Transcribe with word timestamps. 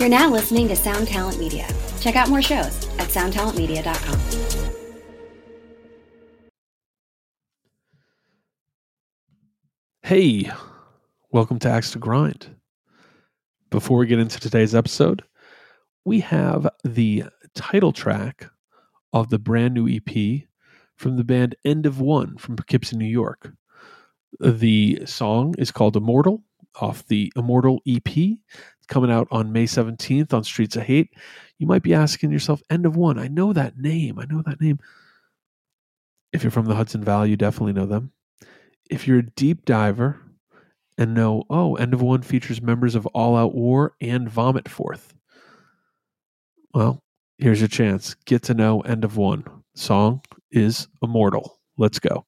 You're 0.00 0.08
now 0.08 0.30
listening 0.30 0.66
to 0.68 0.76
Sound 0.76 1.08
Talent 1.08 1.38
Media. 1.38 1.68
Check 2.00 2.16
out 2.16 2.30
more 2.30 2.40
shows 2.40 2.88
at 2.98 3.08
soundtalentmedia.com. 3.08 4.18
Hey, 10.00 10.50
welcome 11.32 11.58
to 11.58 11.68
Axe 11.68 11.90
to 11.90 11.98
Grind. 11.98 12.48
Before 13.68 13.98
we 13.98 14.06
get 14.06 14.18
into 14.18 14.40
today's 14.40 14.74
episode, 14.74 15.22
we 16.06 16.20
have 16.20 16.66
the 16.82 17.24
title 17.54 17.92
track 17.92 18.46
of 19.12 19.28
the 19.28 19.38
brand 19.38 19.74
new 19.74 19.86
EP 19.86 20.44
from 20.96 21.18
the 21.18 21.24
band 21.24 21.56
End 21.62 21.84
of 21.84 22.00
One 22.00 22.38
from 22.38 22.56
Poughkeepsie, 22.56 22.96
New 22.96 23.04
York. 23.04 23.52
The 24.40 25.04
song 25.04 25.56
is 25.58 25.70
called 25.70 25.94
Immortal 25.94 26.42
off 26.80 27.06
the 27.06 27.32
Immortal 27.36 27.80
EP. 27.86 28.38
Coming 28.88 29.10
out 29.10 29.28
on 29.30 29.52
May 29.52 29.66
17th 29.66 30.32
on 30.32 30.42
Streets 30.42 30.74
of 30.74 30.82
Hate. 30.82 31.10
You 31.58 31.66
might 31.66 31.82
be 31.82 31.94
asking 31.94 32.32
yourself, 32.32 32.60
End 32.70 32.86
of 32.86 32.96
One, 32.96 33.18
I 33.18 33.28
know 33.28 33.52
that 33.52 33.78
name. 33.78 34.18
I 34.18 34.24
know 34.24 34.42
that 34.44 34.60
name. 34.60 34.80
If 36.32 36.42
you're 36.42 36.50
from 36.50 36.66
the 36.66 36.74
Hudson 36.74 37.04
Valley, 37.04 37.30
you 37.30 37.36
definitely 37.36 37.72
know 37.72 37.86
them. 37.86 38.12
If 38.90 39.06
you're 39.06 39.18
a 39.18 39.30
deep 39.30 39.64
diver 39.64 40.20
and 40.98 41.14
know, 41.14 41.44
oh, 41.50 41.76
End 41.76 41.94
of 41.94 42.02
One 42.02 42.22
features 42.22 42.60
members 42.60 42.94
of 42.94 43.06
All 43.06 43.36
Out 43.36 43.54
War 43.54 43.94
and 44.00 44.28
Vomit 44.28 44.68
Forth. 44.68 45.14
Well, 46.74 47.02
here's 47.38 47.60
your 47.60 47.68
chance. 47.68 48.14
Get 48.26 48.42
to 48.44 48.54
know 48.54 48.80
End 48.80 49.04
of 49.04 49.16
One. 49.16 49.44
Song 49.74 50.22
is 50.50 50.88
Immortal. 51.02 51.58
Let's 51.76 51.98
go. 51.98 52.26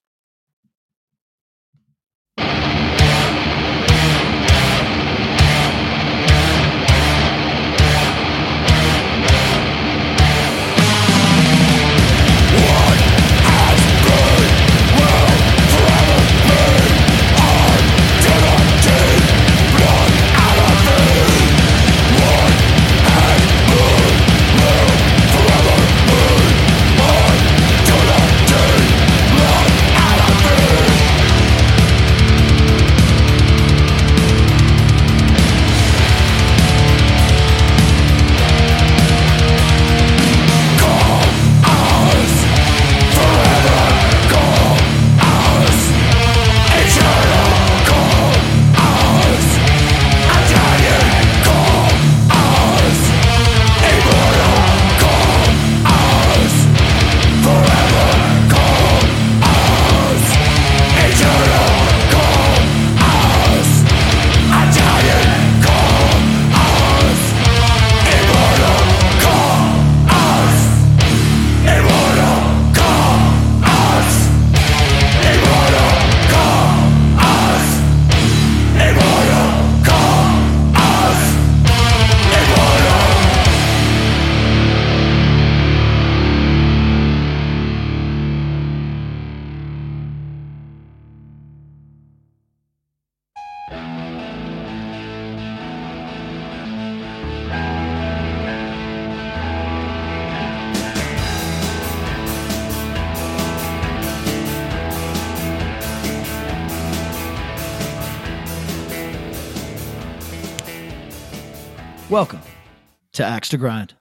Axe 113.43 113.49
to 113.49 113.57
Grind, 113.59 113.95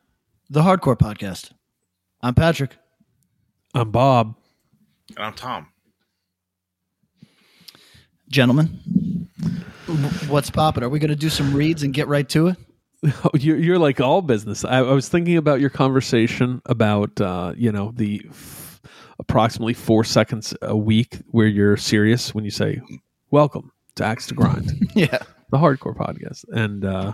the 0.52 0.62
hardcore 0.62 0.96
podcast. 0.96 1.50
I'm 2.22 2.35
Patrick. 2.35 2.78
I'm 3.74 3.90
Bob. 3.90 4.35
And 5.18 5.25
I'm 5.25 5.34
Tom. 5.34 5.66
Gentlemen, 8.29 8.68
what's 10.28 10.52
popping? 10.52 10.84
Are 10.84 10.90
we 10.90 11.00
going 11.00 11.09
to 11.09 11.16
do 11.16 11.31
some 11.31 11.56
reads 11.56 11.81
and 11.81 11.91
get 11.91 12.07
right 12.07 12.29
to 12.29 12.50
it? 12.50 12.57
Oh, 13.03 13.31
you're, 13.34 13.57
you're 13.57 13.79
like 13.79 14.00
all 14.00 14.22
business. 14.22 14.63
I, 14.63 14.78
I 14.78 14.91
was 14.94 15.09
thinking 15.09 15.38
about 15.38 15.59
your 15.59 15.72
conversation 15.72 16.62
about, 16.68 17.19
uh, 17.19 17.53
you 17.58 17.72
know, 17.72 17.94
the 17.96 18.22
f- 18.29 18.79
approximately 19.18 19.73
four 19.73 20.03
seconds 20.03 20.53
a 20.62 20.78
week 20.78 21.18
where 21.29 21.47
you're 21.47 21.78
serious 21.78 22.35
when 22.35 22.46
you 22.46 22.52
say, 22.52 22.79
welcome 23.31 23.72
to 23.96 24.06
Axe 24.06 24.28
to 24.28 24.35
Grind, 24.35 24.72
Yeah. 24.94 25.18
the 25.50 25.58
hardcore 25.58 25.97
podcast. 25.97 26.46
And 26.50 26.85
uh, 26.85 27.13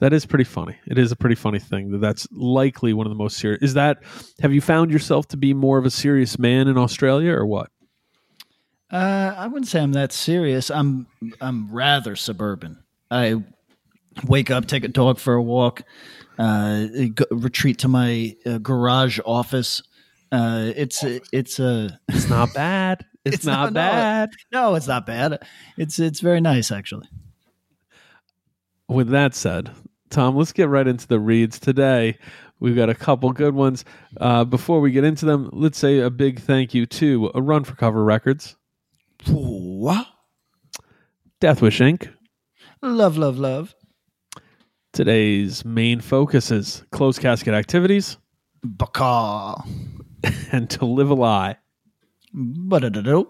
that 0.00 0.12
is 0.12 0.24
pretty 0.26 0.44
funny. 0.44 0.76
It 0.86 0.98
is 0.98 1.10
a 1.12 1.16
pretty 1.16 1.34
funny 1.34 1.58
thing 1.58 1.90
that 1.92 1.98
that's 1.98 2.26
likely 2.32 2.92
one 2.92 3.06
of 3.06 3.10
the 3.10 3.16
most 3.18 3.36
serious. 3.38 3.62
Is 3.62 3.74
that, 3.74 3.98
have 4.40 4.52
you 4.52 4.60
found 4.60 4.90
yourself 4.92 5.26
to 5.28 5.36
be 5.36 5.52
more 5.54 5.78
of 5.78 5.84
a 5.86 5.90
serious 5.90 6.38
man 6.38 6.68
in 6.68 6.78
Australia 6.78 7.32
or 7.32 7.44
what? 7.46 7.70
Uh, 8.90 9.34
I 9.36 9.46
wouldn't 9.48 9.68
say 9.68 9.80
I'm 9.80 9.92
that 9.92 10.12
serious. 10.12 10.70
I'm 10.70 11.06
I'm 11.40 11.70
rather 11.70 12.16
suburban. 12.16 12.82
I 13.10 13.42
wake 14.26 14.50
up, 14.50 14.66
take 14.66 14.84
a 14.84 14.88
dog 14.88 15.18
for 15.18 15.34
a 15.34 15.42
walk, 15.42 15.82
uh, 16.38 16.86
go, 17.14 17.24
retreat 17.30 17.78
to 17.80 17.88
my 17.88 18.34
uh, 18.46 18.58
garage 18.58 19.18
office. 19.26 19.82
Uh, 20.32 20.72
it's 20.74 21.04
it's 21.04 21.58
a 21.58 21.98
It's 22.08 22.30
not 22.30 22.54
bad. 22.54 23.04
It's, 23.26 23.36
It's 23.36 23.44
not, 23.44 23.72
not- 23.72 23.72
no. 23.74 23.80
bad. 23.80 24.30
no, 24.52 24.74
it's 24.74 24.86
not 24.88 25.04
bad. 25.04 25.38
It's 25.76 25.98
it's 25.98 26.20
very 26.20 26.40
nice 26.40 26.70
actually. 26.72 27.08
with 28.88 29.08
that 29.10 29.34
said, 29.34 29.70
Tom, 30.10 30.36
let's 30.36 30.52
get 30.52 30.68
right 30.68 30.86
into 30.86 31.06
the 31.06 31.20
reads 31.20 31.58
today. 31.58 32.18
We've 32.60 32.74
got 32.76 32.88
a 32.90 32.94
couple 32.94 33.30
good 33.32 33.54
ones. 33.54 33.84
Uh, 34.20 34.44
before 34.44 34.80
we 34.80 34.90
get 34.90 35.04
into 35.04 35.24
them, 35.26 35.48
let's 35.52 35.78
say 35.78 36.00
a 36.00 36.10
big 36.10 36.40
thank 36.40 36.74
you 36.74 36.86
to 36.86 37.30
A 37.34 37.42
Run 37.42 37.64
for 37.64 37.74
Cover 37.76 38.02
Records, 38.02 38.56
What? 39.26 40.06
Deathwish 41.40 41.80
Inc., 41.80 42.12
Love, 42.82 43.16
love, 43.16 43.38
love. 43.38 43.74
today's 44.92 45.64
main 45.64 46.00
focus 46.00 46.50
is 46.50 46.84
closed 46.92 47.20
casket 47.20 47.54
activities 47.54 48.16
Baka. 48.64 49.62
and 50.52 50.68
To 50.70 50.84
Live 50.84 51.10
a 51.10 51.14
Lie. 51.14 51.56
Ba-da-da-do. 52.34 53.28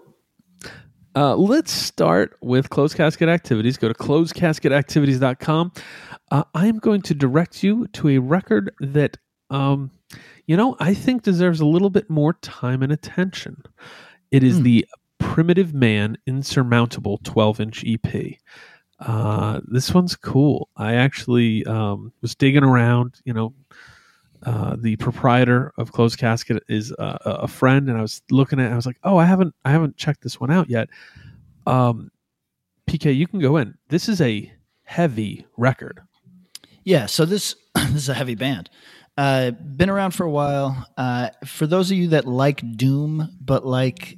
Uh, 1.19 1.35
let's 1.35 1.69
start 1.69 2.37
with 2.41 2.69
closed 2.69 2.95
casket 2.95 3.27
activities. 3.27 3.75
Go 3.77 3.89
to 3.89 3.93
closedcasketactivities.com. 3.93 5.73
Uh, 6.31 6.43
I 6.53 6.67
am 6.67 6.79
going 6.79 7.01
to 7.01 7.13
direct 7.13 7.61
you 7.61 7.87
to 7.87 8.07
a 8.07 8.19
record 8.19 8.71
that, 8.79 9.17
um, 9.49 9.91
you 10.47 10.55
know, 10.55 10.77
I 10.79 10.93
think 10.93 11.23
deserves 11.23 11.59
a 11.59 11.65
little 11.65 11.89
bit 11.89 12.09
more 12.09 12.35
time 12.35 12.81
and 12.83 12.93
attention. 12.93 13.61
It 14.31 14.43
is 14.45 14.59
Hmm. 14.59 14.63
the 14.63 14.87
Primitive 15.17 15.73
Man 15.73 16.17
Insurmountable 16.25 17.19
12 17.25 17.59
inch 17.59 17.83
EP. 17.85 18.37
Uh, 19.01 19.59
this 19.67 19.93
one's 19.93 20.15
cool. 20.15 20.69
I 20.77 20.93
actually 20.95 21.65
um, 21.65 22.13
was 22.21 22.33
digging 22.33 22.63
around, 22.63 23.15
you 23.25 23.33
know, 23.33 23.53
uh, 24.43 24.75
the 24.79 24.95
proprietor 24.97 25.71
of 25.77 25.91
Closed 25.91 26.17
Casket 26.17 26.63
is 26.67 26.91
uh, 26.93 27.17
a 27.23 27.47
friend, 27.47 27.89
and 27.89 27.97
I 27.97 28.01
was 28.01 28.21
looking 28.31 28.59
at. 28.59 28.71
I 28.71 28.75
was 28.75 28.85
like, 28.85 28.97
"Oh, 29.03 29.17
I 29.17 29.25
haven't, 29.25 29.53
I 29.65 29.71
haven't 29.71 29.97
checked 29.97 30.21
this 30.21 30.39
one 30.39 30.51
out 30.51 30.69
yet." 30.69 30.89
Um, 31.67 32.11
PK, 32.87 33.15
you 33.15 33.27
can 33.27 33.39
go 33.39 33.57
in. 33.57 33.75
This 33.89 34.09
is 34.09 34.21
a 34.21 34.51
heavy 34.83 35.45
record. 35.57 36.01
Yeah, 36.83 37.05
so 37.05 37.25
this 37.25 37.55
this 37.75 37.95
is 37.95 38.09
a 38.09 38.13
heavy 38.13 38.35
band. 38.35 38.69
Uh, 39.17 39.51
been 39.51 39.89
around 39.89 40.11
for 40.11 40.23
a 40.25 40.31
while. 40.31 40.87
Uh, 40.97 41.29
for 41.45 41.67
those 41.67 41.91
of 41.91 41.97
you 41.97 42.07
that 42.09 42.25
like 42.25 42.63
Doom, 42.77 43.29
but 43.41 43.65
like 43.65 44.17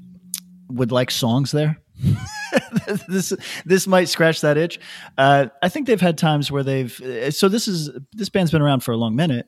would 0.69 0.91
like 0.91 1.09
songs 1.11 1.51
there, 1.51 1.77
this 3.07 3.33
this 3.65 3.87
might 3.87 4.09
scratch 4.09 4.41
that 4.41 4.57
itch. 4.57 4.79
Uh, 5.17 5.47
I 5.61 5.69
think 5.69 5.87
they've 5.87 5.99
had 5.99 6.17
times 6.17 6.51
where 6.51 6.63
they've. 6.63 7.01
uh, 7.01 7.31
So 7.31 7.49
this 7.49 7.67
is 7.67 7.89
this 8.13 8.29
band's 8.29 8.51
been 8.51 8.61
around 8.61 8.81
for 8.81 8.91
a 8.91 8.97
long 8.97 9.15
minute, 9.15 9.47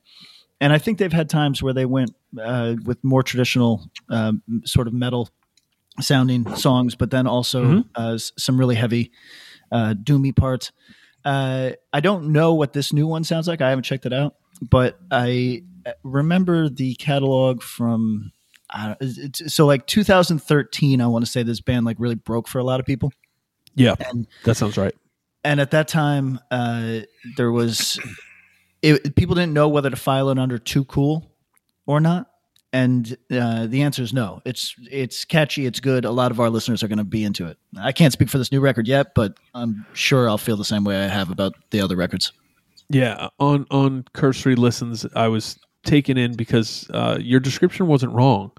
and 0.63 0.71
I 0.73 0.77
think 0.79 0.97
they've 0.97 1.11
had 1.13 1.29
times 1.29 1.61
where 1.61 1.73
they 1.73 1.85
went 1.85 2.11
uh, 2.41 2.75
with 2.85 3.03
more 3.03 3.21
traditional 3.23 3.85
um, 4.09 4.41
sort 4.65 4.87
of 4.87 4.93
metal 4.93 5.29
sounding 6.01 6.55
songs, 6.55 6.95
but 6.95 7.11
then 7.11 7.27
also 7.27 7.63
Mhm. 7.63 7.85
uh, 7.95 8.17
some 8.17 8.57
really 8.59 8.75
heavy 8.75 9.11
uh, 9.71 9.93
doomy 9.93 10.35
parts. 10.35 10.71
Uh, 11.25 11.71
I 11.91 11.99
don't 11.99 12.31
know 12.31 12.53
what 12.53 12.73
this 12.73 12.91
new 12.93 13.07
one 13.07 13.23
sounds 13.23 13.47
like. 13.47 13.61
I 13.61 13.69
haven't 13.69 13.83
checked 13.83 14.05
it 14.05 14.13
out, 14.13 14.35
but 14.61 14.99
I 15.11 15.63
uh, 15.85 15.91
remember 16.03 16.69
the 16.69 16.95
catalog 16.95 17.61
from. 17.61 18.31
It's, 18.99 19.53
so 19.53 19.67
like 19.67 19.85
2013, 19.85 20.99
I 21.01 21.05
want 21.07 21.23
to 21.25 21.29
say 21.31 21.43
this 21.43 21.61
band 21.61 21.85
like 21.85 21.97
really 21.99 22.15
broke 22.15 22.47
for 22.47 22.57
a 22.57 22.63
lot 22.63 22.79
of 22.79 22.85
people 22.87 23.11
Yeah, 23.75 23.93
And- 24.09 24.25
that 24.45 24.55
sounds 24.55 24.77
right. 24.77 24.95
and 25.43 25.59
at 25.61 25.69
that 25.71 25.87
time 25.87 26.39
uh, 26.49 27.01
there 27.37 27.51
was 27.51 27.99
it, 28.83 29.15
people 29.15 29.33
didn't 29.33 29.53
know 29.53 29.67
whether 29.67 29.89
to 29.89 29.95
file 29.95 30.29
it 30.29 30.37
under 30.37 30.59
too 30.59 30.85
cool 30.85 31.31
or 31.87 31.99
not. 31.99 32.29
And 32.71 33.17
uh, 33.31 33.67
the 33.67 33.83
answer 33.83 34.01
is 34.01 34.13
no. 34.13 34.41
It's 34.45 34.75
it's 34.91 35.25
catchy. 35.25 35.65
It's 35.67 35.79
good. 35.79 36.05
A 36.05 36.11
lot 36.11 36.31
of 36.31 36.39
our 36.39 36.49
listeners 36.49 36.81
are 36.83 36.87
going 36.87 36.97
to 36.97 37.03
be 37.03 37.23
into 37.23 37.45
it. 37.45 37.57
I 37.79 37.91
can't 37.91 38.13
speak 38.13 38.29
for 38.29 38.37
this 38.37 38.51
new 38.51 38.61
record 38.61 38.87
yet 38.87 39.13
but 39.15 39.37
i'm 39.53 39.85
sure 39.93 40.27
i'll 40.27 40.37
feel 40.37 40.57
the 40.57 40.65
same 40.65 40.83
way 40.83 41.03
i 41.03 41.07
have 41.07 41.29
about 41.29 41.53
the 41.71 41.81
other 41.81 41.95
records. 41.95 42.31
Yeah, 42.89 43.29
on 43.39 43.65
on 43.71 44.05
cursory 44.13 44.55
listens, 44.55 45.05
I 45.15 45.27
was 45.27 45.57
taken 45.83 46.17
in 46.17 46.35
because 46.35 46.89
uh, 46.93 47.17
your 47.19 47.39
description 47.39 47.87
wasn't 47.87 48.13
wrong. 48.13 48.51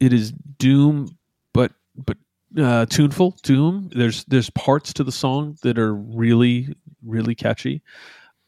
It 0.00 0.12
is 0.12 0.32
doom, 0.58 1.16
but 1.54 1.72
but 1.96 2.16
uh, 2.60 2.86
tuneful 2.86 3.36
doom. 3.42 3.90
There's 3.94 4.24
there's 4.24 4.50
parts 4.50 4.92
to 4.94 5.04
the 5.04 5.12
song 5.12 5.56
that 5.62 5.78
are 5.78 5.94
really 5.94 6.74
really 7.02 7.34
catchy, 7.34 7.82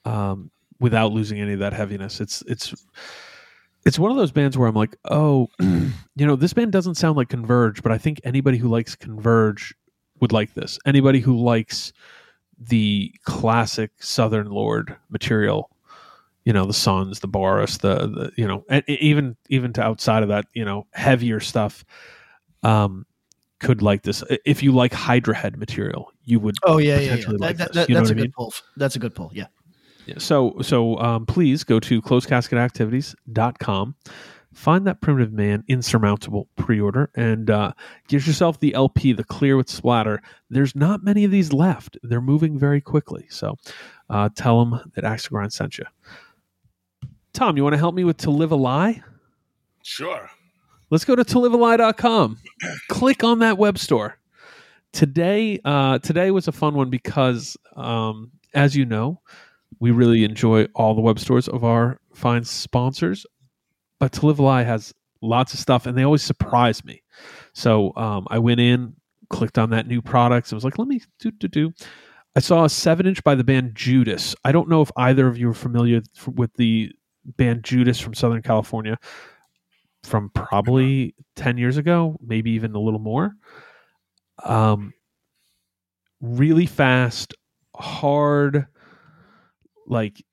um, 0.04 0.50
without 0.80 1.12
losing 1.12 1.38
any 1.40 1.52
of 1.52 1.58
that 1.60 1.72
heaviness. 1.72 2.20
It's 2.20 2.42
it's 2.48 2.74
it's 3.84 3.98
one 3.98 4.10
of 4.10 4.16
those 4.16 4.32
bands 4.32 4.58
where 4.58 4.68
I'm 4.68 4.74
like, 4.74 4.96
oh, 5.10 5.48
you 5.60 5.92
know, 6.16 6.36
this 6.36 6.52
band 6.52 6.72
doesn't 6.72 6.96
sound 6.96 7.16
like 7.16 7.28
Converge, 7.28 7.82
but 7.82 7.92
I 7.92 7.98
think 7.98 8.20
anybody 8.24 8.58
who 8.58 8.68
likes 8.68 8.94
Converge 8.96 9.74
would 10.20 10.32
like 10.32 10.52
this. 10.54 10.78
Anybody 10.84 11.20
who 11.20 11.36
likes 11.38 11.92
the 12.58 13.14
classic 13.24 13.90
Southern 14.00 14.50
Lord 14.50 14.94
material, 15.08 15.70
you 16.44 16.52
know, 16.52 16.66
the 16.66 16.74
Sons, 16.74 17.20
the 17.20 17.26
Boris, 17.28 17.78
the, 17.78 17.94
the 18.06 18.32
you 18.36 18.46
know, 18.46 18.64
and 18.68 18.84
even 18.88 19.36
even 19.48 19.72
to 19.74 19.82
outside 19.82 20.22
of 20.22 20.28
that, 20.28 20.44
you 20.52 20.64
know, 20.64 20.86
heavier 20.92 21.40
stuff, 21.40 21.84
um, 22.62 23.06
could 23.60 23.80
like 23.80 24.02
this. 24.02 24.22
If 24.44 24.62
you 24.62 24.72
like 24.72 24.92
Hydra 24.92 25.34
Head 25.34 25.56
material, 25.58 26.12
you 26.24 26.38
would. 26.40 26.56
oh 26.64 26.76
yeah 26.78 26.98
yeah, 26.98 27.14
yeah. 27.14 27.24
Like 27.38 27.56
that- 27.56 27.72
that- 27.72 27.88
that's 27.88 28.10
a 28.10 28.14
good 28.14 28.22
mean? 28.24 28.32
pull 28.32 28.52
that's 28.76 28.96
a 28.96 28.98
good 28.98 29.14
pull 29.14 29.30
yeah 29.34 29.46
So 30.18 30.56
so 30.62 30.98
um, 30.98 31.26
please 31.26 31.64
go 31.64 31.80
to 31.80 32.02
closecasketactivities.com. 32.02 33.94
Find 34.52 34.84
that 34.86 35.00
primitive 35.00 35.32
man 35.32 35.62
insurmountable 35.68 36.48
pre-order 36.56 37.10
and 37.14 37.48
uh, 37.48 37.72
get 38.08 38.26
yourself 38.26 38.58
the 38.58 38.74
LP, 38.74 39.12
the 39.12 39.22
clear 39.22 39.56
with 39.56 39.70
splatter. 39.70 40.20
There's 40.48 40.74
not 40.74 41.04
many 41.04 41.22
of 41.24 41.30
these 41.30 41.52
left. 41.52 41.96
They're 42.02 42.20
moving 42.20 42.58
very 42.58 42.80
quickly. 42.80 43.26
So 43.30 43.54
uh, 44.08 44.30
tell 44.34 44.64
them 44.64 44.92
that 44.96 45.04
Axe 45.04 45.24
to 45.24 45.30
Grind 45.30 45.52
sent 45.52 45.78
you. 45.78 45.84
Tom, 47.32 47.56
you 47.56 47.62
want 47.62 47.74
to 47.74 47.78
help 47.78 47.94
me 47.94 48.02
with 48.02 48.16
To 48.18 48.30
Live 48.30 48.50
a 48.50 48.56
Lie? 48.56 49.02
Sure. 49.82 50.28
Let's 50.90 51.04
go 51.04 51.14
to 51.14 51.24
tolivealie.com. 51.24 52.38
Click 52.88 53.22
on 53.22 53.38
that 53.38 53.56
web 53.56 53.78
store. 53.78 54.18
Today, 54.92 55.60
uh, 55.64 56.00
today 56.00 56.32
was 56.32 56.48
a 56.48 56.52
fun 56.52 56.74
one 56.74 56.90
because, 56.90 57.56
um, 57.76 58.32
as 58.52 58.74
you 58.74 58.84
know, 58.84 59.20
we 59.78 59.90
really 59.90 60.24
enjoy 60.24 60.64
all 60.74 60.94
the 60.94 61.00
web 61.00 61.18
stores 61.18 61.48
of 61.48 61.64
our 61.64 62.00
fine 62.12 62.44
sponsors. 62.44 63.24
But 63.98 64.12
To 64.12 64.26
Live 64.26 64.38
a 64.38 64.42
Lie 64.42 64.62
has 64.64 64.92
lots 65.22 65.54
of 65.54 65.60
stuff, 65.60 65.86
and 65.86 65.96
they 65.96 66.02
always 66.02 66.22
surprise 66.22 66.84
me. 66.84 67.02
So 67.52 67.94
um, 67.96 68.26
I 68.30 68.38
went 68.38 68.60
in, 68.60 68.94
clicked 69.28 69.58
on 69.58 69.70
that 69.70 69.86
new 69.86 70.02
products, 70.02 70.50
and 70.50 70.56
was 70.56 70.64
like, 70.64 70.78
"Let 70.78 70.88
me 70.88 71.00
do 71.18 71.30
do 71.30 71.48
do." 71.48 71.72
I 72.36 72.40
saw 72.40 72.64
a 72.64 72.68
seven-inch 72.68 73.24
by 73.24 73.34
the 73.34 73.44
band 73.44 73.74
Judas. 73.74 74.34
I 74.44 74.52
don't 74.52 74.68
know 74.68 74.82
if 74.82 74.90
either 74.96 75.26
of 75.26 75.36
you 75.36 75.50
are 75.50 75.54
familiar 75.54 76.00
with 76.34 76.54
the 76.54 76.92
band 77.36 77.64
Judas 77.64 77.98
from 78.00 78.14
Southern 78.14 78.42
California 78.42 78.98
from 80.02 80.30
probably 80.30 81.14
10 81.36 81.58
years 81.58 81.76
ago, 81.76 82.18
maybe 82.24 82.50
even 82.52 82.74
a 82.74 82.80
little 82.80 83.00
more. 83.00 83.32
Um, 84.44 84.92
really 86.20 86.66
fast, 86.66 87.34
hard, 87.76 88.66
like 89.90 90.24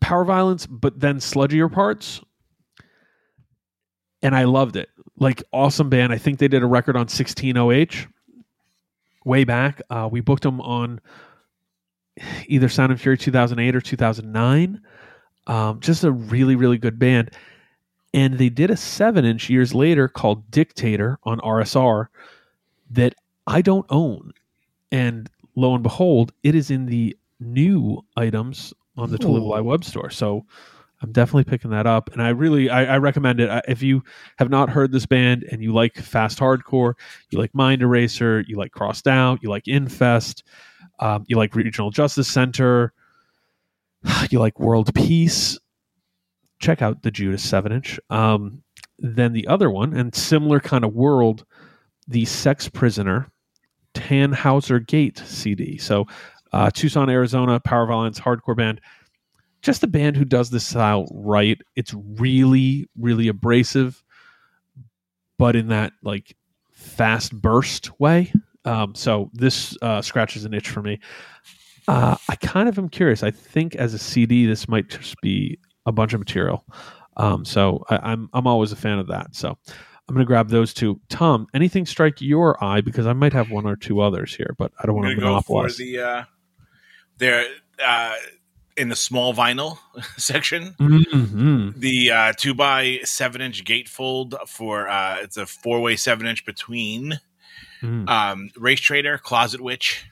power 0.00 0.24
violence, 0.24 0.66
but 0.66 1.00
then 1.00 1.16
sludgier 1.16 1.72
parts. 1.72 2.20
And 4.22 4.34
I 4.34 4.44
loved 4.44 4.76
it. 4.76 4.88
Like, 5.18 5.42
awesome 5.52 5.88
band. 5.88 6.12
I 6.12 6.18
think 6.18 6.38
they 6.38 6.48
did 6.48 6.62
a 6.62 6.66
record 6.66 6.96
on 6.96 7.06
16OH 7.06 8.06
way 9.24 9.44
back. 9.44 9.82
Uh, 9.90 10.08
we 10.10 10.20
booked 10.20 10.42
them 10.42 10.60
on 10.60 11.00
either 12.46 12.68
Sound 12.68 12.92
and 12.92 13.00
Fury 13.00 13.18
2008 13.18 13.74
or 13.74 13.80
2009. 13.80 14.80
Um, 15.48 15.80
just 15.80 16.04
a 16.04 16.12
really, 16.12 16.56
really 16.56 16.78
good 16.78 16.98
band 16.98 17.30
and 18.16 18.38
they 18.38 18.48
did 18.48 18.70
a 18.70 18.76
seven 18.76 19.26
inch 19.26 19.50
years 19.50 19.74
later 19.74 20.08
called 20.08 20.50
Dictator 20.50 21.18
on 21.24 21.38
RSR 21.40 22.06
that 22.90 23.14
I 23.46 23.60
don't 23.60 23.84
own. 23.90 24.32
And 24.90 25.28
lo 25.54 25.74
and 25.74 25.82
behold, 25.82 26.32
it 26.42 26.54
is 26.54 26.70
in 26.70 26.86
the 26.86 27.14
new 27.40 28.00
items 28.16 28.72
on 28.96 29.10
the 29.10 29.18
To 29.18 29.28
Live 29.28 29.42
a 29.42 29.46
Lie 29.46 29.60
web 29.60 29.84
store. 29.84 30.10
So 30.10 30.44
I'm 31.02 31.12
definitely 31.12 31.44
picking 31.44 31.70
that 31.72 31.86
up, 31.86 32.10
and 32.12 32.22
I 32.22 32.30
really 32.30 32.70
I, 32.70 32.94
I 32.94 32.98
recommend 32.98 33.40
it. 33.40 33.50
I- 33.50 33.62
If 33.68 33.82
you 33.82 34.02
have 34.38 34.48
not 34.48 34.70
heard 34.70 34.92
this 34.92 35.04
band 35.06 35.44
and 35.50 35.62
you 35.62 35.72
like 35.74 35.96
fast 35.96 36.38
hardcore, 36.38 36.94
you 37.30 37.38
like 37.38 37.54
Mind 37.54 37.82
Eraser, 37.82 38.40
you 38.48 38.56
like 38.56 38.72
Crossed 38.72 39.06
Out, 39.06 39.40
you 39.42 39.50
like 39.50 39.68
Infest, 39.68 40.42
um, 40.98 41.24
you 41.28 41.36
like 41.36 41.54
Regional 41.54 41.90
Justice 41.90 42.28
Center, 42.28 42.94
you 44.30 44.38
like 44.38 44.58
World 44.58 44.94
Peace, 44.94 45.58
check 46.58 46.80
out 46.80 47.02
the 47.02 47.10
Judas 47.10 47.42
7 47.42 47.72
inch. 47.72 48.00
Um, 48.08 48.62
then 48.98 49.34
the 49.34 49.46
other 49.48 49.70
one, 49.70 49.92
and 49.94 50.14
similar 50.14 50.58
kind 50.60 50.82
of 50.84 50.94
world, 50.94 51.44
the 52.08 52.24
Sex 52.24 52.68
Prisoner 52.70 53.30
Tannhauser 53.92 54.86
Gate 54.86 55.18
CD. 55.18 55.76
So, 55.78 56.06
uh, 56.52 56.70
Tucson, 56.70 57.10
Arizona, 57.10 57.60
power 57.60 57.86
violence, 57.86 58.18
hardcore 58.18 58.56
band. 58.56 58.80
Just 59.62 59.82
a 59.82 59.86
band 59.86 60.16
who 60.16 60.24
does 60.24 60.50
this 60.50 60.66
style 60.66 61.08
right. 61.12 61.60
It's 61.74 61.94
really, 61.94 62.88
really 62.98 63.28
abrasive, 63.28 64.02
but 65.38 65.56
in 65.56 65.68
that 65.68 65.92
like 66.02 66.36
fast 66.72 67.32
burst 67.40 67.98
way. 67.98 68.32
Um, 68.64 68.94
so 68.94 69.30
this 69.32 69.76
uh, 69.82 70.02
scratches 70.02 70.44
an 70.44 70.54
itch 70.54 70.68
for 70.68 70.82
me. 70.82 71.00
Uh, 71.88 72.16
I 72.28 72.36
kind 72.36 72.68
of 72.68 72.78
am 72.78 72.88
curious. 72.88 73.22
I 73.22 73.30
think 73.30 73.74
as 73.76 73.94
a 73.94 73.98
CD, 73.98 74.46
this 74.46 74.68
might 74.68 74.88
just 74.88 75.20
be 75.20 75.58
a 75.86 75.92
bunch 75.92 76.12
of 76.14 76.20
material. 76.20 76.64
Um, 77.16 77.44
so 77.44 77.84
I, 77.88 77.96
I'm 77.98 78.28
I'm 78.32 78.46
always 78.46 78.72
a 78.72 78.76
fan 78.76 78.98
of 78.98 79.06
that. 79.08 79.34
So 79.34 79.56
I'm 80.08 80.14
going 80.14 80.24
to 80.24 80.26
grab 80.26 80.48
those 80.48 80.74
two. 80.74 81.00
Tom, 81.08 81.46
anything 81.54 81.86
strike 81.86 82.20
your 82.20 82.62
eye 82.62 82.80
because 82.80 83.06
I 83.06 83.12
might 83.12 83.32
have 83.32 83.50
one 83.50 83.66
or 83.66 83.76
two 83.76 84.00
others 84.00 84.34
here, 84.34 84.54
but 84.58 84.72
I 84.80 84.86
don't 84.86 84.94
want 84.94 85.08
to 85.08 85.14
gonna 85.14 85.26
go 85.26 85.40
for 85.40 85.52
monopolize. 85.54 85.76
the 85.76 85.98
uh, 85.98 86.24
they're 87.18 87.44
uh, 87.84 88.14
in 88.76 88.88
the 88.88 88.96
small 88.96 89.32
vinyl 89.34 89.78
section. 90.16 90.74
Mhm. 90.78 91.74
The 91.78 92.10
uh, 92.10 92.32
two 92.36 92.54
by 92.54 93.00
seven 93.04 93.40
inch 93.40 93.64
gatefold 93.64 94.34
for 94.48 94.88
uh, 94.88 95.18
it's 95.20 95.36
a 95.36 95.46
four 95.46 95.80
way 95.80 95.96
seven 95.96 96.26
inch 96.26 96.44
between 96.44 97.20
Mm. 97.82 98.08
um, 98.08 98.50
Race 98.56 98.80
Trader, 98.80 99.18
Closet 99.18 99.60
Witch, 99.60 100.06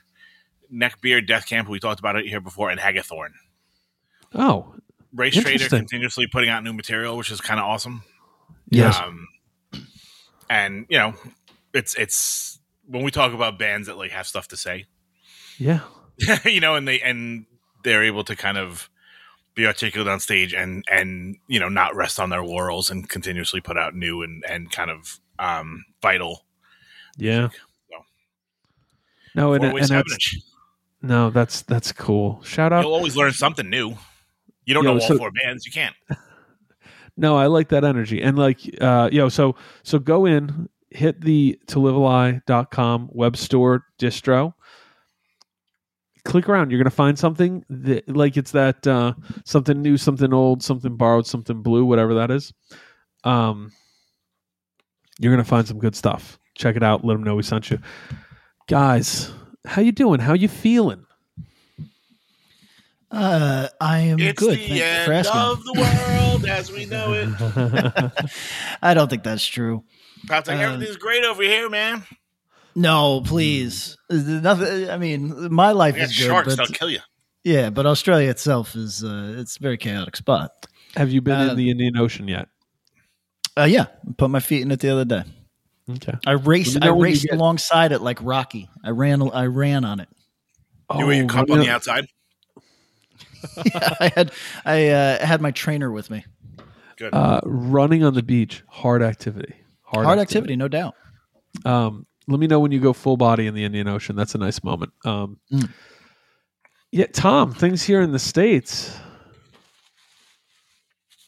Neckbeard, 0.72 1.26
Death 1.26 1.46
Camp. 1.46 1.66
We 1.66 1.80
talked 1.80 1.98
about 1.98 2.14
it 2.14 2.26
here 2.26 2.40
before, 2.40 2.68
and 2.70 2.78
Hagathorn. 2.78 3.30
Oh, 4.34 4.74
Race 5.14 5.34
Trader 5.34 5.68
continuously 5.70 6.26
putting 6.26 6.50
out 6.50 6.62
new 6.62 6.74
material, 6.74 7.16
which 7.16 7.30
is 7.30 7.40
kind 7.40 7.58
of 7.58 7.64
awesome. 7.64 8.02
Yes. 8.68 8.98
Um, 8.98 9.28
and 10.50 10.84
you 10.90 10.98
know, 10.98 11.14
it's 11.72 11.94
it's 11.94 12.58
when 12.86 13.02
we 13.02 13.10
talk 13.10 13.32
about 13.32 13.58
bands 13.58 13.86
that 13.88 13.96
like 13.96 14.10
have 14.10 14.26
stuff 14.26 14.48
to 14.48 14.58
say, 14.58 14.84
yeah. 15.58 15.80
you 16.44 16.60
know, 16.60 16.74
and 16.74 16.86
they 16.86 17.00
and 17.00 17.46
they're 17.82 18.04
able 18.04 18.24
to 18.24 18.36
kind 18.36 18.58
of 18.58 18.88
be 19.54 19.66
articulate 19.66 20.08
on 20.08 20.18
stage 20.20 20.52
and 20.52 20.84
and 20.90 21.36
you 21.48 21.60
know 21.60 21.68
not 21.68 21.94
rest 21.94 22.18
on 22.18 22.30
their 22.30 22.44
laurels 22.44 22.90
and 22.90 23.08
continuously 23.08 23.60
put 23.60 23.76
out 23.78 23.94
new 23.94 24.22
and 24.22 24.44
and 24.48 24.70
kind 24.72 24.90
of 24.90 25.20
um 25.38 25.84
vital 26.02 26.44
Yeah. 27.16 27.48
So, 27.90 27.96
No, 29.34 29.52
and, 29.52 29.64
and 29.64 29.88
that's 29.88 30.36
no, 31.02 31.30
that's 31.30 31.62
that's 31.62 31.92
cool. 31.92 32.42
Shout 32.42 32.72
out. 32.72 32.84
You'll 32.84 32.94
always 32.94 33.16
learn 33.16 33.32
something 33.32 33.68
new. 33.68 33.94
You 34.64 34.74
don't 34.74 34.84
Yo, 34.84 34.94
know 34.94 35.00
all 35.00 35.06
so- 35.08 35.18
four 35.18 35.30
bands. 35.30 35.66
You 35.66 35.72
can't. 35.72 35.94
No, 37.16 37.36
I 37.36 37.46
like 37.46 37.68
that 37.68 37.84
energy. 37.84 38.20
And 38.20 38.36
like 38.36 38.58
uh 38.80 39.08
yo, 39.12 39.28
so 39.28 39.54
so 39.84 40.00
go 40.00 40.26
in, 40.26 40.68
hit 40.90 41.20
the 41.20 41.56
tolivealie.com 41.68 43.08
web 43.12 43.36
store 43.36 43.84
distro. 44.00 44.54
Click 46.24 46.48
around. 46.48 46.70
You're 46.70 46.78
going 46.78 46.84
to 46.90 46.90
find 46.96 47.18
something 47.18 47.64
that, 47.68 48.08
like 48.08 48.36
it's 48.36 48.52
that 48.52 48.86
uh, 48.86 49.12
something 49.44 49.80
new, 49.82 49.96
something 49.96 50.32
old, 50.32 50.62
something 50.62 50.96
borrowed, 50.96 51.26
something 51.26 51.62
blue, 51.62 51.84
whatever 51.84 52.14
that 52.14 52.30
is. 52.30 52.52
Um, 53.24 53.72
you're 55.18 55.32
going 55.32 55.44
to 55.44 55.48
find 55.48 55.66
some 55.68 55.78
good 55.78 55.94
stuff. 55.94 56.38
Check 56.56 56.76
it 56.76 56.82
out. 56.82 57.04
Let 57.04 57.14
them 57.14 57.24
know 57.24 57.34
we 57.36 57.42
sent 57.42 57.70
you, 57.70 57.78
guys. 58.68 59.32
How 59.66 59.82
you 59.82 59.92
doing? 59.92 60.20
How 60.20 60.32
you 60.34 60.48
feeling? 60.48 61.04
Uh, 63.10 63.68
I 63.80 63.98
am 64.00 64.18
It's 64.18 64.38
good. 64.40 64.58
the 64.58 64.66
Thank 64.66 64.72
you 64.72 64.82
end 64.82 65.06
for 65.06 65.12
asking. 65.12 65.40
of 65.40 65.64
the 65.64 65.72
world 65.74 66.46
as 66.46 66.72
we 66.72 66.86
know 66.86 67.12
it. 67.12 68.30
I 68.82 68.94
don't 68.94 69.08
think 69.08 69.22
that's 69.22 69.46
true. 69.46 69.84
Patrick, 70.26 70.56
Um, 70.58 70.62
everything's 70.74 70.96
great 70.96 71.22
over 71.24 71.42
here, 71.42 71.68
man. 71.70 72.02
No, 72.74 73.20
please. 73.24 73.96
Nothing. 74.10 74.90
I 74.90 74.96
mean, 74.98 75.52
my 75.52 75.72
life 75.72 75.96
is 75.96 76.16
good, 76.16 76.26
sharks, 76.26 76.48
but 76.48 76.56
they'll 76.56 76.66
kill 76.74 76.90
you. 76.90 77.00
yeah, 77.44 77.70
but 77.70 77.86
Australia 77.86 78.30
itself 78.30 78.74
is 78.74 79.04
uh, 79.04 79.36
it's 79.38 79.56
a 79.56 79.60
very 79.60 79.76
chaotic 79.78 80.16
spot. 80.16 80.50
Have 80.96 81.10
you 81.10 81.20
been 81.20 81.34
Uh, 81.48 81.50
in 81.52 81.56
the 81.56 81.70
Indian 81.70 81.96
Ocean 81.96 82.26
yet? 82.28 82.48
Uh, 83.56 83.64
yeah, 83.64 83.86
put 84.18 84.30
my 84.30 84.40
feet 84.40 84.62
in 84.62 84.70
it 84.72 84.80
the 84.80 84.90
other 84.90 85.04
day. 85.04 85.22
Okay. 85.90 86.14
I 86.26 86.32
raced. 86.32 86.76
I 86.80 86.86
know 86.86 86.94
when 86.94 87.10
you 87.10 87.14
raced 87.14 87.28
alongside 87.30 87.92
it 87.92 88.00
like 88.00 88.18
Rocky. 88.22 88.68
I 88.82 88.90
ran. 88.90 89.22
I 89.32 89.46
ran 89.46 89.84
on 89.84 90.00
it. 90.00 90.08
you 90.98 91.06
were 91.06 91.12
your 91.12 91.24
Oh, 91.24 91.28
cup 91.28 91.50
on 91.50 91.58
the 91.60 91.68
outside. 91.68 92.06
yeah, 93.64 93.94
I 94.00 94.10
had. 94.14 94.32
I 94.64 94.88
uh, 94.88 95.24
had 95.26 95.40
my 95.40 95.50
trainer 95.50 95.90
with 95.92 96.10
me. 96.10 96.24
Good. 96.96 97.12
Uh, 97.12 97.40
running 97.44 98.02
on 98.02 98.14
the 98.14 98.22
beach, 98.22 98.62
hard 98.68 99.02
activity. 99.02 99.54
Hard, 99.82 100.06
Hard 100.06 100.18
activity, 100.18 100.56
no 100.56 100.66
doubt. 100.68 100.94
Um, 101.64 102.06
let 102.28 102.40
me 102.40 102.46
know 102.46 102.60
when 102.60 102.72
you 102.72 102.80
go 102.80 102.92
full 102.92 103.16
body 103.16 103.46
in 103.46 103.54
the 103.54 103.64
Indian 103.64 103.88
Ocean. 103.88 104.16
That's 104.16 104.34
a 104.34 104.38
nice 104.38 104.62
moment. 104.64 104.92
Um, 105.04 105.38
Mm. 105.52 105.70
Yeah, 106.92 107.06
Tom, 107.12 107.52
things 107.52 107.82
here 107.82 108.00
in 108.02 108.12
the 108.12 108.20
states. 108.20 108.96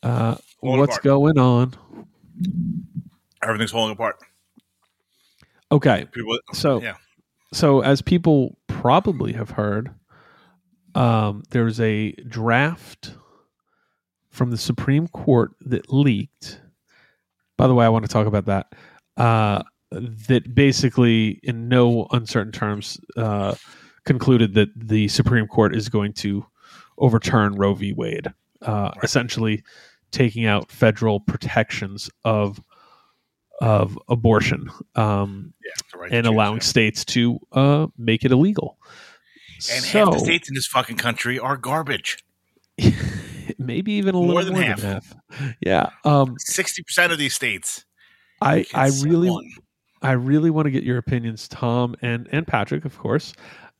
Uh, 0.02 0.36
what's 0.60 0.92
apart. 0.98 1.02
going 1.02 1.38
on? 1.38 1.74
Everything's 3.42 3.72
falling 3.72 3.92
apart. 3.92 4.16
Okay, 5.72 6.06
People, 6.12 6.38
So- 6.52 6.80
yeah, 6.80 6.94
so 7.52 7.80
as 7.80 8.00
people 8.00 8.56
probably 8.68 9.32
have 9.32 9.50
heard, 9.50 9.92
um, 10.94 11.42
there's 11.50 11.80
a 11.80 12.12
draft 12.12 13.14
from 14.30 14.50
the 14.52 14.56
Supreme 14.56 15.08
Court 15.08 15.50
that 15.62 15.92
leaked. 15.92 16.60
By 17.56 17.66
the 17.66 17.74
way, 17.74 17.84
I 17.84 17.88
want 17.88 18.04
to 18.04 18.10
talk 18.10 18.28
about 18.28 18.44
that. 18.44 18.72
Uh, 19.16 19.64
that 20.28 20.54
basically, 20.54 21.40
in 21.42 21.68
no 21.68 22.06
uncertain 22.12 22.52
terms, 22.52 22.98
uh, 23.16 23.54
concluded 24.04 24.54
that 24.54 24.68
the 24.76 25.08
Supreme 25.08 25.46
Court 25.46 25.74
is 25.74 25.88
going 25.88 26.12
to 26.14 26.46
overturn 26.98 27.54
Roe 27.56 27.74
v. 27.74 27.92
Wade, 27.92 28.32
uh, 28.62 28.90
Right. 28.94 29.04
essentially 29.04 29.62
taking 30.12 30.46
out 30.46 30.70
federal 30.70 31.20
protections 31.20 32.10
of 32.24 32.60
of 33.60 33.98
abortion. 34.08 34.70
Um, 34.96 35.54
yeah, 35.64 35.98
right 35.98 36.12
and 36.12 36.24
choose, 36.26 36.32
allowing 36.34 36.56
yeah. 36.58 36.62
states 36.62 37.04
to 37.06 37.38
uh, 37.52 37.86
make 37.96 38.24
it 38.24 38.30
illegal. 38.32 38.78
And 39.72 39.82
so 39.82 39.98
half 40.04 40.12
the 40.12 40.18
states 40.18 40.48
in 40.50 40.54
this 40.54 40.66
fucking 40.66 40.96
country 40.98 41.38
are 41.38 41.56
garbage. 41.56 42.18
maybe 43.58 43.92
even 43.92 44.14
a 44.14 44.18
More 44.18 44.26
little 44.42 44.44
than 44.44 44.52
more 44.54 44.62
half. 44.62 44.80
than 44.80 44.92
half. 45.40 45.54
Yeah, 45.60 45.88
um, 46.04 46.34
Sixty 46.38 46.82
percent 46.82 47.12
of 47.12 47.18
these 47.18 47.34
states. 47.34 47.84
I 48.42 48.66
I 48.74 48.88
really 49.02 49.30
one. 49.30 49.44
I 50.02 50.12
really 50.12 50.50
want 50.50 50.66
to 50.66 50.70
get 50.70 50.84
your 50.84 50.98
opinions, 50.98 51.48
Tom 51.48 51.96
and 52.02 52.28
and 52.32 52.46
Patrick, 52.46 52.84
of 52.84 52.98
course. 52.98 53.34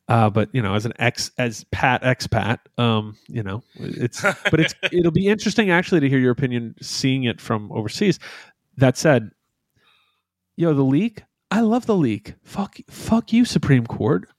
Uh, 0.09 0.29
but 0.29 0.49
you 0.53 0.61
know, 0.61 0.73
as 0.73 0.85
an 0.85 0.93
ex 0.99 1.31
as 1.37 1.65
Pat 1.65 2.01
expat, 2.01 2.59
um, 2.77 3.17
you 3.27 3.43
know, 3.43 3.61
it's 3.75 4.21
but 4.21 4.59
it's 4.59 4.73
it'll 4.91 5.11
be 5.11 5.27
interesting 5.27 5.69
actually 5.69 5.99
to 5.99 6.09
hear 6.09 6.19
your 6.19 6.31
opinion 6.31 6.75
seeing 6.81 7.25
it 7.25 7.41
from 7.41 7.71
overseas. 7.71 8.19
That 8.77 8.97
said, 8.97 9.31
yo, 10.55 10.73
the 10.73 10.83
leak, 10.83 11.23
I 11.51 11.61
love 11.61 11.85
the 11.85 11.95
leak. 11.95 12.35
Fuck 12.43 12.77
fuck 12.89 13.33
you, 13.33 13.43
Supreme 13.43 13.85
Court. 13.85 14.29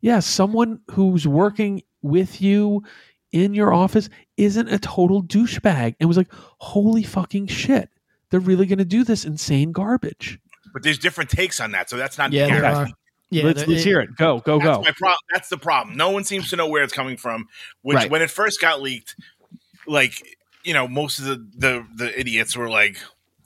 Yeah, 0.00 0.20
someone 0.20 0.80
who's 0.92 1.26
working 1.26 1.82
with 2.02 2.40
you 2.40 2.84
in 3.32 3.52
your 3.52 3.72
office 3.72 4.08
isn't 4.36 4.68
a 4.68 4.78
total 4.78 5.22
douchebag 5.22 5.96
and 6.00 6.08
was 6.08 6.16
like, 6.16 6.32
holy 6.58 7.02
fucking 7.02 7.48
shit. 7.48 7.90
They're 8.30 8.40
really 8.40 8.66
gonna 8.66 8.84
do 8.84 9.02
this 9.02 9.24
insane 9.24 9.72
garbage. 9.72 10.38
But 10.72 10.82
there's 10.82 10.98
different 10.98 11.30
takes 11.30 11.60
on 11.60 11.72
that, 11.72 11.90
so 11.90 11.96
that's 11.96 12.18
not 12.18 12.32
Yeah, 12.32 12.46
there 12.48 12.60
guaranteed. 12.62 12.92
are. 12.94 12.96
Yeah, 13.32 13.44
let's, 13.44 13.66
let's 13.68 13.84
hear 13.84 14.00
it. 14.00 14.16
Go, 14.16 14.40
go, 14.40 14.58
That's 14.58 14.78
go. 14.78 14.82
my 14.82 14.90
problem. 14.90 15.18
That's 15.32 15.48
the 15.48 15.56
problem. 15.56 15.96
No 15.96 16.10
one 16.10 16.24
seems 16.24 16.50
to 16.50 16.56
know 16.56 16.66
where 16.68 16.82
it's 16.82 16.92
coming 16.92 17.16
from. 17.16 17.46
Which, 17.82 17.94
Right. 17.96 18.10
when 18.10 18.22
it 18.22 18.30
first 18.30 18.60
got 18.60 18.82
leaked, 18.82 19.14
like 19.86 20.20
you 20.64 20.74
know, 20.74 20.88
most 20.88 21.18
of 21.20 21.24
the 21.26 21.36
the 21.56 21.86
the 21.94 22.18
idiots 22.20 22.56
were 22.56 22.68
like, 22.68 22.98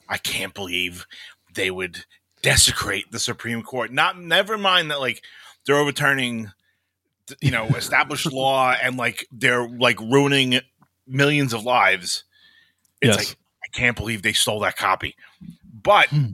"I 0.09 0.17
can't 0.17 0.53
believe 0.55 1.05
they 1.53 1.69
would 1.69 2.03
desecrate 2.41 3.11
the 3.11 3.19
Supreme 3.19 3.61
Court." 3.61 3.91
Not 3.91 4.19
never 4.19 4.57
mind 4.57 4.89
that 4.89 4.99
like 4.99 5.23
they're 5.67 5.77
overturning, 5.77 6.51
you 7.39 7.51
know, 7.51 7.67
established 7.75 8.25
law 8.33 8.71
and 8.81 8.97
like 8.97 9.27
they're 9.31 9.67
like 9.69 9.99
ruining 9.99 10.59
millions 11.07 11.53
of 11.53 11.63
lives. 11.63 12.23
It's 13.01 13.15
Yes. 13.15 13.29
like 13.29 13.37
I 13.63 13.67
can't 13.77 13.95
believe 13.95 14.23
they 14.23 14.33
stole 14.33 14.61
that 14.61 14.77
copy. 14.77 15.15
But 15.83 16.07
Hmm. 16.09 16.25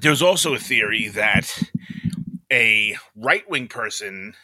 There's 0.00 0.22
also 0.22 0.54
a 0.54 0.58
theory 0.58 1.08
that 1.08 1.62
a 2.50 2.96
right 3.16 3.48
wing 3.48 3.68
person, 3.68 4.34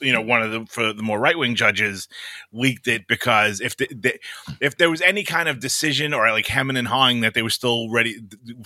you 0.00 0.12
know, 0.12 0.20
one 0.20 0.42
of 0.42 0.50
the 0.50 0.66
for 0.66 0.92
the 0.92 1.02
more 1.02 1.20
right 1.20 1.38
wing 1.38 1.54
judges 1.54 2.08
leaked 2.52 2.88
it 2.88 3.06
because 3.06 3.60
if 3.60 3.76
the, 3.76 3.86
the, 3.94 4.18
if 4.60 4.76
there 4.76 4.90
was 4.90 5.00
any 5.00 5.22
kind 5.22 5.48
of 5.48 5.60
decision 5.60 6.12
or 6.12 6.28
like 6.30 6.46
hemming 6.46 6.76
and 6.76 6.88
hawing 6.88 7.20
that 7.20 7.34
they 7.34 7.42
were 7.42 7.50
still 7.50 7.90
ready, 7.90 8.16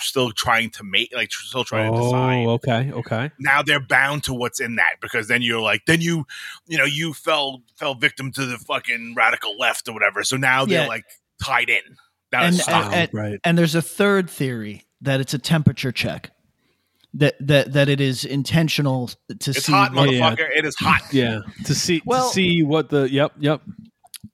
still 0.00 0.30
trying 0.32 0.70
to 0.70 0.84
make, 0.84 1.12
like 1.14 1.30
still 1.30 1.64
trying 1.64 1.92
to 1.92 1.98
oh, 1.98 2.04
decide. 2.04 2.46
Oh, 2.46 2.50
okay, 2.52 2.92
okay. 2.92 3.30
Now 3.38 3.62
they're 3.62 3.78
bound 3.84 4.24
to 4.24 4.34
what's 4.34 4.58
in 4.60 4.76
that 4.76 4.96
because 5.02 5.28
then 5.28 5.42
you're 5.42 5.60
like, 5.60 5.84
then 5.86 6.00
you, 6.00 6.24
you 6.66 6.78
know, 6.78 6.84
you 6.86 7.12
fell 7.12 7.62
fell 7.76 7.94
victim 7.94 8.32
to 8.32 8.46
the 8.46 8.56
fucking 8.58 9.14
radical 9.16 9.56
left 9.58 9.86
or 9.88 9.92
whatever. 9.92 10.24
So 10.24 10.36
now 10.36 10.64
they're 10.64 10.82
Yeah. 10.82 10.88
like 10.88 11.04
tied 11.44 11.68
in. 11.68 11.82
Now 12.32 12.42
And- 12.44 12.54
it's 12.54 12.64
stuck. 12.64 12.86
and- 12.86 12.94
and- 12.94 13.10
right. 13.12 13.38
And 13.44 13.58
there's 13.58 13.74
a 13.74 13.82
third 13.82 14.30
theory 14.30 14.84
that 15.02 15.20
it's 15.20 15.34
a 15.34 15.38
temperature 15.38 15.92
check. 15.92 16.30
That 17.14 17.34
that 17.40 17.72
that 17.72 17.88
it 17.88 18.00
is 18.00 18.24
intentional 18.24 19.08
to 19.28 19.50
it's 19.50 19.64
see. 19.64 19.72
hot, 19.72 19.94
what- 19.94 20.10
yeah. 20.12 20.30
motherfucker. 20.34 20.48
It 20.56 20.64
is 20.66 20.76
hot. 20.76 21.02
Yeah, 21.12 21.40
to 21.64 21.74
see 21.74 22.02
Well- 22.04 22.28
to 22.28 22.34
see 22.34 22.62
what 22.62 22.90
the 22.90 23.10
yep 23.10 23.32
yep. 23.38 23.62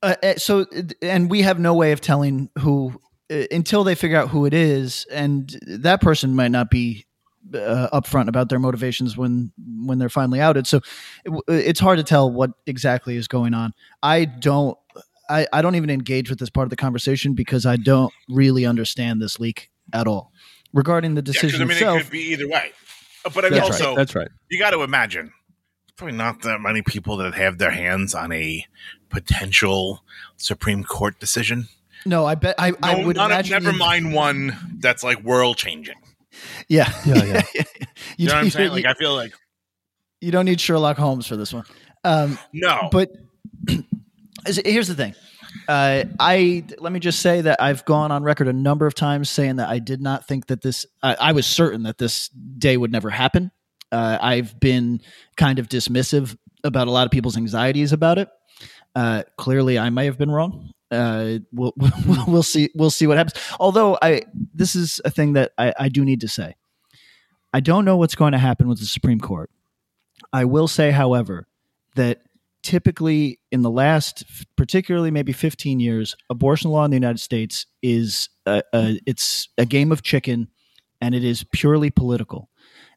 uh, 0.03 0.17
uh, 0.23 0.35
so 0.37 0.67
and 1.01 1.31
we 1.31 1.43
have 1.43 1.61
no 1.61 1.73
way 1.75 1.93
of 1.93 2.01
telling 2.01 2.51
who 2.59 3.01
uh, 3.31 3.45
until 3.53 3.85
they 3.85 3.95
figure 3.95 4.17
out 4.19 4.29
who 4.29 4.45
it 4.45 4.53
is, 4.55 5.07
and 5.13 5.57
that 5.67 6.01
person 6.01 6.35
might 6.35 6.51
not 6.51 6.69
be 6.69 7.07
uh, 7.55 7.89
upfront 7.93 8.27
about 8.29 8.49
their 8.49 8.59
motivations 8.59 9.17
when 9.17 9.53
when 9.87 9.99
they're 9.99 10.09
finally 10.09 10.41
outed. 10.41 10.67
So 10.67 10.81
it, 11.25 11.33
it's 11.47 11.81
hard 11.81 11.99
to 11.99 12.05
tell 12.05 12.29
what 12.31 12.51
exactly 12.67 13.17
is 13.17 13.29
going 13.29 13.55
on. 13.55 13.73
I 14.03 14.25
don't. 14.25 14.77
I, 15.31 15.47
I 15.55 15.63
don't 15.63 15.75
even 15.77 15.89
engage 15.89 16.29
with 16.29 16.39
this 16.39 16.51
part 16.51 16.67
of 16.67 16.71
the 16.71 16.77
conversation 16.77 17.35
because 17.35 17.65
I 17.65 17.77
don't 17.77 18.13
really 18.29 18.67
understand 18.67 19.23
this 19.23 19.41
leak 19.41 19.71
at 19.93 20.07
all. 20.07 20.33
Regarding 20.75 21.15
the 21.15 21.21
Yeah, 21.21 21.33
'cause, 21.33 21.33
decision 21.41 21.63
I 21.63 21.65
mean, 21.65 21.71
itself, 21.79 22.01
it 22.01 22.03
could 22.05 22.13
be 22.13 22.33
either 22.33 22.49
way. 22.49 22.73
But 23.33 23.47
I 23.47 23.49
mean, 23.49 23.59
That's 23.61 23.71
also, 23.71 23.87
right. 23.91 23.97
That's 23.97 24.15
right. 24.15 24.29
you 24.51 24.59
got 24.59 24.71
to 24.73 24.83
imagine 24.83 25.33
probably 25.97 26.17
not 26.17 26.43
that 26.43 26.61
many 26.61 26.83
people 26.83 27.17
that 27.19 27.33
have 27.35 27.57
their 27.59 27.71
hands 27.71 28.15
on 28.15 28.33
a 28.33 28.67
potential 29.09 30.05
Supreme 30.37 30.85
Court 30.85 31.19
decision. 31.21 31.69
no, 32.05 32.27
I 32.27 32.35
bet 32.35 32.57
I, 32.59 32.73
I 32.83 33.03
would 33.05 33.17
none 33.17 33.31
of- 33.31 33.37
imagine. 33.37 33.63
never 33.65 33.73
mind 33.77 34.13
one 34.13 34.77
that's 34.81 35.03
like 35.03 35.23
world 35.23 35.57
changing. 35.57 35.95
Yeah, 36.69 36.93
Yeah, 37.07 37.25
yeah. 37.25 37.43
you, 37.55 37.63
You 38.19 38.27
know 38.29 38.35
what 38.35 38.45
I'm 38.45 38.51
saying? 38.51 38.73
Like, 38.73 38.85
I 38.87 38.95
feel 38.95 39.15
like 39.15 39.33
you 40.21 40.33
don't 40.33 40.45
need 40.45 40.61
Sherlock 40.61 40.97
Holmes 40.99 41.27
for 41.27 41.37
this 41.37 41.53
one. 41.53 41.65
Um, 42.03 42.39
no, 42.53 42.89
but 42.91 43.11
here's 44.47 44.89
the 44.89 44.95
thing. 44.97 45.15
Uh, 45.69 46.05
I 46.19 46.65
let 46.79 46.93
me 46.93 47.01
just 47.01 47.21
say 47.21 47.41
that 47.41 47.63
I've 47.63 47.85
gone 47.85 48.13
on 48.13 48.23
record 48.23 48.49
a 48.49 48.53
number 48.53 48.87
of 48.87 48.95
times 48.95 49.31
saying 49.31 49.57
that 49.57 49.69
I 49.69 49.79
did 49.79 50.01
not 50.01 50.27
think 50.27 50.47
that 50.47 50.63
this. 50.63 50.87
I, 51.03 51.15
I 51.15 51.33
was 51.33 51.47
certain 51.47 51.85
that 51.85 51.99
this 51.99 52.29
day 52.29 52.77
would 52.77 52.93
never 52.93 53.11
happen. 53.11 53.51
Uh, 53.93 54.19
I've 54.21 54.59
been 54.59 55.01
kind 55.37 55.59
of 55.59 55.69
dismissive 55.69 56.37
about 56.65 56.89
a 56.89 56.91
lot 56.91 57.07
of 57.07 57.11
people's 57.11 57.37
anxieties 57.37 57.93
about 57.93 58.19
it. 58.19 58.29
Uh, 58.95 59.23
clearly, 59.37 59.79
I 59.79 59.91
may 59.91 60.07
have 60.07 60.19
been 60.19 60.31
wrong. 60.31 60.71
Uh, 60.91 61.39
we'll, 61.53 61.73
we'll 61.77 62.25
we'll 62.27 62.43
see 62.43 62.71
we'll 62.75 62.91
see 62.91 63.07
what 63.07 63.17
happens. 63.17 63.41
Although 63.59 63.99
I 64.03 64.23
this 64.55 64.75
is 64.75 65.01
a 65.05 65.11
thing 65.11 65.35
that 65.35 65.53
I, 65.59 65.73
I 65.79 65.89
do 65.89 66.05
need 66.05 66.21
to 66.23 66.29
say. 66.29 66.57
I 67.53 67.61
don't 67.61 67.85
know 67.85 67.97
what's 67.97 68.17
going 68.17 68.33
to 68.33 68.39
happen 68.39 68.69
with 68.69 68.81
the 68.81 68.87
Supreme 68.87 69.21
Court. 69.21 69.49
I 70.33 70.45
will 70.45 70.67
say, 70.67 70.91
however, 70.91 71.47
that 71.95 72.23
typically 72.65 73.39
in 73.53 73.63
the 73.63 73.71
last 73.71 74.25
particularly 74.57 75.11
maybe 75.11 75.33
15 75.33 75.79
years 75.81 76.17
abortion 76.31 76.71
law 76.71 76.85
in 76.85 76.91
the 76.91 76.97
united 76.97 77.21
states 77.21 77.67
is 77.83 78.31
a, 78.47 78.63
a, 78.73 78.99
it's 79.07 79.49
a 79.59 79.67
game 79.67 79.93
of 79.93 80.03
chicken 80.03 80.49
and 81.05 81.15
it 81.15 81.23
is 81.23 81.45
purely 81.53 81.91
political. 81.91 82.49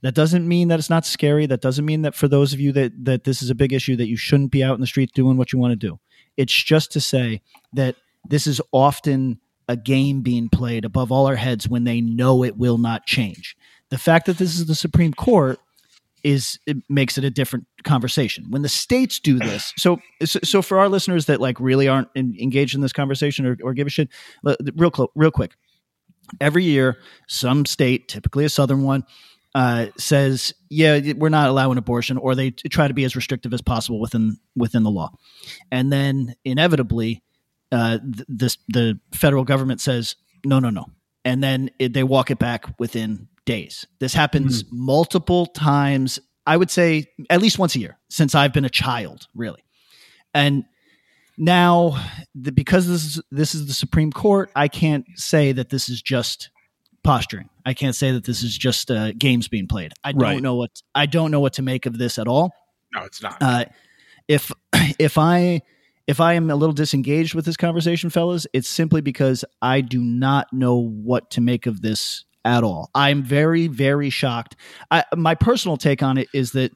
That 0.01 0.15
doesn't 0.15 0.47
mean 0.47 0.69
that 0.69 0.79
it's 0.79 0.89
not 0.89 1.05
scary. 1.05 1.45
That 1.45 1.59
doesn't 1.59 1.83
mean 1.85 2.03
that 2.03 2.15
for 2.15 2.29
those 2.29 2.53
of 2.53 2.59
you 2.59 2.71
that 2.71 2.93
that 3.03 3.25
this 3.25 3.41
is 3.41 3.49
a 3.49 3.55
big 3.55 3.73
issue 3.73 3.97
that 3.97 4.07
you 4.07 4.15
shouldn't 4.15 4.51
be 4.51 4.63
out 4.63 4.75
in 4.75 4.81
the 4.81 4.87
streets 4.87 5.11
doing 5.11 5.35
what 5.35 5.51
you 5.51 5.59
want 5.59 5.73
to 5.73 5.87
do. 5.87 5.99
It's 6.37 6.53
just 6.53 6.91
to 6.93 7.01
say 7.01 7.41
that 7.73 7.95
this 8.29 8.47
is 8.47 8.61
often 8.71 9.39
a 9.67 9.75
game 9.75 10.21
being 10.21 10.47
played 10.47 10.85
above 10.85 11.11
all 11.11 11.27
our 11.27 11.35
heads 11.35 11.67
when 11.67 11.83
they 11.83 11.99
know 11.99 12.43
it 12.43 12.57
will 12.57 12.77
not 12.77 13.05
change. 13.05 13.57
The 13.89 13.97
fact 13.97 14.27
that 14.27 14.37
this 14.37 14.57
is 14.57 14.67
the 14.67 14.75
Supreme 14.75 15.13
Court 15.13 15.59
is 16.23 16.59
it 16.65 16.77
makes 16.87 17.17
it 17.17 17.25
a 17.25 17.29
different 17.29 17.67
conversation. 17.87 18.45
When 18.49 18.61
the 18.61 18.69
states 18.69 19.19
do 19.19 19.39
this, 19.39 19.73
so 19.77 19.99
so, 20.23 20.61
for 20.61 20.79
our 20.79 20.89
listeners 20.89 21.25
that 21.25 21.41
like 21.41 21.59
really 21.59 21.87
aren't 21.87 22.09
in, 22.15 22.35
engaged 22.39 22.75
in 22.75 22.81
this 22.81 22.93
conversation 22.93 23.45
or, 23.45 23.57
or 23.63 23.73
give 23.73 23.87
a 23.87 23.89
shit, 23.89 24.09
real 24.75 24.91
clo- 24.91 25.11
real 25.15 25.31
quick. 25.31 25.55
Every 26.41 26.65
year, 26.65 26.97
some 27.27 27.65
state, 27.65 28.09
typically 28.09 28.43
a 28.43 28.49
southern 28.49 28.83
one, 28.83 29.05
uh, 29.55 29.87
says, 29.97 30.53
"Yeah, 30.69 31.13
we're 31.15 31.29
not 31.29 31.49
allowing 31.49 31.77
abortion," 31.77 32.17
or 32.17 32.35
they 32.35 32.51
try 32.51 32.87
to 32.87 32.93
be 32.93 33.05
as 33.05 33.15
restrictive 33.15 33.53
as 33.53 33.61
possible 33.61 33.99
within 33.99 34.37
within 34.55 34.83
the 34.83 34.91
law, 34.91 35.13
and 35.71 35.91
then 35.91 36.35
inevitably, 36.43 37.23
uh, 37.71 37.99
this 38.27 38.57
the 38.67 38.99
federal 39.13 39.45
government 39.45 39.81
says, 39.81 40.15
"No, 40.45 40.59
no, 40.59 40.69
no," 40.69 40.85
and 41.23 41.41
then 41.41 41.71
it, 41.79 41.93
they 41.93 42.03
walk 42.03 42.29
it 42.29 42.39
back 42.39 42.77
within 42.77 43.29
days. 43.47 43.87
This 43.99 44.13
happens 44.13 44.63
mm. 44.63 44.67
multiple 44.73 45.47
times. 45.47 46.19
I 46.47 46.57
would 46.57 46.71
say 46.71 47.05
at 47.29 47.41
least 47.41 47.59
once 47.59 47.75
a 47.75 47.79
year 47.79 47.99
since 48.09 48.33
I've 48.33 48.53
been 48.53 48.65
a 48.65 48.69
child, 48.69 49.27
really, 49.35 49.63
and 50.33 50.65
now 51.37 52.03
the, 52.33 52.51
because 52.51 52.87
this 52.87 53.03
is 53.03 53.21
this 53.29 53.53
is 53.53 53.67
the 53.67 53.73
Supreme 53.73 54.11
Court, 54.11 54.49
I 54.55 54.67
can't 54.67 55.05
say 55.15 55.51
that 55.51 55.69
this 55.69 55.89
is 55.89 56.01
just 56.01 56.49
posturing. 57.03 57.49
I 57.65 57.73
can't 57.73 57.95
say 57.95 58.11
that 58.11 58.25
this 58.25 58.43
is 58.43 58.57
just 58.57 58.89
uh, 58.89 59.11
games 59.11 59.47
being 59.47 59.67
played. 59.67 59.93
I 60.03 60.13
don't 60.13 60.41
know 60.41 60.55
what 60.55 60.81
I 60.95 61.05
don't 61.05 61.31
know 61.31 61.39
what 61.39 61.53
to 61.53 61.61
make 61.61 61.85
of 61.85 61.97
this 61.97 62.17
at 62.17 62.27
all. 62.27 62.53
No, 62.95 63.03
it's 63.03 63.21
not. 63.21 63.37
Uh, 63.41 63.65
if 64.27 64.51
if 64.99 65.17
I 65.17 65.61
if 66.07 66.21
I 66.21 66.33
am 66.33 66.49
a 66.49 66.55
little 66.55 66.73
disengaged 66.73 67.35
with 67.35 67.45
this 67.45 67.57
conversation, 67.57 68.09
fellas, 68.09 68.47
it's 68.53 68.69
simply 68.69 69.01
because 69.01 69.43
I 69.61 69.81
do 69.81 70.01
not 70.01 70.51
know 70.53 70.77
what 70.77 71.29
to 71.31 71.41
make 71.41 71.65
of 71.65 71.81
this 71.81 72.25
at 72.45 72.63
all. 72.63 72.89
I'm 72.95 73.23
very 73.23 73.67
very 73.67 74.09
shocked. 74.09 74.55
I, 74.91 75.03
my 75.15 75.35
personal 75.35 75.77
take 75.77 76.03
on 76.03 76.17
it 76.17 76.27
is 76.33 76.51
that. 76.53 76.71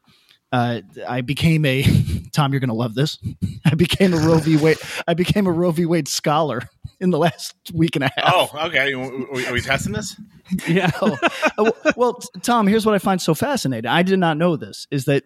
Uh, 0.53 0.81
I 1.07 1.21
became 1.21 1.63
a 1.63 1.81
Tom. 2.33 2.51
You're 2.51 2.59
going 2.59 2.67
to 2.67 2.73
love 2.75 2.93
this. 2.93 3.17
I 3.65 3.73
became 3.75 4.13
a 4.13 4.17
Roe 4.17 4.37
v. 4.37 4.57
Wade. 4.57 4.79
I 5.07 5.13
became 5.13 5.47
a 5.47 5.51
Roe 5.51 5.71
v. 5.71 5.85
Wade 5.85 6.09
scholar 6.09 6.63
in 6.99 7.09
the 7.09 7.17
last 7.17 7.55
week 7.73 7.95
and 7.95 8.03
a 8.03 8.11
half. 8.17 8.33
Oh, 8.53 8.67
okay. 8.67 8.93
Are 8.93 9.53
we 9.53 9.61
testing 9.61 9.93
this? 9.93 10.19
yeah. 10.67 10.91
Uh, 11.01 11.71
well, 11.95 12.19
Tom, 12.41 12.67
here's 12.67 12.85
what 12.85 12.95
I 12.95 12.97
find 12.97 13.21
so 13.21 13.33
fascinating. 13.33 13.89
I 13.89 14.03
did 14.03 14.19
not 14.19 14.35
know 14.35 14.57
this 14.57 14.87
is 14.91 15.05
that 15.05 15.23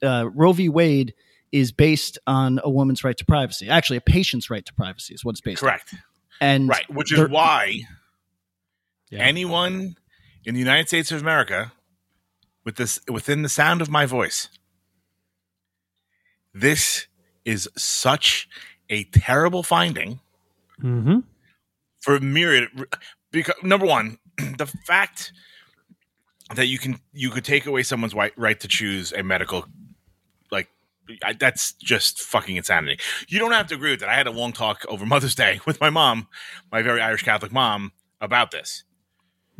uh, 0.00 0.28
Roe 0.32 0.52
v. 0.52 0.68
Wade 0.68 1.12
is 1.50 1.72
based 1.72 2.16
on 2.26 2.60
a 2.62 2.70
woman's 2.70 3.02
right 3.02 3.16
to 3.16 3.24
privacy. 3.24 3.68
Actually, 3.68 3.96
a 3.96 4.00
patient's 4.02 4.48
right 4.48 4.64
to 4.64 4.74
privacy 4.74 5.12
is 5.12 5.24
what 5.24 5.32
it's 5.32 5.40
based 5.40 5.60
Correct. 5.60 5.92
on. 5.92 5.98
Correct. 5.98 6.06
And 6.40 6.68
right, 6.68 6.88
which 6.88 7.12
is 7.12 7.28
why 7.28 7.80
yeah. 9.10 9.20
anyone 9.20 9.96
in 10.44 10.54
the 10.54 10.60
United 10.60 10.88
States 10.88 11.12
of 11.12 11.20
America 11.20 11.72
with 12.64 12.76
this 12.76 13.00
within 13.08 13.42
the 13.42 13.48
sound 13.48 13.82
of 13.82 13.90
my 13.90 14.06
voice 14.06 14.48
this 16.54 17.06
is 17.44 17.68
such 17.76 18.48
a 18.88 19.04
terrible 19.04 19.62
finding 19.62 20.20
mm-hmm. 20.82 21.20
for 22.00 22.20
myriad 22.20 22.68
because 23.30 23.54
number 23.62 23.86
one, 23.86 24.18
the 24.36 24.66
fact 24.86 25.32
that 26.54 26.66
you 26.66 26.78
can 26.78 26.98
you 27.12 27.30
could 27.30 27.44
take 27.44 27.66
away 27.66 27.82
someone's 27.82 28.14
right, 28.14 28.32
right 28.36 28.58
to 28.60 28.68
choose 28.68 29.12
a 29.12 29.22
medical 29.22 29.64
like 30.50 30.68
I, 31.22 31.32
that's 31.32 31.72
just 31.74 32.20
fucking 32.20 32.56
insanity. 32.56 33.00
You 33.28 33.38
don't 33.38 33.52
have 33.52 33.68
to 33.68 33.74
agree 33.74 33.92
with 33.92 34.00
that. 34.00 34.08
I 34.08 34.14
had 34.14 34.26
a 34.26 34.32
long 34.32 34.52
talk 34.52 34.84
over 34.88 35.06
Mother's 35.06 35.34
Day 35.34 35.60
with 35.66 35.80
my 35.80 35.90
mom, 35.90 36.28
my 36.72 36.82
very 36.82 37.00
Irish 37.00 37.22
Catholic 37.22 37.52
mom, 37.52 37.92
about 38.20 38.50
this. 38.50 38.84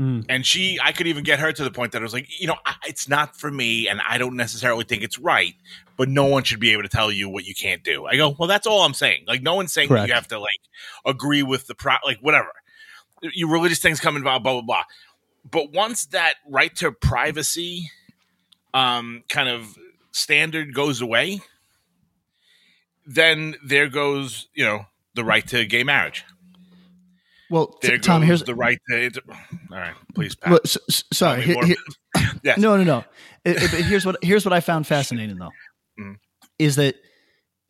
Mm. 0.01 0.25
And 0.31 0.47
she, 0.47 0.79
I 0.83 0.93
could 0.93 1.07
even 1.07 1.25
get 1.25 1.41
her 1.41 1.53
to 1.53 1.63
the 1.63 1.71
point 1.71 1.93
that 1.93 1.99
I 1.99 2.03
was 2.03 2.15
like, 2.15 2.41
you 2.41 2.47
know, 2.47 2.57
it's 2.87 3.07
not 3.07 3.37
for 3.37 3.51
me, 3.51 3.87
and 3.87 4.01
I 4.09 4.17
don't 4.17 4.35
necessarily 4.35 4.85
think 4.85 5.03
it's 5.03 5.19
right, 5.19 5.55
but 5.99 6.09
no 6.09 6.25
one 6.25 6.43
should 6.43 6.59
be 6.59 6.73
able 6.73 6.85
to 6.85 6.89
tell 6.89 7.13
you 7.13 7.29
what 7.29 7.45
you 7.45 7.55
can't 7.55 7.85
do. 7.85 8.07
I 8.07 8.17
go, 8.17 8.35
well, 8.39 8.49
that's 8.49 8.67
all 8.67 8.83
I'm 8.83 8.95
saying. 8.95 9.25
Like, 9.27 9.43
no 9.43 9.55
one's 9.55 9.75
saying 9.75 9.91
you 9.91 10.15
have 10.15 10.29
to 10.29 10.39
like 10.39 10.61
agree 11.05 11.43
with 11.43 11.67
the 11.67 11.75
pro, 11.75 11.97
like 12.03 12.19
whatever. 12.21 12.49
Your 13.21 13.51
religious 13.51 13.81
things 13.81 14.01
come 14.01 14.17
involved, 14.17 14.43
blah 14.43 14.55
blah 14.55 14.63
blah. 14.63 14.85
But 15.51 15.71
once 15.73 16.07
that 16.07 16.37
right 16.49 16.75
to 16.77 16.93
privacy, 16.93 17.91
um, 18.73 19.23
kind 19.29 19.51
of 19.51 19.77
standard 20.13 20.73
goes 20.73 21.03
away, 21.03 21.43
then 23.05 23.57
there 23.63 23.89
goes, 23.89 24.49
you 24.55 24.65
know, 24.65 24.87
the 25.15 25.25
right 25.25 25.47
to 25.49 25.67
gay 25.67 25.85
marriage. 25.85 26.25
Well, 27.51 27.77
there 27.83 27.99
Tom, 27.99 28.23
here's 28.23 28.45
the 28.45 28.55
right 28.55 28.79
to. 28.89 29.11
All 29.29 29.37
right, 29.71 29.95
please. 30.15 30.37
Pat. 30.37 30.51
Well, 30.51 30.61
so, 30.65 30.81
sorry. 31.13 31.57
Yes. 32.43 32.59
No, 32.59 32.77
no, 32.77 32.83
no. 32.83 33.05
It, 33.45 33.63
it, 33.63 33.85
here's 33.85 34.05
what 34.05 34.17
here's 34.23 34.45
what 34.45 34.53
I 34.53 34.61
found 34.61 34.87
fascinating 34.87 35.37
though, 35.37 35.51
mm. 36.01 36.17
is 36.59 36.77
that 36.77 36.97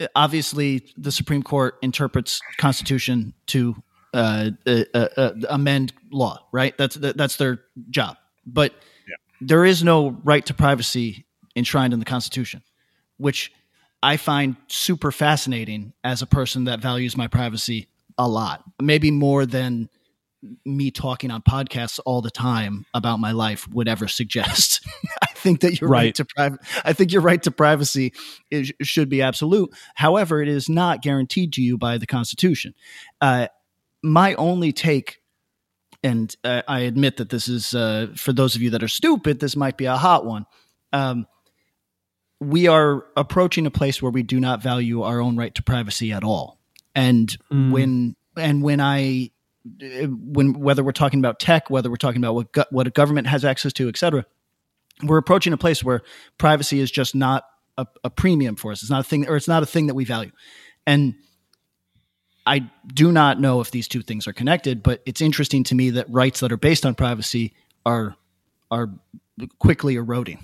uh, 0.01 0.07
obviously 0.17 0.87
the 0.97 1.13
Supreme 1.13 1.43
Court 1.43 1.77
interprets 1.83 2.41
Constitution 2.57 3.35
to 3.49 3.77
uh, 4.15 4.51
uh, 4.67 4.85
uh, 4.95 5.09
uh, 5.17 5.33
amend 5.49 5.93
law, 6.11 6.39
right? 6.53 6.77
That's 6.79 6.97
that's 6.97 7.37
their 7.37 7.61
job. 7.91 8.17
But 8.47 8.73
yeah. 9.07 9.17
there 9.41 9.65
is 9.65 9.85
no 9.85 10.19
right 10.25 10.45
to 10.47 10.55
privacy 10.55 11.27
enshrined 11.55 11.93
in 11.93 11.99
the 11.99 12.07
Constitution, 12.07 12.63
which 13.19 13.53
I 14.03 14.17
find 14.17 14.57
super 14.69 15.13
fascinating 15.13 15.93
as 16.03 16.23
a 16.23 16.27
person 16.27 16.65
that 16.65 16.81
values 16.81 17.17
my 17.17 17.27
privacy 17.27 17.89
a 18.21 18.29
lot, 18.29 18.63
maybe 18.81 19.11
more 19.11 19.47
than 19.47 19.89
me 20.65 20.91
talking 20.91 21.31
on 21.31 21.41
podcasts 21.41 21.99
all 22.05 22.21
the 22.21 22.31
time 22.31 22.85
about 22.93 23.19
my 23.19 23.33
life 23.33 23.67
would 23.69 23.89
ever 23.89 24.07
suggest. 24.09 24.87
I 25.23 25.27
think 25.29 25.61
that 25.61 25.81
your 25.81 25.89
right, 25.89 26.05
right 26.05 26.15
to 26.17 26.25
private, 26.27 26.61
I 26.85 26.93
think 26.93 27.13
your 27.13 27.23
right 27.23 27.43
to 27.43 27.51
privacy 27.51 28.13
is, 28.51 28.73
should 28.83 29.09
be 29.09 29.23
absolute. 29.23 29.71
However, 29.95 30.43
it 30.43 30.49
is 30.49 30.69
not 30.69 31.03
guaranteed 31.03 31.55
to 31.55 31.63
you 31.63 31.79
by 31.79 31.97
the 31.97 32.07
Constitution. 32.07 32.75
Uh, 33.23 33.49
my 34.03 34.35
only 34.35 34.73
take, 34.73 35.23
and 36.03 36.35
uh, 36.45 36.61
I 36.69 36.81
admit 36.81 37.17
that 37.17 37.31
this 37.31 37.49
is 37.49 37.75
uh, 37.75 38.09
for 38.17 38.35
those 38.35 38.55
of 38.55 38.61
you 38.61 38.71
that 38.71 38.83
are 38.83 38.89
stupid, 38.89 39.41
this 39.41 39.57
might 39.57 39.79
be 39.79 39.87
a 39.87 39.97
hot 39.97 40.27
one. 40.27 40.45
Um, 40.93 41.27
we 42.39 42.67
are 42.67 43.07
approaching 43.17 43.65
a 43.65 43.71
place 43.71 44.03
where 44.03 44.13
we 44.13 44.23
do 44.23 44.41
not 44.41 44.63
value 44.63 45.03
our 45.03 45.21
own 45.21 45.37
right 45.39 45.55
to 45.55 45.63
privacy 45.63 46.13
at 46.13 46.25
all 46.25 46.60
and 46.95 47.37
mm. 47.53 47.73
when 47.73 48.17
and 48.37 48.63
when 48.63 48.81
I 48.81 49.31
when 49.83 50.55
whether 50.55 50.83
we're 50.83 50.93
talking 50.93 51.19
about 51.19 51.39
tech, 51.39 51.71
whether 51.71 51.91
we're 51.91 51.97
talking 51.97 52.23
about 52.23 52.35
what 52.35 52.53
go, 52.53 52.65
what 52.71 52.87
a 52.87 52.91
government 52.91 53.27
has 53.27 53.45
access 53.45 53.73
to, 53.75 53.89
et 53.89 53.97
cetera, 53.97 54.25
we're 55.03 55.19
approaching 55.19 55.53
a 55.53 55.59
place 55.59 55.85
where 55.85 56.03
privacy 56.39 56.81
is 56.81 56.91
just 56.91 57.15
not 57.15 57.45
a, 57.77 57.87
a 58.05 58.11
premium 58.11 58.57
for 58.57 58.73
us. 58.73 58.83
It's 58.83 58.91
not 58.91 59.01
a 59.01 59.05
thing, 59.05 59.29
or 59.29 59.37
it's 59.37 59.49
not 59.49 59.63
a 59.63 59.67
thing 59.67 59.87
that 59.89 59.95
we 59.95 60.05
value. 60.05 60.33
And 60.87 61.15
I 62.47 62.71
do 62.93 63.13
not 63.13 63.39
know 63.39 63.61
if 63.61 63.71
these 63.71 63.87
two 63.87 64.03
things 64.03 64.27
are 64.27 64.33
connected, 64.33 64.83
but 64.83 65.03
it's 65.07 65.21
interesting 65.21 65.63
to 65.65 65.75
me 65.75 65.91
that 65.91 66.07
rights 66.11 66.41
that 66.41 66.53
are 66.53 66.57
based 66.57 66.87
on 66.87 66.95
privacy 66.95 67.55
are 67.85 68.17
are 68.71 68.91
quickly 69.59 69.97
eroding. 69.97 70.39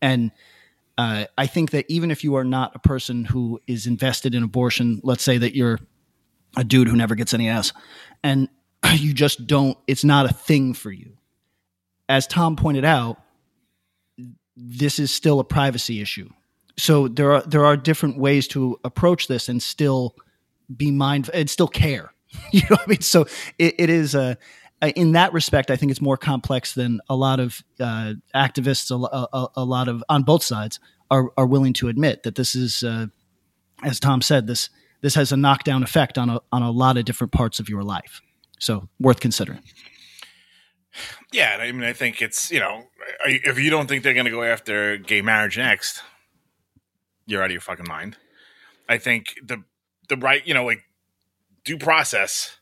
And 0.00 0.30
uh, 1.00 1.24
I 1.38 1.46
think 1.46 1.70
that 1.70 1.86
even 1.88 2.10
if 2.10 2.24
you 2.24 2.34
are 2.34 2.44
not 2.44 2.76
a 2.76 2.78
person 2.78 3.24
who 3.24 3.58
is 3.66 3.86
invested 3.86 4.34
in 4.34 4.42
abortion, 4.42 5.00
let's 5.02 5.22
say 5.22 5.38
that 5.38 5.56
you're 5.56 5.78
a 6.58 6.62
dude 6.62 6.88
who 6.88 6.96
never 6.96 7.14
gets 7.14 7.32
any 7.32 7.48
ass, 7.48 7.72
and 8.22 8.50
you 8.92 9.14
just 9.14 9.46
don't, 9.46 9.78
it's 9.86 10.04
not 10.04 10.26
a 10.26 10.32
thing 10.34 10.74
for 10.74 10.92
you. 10.92 11.16
As 12.06 12.26
Tom 12.26 12.54
pointed 12.54 12.84
out, 12.84 13.18
this 14.54 14.98
is 14.98 15.10
still 15.10 15.40
a 15.40 15.44
privacy 15.44 16.02
issue. 16.02 16.28
So 16.76 17.08
there 17.08 17.32
are 17.32 17.42
there 17.42 17.64
are 17.64 17.78
different 17.78 18.18
ways 18.18 18.46
to 18.48 18.78
approach 18.84 19.26
this 19.26 19.48
and 19.48 19.62
still 19.62 20.16
be 20.74 20.90
mindful 20.90 21.32
and 21.34 21.48
still 21.48 21.68
care. 21.68 22.12
you 22.52 22.60
know 22.60 22.76
what 22.76 22.82
I 22.82 22.90
mean? 22.90 23.00
So 23.00 23.26
it, 23.58 23.76
it 23.78 23.88
is 23.88 24.14
a 24.14 24.36
in 24.82 25.12
that 25.12 25.32
respect, 25.32 25.70
I 25.70 25.76
think 25.76 25.90
it's 25.90 26.00
more 26.00 26.16
complex 26.16 26.74
than 26.74 27.00
a 27.08 27.16
lot 27.16 27.40
of 27.40 27.62
uh, 27.78 28.14
activists, 28.34 28.90
a, 28.90 29.28
a, 29.36 29.48
a, 29.56 29.64
lot 29.64 29.88
of 29.88 30.02
on 30.08 30.22
both 30.22 30.42
sides 30.42 30.80
are 31.10 31.30
are 31.36 31.46
willing 31.46 31.72
to 31.74 31.88
admit 31.88 32.22
that 32.22 32.34
this 32.34 32.54
is, 32.54 32.82
uh, 32.82 33.06
as 33.82 34.00
Tom 34.00 34.22
said, 34.22 34.46
this 34.46 34.70
this 35.02 35.14
has 35.14 35.32
a 35.32 35.36
knockdown 35.36 35.82
effect 35.82 36.16
on 36.16 36.30
a 36.30 36.40
on 36.52 36.62
a 36.62 36.70
lot 36.70 36.96
of 36.96 37.04
different 37.04 37.32
parts 37.32 37.60
of 37.60 37.68
your 37.68 37.82
life. 37.82 38.22
So 38.58 38.88
worth 38.98 39.20
considering. 39.20 39.62
Yeah, 41.32 41.58
I 41.60 41.70
mean, 41.72 41.84
I 41.84 41.92
think 41.92 42.20
it's 42.22 42.50
you 42.50 42.60
know, 42.60 42.84
if 43.24 43.58
you 43.58 43.70
don't 43.70 43.88
think 43.88 44.02
they're 44.02 44.14
going 44.14 44.26
to 44.26 44.32
go 44.32 44.42
after 44.42 44.96
gay 44.96 45.22
marriage 45.22 45.58
next, 45.58 46.02
you're 47.26 47.42
out 47.42 47.46
of 47.46 47.52
your 47.52 47.60
fucking 47.60 47.86
mind. 47.88 48.16
I 48.88 48.98
think 48.98 49.26
the 49.44 49.62
the 50.08 50.16
right, 50.16 50.46
you 50.46 50.54
know, 50.54 50.64
like 50.64 50.82
due 51.64 51.78
process 51.78 52.58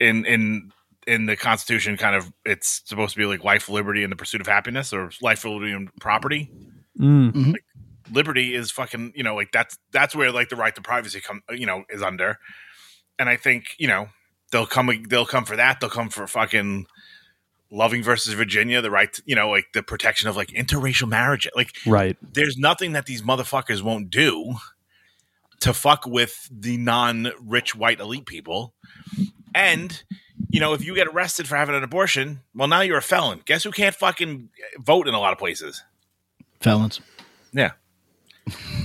in 0.00 0.24
in 0.24 0.72
in 1.06 1.26
the 1.26 1.36
Constitution, 1.36 1.96
kind 1.96 2.16
of 2.16 2.32
it's 2.44 2.82
supposed 2.84 3.14
to 3.14 3.18
be 3.18 3.26
like 3.26 3.44
life, 3.44 3.68
liberty, 3.68 4.02
and 4.02 4.10
the 4.12 4.16
pursuit 4.16 4.40
of 4.40 4.46
happiness, 4.46 4.92
or 4.92 5.10
life, 5.22 5.44
liberty, 5.44 5.72
and 5.72 5.94
property. 6.00 6.50
Mm. 6.98 7.54
Liberty 8.12 8.54
is 8.54 8.70
fucking, 8.70 9.12
you 9.14 9.22
know, 9.22 9.34
like 9.34 9.52
that's 9.52 9.78
that's 9.92 10.14
where 10.14 10.32
like 10.32 10.48
the 10.48 10.56
right 10.56 10.74
to 10.74 10.82
privacy 10.82 11.20
come, 11.20 11.42
you 11.50 11.66
know, 11.66 11.84
is 11.90 12.02
under. 12.02 12.38
And 13.18 13.28
I 13.28 13.36
think 13.36 13.76
you 13.78 13.88
know 13.88 14.08
they'll 14.52 14.66
come 14.66 14.90
they'll 15.08 15.26
come 15.26 15.44
for 15.44 15.56
that. 15.56 15.80
They'll 15.80 15.90
come 15.90 16.08
for 16.08 16.26
fucking 16.26 16.86
Loving 17.70 18.02
versus 18.02 18.32
Virginia, 18.34 18.80
the 18.80 18.92
right, 18.92 19.12
to, 19.12 19.22
you 19.26 19.34
know, 19.34 19.50
like 19.50 19.66
the 19.74 19.82
protection 19.82 20.28
of 20.28 20.36
like 20.36 20.48
interracial 20.48 21.08
marriage. 21.08 21.48
Like 21.56 21.72
Right. 21.84 22.16
there's 22.22 22.56
nothing 22.56 22.92
that 22.92 23.06
these 23.06 23.22
motherfuckers 23.22 23.82
won't 23.82 24.08
do 24.08 24.54
to 25.60 25.72
fuck 25.72 26.06
with 26.06 26.48
the 26.50 26.76
non-rich 26.76 27.74
white 27.74 27.98
elite 27.98 28.26
people. 28.26 28.74
And 29.52 30.00
you 30.48 30.60
know, 30.60 30.74
if 30.74 30.84
you 30.84 30.94
get 30.94 31.08
arrested 31.08 31.48
for 31.48 31.56
having 31.56 31.74
an 31.74 31.82
abortion, 31.82 32.40
well, 32.54 32.68
now 32.68 32.80
you're 32.80 32.98
a 32.98 33.02
felon. 33.02 33.42
Guess 33.44 33.64
who 33.64 33.70
can't 33.70 33.94
fucking 33.94 34.48
vote 34.78 35.08
in 35.08 35.14
a 35.14 35.18
lot 35.18 35.32
of 35.32 35.38
places? 35.38 35.82
Felons. 36.60 37.00
Yeah. 37.52 37.72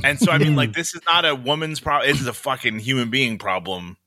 And 0.04 0.20
so 0.20 0.32
I 0.32 0.38
mean, 0.38 0.56
like, 0.56 0.74
this 0.76 0.96
is 0.96 1.02
not 1.06 1.26
a 1.26 1.36
woman's 1.36 1.80
problem. 1.80 2.10
This 2.10 2.22
is 2.22 2.28
a 2.28 2.34
fucking 2.34 2.80
human 2.80 3.10
being 3.10 3.38
problem. 3.38 3.98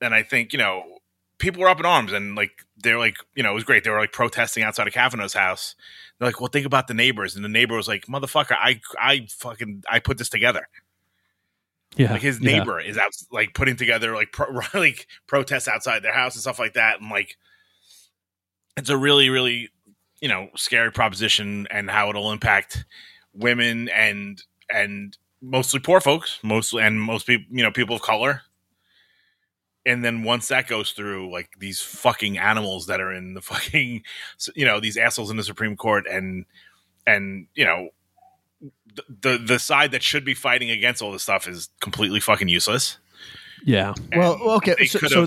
And 0.00 0.14
I 0.14 0.22
think 0.22 0.52
you 0.52 0.58
know, 0.58 0.84
people 1.38 1.62
were 1.62 1.68
up 1.68 1.80
in 1.80 1.86
arms, 1.86 2.12
and 2.12 2.36
like 2.36 2.52
they're 2.76 2.98
like, 2.98 3.16
you 3.34 3.42
know, 3.42 3.50
it 3.50 3.54
was 3.54 3.64
great. 3.64 3.84
They 3.84 3.90
were 3.90 3.98
like 3.98 4.12
protesting 4.12 4.62
outside 4.62 4.86
of 4.86 4.92
Kavanaugh's 4.92 5.34
house. 5.34 5.74
They're 6.18 6.28
like, 6.28 6.40
well, 6.40 6.48
think 6.48 6.66
about 6.66 6.86
the 6.86 6.94
neighbors, 6.94 7.34
and 7.34 7.44
the 7.44 7.48
neighbor 7.48 7.74
was 7.74 7.88
like, 7.88 8.06
motherfucker, 8.06 8.56
I, 8.58 8.80
I 8.98 9.26
fucking, 9.30 9.84
I 9.90 9.98
put 9.98 10.18
this 10.18 10.28
together. 10.28 10.68
Yeah. 11.96 12.12
Like 12.12 12.22
his 12.22 12.40
yeah. 12.40 12.58
neighbor 12.58 12.80
is 12.80 12.96
out, 12.96 13.12
like 13.32 13.54
putting 13.54 13.76
together 13.76 14.14
like 14.14 14.32
pro- 14.32 14.62
like 14.74 15.06
protests 15.26 15.68
outside 15.68 16.02
their 16.02 16.14
house 16.14 16.34
and 16.34 16.42
stuff 16.42 16.58
like 16.58 16.74
that, 16.74 17.00
and 17.00 17.10
like 17.10 17.36
it's 18.76 18.90
a 18.90 18.96
really, 18.96 19.28
really, 19.28 19.70
you 20.20 20.28
know, 20.28 20.48
scary 20.56 20.92
proposition, 20.92 21.66
and 21.70 21.90
how 21.90 22.08
it'll 22.10 22.32
impact 22.32 22.84
women 23.32 23.88
and 23.88 24.42
and 24.72 25.16
mostly 25.42 25.80
poor 25.80 26.00
folks, 26.00 26.38
mostly 26.42 26.82
and 26.82 27.00
most 27.00 27.26
people, 27.26 27.46
you 27.50 27.62
know, 27.62 27.70
people 27.70 27.96
of 27.96 28.02
color. 28.02 28.42
And 29.86 30.04
then 30.04 30.24
once 30.24 30.48
that 30.48 30.68
goes 30.68 30.92
through, 30.92 31.32
like 31.32 31.48
these 31.58 31.80
fucking 31.80 32.36
animals 32.38 32.86
that 32.86 33.00
are 33.00 33.12
in 33.12 33.34
the 33.34 33.40
fucking, 33.40 34.02
you 34.54 34.64
know, 34.64 34.78
these 34.78 34.96
assholes 34.96 35.30
in 35.30 35.36
the 35.36 35.42
Supreme 35.42 35.76
Court, 35.76 36.06
and 36.06 36.44
and 37.06 37.46
you 37.54 37.64
know, 37.64 37.88
the 38.94 39.02
the, 39.32 39.38
the 39.38 39.58
side 39.58 39.92
that 39.92 40.02
should 40.02 40.24
be 40.24 40.34
fighting 40.34 40.70
against 40.70 41.02
all 41.02 41.12
this 41.12 41.22
stuff 41.22 41.46
is 41.48 41.68
completely 41.80 42.20
fucking 42.20 42.48
useless. 42.48 42.98
Yeah. 43.64 43.94
Well, 44.14 44.34
okay, 44.56 44.86
so- 44.86 44.98
so- 45.06 45.26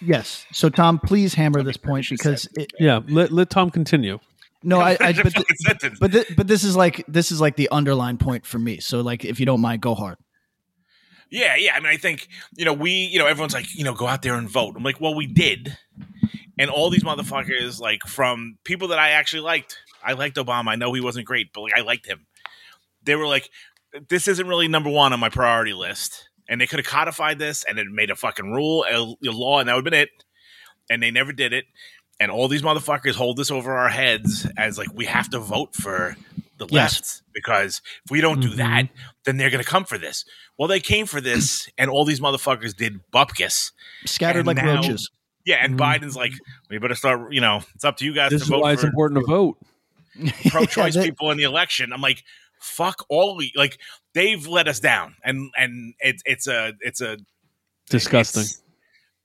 Yes. 0.00 0.44
So 0.52 0.68
Tom, 0.68 0.98
please 0.98 1.32
hammer 1.34 1.62
this 1.62 1.76
point 1.78 2.06
because 2.10 2.46
it, 2.56 2.72
Yeah. 2.78 3.00
Let, 3.08 3.32
let 3.32 3.48
Tom 3.48 3.70
continue. 3.70 4.18
no, 4.62 4.80
I, 4.80 4.96
I 5.00 5.12
Finish 5.14 5.16
the 5.16 5.22
but, 5.22 5.32
fucking 5.34 5.56
sentence. 5.56 5.98
but 5.98 6.26
but 6.36 6.46
this 6.46 6.62
is 6.64 6.76
like 6.76 7.04
this 7.08 7.30
is 7.32 7.40
like 7.40 7.56
the 7.56 7.68
underlying 7.70 8.18
point 8.18 8.44
for 8.44 8.58
me. 8.58 8.80
So 8.80 9.00
like, 9.00 9.24
if 9.24 9.38
you 9.40 9.46
don't 9.46 9.60
mind, 9.60 9.80
go 9.82 9.94
hard. 9.94 10.18
Yeah, 11.30 11.56
yeah. 11.56 11.74
I 11.74 11.80
mean, 11.80 11.88
I 11.88 11.96
think 11.96 12.28
you 12.56 12.64
know 12.64 12.72
we, 12.74 12.90
you 12.90 13.18
know, 13.18 13.26
everyone's 13.26 13.54
like, 13.54 13.74
you 13.74 13.84
know, 13.84 13.94
go 13.94 14.06
out 14.06 14.22
there 14.22 14.34
and 14.34 14.48
vote. 14.48 14.74
I'm 14.76 14.82
like, 14.82 15.00
well, 15.00 15.14
we 15.14 15.26
did, 15.26 15.76
and 16.58 16.70
all 16.70 16.90
these 16.90 17.02
motherfuckers, 17.04 17.80
like, 17.80 18.02
from 18.06 18.58
people 18.64 18.88
that 18.88 18.98
I 18.98 19.10
actually 19.10 19.40
liked. 19.42 19.78
I 20.06 20.12
liked 20.12 20.36
Obama. 20.36 20.68
I 20.68 20.76
know 20.76 20.92
he 20.92 21.00
wasn't 21.00 21.26
great, 21.26 21.52
but 21.54 21.62
like, 21.62 21.72
I 21.76 21.80
liked 21.80 22.06
him. 22.06 22.26
They 23.04 23.14
were 23.14 23.26
like, 23.26 23.48
this 24.08 24.26
isn't 24.28 24.46
really 24.46 24.68
number 24.68 24.90
one 24.90 25.12
on 25.12 25.20
my 25.20 25.28
priority 25.28 25.72
list, 25.72 26.28
and 26.48 26.60
they 26.60 26.66
could 26.66 26.78
have 26.80 26.86
codified 26.86 27.38
this 27.38 27.64
and 27.64 27.78
it 27.78 27.86
made 27.90 28.10
a 28.10 28.16
fucking 28.16 28.50
rule, 28.52 28.84
a, 28.90 29.28
a 29.28 29.30
law, 29.30 29.60
and 29.60 29.68
that 29.68 29.74
would 29.74 29.84
have 29.86 29.90
been 29.92 30.00
it. 30.02 30.08
And 30.90 31.02
they 31.02 31.10
never 31.10 31.32
did 31.32 31.52
it. 31.52 31.64
And 32.20 32.30
all 32.30 32.46
these 32.48 32.62
motherfuckers 32.62 33.14
hold 33.14 33.36
this 33.36 33.50
over 33.50 33.72
our 33.74 33.88
heads 33.88 34.46
as 34.56 34.78
like 34.78 34.92
we 34.94 35.06
have 35.06 35.28
to 35.30 35.38
vote 35.40 35.74
for 35.74 36.16
the 36.58 36.66
Yes. 36.70 36.94
left 36.94 37.22
because 37.34 37.82
if 38.04 38.10
we 38.10 38.20
don't 38.20 38.40
do 38.40 38.50
Mhm. 38.50 38.56
that, 38.56 38.88
then 39.24 39.36
they're 39.36 39.50
going 39.50 39.62
to 39.62 39.68
come 39.68 39.84
for 39.84 39.98
this. 39.98 40.24
Well, 40.56 40.68
they 40.68 40.78
came 40.78 41.06
for 41.06 41.20
this, 41.20 41.68
and 41.76 41.90
all 41.90 42.04
these 42.04 42.20
motherfuckers 42.20 42.76
did 42.76 43.00
bupkis. 43.12 43.72
Scattered 44.06 44.46
like 44.46 44.58
now- 44.58 44.76
roaches. 44.76 45.10
Yeah, 45.44 45.56
and 45.56 45.74
Mhm. 45.76 45.80
Biden's 46.00 46.14
like, 46.16 46.32
we 46.70 46.78
better 46.78 46.94
start. 46.94 47.32
You 47.32 47.40
know, 47.40 47.62
it's 47.74 47.84
up 47.84 47.96
to 47.98 48.04
you 48.04 48.14
guys 48.14 48.30
This 48.30 48.42
to 48.42 48.44
is 48.44 48.48
vote 48.50 48.62
why 48.62 48.72
it's 48.72 48.84
important 48.84 49.20
to 49.20 49.26
vote. 49.26 49.58
pro-choice 50.50 50.94
Yeah, 50.94 51.02
they- 51.02 51.08
people 51.10 51.30
in 51.30 51.36
the 51.38 51.42
election. 51.44 51.92
I'm 51.92 52.00
like, 52.00 52.22
fuck 52.60 53.04
all. 53.08 53.36
We, 53.36 53.52
like 53.56 53.78
they've 54.14 54.46
let 54.46 54.68
us 54.68 54.80
down, 54.80 55.16
and 55.24 55.50
and 55.56 55.94
it's 56.00 56.22
it's 56.26 56.46
a 56.46 56.72
it's 56.80 57.00
a 57.00 57.18
Disgusting. 57.90 58.42
it's- 58.42 58.62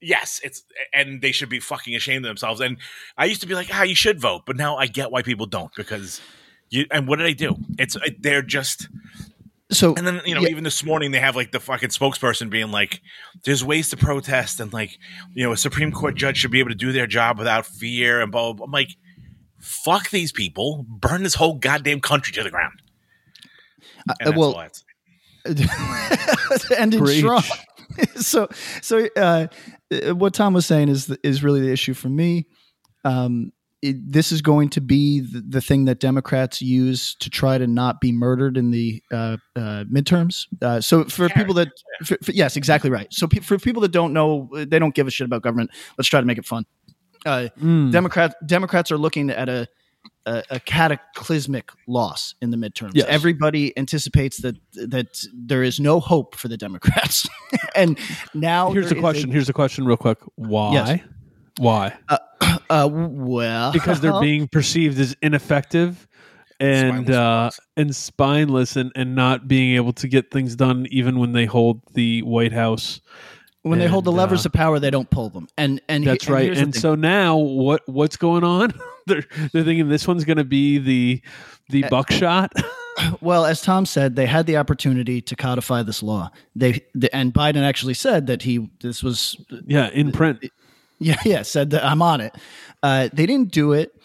yes, 0.02 0.40
it's 0.44 0.64
and 0.94 1.22
they 1.22 1.32
should 1.32 1.50
be 1.50 1.60
fucking 1.60 1.96
ashamed 1.96 2.26
of 2.26 2.30
themselves. 2.30 2.62
And 2.62 2.78
I 3.18 3.26
used 3.26 3.42
to 3.42 3.48
be 3.48 3.56
like, 3.56 3.68
ah, 3.74 3.84
you 3.84 3.96
should 3.96 4.20
vote, 4.20 4.44
but 4.46 4.56
now 4.58 4.78
I 4.78 4.88
get 4.88 5.12
why 5.12 5.22
people 5.22 5.46
don't 5.46 5.74
because 5.76 6.22
you. 6.70 6.86
And 6.92 7.08
what 7.08 7.18
do 7.18 7.24
they 7.24 7.34
do? 7.34 7.56
It's 7.78 7.96
they're 8.20 8.42
just 8.42 8.88
So 9.72 9.94
and 9.96 10.06
then 10.08 10.22
you 10.26 10.36
know, 10.36 10.42
Yeah. 10.42 10.50
even 10.50 10.64
this 10.64 10.84
morning 10.84 11.12
they 11.12 11.20
have 11.20 11.36
like 11.36 11.52
the 11.52 11.60
fucking 11.60 11.90
spokesperson 11.90 12.50
being 12.50 12.72
like, 12.72 13.02
"There's 13.46 13.64
ways 13.64 13.90
to 13.92 13.98
protest, 13.98 14.60
and 14.60 14.74
like, 14.74 14.98
you 15.36 15.44
know, 15.46 15.52
a 15.52 15.58
Supreme 15.58 15.92
Court 15.92 16.16
judge 16.16 16.38
should 16.38 16.52
be 16.52 16.60
able 16.60 16.70
to 16.70 16.76
do 16.76 16.92
their 16.92 17.08
job 17.08 17.38
without 17.38 17.66
fear." 17.66 18.20
And 18.22 18.32
blah 18.32 18.46
blah. 18.46 18.54
blah. 18.54 18.66
I'm 18.66 18.72
like, 18.72 18.96
"Fuck 19.62 20.10
these 20.10 20.32
people! 20.32 20.86
Burn 20.90 21.24
this 21.24 21.36
whole 21.36 21.56
goddamn 21.56 22.02
country 22.02 22.34
to 22.34 22.44
the 22.44 22.50
ground." 22.50 22.82
And 24.20 24.22
uh, 24.22 24.26
that's 24.32 24.38
well, 24.38 24.54
all 24.54 24.60
I 24.60 24.64
have 24.64 24.74
ending 26.78 27.04
Preach. 27.04 27.20
strong. 27.20 27.44
so, 28.16 28.48
so 28.82 29.08
uh, 29.16 29.48
uh, 29.92 30.16
what 30.16 30.34
Tom 30.34 30.54
was 30.54 30.66
saying 30.66 30.90
is 30.90 31.10
is 31.24 31.44
really 31.44 31.62
the 31.62 31.72
issue 31.72 31.94
for 31.94 32.10
me. 32.10 32.48
Um, 33.06 33.52
it, 33.82 34.12
this 34.12 34.34
is 34.34 34.42
going 34.42 34.70
to 34.72 34.82
be 34.82 35.22
the, 35.22 35.42
the 35.48 35.62
thing 35.62 35.86
that 35.86 36.02
Democrats 36.02 36.62
use 36.62 37.16
to 37.16 37.30
try 37.30 37.58
to 37.58 37.66
not 37.66 38.02
be 38.02 38.12
murdered 38.12 38.58
in 38.58 38.72
the 38.72 39.02
uh, 39.10 39.38
uh, 39.56 39.86
midterms. 39.86 40.48
Uh, 40.62 40.82
so, 40.82 41.06
for 41.06 41.30
people 41.30 41.54
that, 41.54 41.70
for, 42.04 42.18
for- 42.22 42.34
yes, 42.34 42.58
exactly 42.58 42.90
right. 42.90 43.08
So, 43.12 43.26
pe- 43.28 43.40
for 43.40 43.58
people 43.58 43.82
that 43.84 43.94
don't 43.94 44.12
know, 44.12 44.50
they 44.54 44.80
don't 44.80 44.94
give 44.94 45.08
a 45.08 45.12
shit 45.12 45.24
about 45.26 45.44
government. 45.44 45.70
Let's 45.98 46.10
try 46.10 46.20
to 46.20 46.26
make 46.26 46.38
it 46.38 46.46
fun. 46.46 46.66
Uh, 47.26 47.48
Mm. 47.60 47.92
Democrat 47.92 48.36
Democrats 48.46 48.92
are 48.92 48.98
looking 48.98 49.30
at 49.30 49.50
a, 49.50 49.68
a 50.26 50.44
a 50.50 50.60
cataclysmic 50.60 51.72
loss 51.88 52.36
in 52.42 52.52
the 52.52 52.58
midterms. 52.58 52.92
Yes. 52.94 53.06
Everybody 53.10 53.78
anticipates 53.78 54.38
that 54.38 54.56
that 54.74 55.26
there 55.34 55.64
is 55.64 55.80
no 55.80 56.00
hope 56.00 56.36
for 56.36 56.48
the 56.48 56.58
Democrats, 56.58 57.28
and 57.76 57.98
now 58.34 58.72
Here's 58.72 58.90
the 58.90 58.96
is 58.96 59.02
question. 59.02 59.32
Here's 59.32 59.48
the 59.48 59.54
question, 59.54 59.86
real 59.86 59.98
quick. 59.98 60.20
Why? 60.36 60.74
Yes. 60.74 61.00
Why? 61.60 61.98
A, 62.08 62.20
uh, 62.70 62.90
well, 62.92 63.74
Because 63.74 64.00
they're 64.00 64.20
being 64.22 64.48
perceived 64.48 65.00
as 65.00 65.16
ineffective 65.22 66.08
and 66.60 67.06
Spineless 67.06 67.16
uh, 67.16 67.52
and 67.78 67.96
spineless 67.96 68.76
and, 68.76 68.92
and 68.96 69.16
not 69.16 69.48
being 69.48 69.76
able 69.76 69.94
to 69.94 70.08
get 70.08 70.32
things 70.32 70.56
done 70.56 70.88
even 70.90 71.20
when 71.20 71.32
they 71.32 71.46
hold 71.46 71.82
the 71.94 72.22
White 72.24 72.52
House. 72.52 73.00
when 73.62 73.80
they 73.80 73.88
hold 73.88 74.06
the 74.06 74.12
levers 74.12 74.46
uh, 74.46 74.50
of 74.50 74.54
power, 74.54 74.80
they 74.80 74.90
don't 74.90 75.10
pull 75.10 75.30
them. 75.30 75.48
And 75.58 75.82
and 75.88 76.06
That's 76.06 76.26
he- 76.26 76.34
right. 76.34 76.58
And 76.58 76.76
so 76.76 76.96
now 76.96 77.38
what 77.38 77.88
what's 77.88 78.18
going 78.18 78.44
on? 78.44 78.74
they're 79.08 79.24
they're 79.52 79.64
thinking 79.64 79.90
this 79.90 80.08
one's 80.08 80.26
going 80.26 80.38
to 80.38 80.44
be 80.44 80.78
the 80.78 81.22
the 81.70 81.84
Uh, 81.86 81.90
buckshot. 81.90 82.52
Well, 83.22 83.46
as 83.46 83.62
Tom 83.62 83.86
said, 83.86 84.18
they 84.18 84.26
had 84.26 84.46
the 84.46 84.58
opportunity 84.58 85.22
to 85.22 85.34
codify 85.34 85.84
this 85.84 86.04
law. 86.04 86.32
They 86.54 86.82
the, 86.94 87.14
and 87.16 87.34
Biden 87.34 87.64
actually 87.64 87.94
said 87.94 88.28
that 88.28 88.42
he 88.42 88.70
this 88.82 89.02
was 89.02 89.38
yeah, 89.66 89.90
in 89.92 90.12
print. 90.12 90.40
yeah 91.00 91.16
yeah 91.24 91.44
said 91.44 91.70
that 91.70 91.86
I'm 91.86 92.02
on 92.02 92.20
it. 92.20 92.36
Uh, 92.84 93.08
they 93.14 93.26
didn't 93.26 93.54
do 93.54 93.72
it, 93.72 93.96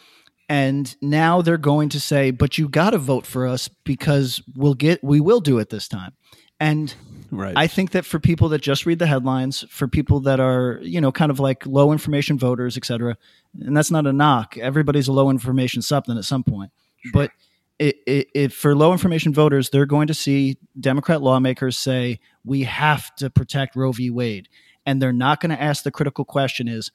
and 0.49 0.95
now 1.03 1.43
they're 1.43 1.57
going 1.59 1.89
to 1.89 1.99
say, 1.99 2.31
"But 2.31 2.57
you 2.57 2.69
got 2.69 2.91
to 2.91 2.99
vote 2.99 3.27
for 3.27 3.49
us 3.49 3.67
because 3.67 4.41
we'll 4.55 4.75
get 4.75 5.03
we 5.03 5.19
will 5.21 5.41
do 5.41 5.59
it 5.59 5.71
this 5.71 5.89
time." 5.89 6.13
And 6.61 6.95
Right. 7.31 7.55
I 7.57 7.67
think 7.67 7.93
that 7.93 8.05
for 8.05 8.21
people 8.21 8.51
that 8.51 8.63
just 8.63 8.87
read 8.87 8.99
the 8.99 9.07
headlines, 9.07 9.65
for 9.69 9.89
people 9.89 10.21
that 10.21 10.41
are, 10.41 10.79
you 10.83 11.01
know, 11.01 11.11
kind 11.11 11.31
of 11.31 11.41
like 11.41 11.67
low 11.67 11.91
information 11.91 12.39
voters, 12.39 12.77
et 12.77 12.85
cetera, 12.85 13.17
and 13.61 13.77
that's 13.77 13.91
not 13.91 14.07
a 14.07 14.13
knock. 14.13 14.57
Everybody's 14.59 15.09
a 15.09 15.13
low 15.13 15.31
information 15.31 15.83
something 15.83 16.17
at 16.17 16.25
some 16.25 16.45
point. 16.45 16.71
But 17.13 17.33
it, 17.79 17.97
it, 18.07 18.29
it, 18.35 18.53
for 18.53 18.75
low 18.77 18.93
information 18.93 19.35
voters, 19.35 19.71
they're 19.71 19.85
going 19.85 20.07
to 20.07 20.15
see 20.15 20.59
Democrat 20.79 21.23
lawmakers 21.23 21.77
say, 21.77 22.21
we 22.45 22.63
have 22.63 23.15
to 23.17 23.31
protect 23.31 23.75
Roe 23.75 23.93
v. 23.93 24.11
Wade. 24.11 24.49
And 24.87 25.03
they're 25.03 25.13
not 25.13 25.41
going 25.41 25.51
to 25.51 25.61
ask 25.61 25.83
the 25.83 25.91
critical 25.91 26.25
question 26.25 26.69
is, 26.69 26.93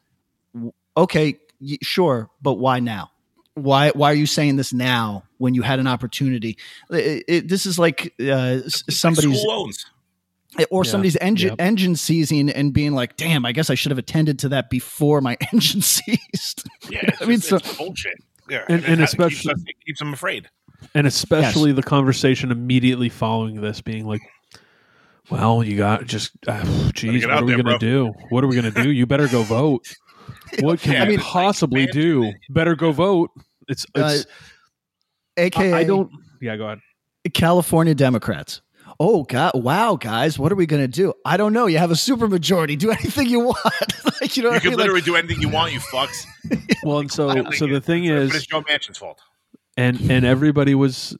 okay, 0.96 1.38
sure, 1.82 2.30
but 2.42 2.54
why 2.54 2.80
now? 2.80 3.12
Why, 3.56 3.89
why 3.89 4.12
are 4.12 4.15
you 4.15 4.26
saying 4.26 4.56
this 4.56 4.72
now 4.72 5.24
when 5.38 5.54
you 5.54 5.63
had 5.63 5.80
an 5.80 5.88
opportunity? 5.88 6.58
It, 6.89 7.50
this 7.50 7.65
is 7.65 7.78
like 7.78 8.13
uh, 8.22 8.60
somebody's 8.68 9.42
school 9.42 9.63
loans. 9.63 9.86
Or 10.72 10.84
Yeah. 10.84 10.92
somebody's 10.92 11.16
engine 11.18 11.50
Yep. 11.50 11.62
engine 11.62 11.96
seizing 11.96 12.50
and 12.50 12.74
being 12.74 12.94
like, 12.94 13.16
"Damn, 13.18 13.46
I 13.46 13.52
guess 13.52 13.70
I 13.70 13.76
should 13.76 13.92
have 13.92 14.00
attended 14.00 14.40
to 14.40 14.50
that 14.50 14.70
before 14.70 15.22
my 15.22 15.38
engine 15.54 15.82
seized." 15.82 16.64
Yeah, 16.90 17.10
I 17.22 17.26
mean, 17.26 17.38
just- 17.38 17.50
so- 17.50 17.58
it's 17.58 17.78
bullshit. 17.78 18.18
Yeah, 18.50 18.64
And- 18.68 18.84
it 18.84 18.90
and 18.90 19.00
has- 19.00 19.14
it 19.14 19.18
keeps 19.18 19.34
especially- 19.34 19.54
us- 19.54 19.64
it 19.68 19.76
keeps 19.86 20.00
them 20.00 20.14
afraid. 20.14 20.50
and 20.96 21.06
especially 21.06 21.72
the 21.72 21.84
conversation 21.84 22.52
immediately 22.52 23.10
following 23.10 23.60
this 23.62 23.82
being 23.82 24.08
like 24.08 24.22
well 25.30 25.62
you 25.64 25.76
got 25.78 26.06
just 26.06 26.32
uh, 26.48 26.64
geez 26.94 27.26
what 27.28 27.34
are 27.36 27.46
we 27.46 27.54
gonna 27.56 27.78
do 27.78 28.14
what 28.30 28.44
are 28.44 28.48
we 28.48 28.56
gonna 28.56 28.72
do 28.72 28.90
you 28.90 29.06
better 29.06 29.28
go 29.28 29.44
vote 29.44 29.86
What 30.62 30.80
can 30.80 30.94
Yeah, 30.94 31.04
I 31.04 31.08
mean, 31.08 31.20
possibly 31.20 31.82
like, 31.82 31.92
do? 31.92 32.32
Better 32.50 32.76
go 32.76 32.92
vote. 32.92 33.30
It's, 33.68 33.86
it's 33.94 34.26
AKA 35.38 35.74
I, 35.74 35.80
I 35.80 35.84
don't. 35.84 36.10
Yeah, 36.42 36.56
go 36.58 36.66
ahead. 36.66 36.80
California 37.34 37.94
Democrats. 37.94 38.62
Oh 39.02 39.24
God! 39.24 39.52
Wow, 39.56 39.96
guys, 39.96 40.38
what 40.38 40.52
are 40.52 40.56
we 40.56 40.66
going 40.66 40.82
to 40.82 40.88
do? 40.88 41.14
I 41.24 41.38
don't 41.38 41.54
know. 41.54 41.68
You 41.68 41.78
have 41.78 41.92
a 41.92 41.96
supermajority. 41.96 42.78
Do 42.78 42.92
anything 43.00 43.28
you 43.28 43.40
want. 43.40 43.58
like 44.22 44.36
you 44.36 44.44
know, 44.44 44.50
You 44.50 44.54
what 44.54 44.56
I 44.56 44.60
can 44.60 44.70
mean? 44.72 44.78
Like, 44.78 44.84
literally 44.84 45.02
do 45.02 45.16
anything 45.16 45.42
you 45.42 45.50
want, 45.50 45.72
you 45.74 45.80
fucks. 45.80 46.26
Well, 46.84 47.00
and 47.00 47.12
so 47.12 47.28
so 47.52 47.68
the 47.68 47.82
thing 47.82 48.04
but 48.08 48.14
is, 48.14 48.36
it's 48.36 48.46
Joe 48.46 48.62
Manchin's 48.62 48.98
fault. 48.98 49.22
and 49.78 50.00
and 50.10 50.26
everybody 50.26 50.76
was, 50.76 51.18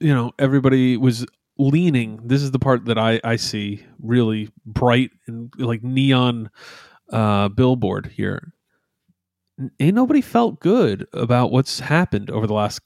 you 0.00 0.14
know, 0.14 0.32
everybody 0.38 0.96
was 0.96 1.26
leaning. 1.58 2.20
This 2.24 2.42
is 2.42 2.50
the 2.52 2.58
part 2.58 2.84
that 2.86 2.98
I 2.98 3.20
I 3.24 3.36
see 3.36 3.84
really 3.98 4.50
bright 4.66 5.10
and 5.26 5.52
like 5.58 5.82
neon 5.82 6.50
uh 7.10 7.48
billboard 7.48 8.06
here. 8.14 8.52
Ain't 9.80 9.94
nobody 9.94 10.20
felt 10.20 10.60
good 10.60 11.06
about 11.12 11.50
what's 11.52 11.80
happened 11.80 12.30
over 12.30 12.46
the 12.46 12.54
last 12.54 12.80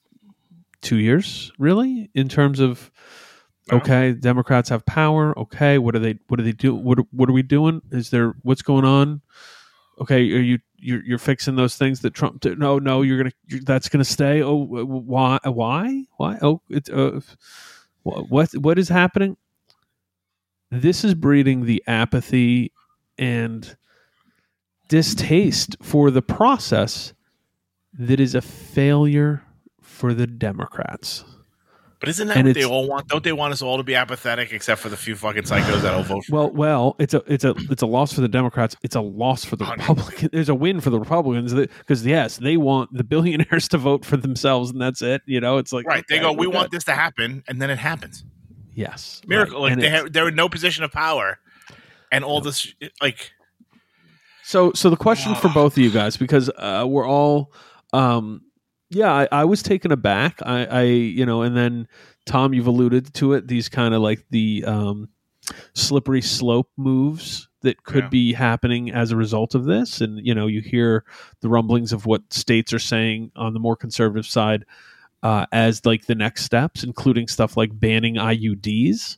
two 0.82 0.96
years, 0.98 1.50
really, 1.58 2.10
in 2.14 2.28
terms 2.28 2.60
of 2.60 2.90
No. 2.90 3.27
Okay, 3.72 4.12
Democrats 4.12 4.68
have 4.70 4.84
power. 4.86 5.38
Okay, 5.38 5.78
what 5.78 5.94
are 5.96 6.00
they? 6.00 6.18
What 6.28 6.38
do 6.38 6.44
they 6.44 6.52
do? 6.52 6.74
What 6.74 6.98
What 7.12 7.28
are 7.28 7.32
we 7.32 7.42
doing? 7.42 7.82
Is 7.90 8.10
there 8.10 8.34
what's 8.42 8.62
going 8.62 8.84
on? 8.84 9.22
Okay, 10.00 10.18
are 10.34 10.40
you 10.40 10.58
you're, 10.78 11.04
you're 11.04 11.18
fixing 11.18 11.56
those 11.56 11.76
things 11.76 12.00
that 12.00 12.14
Trump? 12.14 12.40
Did? 12.40 12.58
No, 12.58 12.78
no, 12.78 13.02
you're 13.02 13.18
gonna 13.18 13.32
you're, 13.46 13.60
that's 13.60 13.88
gonna 13.88 14.04
stay. 14.04 14.42
Oh, 14.42 14.64
wh- 14.66 14.86
wh- 14.86 15.06
why? 15.08 15.38
Why? 15.44 16.04
Why? 16.18 16.38
Oh, 16.42 16.62
it's 16.70 16.90
uh, 16.90 17.20
what 18.04 18.52
what 18.56 18.78
is 18.78 18.88
happening? 18.88 19.36
This 20.70 21.04
is 21.04 21.14
breeding 21.14 21.64
the 21.66 21.82
apathy 21.86 22.72
and 23.18 23.76
distaste 24.88 25.76
for 25.82 26.10
the 26.10 26.22
process 26.22 27.14
that 27.98 28.20
is 28.20 28.34
a 28.34 28.42
failure 28.42 29.42
for 29.82 30.14
the 30.14 30.26
Democrats. 30.26 31.24
But 32.00 32.08
isn't 32.10 32.28
that 32.28 32.36
And 32.36 32.46
what 32.46 32.54
they 32.54 32.64
all 32.64 32.88
want? 32.88 33.08
Don't 33.08 33.24
they 33.24 33.32
want 33.32 33.52
us 33.52 33.62
all 33.62 33.76
to 33.76 33.82
be 33.82 33.94
apathetic, 33.94 34.52
except 34.52 34.80
for 34.80 34.88
the 34.88 34.96
few 34.96 35.16
fucking 35.16 35.42
psychos 35.42 35.82
that'll 35.82 36.04
vote 36.04 36.24
for? 36.26 36.32
Well, 36.32 36.50
well, 36.50 36.96
it's 36.98 37.14
a 37.14 37.22
it's 37.26 37.44
a 37.44 37.54
it's 37.70 37.82
a 37.82 37.86
loss 37.86 38.12
for 38.12 38.20
the 38.20 38.28
Democrats. 38.28 38.76
It's 38.82 38.94
a 38.94 39.00
loss 39.00 39.44
for 39.44 39.56
the. 39.56 39.64
Republicans. 39.64 40.30
There's 40.32 40.48
a 40.48 40.54
win 40.54 40.80
for 40.80 40.90
the 40.90 40.98
Republicans 40.98 41.52
because 41.54 42.06
yes, 42.06 42.36
they 42.36 42.56
want 42.56 42.92
the 42.92 43.04
billionaires 43.04 43.68
to 43.68 43.78
vote 43.78 44.04
for 44.04 44.16
themselves, 44.16 44.70
and 44.70 44.80
that's 44.80 45.02
it. 45.02 45.22
You 45.26 45.40
know, 45.40 45.58
it's 45.58 45.72
like 45.72 45.86
right? 45.86 46.04
They 46.08 46.18
go, 46.18 46.32
we're 46.32 46.50
want 46.50 46.70
good." 46.70 46.76
this 46.76 46.84
to 46.84 46.94
happen, 46.94 47.42
and 47.48 47.60
then 47.60 47.70
it 47.70 47.78
happens. 47.78 48.24
yes 48.74 49.20
Miracle. 49.26 49.62
right. 49.62 49.72
Like 49.72 49.80
they 49.80 49.88
have, 49.88 50.12
they're 50.12 50.28
in 50.28 50.34
no 50.34 50.48
position 50.48 50.84
of 50.84 50.92
power, 50.92 51.38
and 52.12 52.24
all 52.24 52.40
this, 52.40 52.72
like, 53.02 53.32
So, 54.44 54.72
so 54.72 54.88
the 54.88 54.96
question 54.96 55.34
for 55.34 55.48
both 55.48 55.74
of 55.74 55.78
you 55.78 55.90
guys, 55.90 56.16
because 56.16 56.48
uh, 56.56 56.86
we're 56.88 57.06
all, 57.06 57.52
um, 57.92 58.42
yeah, 58.90 59.12
I, 59.12 59.28
I 59.32 59.44
was 59.44 59.62
taken 59.62 59.92
aback. 59.92 60.38
I, 60.42 60.64
I, 60.66 60.82
you 60.82 61.26
know, 61.26 61.42
and 61.42 61.56
then 61.56 61.88
Tom, 62.26 62.54
you've 62.54 62.66
alluded 62.66 63.12
to 63.14 63.32
it. 63.34 63.46
These 63.48 63.68
kind 63.68 63.94
of 63.94 64.02
like 64.02 64.24
the 64.30 64.64
um, 64.66 65.08
slippery 65.74 66.22
slope 66.22 66.70
moves 66.76 67.48
that 67.62 67.82
could 67.84 68.04
Yeah. 68.04 68.08
be 68.10 68.32
happening 68.32 68.90
as 68.92 69.10
a 69.10 69.16
result 69.16 69.54
of 69.54 69.64
this, 69.64 70.00
and 70.00 70.24
you 70.24 70.34
know, 70.34 70.46
you 70.46 70.60
hear 70.60 71.04
the 71.40 71.48
rumblings 71.48 71.92
of 71.92 72.06
what 72.06 72.32
states 72.32 72.72
are 72.72 72.78
saying 72.78 73.32
on 73.36 73.52
the 73.52 73.60
more 73.60 73.76
conservative 73.76 74.26
side 74.26 74.64
uh, 75.22 75.46
as 75.52 75.84
like 75.84 76.06
the 76.06 76.14
next 76.14 76.44
steps, 76.44 76.84
including 76.84 77.26
stuff 77.26 77.56
like 77.56 77.70
banning 77.78 78.14
IUDs. 78.14 79.16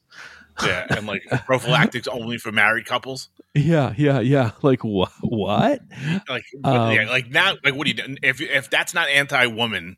yeah, 0.64 0.86
and 0.90 1.06
like 1.06 1.22
prophylactics 1.46 2.08
only 2.08 2.38
for 2.38 2.50
married 2.52 2.86
couples. 2.86 3.28
Yeah, 3.54 3.94
yeah, 3.96 4.20
yeah. 4.20 4.52
Like 4.62 4.84
what? 4.84 5.10
What? 5.22 5.80
Like, 6.28 6.44
what- 6.60 6.74
Um, 6.74 6.92
yeah, 6.94 7.08
like 7.10 7.30
now, 7.30 7.54
like 7.64 7.74
what 7.74 7.84
do 7.84 7.90
you 7.90 7.94
do 7.94 8.16
if 8.22 8.40
if 8.40 8.70
that's 8.70 8.94
not 8.94 9.08
anti-woman? 9.08 9.96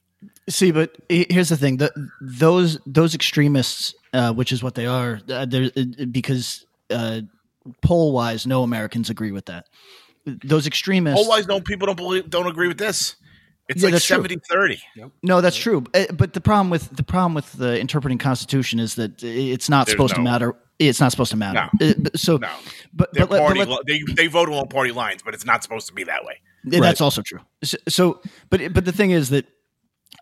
See, 0.48 0.70
but 0.72 0.96
here's 1.08 1.48
the 1.48 1.56
thing: 1.56 1.76
the, 1.78 1.92
those 2.20 2.78
those 2.86 3.14
extremists, 3.14 3.94
uh, 4.12 4.32
which 4.32 4.52
is 4.52 4.62
what 4.62 4.74
they 4.74 4.86
are, 4.86 5.20
uh, 5.28 5.46
uh, 5.52 6.04
because 6.10 6.64
uh, 6.90 7.20
poll 7.82 8.12
wise, 8.12 8.46
no 8.46 8.62
Americans 8.62 9.10
agree 9.10 9.32
with 9.32 9.46
that. 9.46 9.66
Those 10.24 10.66
extremists. 10.66 11.20
Poll 11.20 11.28
wise, 11.28 11.46
no 11.46 11.60
people 11.60 11.86
don't 11.86 11.96
believe, 11.96 12.30
don't 12.30 12.46
agree 12.46 12.68
with 12.68 12.78
this. 12.78 13.16
It's 13.68 13.80
Yeah, 13.82 13.86
like 13.86 13.92
that's 13.94 14.04
true. 14.04 14.16
70 14.16 14.36
30. 14.48 14.82
No, 15.22 15.40
that's 15.40 15.56
true. 15.56 15.84
Uh, 15.94 16.06
But 16.12 16.32
the 16.32 16.40
problem 16.40 16.70
with 16.70 16.94
the 16.96 17.02
problem 17.04 17.34
with 17.34 17.52
the 17.52 17.78
interpreting 17.78 18.18
Constitution 18.18 18.78
is 18.80 18.96
that 18.96 19.22
it's 19.22 19.68
not 19.68 19.86
There's 19.86 19.94
supposed 19.94 20.14
to 20.16 20.20
matter. 20.20 20.54
It's 20.88 21.00
not 21.00 21.10
supposed 21.10 21.30
to 21.32 21.36
matter. 21.36 21.68
Uh, 21.80 21.92
but- 21.98 22.18
So, 22.18 22.36
No, 22.36 22.48
but, 22.92 23.12
they're 23.12 23.26
but, 23.26 23.40
let- 23.40 23.56
but 23.56 23.68
let- 23.68 23.86
they 23.86 24.02
they 24.14 24.26
vote 24.26 24.48
along 24.48 24.68
party 24.68 24.92
lines, 24.92 25.22
but 25.22 25.34
it's 25.34 25.44
not 25.44 25.62
supposed 25.62 25.86
to 25.88 25.92
be 25.94 26.04
that 26.04 26.24
way. 26.24 26.40
Yeah, 26.64 26.80
That's 26.80 27.00
also 27.00 27.22
true. 27.22 27.40
So, 27.64 27.76
so, 27.88 28.20
but 28.50 28.72
but 28.72 28.84
the 28.84 28.92
thing 28.92 29.10
is 29.10 29.30
that, 29.30 29.46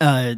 uh, 0.00 0.36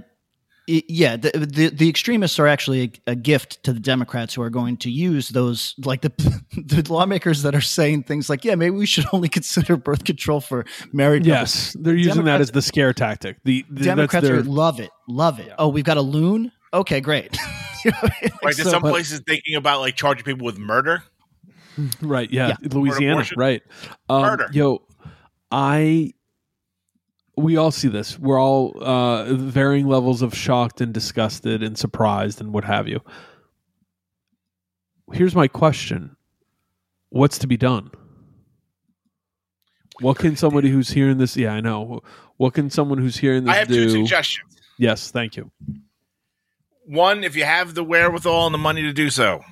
i- 0.69 0.83
yeah, 0.89 1.17
the, 1.17 1.31
the 1.31 1.69
the 1.69 1.89
extremists 1.89 2.39
are 2.41 2.49
actually 2.49 2.83
a, 3.07 3.13
a 3.13 3.15
gift 3.15 3.63
to 3.65 3.73
the 3.73 3.79
Democrats 3.81 4.35
who 4.35 4.43
are 4.43 4.51
going 4.51 4.77
to 4.79 4.91
use 4.91 5.29
those 5.29 5.75
like 5.85 6.01
the 6.03 6.11
the 6.57 6.85
lawmakers 6.93 7.43
that 7.43 7.55
are 7.55 7.61
saying 7.61 8.03
things 8.05 8.29
like, 8.29 8.45
yeah, 8.45 8.57
maybe 8.57 8.75
we 8.75 8.87
should 8.87 9.05
only 9.13 9.29
consider 9.29 9.77
birth 9.77 10.03
control 10.05 10.41
for 10.41 10.65
married. 10.93 11.23
couples. 11.25 11.39
Yes, 11.67 11.77
they're 11.81 11.95
using 11.95 12.25
that 12.25 12.41
as 12.41 12.51
the 12.51 12.63
scare 12.63 12.93
tactic. 12.93 13.37
The, 13.45 13.65
the 13.71 13.85
Democrats 13.85 14.27
that's 14.27 14.31
are 14.39 14.43
their, 14.43 14.53
love 14.53 14.81
it, 14.81 14.91
love 15.09 15.39
it. 15.39 15.53
Oh, 15.59 15.69
we've 15.69 15.85
got 15.85 15.99
a 15.99 16.03
loon. 16.03 16.51
Okay, 16.75 17.01
great. 17.01 17.37
You 17.85 17.91
know, 17.93 17.99
like, 18.03 18.23
Right? 18.23 18.31
There's 18.43 18.63
so- 18.63 18.71
some 18.71 18.83
but- 18.83 18.91
places 18.91 19.21
thinking 19.27 19.57
about 19.57 19.81
like 19.81 19.97
charging 19.97 20.25
people 20.25 20.45
with 20.47 20.59
murder. 20.59 21.03
right. 22.01 22.31
Yeah, 22.31 22.49
Yeah. 22.49 22.69
Louisiana. 22.71 23.25
Right. 23.37 23.63
Um, 24.09 24.23
Murder. 24.23 24.49
Yo, 24.53 24.83
I. 25.51 26.13
We 27.35 27.57
all 27.57 27.71
see 27.71 27.89
this. 27.89 28.19
We're 28.19 28.39
all 28.39 28.77
uh, 28.83 29.33
varying 29.33 29.87
levels 29.87 30.21
of 30.21 30.35
shocked 30.37 30.83
and 30.83 30.93
disgusted 30.93 31.63
and 31.63 31.79
surprised 31.79 32.43
and 32.43 32.53
what 32.53 32.65
have 32.65 32.87
you. 32.89 33.01
Here's 35.13 35.35
my 35.35 35.49
question: 35.49 36.15
What's 37.09 37.39
to 37.39 37.47
be 37.47 37.57
done? 37.57 37.91
What 40.01 40.19
can 40.19 40.37
somebody 40.37 40.69
who's 40.69 40.91
hearing 40.91 41.17
this? 41.19 41.37
Yeah, 41.37 41.53
I 41.55 41.61
know. 41.61 42.03
What 42.37 42.53
can 42.55 42.69
someone 42.71 42.99
who's 42.99 43.17
hearing 43.17 43.45
this 43.45 43.55
I 43.55 43.59
have 43.59 43.69
do? 43.69 43.85
two 43.85 43.91
suggestions. 43.91 44.57
Yes, 44.79 45.11
thank 45.11 45.37
you. 45.37 45.51
One, 46.85 47.25
if 47.25 47.37
you 47.37 47.45
have 47.45 47.75
the 47.75 47.85
wherewithal 47.85 48.47
and 48.47 48.55
the 48.55 48.59
money 48.59 48.83
to 48.83 48.93
do 48.93 49.11
so, 49.11 49.43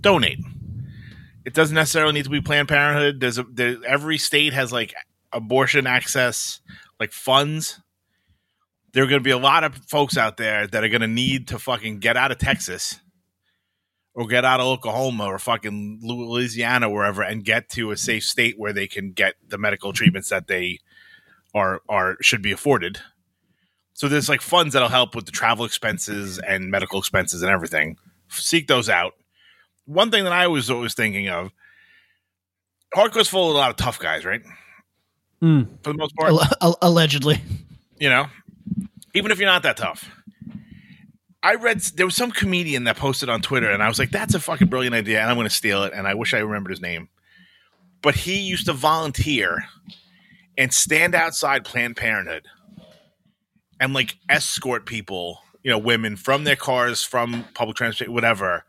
donate. 0.00 0.38
It 1.44 1.54
doesn't 1.54 1.74
necessarily 1.74 2.12
need 2.12 2.24
to 2.24 2.30
be 2.30 2.40
Planned 2.40 2.68
Parenthood. 2.68 3.20
There's 3.20 3.38
a 3.38 3.44
there, 3.44 3.76
every 3.86 4.18
state 4.18 4.52
has 4.52 4.72
like 4.72 4.94
abortion 5.32 5.86
access, 5.86 6.60
like 6.98 7.12
funds. 7.12 7.80
There 8.92 9.02
are 9.02 9.06
going 9.06 9.20
to 9.20 9.24
be 9.24 9.30
a 9.30 9.38
lot 9.38 9.64
of 9.64 9.76
folks 9.88 10.16
out 10.16 10.36
there 10.36 10.66
that 10.66 10.84
are 10.84 10.88
going 10.88 11.00
to 11.00 11.08
need 11.08 11.48
to 11.48 11.58
fucking 11.58 11.98
get 11.98 12.16
out 12.16 12.30
of 12.30 12.38
Texas 12.38 13.00
or 14.14 14.26
get 14.26 14.44
out 14.44 14.60
of 14.60 14.66
Oklahoma 14.66 15.24
or 15.24 15.38
fucking 15.38 15.98
Louisiana, 16.02 16.88
wherever, 16.88 17.22
and 17.22 17.44
get 17.44 17.68
to 17.70 17.90
a 17.90 17.96
safe 17.96 18.22
state 18.22 18.54
where 18.56 18.72
they 18.72 18.86
can 18.86 19.10
get 19.12 19.34
the 19.46 19.58
medical 19.58 19.92
treatments 19.92 20.28
that 20.28 20.46
they 20.46 20.78
are 21.54 21.80
are 21.88 22.16
should 22.20 22.42
be 22.42 22.52
afforded. 22.52 23.00
So 23.94 24.08
there's 24.08 24.28
like 24.28 24.40
funds 24.40 24.72
that'll 24.74 24.88
help 24.88 25.14
with 25.14 25.24
the 25.24 25.32
travel 25.32 25.64
expenses 25.64 26.38
and 26.38 26.70
medical 26.70 26.98
expenses 26.98 27.42
and 27.42 27.50
everything. 27.50 27.96
Seek 28.28 28.66
those 28.66 28.88
out. 28.88 29.14
One 29.86 30.10
thing 30.10 30.24
that 30.24 30.32
I 30.32 30.48
was 30.48 30.70
always 30.70 30.94
thinking 30.94 31.28
of, 31.28 31.50
hardcore's 32.94 33.28
full 33.28 33.50
of 33.50 33.54
a 33.54 33.58
lot 33.58 33.70
of 33.70 33.76
tough 33.76 33.98
guys, 33.98 34.24
right? 34.24 34.42
Mm. 35.42 35.68
For 35.82 35.92
the 35.92 35.98
most 35.98 36.14
part, 36.16 36.30
Al- 36.32 36.48
al- 36.60 36.78
allegedly. 36.82 37.40
you 37.98 38.08
know, 38.08 38.26
even 39.14 39.30
if 39.30 39.38
you're 39.38 39.48
not 39.48 39.62
that 39.62 39.76
tough. 39.76 40.10
I 41.42 41.56
read 41.56 41.80
there 41.80 42.06
was 42.06 42.16
some 42.16 42.30
comedian 42.30 42.84
that 42.84 42.96
posted 42.96 43.28
on 43.28 43.42
Twitter, 43.42 43.70
and 43.70 43.82
I 43.82 43.88
was 43.88 43.98
like, 43.98 44.10
"That's 44.10 44.34
a 44.34 44.40
fucking 44.40 44.68
brilliant 44.68 44.94
idea," 44.94 45.20
and 45.20 45.28
I'm 45.28 45.36
going 45.36 45.46
to 45.46 45.54
steal 45.54 45.82
it. 45.84 45.92
And 45.92 46.08
I 46.08 46.14
wish 46.14 46.32
I 46.32 46.38
remembered 46.38 46.70
his 46.70 46.80
name, 46.80 47.10
but 48.00 48.14
he 48.14 48.38
used 48.40 48.64
to 48.66 48.72
volunteer 48.72 49.66
and 50.56 50.72
stand 50.72 51.14
outside 51.14 51.66
Planned 51.66 51.96
Parenthood 51.96 52.46
and 53.80 53.92
like 53.94 54.16
escort 54.28 54.86
people, 54.86 55.40
you 55.62 55.70
know, 55.70 55.78
women 55.78 56.16
from 56.16 56.44
their 56.44 56.56
cars, 56.56 57.02
from 57.02 57.44
public 57.54 57.76
transport, 57.76 58.10
whatever, 58.10 58.64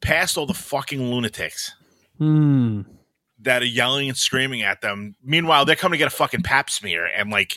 past 0.00 0.36
all 0.38 0.46
the 0.46 0.54
fucking 0.54 1.02
lunatics 1.10 1.74
Hmm. 2.18 2.82
that 3.40 3.62
are 3.62 3.66
yelling 3.66 4.08
and 4.08 4.16
screaming 4.16 4.62
at 4.62 4.80
them. 4.82 5.14
Meanwhile, 5.24 5.64
they're 5.64 5.76
coming 5.76 5.96
to 5.96 5.98
get 5.98 6.08
a 6.12 6.16
fucking 6.16 6.42
pap 6.42 6.68
smear, 6.70 7.06
and 7.16 7.30
like 7.30 7.56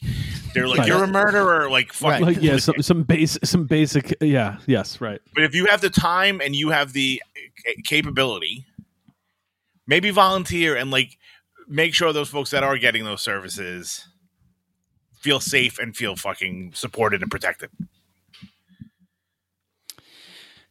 they're 0.53 0.67
like, 0.67 0.79
Right. 0.79 0.87
"You're 0.87 1.03
a 1.03 1.07
murderer!" 1.07 1.69
Like 1.69 1.91
fucking. 1.93 2.25
Like 2.25 2.41
yeah, 2.41 2.57
some 2.57 2.81
some 2.81 3.03
base 3.03 3.37
some 3.43 3.65
basic 3.65 4.13
yeah 4.21 4.57
yes 4.67 5.01
right. 5.01 5.19
But 5.33 5.43
if 5.43 5.53
you 5.55 5.65
have 5.65 5.81
the 5.81 5.89
time 5.89 6.39
and 6.41 6.55
you 6.55 6.69
have 6.69 6.93
the 6.93 7.21
capability, 7.85 8.65
maybe 9.87 10.09
volunteer 10.11 10.75
and 10.75 10.91
like 10.91 11.17
make 11.67 11.93
sure 11.93 12.13
those 12.13 12.29
folks 12.29 12.51
that 12.51 12.63
are 12.63 12.77
getting 12.77 13.03
those 13.03 13.21
services 13.21 14.07
feel 15.23 15.39
safe 15.39 15.79
and 15.79 15.95
feel 15.95 16.15
fucking 16.15 16.73
supported 16.75 17.21
and 17.21 17.31
protected. 17.31 17.69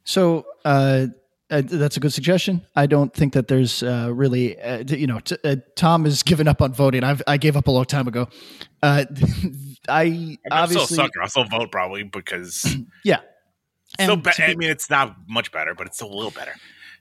So, 0.05 0.45
uh, 0.65 1.07
uh, 1.51 1.63
that's 1.65 1.97
a 1.97 2.01
good 2.01 2.13
suggestion. 2.13 2.67
I 2.75 2.87
don't 2.87 3.13
think 3.13 3.35
that 3.35 3.49
there's 3.49 3.83
uh, 3.83 4.11
really, 4.13 4.61
uh, 4.61 4.85
you 4.89 5.07
know, 5.07 5.21
t- 5.21 5.37
uh, 5.45 5.57
Tom 5.77 6.05
has 6.05 6.23
given 6.23 6.49
up 6.49 6.63
on 6.63 6.73
voting. 6.73 7.05
I've, 7.05 7.23
I 7.27 7.37
gave 7.37 7.57
up 7.57 7.67
a 7.67 7.71
long 7.71 7.85
time 7.85 8.09
ago. 8.09 8.29
Uh, 8.83 9.05
I 9.89 10.03
I'm 10.03 10.09
still 10.09 10.39
obviously, 10.51 10.97
sucker. 10.97 11.23
I'll 11.23 11.29
still 11.29 11.45
vote 11.45 11.71
probably 11.71 12.05
because 12.05 12.75
yeah. 13.05 13.21
still. 14.01 14.15
And 14.15 14.23
Be- 14.23 14.31
be- 14.37 14.43
I 14.45 14.55
mean, 14.55 14.71
it's 14.71 14.89
not 14.89 15.17
much 15.29 15.53
better, 15.53 15.75
but 15.75 15.87
it's 15.87 15.97
still 15.97 16.13
a 16.13 16.15
little 16.15 16.31
better. 16.31 16.55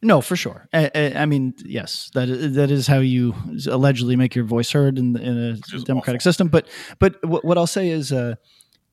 No, 0.03 0.19
for 0.21 0.35
sure. 0.35 0.67
I, 0.73 0.89
I, 0.95 1.13
I 1.17 1.25
mean, 1.25 1.53
yes, 1.63 2.09
that 2.15 2.27
is, 2.27 2.55
that 2.55 2.71
is 2.71 2.87
how 2.87 2.99
you 2.99 3.35
allegedly 3.69 4.15
make 4.15 4.33
your 4.35 4.45
voice 4.45 4.71
heard 4.71 4.97
in, 4.97 5.15
in 5.15 5.37
a 5.37 5.79
democratic 5.83 6.21
awful. 6.21 6.31
system. 6.31 6.47
But 6.47 6.67
but 6.99 7.23
what, 7.23 7.45
what 7.45 7.57
I'll 7.57 7.67
say 7.67 7.89
is, 7.89 8.11
uh, 8.11 8.35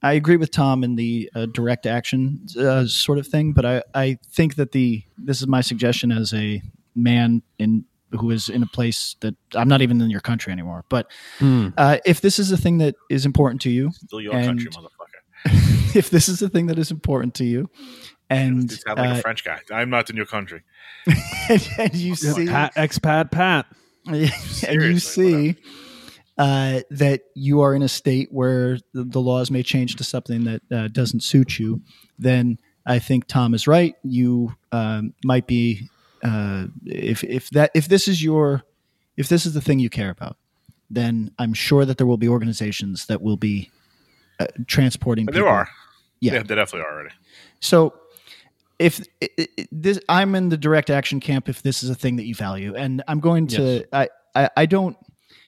I 0.02 0.12
agree 0.12 0.36
with 0.36 0.50
Tom 0.50 0.84
in 0.84 0.96
the 0.96 1.30
uh, 1.34 1.46
direct 1.46 1.86
action 1.86 2.46
uh, 2.58 2.86
sort 2.86 3.18
of 3.18 3.26
thing. 3.26 3.52
But 3.52 3.64
I, 3.64 3.82
I 3.94 4.18
think 4.30 4.56
that 4.56 4.72
the 4.72 5.02
this 5.16 5.40
is 5.40 5.46
my 5.46 5.62
suggestion 5.62 6.12
as 6.12 6.34
a 6.34 6.60
man 6.94 7.42
in 7.58 7.84
who 8.12 8.30
is 8.30 8.48
in 8.48 8.62
a 8.62 8.66
place 8.66 9.16
that 9.20 9.34
I'm 9.54 9.68
not 9.68 9.82
even 9.82 10.00
in 10.00 10.10
your 10.10 10.20
country 10.20 10.52
anymore. 10.52 10.84
But 10.90 11.10
uh, 11.40 11.98
if 12.06 12.20
this 12.20 12.38
is 12.38 12.52
a 12.52 12.56
thing 12.56 12.78
that 12.78 12.94
is 13.10 13.24
important 13.26 13.60
to 13.62 13.70
you, 13.70 13.90
Still 13.92 14.20
your 14.20 14.34
And- 14.34 14.46
country, 14.46 14.70
motherfucker. 14.70 14.94
if 15.96 16.10
this 16.10 16.28
is 16.28 16.42
a 16.42 16.48
thing 16.48 16.66
that 16.66 16.78
is 16.78 16.90
important 16.90 17.34
to 17.36 17.44
you, 17.44 17.70
and 18.30 18.70
You 18.70 18.76
sound 18.76 18.98
like 18.98 19.16
uh, 19.16 19.18
a 19.18 19.22
French 19.22 19.44
guy. 19.44 19.60
I'm 19.72 19.90
not 19.90 20.10
in 20.10 20.16
your 20.16 20.26
country. 20.26 20.62
and, 21.06 21.68
and 21.78 21.94
you 21.94 22.14
see 22.14 22.46
Pat, 22.46 22.74
expat 22.74 23.30
Pat. 23.30 23.66
and 24.06 24.32
you 24.66 24.98
see 24.98 25.56
uh, 26.38 26.80
that 26.90 27.22
you 27.34 27.60
are 27.60 27.74
in 27.74 27.82
a 27.82 27.88
state 27.88 28.28
where 28.30 28.78
the, 28.94 29.04
the 29.04 29.20
laws 29.20 29.50
may 29.50 29.62
change 29.62 29.96
to 29.96 30.04
something 30.04 30.44
that 30.44 30.62
uh, 30.70 30.88
doesn't 30.88 31.22
suit 31.22 31.58
you, 31.58 31.82
then 32.18 32.58
I 32.86 32.98
think 33.00 33.26
Tom 33.26 33.54
is 33.54 33.66
right. 33.66 33.94
You 34.02 34.56
um, 34.72 35.14
might 35.24 35.46
be 35.46 35.88
uh, 36.22 36.66
if 36.86 37.22
if 37.24 37.50
that 37.50 37.70
if 37.74 37.88
this 37.88 38.08
is 38.08 38.22
your 38.22 38.62
if 39.16 39.28
this 39.28 39.46
is 39.46 39.54
the 39.54 39.60
thing 39.60 39.78
you 39.78 39.90
care 39.90 40.10
about, 40.10 40.36
then 40.88 41.32
I'm 41.38 41.54
sure 41.54 41.84
that 41.84 41.98
there 41.98 42.06
will 42.06 42.16
be 42.16 42.28
organizations 42.28 43.06
that 43.06 43.20
will 43.20 43.36
be 43.36 43.70
uh, 44.40 44.46
transporting. 44.66 45.26
But 45.26 45.34
there 45.34 45.42
people. 45.42 45.54
are. 45.54 45.68
Yeah. 46.20 46.34
Yeah. 46.34 46.42
there 46.44 46.56
definitely 46.56 46.86
are 46.86 46.92
already. 46.92 47.14
So 47.60 47.94
if 48.78 49.00
i- 49.22 49.28
i- 49.38 49.48
i- 49.58 49.66
this, 49.72 49.98
I'm 50.08 50.34
in 50.34 50.48
the 50.50 50.56
direct 50.56 50.90
action 50.90 51.20
camp. 51.20 51.48
If 51.48 51.62
this 51.62 51.82
is 51.82 51.90
a 51.90 51.94
thing 51.94 52.16
that 52.16 52.26
you 52.26 52.34
value, 52.34 52.74
and 52.74 53.02
I'm 53.08 53.20
going 53.20 53.46
to, 53.48 53.62
Yes. 53.62 53.84
I, 53.92 54.08
I, 54.34 54.50
I 54.58 54.66
don't, 54.66 54.96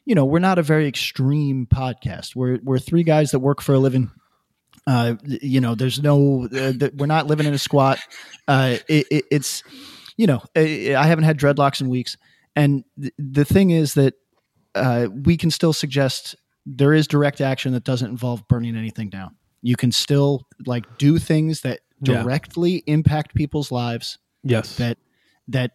you 0.04 0.14
know, 0.14 0.24
we're 0.24 0.38
not 0.40 0.58
a 0.58 0.62
very 0.62 0.86
extreme 0.88 1.66
podcast. 1.66 2.34
We're 2.34 2.58
we're 2.62 2.78
three 2.78 3.02
guys 3.04 3.30
that 3.30 3.38
work 3.40 3.60
for 3.60 3.74
a 3.74 3.78
living. 3.78 4.10
Uh, 4.86 5.14
you 5.24 5.60
know, 5.60 5.74
there's 5.74 6.02
no, 6.02 6.46
uh, 6.46 6.72
th- 6.72 6.92
we're 6.96 7.06
not 7.06 7.26
living 7.26 7.46
in 7.46 7.54
a 7.54 7.58
squat. 7.58 7.98
Uh, 8.48 8.78
it, 8.88 9.06
it, 9.10 9.24
it's, 9.30 9.62
you 10.16 10.26
know, 10.26 10.40
I, 10.56 10.94
I 10.96 11.06
haven't 11.06 11.24
had 11.24 11.38
dreadlocks 11.38 11.80
in 11.80 11.88
weeks, 11.88 12.16
and 12.56 12.82
th- 13.00 13.12
the 13.18 13.44
thing 13.44 13.70
is 13.70 13.94
that 13.94 14.14
uh, 14.74 15.06
we 15.24 15.36
can 15.36 15.50
still 15.50 15.72
suggest 15.72 16.34
there 16.66 16.92
is 16.94 17.06
direct 17.06 17.40
action 17.40 17.72
that 17.74 17.84
doesn't 17.84 18.10
involve 18.10 18.48
burning 18.48 18.74
anything 18.76 19.10
down. 19.10 19.36
You 19.62 19.76
can 19.76 19.92
still 19.92 20.46
like 20.66 20.98
do 20.98 21.18
things 21.18 21.60
that 21.60 21.80
Yeah. 22.02 22.22
directly 22.22 22.82
impact 22.86 23.34
people's 23.34 23.70
lives 23.70 24.18
Yes. 24.42 24.76
that 24.76 24.98
that 25.48 25.72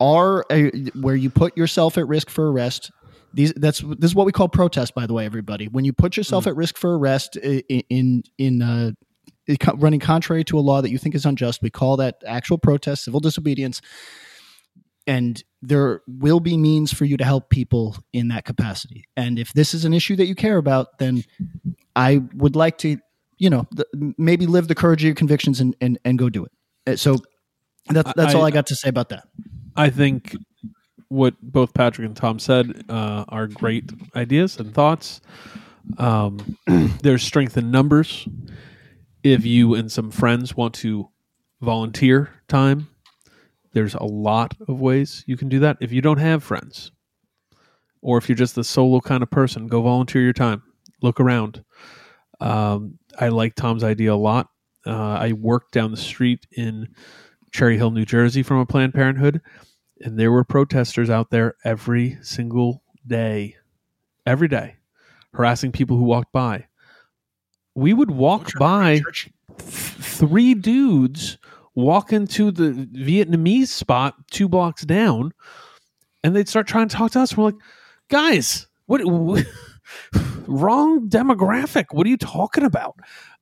are 0.00 0.44
uh, 0.50 0.70
where 1.00 1.14
you 1.16 1.30
put 1.30 1.56
yourself 1.56 1.96
at 1.96 2.06
risk 2.08 2.28
for 2.30 2.50
arrest. 2.50 2.90
These 3.34 3.52
that's 3.54 3.80
this 3.80 4.10
is 4.10 4.14
what 4.14 4.26
we 4.26 4.32
call 4.32 4.48
protest, 4.48 4.94
by 4.94 5.06
the 5.06 5.14
way, 5.14 5.24
everybody. 5.24 5.68
When 5.68 5.84
you 5.84 5.92
put 5.92 6.16
yourself 6.16 6.46
at 6.46 6.54
risk 6.56 6.76
for 6.76 6.98
arrest 6.98 7.38
i- 7.42 7.62
i- 7.70 7.84
in 7.88 8.22
in 8.36 8.60
uh, 8.62 8.90
running 9.76 10.00
contrary 10.00 10.44
to 10.44 10.58
a 10.58 10.60
law 10.60 10.82
that 10.82 10.90
you 10.90 10.98
think 10.98 11.14
is 11.14 11.24
unjust, 11.24 11.62
we 11.62 11.70
call 11.70 11.96
that 11.98 12.16
actual 12.26 12.58
protest, 12.58 13.04
civil 13.04 13.20
disobedience. 13.20 13.80
And 15.06 15.42
there 15.62 16.00
will 16.06 16.38
be 16.40 16.56
means 16.56 16.92
for 16.92 17.04
you 17.04 17.16
to 17.16 17.24
help 17.24 17.50
people 17.50 17.96
in 18.12 18.28
that 18.28 18.44
capacity. 18.44 19.04
And 19.16 19.38
if 19.38 19.52
this 19.52 19.74
is 19.74 19.84
an 19.84 19.92
issue 19.94 20.14
that 20.16 20.26
you 20.26 20.34
care 20.36 20.58
about, 20.58 20.98
then 20.98 21.24
I 21.96 22.18
would 22.34 22.54
like 22.54 22.78
to, 22.78 22.98
you 23.42 23.50
know, 23.50 23.66
th- 23.74 23.88
maybe 24.18 24.46
live 24.46 24.68
the 24.68 24.74
courage 24.74 25.02
of 25.02 25.06
your 25.06 25.14
convictions 25.16 25.60
and 25.60 25.74
and, 25.80 25.98
and 26.04 26.16
go 26.18 26.28
do 26.30 26.44
it. 26.44 26.52
Uh, 26.86 26.96
So 26.96 27.16
that's 27.88 28.12
that's 28.14 28.34
I- 28.34 28.38
all 28.38 28.44
I 28.44 28.50
got 28.52 28.66
to 28.68 28.76
say 28.76 28.88
about 28.88 29.08
that. 29.08 29.24
I 29.76 29.90
think 29.90 30.36
what 31.08 31.34
both 31.42 31.74
Patrick 31.74 32.06
and 32.06 32.16
Tom 32.16 32.38
said 32.38 32.84
uh, 32.88 33.24
are 33.28 33.46
great 33.48 33.90
ideas 34.14 34.58
and 34.58 34.72
thoughts. 34.72 35.20
Um, 35.98 36.56
there's 37.02 37.22
strength 37.22 37.56
in 37.56 37.70
numbers. 37.70 38.28
If 39.24 39.44
you 39.44 39.74
and 39.74 39.90
some 39.90 40.10
friends 40.10 40.56
want 40.56 40.74
to 40.74 41.08
volunteer 41.60 42.30
time, 42.48 42.88
there's 43.72 43.94
a 43.94 44.04
lot 44.04 44.54
of 44.68 44.80
ways 44.80 45.24
you 45.26 45.36
can 45.36 45.48
do 45.48 45.58
that. 45.60 45.76
If 45.80 45.90
you 45.92 46.00
don't 46.02 46.18
have 46.18 46.42
friends, 46.44 46.92
or 48.02 48.18
if 48.18 48.28
you're 48.28 48.36
just 48.36 48.54
the 48.54 48.64
solo 48.64 49.00
kind 49.00 49.22
of 49.22 49.30
person, 49.30 49.66
go 49.68 49.82
volunteer 49.82 50.22
your 50.22 50.32
time. 50.32 50.62
Look 51.02 51.18
around. 51.20 51.62
Um, 52.42 52.98
I 53.18 53.28
like 53.28 53.54
Tom's 53.54 53.84
idea 53.84 54.12
a 54.12 54.16
lot. 54.16 54.48
Uh, 54.84 54.90
I 54.90 55.32
worked 55.32 55.72
down 55.72 55.92
the 55.92 55.96
street 55.96 56.46
in 56.50 56.88
Cherry 57.52 57.76
Hill, 57.76 57.92
New 57.92 58.04
Jersey, 58.04 58.42
from 58.42 58.58
a 58.58 58.66
Planned 58.66 58.94
Parenthood, 58.94 59.40
and 60.00 60.18
there 60.18 60.32
were 60.32 60.42
protesters 60.42 61.08
out 61.08 61.30
there 61.30 61.54
every 61.64 62.18
single 62.22 62.82
day, 63.06 63.56
every 64.26 64.48
day, 64.48 64.76
harassing 65.34 65.70
people 65.70 65.96
who 65.96 66.04
walked 66.04 66.32
by. 66.32 66.66
We 67.74 67.92
would 67.92 68.10
walk 68.10 68.50
by 68.58 69.00
th- 69.00 69.32
three 69.58 70.54
dudes 70.54 71.38
walk 71.74 72.12
into 72.12 72.50
the 72.50 72.72
Vietnamese 72.92 73.68
spot 73.68 74.14
two 74.30 74.48
blocks 74.48 74.82
down, 74.82 75.32
and 76.22 76.34
they'd 76.34 76.48
start 76.48 76.66
trying 76.66 76.88
to 76.88 76.96
talk 76.96 77.12
to 77.12 77.20
us. 77.20 77.36
We're 77.36 77.44
like, 77.44 77.56
guys, 78.08 78.66
what? 78.86 79.04
what 79.04 79.46
wrong 80.46 81.08
demographic. 81.08 81.86
What 81.90 82.06
are 82.06 82.10
you 82.10 82.16
talking 82.16 82.64
about? 82.64 82.96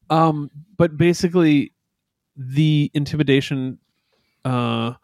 Um, 0.09 0.51
but 0.77 0.97
basically, 0.97 1.73
the 2.37 2.91
intimidation 2.95 3.79
uh, 4.45 4.95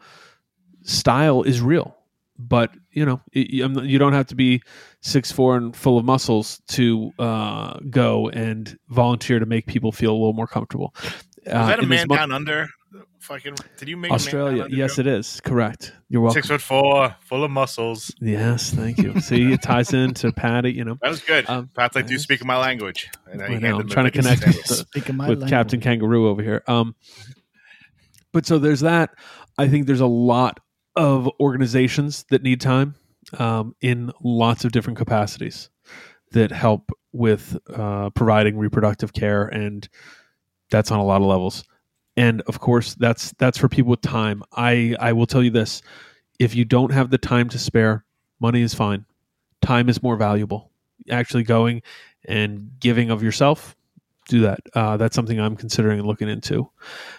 style 0.83 1.43
is 1.43 1.61
real. 1.61 1.97
But 2.39 2.71
you 2.91 3.07
know, 3.07 3.21
it, 3.33 3.49
you 3.51 3.99
don't 3.99 4.13
have 4.13 4.27
to 4.27 4.35
be 4.35 4.63
six 5.01 5.33
four 5.33 5.57
and 5.57 5.75
full 5.75 5.97
of 5.97 6.05
muscles 6.05 6.61
to 6.69 7.11
uh, 7.19 7.79
go 7.89 8.29
and 8.29 8.79
volunteer 8.89 9.39
to 9.39 9.47
make 9.47 9.67
people 9.67 9.91
feel 9.91 10.11
a 10.11 10.19
little 10.19 10.35
more 10.35 10.47
comfortable. 10.47 10.95
Was 11.47 11.69
that 11.69 11.79
a 11.79 11.87
man 11.87 12.07
mo- 12.09 12.17
down 12.17 12.33
under? 12.33 12.67
Fucking. 13.19 13.57
Did 13.79 13.89
you 13.89 13.97
make 13.97 14.11
Australia? 14.13 14.67
Yes, 14.71 14.99
it 14.99 15.07
is. 15.07 15.41
Correct. 15.41 15.93
You're 16.09 16.23
welcome. 16.23 16.37
Six 16.43 16.49
foot 16.49 16.61
four, 16.63 17.17
full 17.21 17.45
of 17.45 17.51
muscles. 17.51 18.15
Yes, 18.21 18.71
thank 18.71 18.99
you. 18.99 19.21
See, 19.21 19.53
it 19.53 19.61
ties 19.63 19.93
into 19.93 20.33
Patty. 20.33 20.73
You 20.73 20.85
know, 20.85 20.99
That 21.03 21.09
was 21.11 21.21
good. 21.21 21.49
Um, 21.51 21.69
Pat's 21.75 21.97
like, 21.97 22.07
"Do 22.07 22.13
you 22.13 22.19
speak 22.19 22.45
my 22.45 22.57
language?" 22.57 23.09
And 23.31 23.43
I 23.43 23.49
know, 23.59 23.81
I'm 23.81 23.89
trying 23.89 24.07
to 24.07 24.11
connect 24.13 24.47
with 24.47 24.65
the- 24.67 24.75
Speaking 24.75 25.17
my 25.17 25.29
with 25.29 25.39
language. 25.41 25.51
Captain 25.51 25.81
Kangaroo 25.81 26.29
over 26.29 26.43
here. 26.43 26.63
Um, 26.69 26.95
but 28.33 28.47
so 28.47 28.59
there's 28.59 28.81
that. 28.81 29.11
I 29.59 29.69
think 29.69 29.87
there's 29.87 30.01
a 30.01 30.07
lot 30.07 30.61
of 30.95 31.29
organizations 31.41 32.25
that 32.31 32.43
need 32.43 32.61
time 32.61 32.95
um, 33.39 33.75
in 33.81 34.13
lots 34.23 34.65
of 34.65 34.73
different 34.73 34.99
capacities 34.99 35.69
that 36.33 36.51
help 36.53 36.91
with 37.13 37.57
uh, 37.75 38.11
providing 38.11 38.57
reproductive 38.59 39.13
care, 39.13 39.45
and 39.47 39.89
that's 40.71 40.91
on 40.91 40.99
a 41.01 41.05
lot 41.05 41.21
of 41.21 41.27
levels. 41.27 41.65
And 42.17 42.43
of 42.43 42.61
course, 42.61 42.95
that's 42.95 43.33
that's 43.39 43.59
for 43.59 43.69
people 43.69 43.91
with 43.91 44.01
time. 44.01 44.43
I 44.53 44.97
I 45.01 45.13
will 45.13 45.27
tell 45.27 45.43
you 45.43 45.51
this: 45.51 45.83
if 46.39 46.55
you 46.55 46.65
don't 46.65 46.93
have 46.93 47.11
the 47.11 47.19
time 47.19 47.49
to 47.51 47.59
spare, 47.59 48.05
money 48.41 48.63
is 48.63 48.75
fine. 48.75 49.05
Time 49.63 49.89
is 49.89 50.03
more 50.03 50.17
valuable. 50.17 50.71
Actually, 51.11 51.43
going 51.43 51.83
and 52.27 52.71
giving 52.81 53.11
of 53.11 53.23
yourself 53.23 53.77
do 54.29 54.41
that. 54.41 54.61
Uh, 54.75 54.97
that's 54.97 55.15
something 55.15 55.41
I'm 55.41 55.57
considering 55.57 55.99
and 55.99 56.07
looking 56.07 56.29
into. 56.29 56.71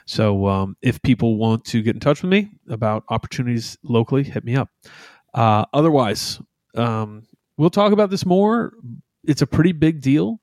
So 0.05 0.47
um, 0.47 0.75
if 0.81 1.01
people 1.01 1.38
want 1.38 1.65
to 1.65 1.81
get 1.81 1.95
in 1.95 1.99
touch 1.99 2.21
with 2.21 2.31
me 2.31 2.49
about 2.69 3.03
opportunities 3.10 3.77
locally, 3.83 4.23
hit 4.23 4.43
me 4.43 4.55
up. 4.55 4.69
Uh, 5.33 5.65
otherwise, 5.73 6.39
um, 6.75 7.23
we'll 7.57 7.69
talk 7.69 7.91
about 7.91 8.10
this 8.10 8.25
more. 8.25 8.73
It's 9.23 9.41
a 9.41 9.47
pretty 9.47 9.71
big 9.71 10.01
deal. 10.01 10.41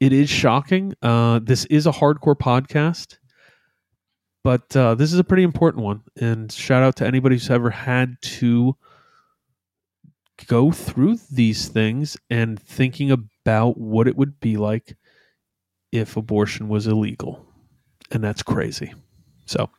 It 0.00 0.12
is 0.12 0.28
shocking. 0.28 0.94
Uh, 1.02 1.40
this 1.42 1.64
is 1.66 1.86
a 1.86 1.92
hardcore 1.92 2.36
podcast, 2.36 3.18
but 4.44 4.76
uh, 4.76 4.94
this 4.94 5.12
is 5.12 5.18
a 5.18 5.24
pretty 5.24 5.42
important 5.42 5.84
one. 5.84 6.02
And 6.20 6.50
shout 6.50 6.82
out 6.82 6.96
to 6.96 7.06
anybody 7.06 7.36
who's 7.36 7.50
ever 7.50 7.70
had 7.70 8.16
to 8.22 8.76
go 10.46 10.72
through 10.72 11.18
these 11.30 11.68
things 11.68 12.16
and 12.28 12.60
thinking 12.60 13.10
about 13.10 13.78
what 13.78 14.08
it 14.08 14.16
would 14.16 14.40
be 14.40 14.56
like 14.56 14.96
if 15.92 16.16
abortion 16.16 16.68
was 16.68 16.86
illegal. 16.86 17.46
And 18.10 18.22
that's 18.22 18.42
crazy. 18.42 18.92
So, 19.46 19.70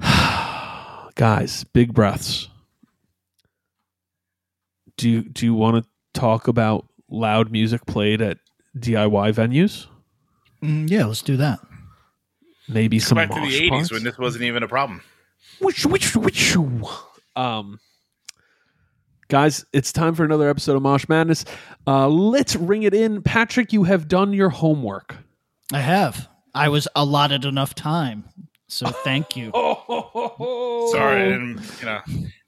guys, 1.14 1.64
big 1.64 1.92
breaths. 1.92 2.48
Do 4.96 5.08
you, 5.08 5.22
do 5.22 5.46
you 5.46 5.54
want 5.54 5.84
to 5.84 5.90
talk 6.18 6.48
about 6.48 6.86
loud 7.08 7.50
music 7.50 7.86
played 7.86 8.22
at 8.22 8.38
DIY 8.78 9.34
venues? 9.34 9.86
Mm, 10.62 10.90
yeah, 10.90 11.06
let's 11.06 11.22
do 11.22 11.36
that. 11.38 11.60
Maybe 12.72 12.98
Go 12.98 13.04
some 13.04 13.16
back 13.16 13.30
to 13.30 13.40
the 13.40 13.46
'80s 13.46 13.68
parts? 13.68 13.92
when 13.92 14.04
this 14.04 14.16
wasn't 14.18 14.44
even 14.44 14.62
a 14.62 14.68
problem. 14.68 15.02
Whoosh, 15.60 15.84
whoosh, 15.86 16.14
whoosh. 16.16 16.56
Um, 17.36 17.80
guys, 19.28 19.64
it's 19.72 19.92
time 19.92 20.14
for 20.14 20.24
another 20.24 20.48
episode 20.48 20.76
of 20.76 20.82
Mosh 20.82 21.08
Madness. 21.08 21.44
Uh, 21.86 22.08
let's 22.08 22.56
ring 22.56 22.82
it 22.84 22.94
in. 22.94 23.22
Patrick, 23.22 23.72
you 23.72 23.84
have 23.84 24.08
done 24.08 24.32
your 24.32 24.50
homework. 24.50 25.16
I 25.72 25.80
have. 25.80 26.28
I 26.54 26.68
was 26.68 26.88
allotted 26.96 27.44
enough 27.44 27.74
time, 27.74 28.24
so 28.68 28.86
thank 28.88 29.36
you. 29.36 29.50
Oh, 29.92 30.88
Sorry, 30.92 31.22
I 31.22 31.28
didn't, 31.28 31.60
you 31.80 31.86
know, 31.86 32.00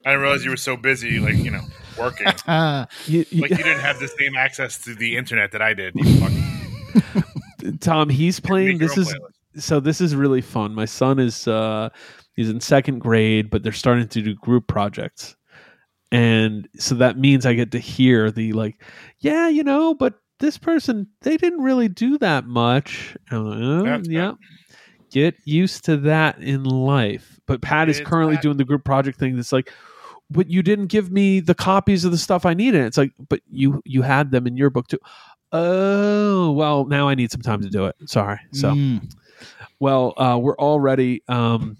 I 0.04 0.10
didn't 0.10 0.20
realize 0.22 0.44
you 0.44 0.50
were 0.50 0.56
so 0.56 0.76
busy, 0.76 1.18
like 1.18 1.36
you 1.36 1.50
know, 1.50 1.62
working. 1.98 2.26
Uh, 2.46 2.86
You- 3.06 3.24
you- 3.30 3.42
like 3.42 3.50
you 3.50 3.56
didn't 3.58 3.80
have 3.80 3.98
the 4.00 4.08
same 4.08 4.36
access 4.36 4.78
to 4.84 4.94
the 4.94 5.16
internet 5.16 5.52
that 5.52 5.62
I 5.62 5.74
did. 5.74 5.94
You 5.94 6.04
fucking 6.20 7.78
Tom, 7.80 8.08
he's 8.08 8.40
playing. 8.40 8.78
This 8.78 8.96
is 8.96 9.12
playlist. 9.12 9.31
So. 9.56 9.80
This 9.80 10.00
is 10.00 10.14
really 10.14 10.40
fun. 10.40 10.74
My 10.74 10.84
son 10.84 11.18
is 11.18 11.46
uh, 11.48 11.90
he's 12.34 12.50
in 12.50 12.60
second 12.60 13.00
grade, 13.00 13.50
but 13.50 13.62
they're 13.62 13.72
starting 13.72 14.08
to 14.08 14.22
do 14.22 14.34
group 14.34 14.66
projects, 14.66 15.36
and 16.10 16.68
so 16.78 16.94
that 16.96 17.18
means 17.18 17.46
I 17.46 17.54
get 17.54 17.72
to 17.72 17.78
hear 17.78 18.30
the 18.30 18.52
like, 18.52 18.82
yeah, 19.20 19.48
you 19.48 19.64
know, 19.64 19.94
but 19.94 20.14
this 20.38 20.58
person 20.58 21.06
they 21.22 21.36
didn't 21.36 21.62
really 21.62 21.88
do 21.88 22.18
that 22.18 22.46
much. 22.46 23.16
Like, 23.30 23.58
oh, 23.58 23.84
bad. 23.84 24.06
yeah, 24.06 24.32
get 25.10 25.36
used 25.44 25.84
to 25.86 25.96
that 25.98 26.38
in 26.38 26.64
life. 26.64 27.40
But 27.46 27.62
Pat 27.62 27.88
is 27.88 28.00
currently 28.00 28.36
bad. 28.36 28.42
doing 28.42 28.56
the 28.56 28.64
group 28.64 28.84
project 28.84 29.18
thing. 29.18 29.36
That's 29.36 29.52
like. 29.52 29.72
But 30.30 30.48
you 30.48 30.62
didn't 30.62 30.86
give 30.86 31.12
me 31.12 31.40
the 31.40 31.54
copies 31.54 32.06
of 32.06 32.10
the 32.10 32.16
stuff 32.16 32.46
I 32.46 32.54
needed. 32.54 32.86
It's 32.86 32.96
like, 32.96 33.12
but 33.28 33.40
you 33.50 33.82
you 33.84 34.00
had 34.00 34.30
them 34.30 34.46
in 34.46 34.56
your 34.56 34.70
book 34.70 34.88
too. 34.88 34.98
Oh 35.52 36.52
well, 36.52 36.86
now 36.86 37.08
I 37.08 37.14
need 37.14 37.30
some 37.30 37.42
time 37.42 37.60
to 37.60 37.68
do 37.68 37.84
it. 37.84 37.94
Sorry. 38.06 38.40
So 38.52 38.70
mm, 38.70 39.12
well, 39.82 40.14
uh, 40.16 40.38
we're 40.40 40.54
all 40.58 40.78
ready. 40.78 41.24
Um, 41.26 41.76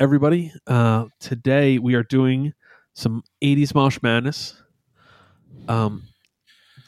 everybody, 0.00 0.52
uh, 0.66 1.04
today 1.20 1.78
we 1.78 1.94
are 1.94 2.02
doing 2.02 2.52
some 2.94 3.22
80s 3.40 3.76
Mosh 3.76 4.02
Madness. 4.02 4.60
Um, 5.68 6.02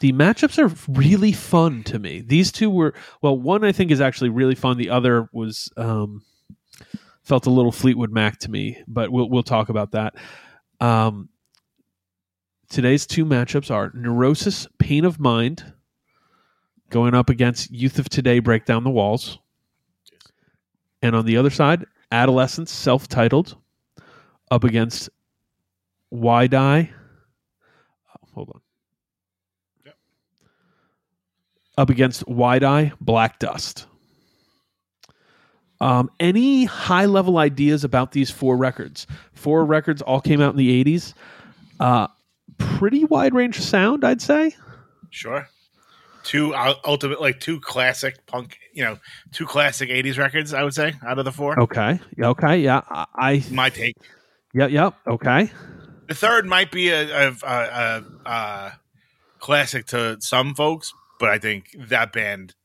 the 0.01 0.11
matchups 0.11 0.59
are 0.59 0.75
really 0.91 1.31
fun 1.31 1.83
to 1.83 1.99
me. 1.99 2.19
These 2.19 2.51
two 2.51 2.69
were, 2.69 2.93
well, 3.21 3.39
one 3.39 3.63
I 3.63 3.71
think 3.71 3.91
is 3.91 4.01
actually 4.01 4.27
really 4.27 4.55
fun. 4.55 4.75
The 4.75 4.89
other 4.89 5.29
was, 5.31 5.71
um, 5.77 6.25
felt 7.23 7.45
a 7.45 7.49
little 7.49 7.71
Fleetwood 7.71 8.11
Mac 8.11 8.39
to 8.39 8.51
me, 8.51 8.77
but 8.89 9.13
we'll, 9.13 9.29
we'll 9.29 9.41
talk 9.41 9.69
about 9.69 9.91
that. 9.91 10.15
Um, 10.81 11.29
today's 12.69 13.07
two 13.07 13.23
matchups 13.23 13.71
are 13.71 13.93
Neurosis, 13.93 14.67
Pain 14.79 15.05
of 15.05 15.17
Mind, 15.17 15.63
going 16.89 17.15
up 17.15 17.29
against 17.29 17.71
Youth 17.71 17.99
of 17.99 18.09
Today, 18.09 18.39
Break 18.39 18.65
Down 18.65 18.83
the 18.83 18.89
Walls. 18.89 19.39
And 21.01 21.15
on 21.15 21.25
the 21.25 21.37
other 21.37 21.49
side, 21.49 21.85
Adolescents, 22.11 22.71
self 22.71 23.07
titled, 23.07 23.55
up 24.51 24.63
against 24.63 25.09
Why 26.09 26.47
Die. 26.47 26.89
Oh, 28.09 28.27
hold 28.33 28.51
on. 28.55 28.61
Yep. 29.85 29.95
Up 31.77 31.89
against 31.89 32.25
YDI, 32.25 32.93
Black 32.99 33.39
Dust. 33.39 33.85
Um, 35.81 36.09
any 36.19 36.65
high 36.65 37.05
level 37.05 37.37
ideas 37.37 37.83
about 37.83 38.11
these 38.11 38.29
four 38.29 38.57
records? 38.57 39.07
Four 39.33 39.65
records 39.65 40.01
all 40.01 40.19
came 40.19 40.41
out 40.41 40.51
in 40.51 40.57
the 40.57 40.83
80s. 40.83 41.13
Uh, 41.79 42.07
pretty 42.57 43.05
wide 43.05 43.33
range 43.33 43.57
of 43.57 43.63
sound, 43.63 44.03
I'd 44.03 44.21
say. 44.21 44.55
Sure. 45.09 45.47
Two 46.23 46.53
ul- 46.53 46.79
ultimate, 46.85 47.21
like 47.21 47.39
two 47.39 47.59
classic 47.61 48.25
punk, 48.25 48.57
you 48.73 48.83
know, 48.83 48.97
two 49.31 49.45
classic 49.45 49.89
'80s 49.89 50.17
records. 50.17 50.53
I 50.53 50.63
would 50.63 50.73
say 50.73 50.93
out 51.07 51.17
of 51.19 51.25
the 51.25 51.31
four. 51.31 51.59
Okay. 51.59 51.99
Okay. 52.21 52.57
Yeah. 52.59 52.81
I, 52.89 53.05
I 53.15 53.43
My 53.51 53.69
take. 53.69 53.95
yeah. 54.53 54.67
Yeah. 54.67 54.91
Okay. 55.07 55.49
The 56.07 56.15
third 56.15 56.45
might 56.45 56.71
be 56.71 56.89
a, 56.89 57.29
a, 57.29 57.35
a, 57.43 57.47
a, 57.47 58.03
a 58.29 58.79
classic 59.39 59.85
to 59.87 60.17
some 60.19 60.55
folks, 60.55 60.93
but 61.19 61.29
I 61.29 61.37
think 61.37 61.75
that 61.77 62.11
band 62.11 62.55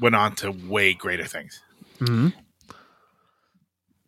went 0.00 0.14
on 0.14 0.34
to 0.36 0.50
way 0.50 0.92
greater 0.92 1.24
things. 1.24 1.62
Mhm. 2.00 2.32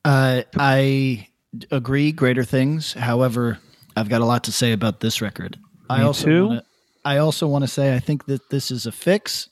uh, 0.04 0.42
I 0.56 1.28
d- 1.56 1.66
agree. 1.70 2.12
Greater 2.12 2.44
things. 2.44 2.92
However, 2.94 3.58
I've 3.96 4.08
got 4.08 4.20
a 4.20 4.24
lot 4.26 4.44
to 4.44 4.52
say 4.52 4.72
about 4.72 5.00
this 5.00 5.20
record. 5.22 5.58
I 5.90 6.02
also 6.02 6.26
too. 6.26 6.46
Wanna, 6.48 6.62
I 7.08 7.16
also 7.16 7.46
want 7.48 7.64
to 7.64 7.68
say 7.68 7.94
I 7.94 8.00
think 8.00 8.26
that 8.26 8.50
this 8.50 8.70
is 8.70 8.84
a 8.84 8.92
fix. 8.92 9.48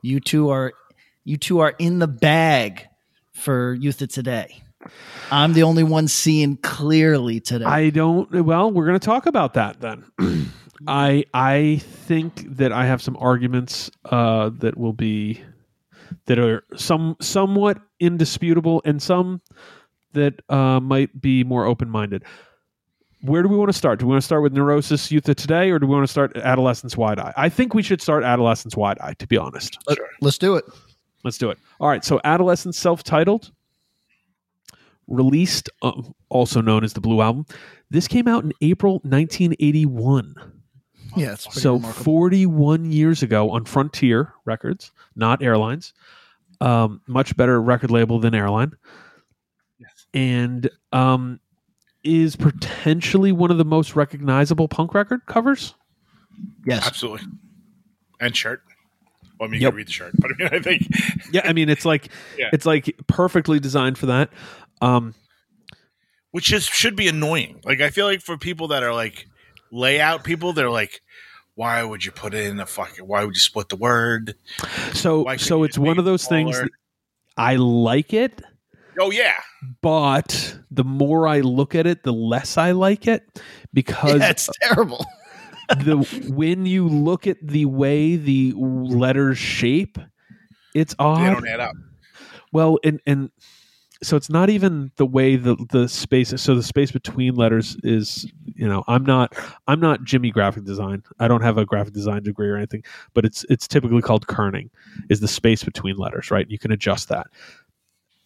You 0.00 0.20
two 0.20 0.48
are 0.50 0.74
you 1.24 1.36
two 1.36 1.58
are 1.58 1.74
in 1.76 1.98
the 1.98 2.06
bag 2.06 2.86
for 3.32 3.74
Youth 3.74 4.00
of 4.00 4.10
Today. 4.10 4.62
I'm 5.32 5.54
the 5.54 5.64
only 5.64 5.82
one 5.82 6.06
seeing 6.06 6.56
clearly 6.56 7.40
today. 7.40 7.64
I 7.64 7.90
don't. 7.90 8.30
Well, 8.44 8.70
we're 8.70 8.86
going 8.86 8.98
to 8.98 9.04
talk 9.04 9.26
about 9.26 9.54
that 9.54 9.80
then. 9.80 10.04
I 10.86 11.24
I 11.34 11.78
think 11.82 12.56
that 12.58 12.70
I 12.70 12.86
have 12.86 13.02
some 13.02 13.16
arguments 13.18 13.90
uh, 14.04 14.50
that 14.60 14.78
will 14.78 14.92
be 14.92 15.42
that 16.26 16.38
are 16.38 16.62
some 16.76 17.16
somewhat 17.20 17.80
indisputable 17.98 18.82
and 18.84 19.02
some 19.02 19.42
that 20.12 20.40
uh, 20.48 20.78
might 20.78 21.20
be 21.20 21.42
more 21.42 21.66
open 21.66 21.90
minded. 21.90 22.22
Where 23.22 23.42
do 23.42 23.48
we 23.48 23.56
want 23.56 23.68
to 23.68 23.72
start? 23.76 23.98
Do 23.98 24.06
we 24.06 24.10
want 24.10 24.22
to 24.22 24.26
start 24.26 24.42
with 24.42 24.52
neurosis 24.52 25.10
youth 25.10 25.28
of 25.28 25.36
today, 25.36 25.70
or 25.70 25.78
do 25.78 25.86
we 25.86 25.94
want 25.94 26.04
to 26.06 26.10
start 26.10 26.36
adolescents 26.36 26.96
wide 26.96 27.18
eye? 27.18 27.32
I 27.36 27.48
think 27.48 27.74
we 27.74 27.82
should 27.82 28.00
start 28.00 28.22
adolescents 28.22 28.76
wide 28.76 28.98
eye. 29.00 29.14
To 29.18 29.26
be 29.26 29.36
honest, 29.36 29.78
Let, 29.88 29.96
Sure. 29.96 30.08
Let's 30.20 30.38
do 30.38 30.54
it. 30.54 30.64
Let's 31.24 31.36
do 31.38 31.50
it. 31.50 31.58
All 31.80 31.88
right. 31.88 32.04
So, 32.04 32.20
Adolescents 32.22 32.78
self 32.78 33.02
titled, 33.02 33.50
released, 35.08 35.68
uh, 35.82 35.92
also 36.28 36.60
known 36.60 36.84
as 36.84 36.92
the 36.92 37.00
Blue 37.00 37.20
Album. 37.20 37.44
This 37.90 38.06
came 38.06 38.28
out 38.28 38.44
in 38.44 38.52
April 38.60 38.94
1981. 39.04 40.34
Yeah, 41.16 41.32
it's 41.32 41.46
pretty 41.46 41.60
So, 41.60 41.74
remarkable. 41.74 42.04
41 42.04 42.92
years 42.92 43.22
ago 43.22 43.50
on 43.50 43.64
Frontier 43.64 44.32
Records, 44.44 44.92
not 45.16 45.42
Airlines. 45.42 45.92
Um, 46.60 47.00
much 47.06 47.36
better 47.36 47.60
record 47.60 47.90
label 47.90 48.18
than 48.20 48.34
Airline. 48.34 48.72
Yes. 49.78 50.06
And 50.12 50.68
um, 50.92 51.40
is 52.08 52.34
potentially 52.36 53.30
one 53.32 53.50
of 53.50 53.58
the 53.58 53.64
most 53.64 53.94
recognizable 53.96 54.66
punk 54.68 54.94
record 54.94 55.24
covers. 55.26 55.74
yes, 56.66 56.86
Absolutely. 56.86 57.26
And 58.20 58.36
shirt. 58.36 58.62
Well, 59.38 59.48
I 59.48 59.52
mean, 59.52 59.60
you 59.60 59.66
Yep. 59.66 59.72
can 59.72 59.76
read 59.76 59.86
the 59.88 59.92
shirt, 59.92 60.12
but 60.18 60.30
I 60.32 60.34
mean, 60.42 60.48
I 60.52 60.58
think 60.60 60.82
Yeah, 61.32 61.42
I 61.44 61.52
mean 61.52 61.68
it's 61.68 61.84
like 61.84 62.08
Yeah. 62.36 62.50
it's 62.52 62.66
like 62.66 62.96
perfectly 63.06 63.60
designed 63.60 63.96
for 63.98 64.06
that. 64.06 64.30
Um, 64.80 65.14
which 66.30 66.52
is 66.52 66.64
should 66.64 66.96
be 66.96 67.08
annoying. 67.08 67.60
Like 67.64 67.80
I 67.80 67.90
feel 67.90 68.06
like 68.06 68.20
for 68.20 68.36
people 68.36 68.68
that 68.68 68.82
are 68.82 68.92
like 68.92 69.26
layout 69.70 70.24
people, 70.24 70.52
they're 70.52 70.70
like, 70.70 71.00
why 71.54 71.82
would 71.82 72.04
you 72.04 72.12
put 72.12 72.34
in 72.34 72.58
a 72.60 72.66
fucking? 72.66 73.06
Why 73.06 73.24
would 73.24 73.34
you 73.34 73.40
split 73.40 73.68
the 73.68 73.76
word? 73.76 74.34
So 74.92 75.22
Why 75.22 75.36
so 75.36 75.62
it's 75.62 75.78
one 75.78 75.98
of 75.98 76.04
those 76.04 76.24
it 76.24 76.28
things 76.28 76.58
that 76.58 76.70
I 77.36 77.56
like 77.56 78.12
it, 78.12 78.42
Oh 78.98 79.10
yeah, 79.10 79.34
but 79.80 80.58
the 80.70 80.84
more 80.84 81.26
I 81.26 81.40
look 81.40 81.74
at 81.74 81.86
it, 81.86 82.02
the 82.02 82.12
less 82.12 82.56
I 82.56 82.72
like 82.72 83.06
it 83.06 83.22
because 83.72 84.20
yeah, 84.20 84.30
it's 84.30 84.48
terrible. 84.60 85.04
the 85.68 85.98
when 86.34 86.66
you 86.66 86.88
look 86.88 87.26
at 87.26 87.36
the 87.42 87.66
way 87.66 88.16
the 88.16 88.54
letters 88.56 89.38
shape, 89.38 89.98
it's 90.74 90.94
they 90.94 91.04
don't 91.04 91.46
add 91.46 91.60
up. 91.60 91.74
Well, 92.52 92.78
and 92.82 93.00
and 93.06 93.30
so 94.02 94.16
it's 94.16 94.30
not 94.30 94.48
even 94.48 94.92
the 94.96 95.06
way 95.06 95.36
the 95.36 95.56
the 95.70 95.88
space. 95.88 96.32
So 96.40 96.54
the 96.54 96.62
space 96.62 96.90
between 96.90 97.34
letters 97.34 97.76
is, 97.82 98.30
you 98.54 98.68
know, 98.68 98.84
I'm 98.86 99.04
not 99.04 99.34
I'm 99.66 99.80
not 99.80 100.04
Jimmy 100.04 100.30
graphic 100.30 100.64
design. 100.64 101.02
I 101.18 101.28
don't 101.28 101.42
have 101.42 101.58
a 101.58 101.64
graphic 101.64 101.94
design 101.94 102.22
degree 102.22 102.48
or 102.48 102.56
anything, 102.56 102.84
but 103.14 103.24
it's 103.24 103.44
it's 103.48 103.66
typically 103.66 104.02
called 104.02 104.26
kerning, 104.26 104.70
is 105.10 105.20
the 105.20 105.28
space 105.28 105.64
between 105.64 105.96
letters, 105.96 106.30
right? 106.30 106.48
You 106.48 106.58
can 106.58 106.72
adjust 106.72 107.08
that. 107.08 107.26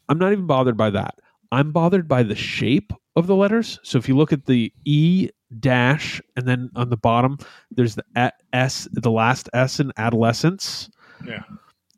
I'm 0.08 0.18
not 0.18 0.32
even 0.32 0.46
bothered 0.46 0.76
by 0.76 0.90
that. 0.90 1.16
I'm 1.50 1.70
bothered 1.72 2.08
by 2.08 2.22
the 2.22 2.34
shape 2.34 2.92
of 3.16 3.26
the 3.26 3.36
letters. 3.36 3.78
So 3.82 3.98
if 3.98 4.08
you 4.08 4.16
look 4.16 4.32
at 4.32 4.46
the 4.46 4.72
E 4.84 5.28
dash 5.60 6.20
and 6.36 6.48
then 6.48 6.70
on 6.76 6.88
the 6.88 6.96
bottom 6.96 7.36
there's 7.70 7.94
the 7.94 8.32
S, 8.52 8.88
the 8.92 9.10
last 9.10 9.48
S 9.52 9.80
in 9.80 9.92
adolescents. 9.96 10.90
Yeah. 11.26 11.42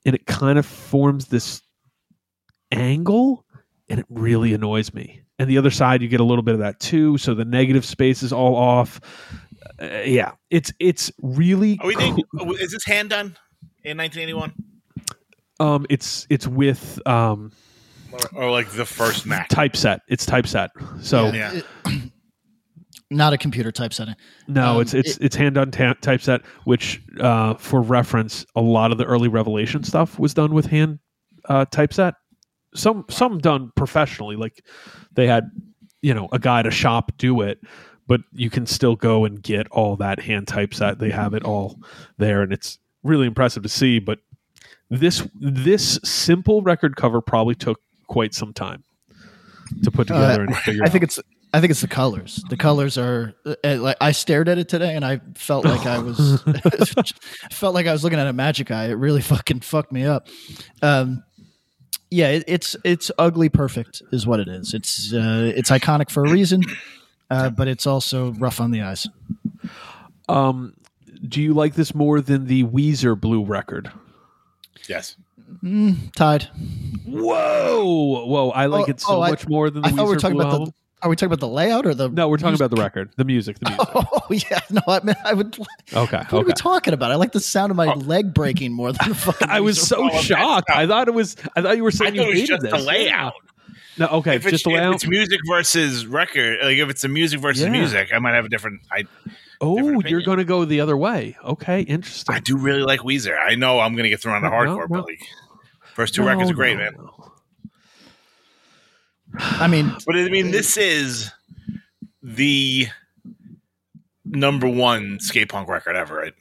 And 0.05 0.15
it 0.15 0.27
kind 0.27 0.59
of 0.59 0.67
forms 0.67 1.27
this 1.27 1.63
angle 2.73 3.45
and 3.89 4.01
it 4.01 4.07
really 4.09 4.53
annoys 4.55 4.93
me. 4.93 5.23
And 5.39 5.49
the 5.49 5.59
other 5.59 5.71
side 5.71 6.03
you 6.03 6.09
get 6.09 6.21
a 6.21 6.25
little 6.25 6.43
bit 6.43 6.55
of 6.55 6.61
that 6.61 6.81
too, 6.81 7.19
so 7.19 7.35
the 7.35 7.45
negative 7.45 7.85
space 7.85 8.23
is 8.23 8.33
all 8.33 8.57
off. 8.57 9.01
Uh, 9.81 9.87
yeah, 10.05 10.33
it's 10.51 10.73
it's 10.79 11.11
really 11.23 11.79
Are 11.81 11.87
we 11.87 11.95
cool. 11.95 12.53
is 12.55 12.73
this 12.73 12.85
hand 12.85 13.11
done 13.11 13.37
in 13.83 13.97
1981 13.99 14.53
um 15.61 15.87
it's 15.89 16.27
it's 16.31 16.47
with 16.47 17.01
um 17.07 17.51
or, 18.35 18.45
or 18.45 18.51
like 18.51 18.71
the 18.71 18.85
first 18.87 19.27
Mac? 19.27 19.49
typeset. 19.49 20.01
It's 20.09 20.27
typeset. 20.27 20.71
So 21.01 21.33
Yeah. 21.33 21.53
It- 21.53 21.65
not 23.11 23.33
a 23.33 23.39
computer 23.39 23.71
typesetting. 23.71 24.15
No, 24.49 24.77
Um, 24.77 24.81
it's 24.83 24.95
it's 24.95 25.17
it's 25.19 25.37
hand 25.37 25.55
done 25.57 25.71
ta- 25.71 25.95
typeset, 26.01 26.43
which 26.65 27.01
uh, 27.21 27.55
for 27.55 27.81
reference, 27.83 28.45
a 28.57 28.61
lot 28.61 28.91
of 28.93 28.99
the 28.99 29.05
early 29.05 29.29
Revelation 29.29 29.85
stuff 29.85 30.19
was 30.19 30.35
done 30.35 30.53
with 30.55 30.67
hand 30.67 30.99
uh, 31.49 31.65
typeset. 31.67 32.15
some 32.75 33.05
some 33.11 33.39
done 33.39 33.71
professionally 33.77 34.35
like 34.37 34.65
they 35.13 35.27
had 35.27 35.45
you 36.03 36.13
know 36.15 36.29
a 36.33 36.39
guy 36.39 36.61
at 36.61 36.67
a 36.67 36.71
shop 36.71 37.13
do 37.19 37.41
it 37.43 37.59
but 38.07 38.21
you 38.33 38.51
can 38.51 38.67
still 38.67 38.97
go 38.97 39.25
and 39.25 39.43
get 39.43 39.67
all 39.71 39.95
that 39.97 40.19
hand 40.21 40.47
typeset 40.47 40.99
they 40.99 41.11
have 41.11 41.35
it 41.35 41.45
all 41.45 41.79
there 42.19 42.43
and 42.43 42.53
it's 42.53 42.79
really 43.03 43.27
impressive 43.27 43.63
to 43.63 43.69
see 43.69 43.99
but 43.99 44.19
this 44.91 45.27
this 45.39 46.01
simple 46.03 46.63
record 46.63 46.97
cover 46.97 47.21
probably 47.21 47.55
took 47.55 47.81
quite 48.07 48.35
some 48.35 48.53
time 48.53 48.85
to 49.83 49.91
put 49.91 50.11
Uh, 50.11 50.15
together 50.21 50.43
and 50.45 50.57
figure 50.59 50.83
I 50.85 50.89
think 50.89 51.03
out. 51.05 51.09
it's 51.09 51.21
I 51.53 51.61
think 51.61 51.71
it's 51.71 51.81
the 51.83 51.89
colors. 51.89 52.43
The 52.51 52.57
colors 52.57 52.99
are 52.99 53.33
uh, 53.47 53.77
like 53.77 53.97
I 54.01 54.11
stared 54.13 54.49
at 54.49 54.59
it 54.59 54.69
today 54.69 54.97
and 54.97 55.05
I 55.05 55.21
felt 55.37 55.65
like 55.65 55.87
I 55.87 55.99
was 56.01 56.43
felt 57.53 57.75
like 57.75 57.87
I 57.87 57.93
was 57.93 58.03
looking 58.03 58.19
at 58.19 58.27
a 58.27 58.33
magic 58.33 58.71
eye. 58.73 58.87
It 58.91 58.95
really 58.95 59.23
fucking 59.33 59.61
fucked 59.61 59.93
me 59.93 60.05
up. 60.05 60.27
Um, 60.83 61.23
yeah, 62.11 62.29
it, 62.31 62.45
it's 62.49 62.75
it's 62.85 63.11
ugly 63.19 63.49
perfect 63.49 64.03
is 64.13 64.27
what 64.27 64.41
it 64.41 64.49
is. 64.49 64.75
It's 64.75 65.13
uh, 65.13 65.53
it's 65.55 65.71
iconic 65.71 66.11
for 66.11 66.25
a 66.25 66.31
reason, 66.31 66.63
uh, 67.31 67.51
but 67.51 67.69
it's 67.69 67.87
also 67.87 68.33
rough 68.33 68.61
on 68.61 68.71
the 68.73 68.83
eyes. 68.83 69.07
um 70.29 70.75
do 71.29 71.41
you 71.41 71.55
like 71.55 71.75
this 71.75 71.95
more 71.95 72.21
than 72.21 72.47
the 72.47 72.65
Weezer 72.65 73.19
Blue 73.19 73.45
record? 73.45 73.91
Yes. 74.89 75.17
Mm, 75.63 76.13
tied. 76.15 76.49
Whoa, 77.07 78.25
whoa! 78.27 78.51
I 78.51 78.67
like 78.67 78.89
Oh, 78.89 78.91
it 78.91 79.01
so 79.01 79.17
oh, 79.17 79.21
I- 79.23 79.31
much 79.31 79.49
more 79.49 79.71
than 79.71 79.83
the 79.83 79.89
I 79.89 79.93
thought 79.93 80.05
we 80.05 80.15
were 80.15 80.17
talking 80.21 80.37
Blue 80.37 80.47
about 80.49 80.65
the. 80.67 80.73
Are 81.03 81.11
we 81.11 81.17
talking 81.17 81.27
about 81.27 81.41
the 81.41 81.49
layout 81.49 81.85
or 81.85 81.95
the? 81.95 82.09
No, 82.09 82.29
we're 82.29 82.39
talking 82.39 82.55
about 82.55 82.71
the 82.71 82.81
record, 82.81 83.11
the 83.19 83.25
music, 83.27 83.59
the 83.61 83.69
music. 83.71 83.89
Oh 83.95 84.27
yeah, 84.31 84.61
no, 84.71 84.81
I 84.89 85.01
mean 85.05 85.15
I 85.23 85.35
would. 85.35 85.55
Okay, 85.59 85.67
what 85.93 86.03
Okay, 86.17 86.37
are 86.39 86.45
we 86.45 86.53
talking 86.55 86.95
about? 86.95 87.13
I 87.13 87.17
like 87.17 87.33
the 87.33 87.41
sound 87.41 87.71
of 87.71 87.77
my 87.77 87.89
oh. 87.89 87.99
leg 87.99 88.33
breaking 88.33 88.73
more 88.73 88.91
than 88.93 89.11
the 89.11 89.15
fucking. 89.15 89.51
I 89.51 89.61
was 89.61 89.81
so 89.87 90.09
Oh, 90.11 90.21
shocked. 90.23 90.71
I 90.71 90.87
thought 90.87 91.09
it 91.09 91.15
was. 91.15 91.37
I 91.55 91.61
thought 91.61 91.77
you 91.77 91.85
were 91.85 91.91
saying 91.91 92.13
thought 92.15 92.17
you 92.17 92.23
it 92.23 92.29
was 92.29 92.35
hated 92.41 92.49
just 92.49 92.63
the 92.63 92.77
this. 92.79 92.87
layout. 92.87 93.35
No, 93.99 94.07
okay, 94.07 94.37
If 94.37 94.45
it's, 94.47 94.51
just 94.53 94.65
the 94.65 94.71
if 94.71 94.77
layout. 94.77 94.95
it's 94.95 95.07
music 95.07 95.39
versus 95.49 96.07
record, 96.07 96.59
like 96.63 96.79
if 96.79 96.89
it's 96.89 97.03
the 97.03 97.09
music 97.09 97.39
versus 97.41 97.63
Yeah. 97.65 97.69
music, 97.71 98.09
I 98.15 98.19
might 98.19 98.33
have 98.35 98.47
a 98.47 98.49
different. 98.49 98.81
I 98.91 99.05
Oh, 99.65 100.01
you're 100.01 100.23
going 100.23 100.39
to 100.39 100.45
go 100.45 100.65
the 100.65 100.81
other 100.81 100.97
way. 100.97 101.37
Okay, 101.45 101.81
interesting. 101.83 102.35
I 102.35 102.41
do 102.41 102.57
really 102.57 102.83
like 102.83 103.01
Weezer. 103.01 103.37
I 103.41 103.55
know 103.55 103.81
I'm 103.81 103.93
going 103.95 104.05
to 104.05 104.11
get 104.11 104.21
thrown 104.21 104.37
on 104.37 104.43
the 104.43 104.49
hardcore, 104.49 104.89
no. 104.91 104.97
but 105.03 105.05
like 105.07 105.21
first 105.95 106.15
two 106.15 106.23
No, 106.23 106.29
records 106.29 106.51
are 106.51 106.55
great, 106.55 106.77
no, 106.77 106.83
man. 106.85 106.93
no. 106.99 107.33
I 109.41 109.67
mean, 109.67 109.95
But 110.07 110.17
I 110.17 110.29
mean, 110.29 110.51
this 110.51 110.77
is 110.77 111.31
the 112.23 112.87
number 114.25 114.69
one 114.69 115.19
skate 115.21 115.49
punk 115.49 115.69
record 115.69 115.97
ever, 115.97 116.15
right? 116.17 116.35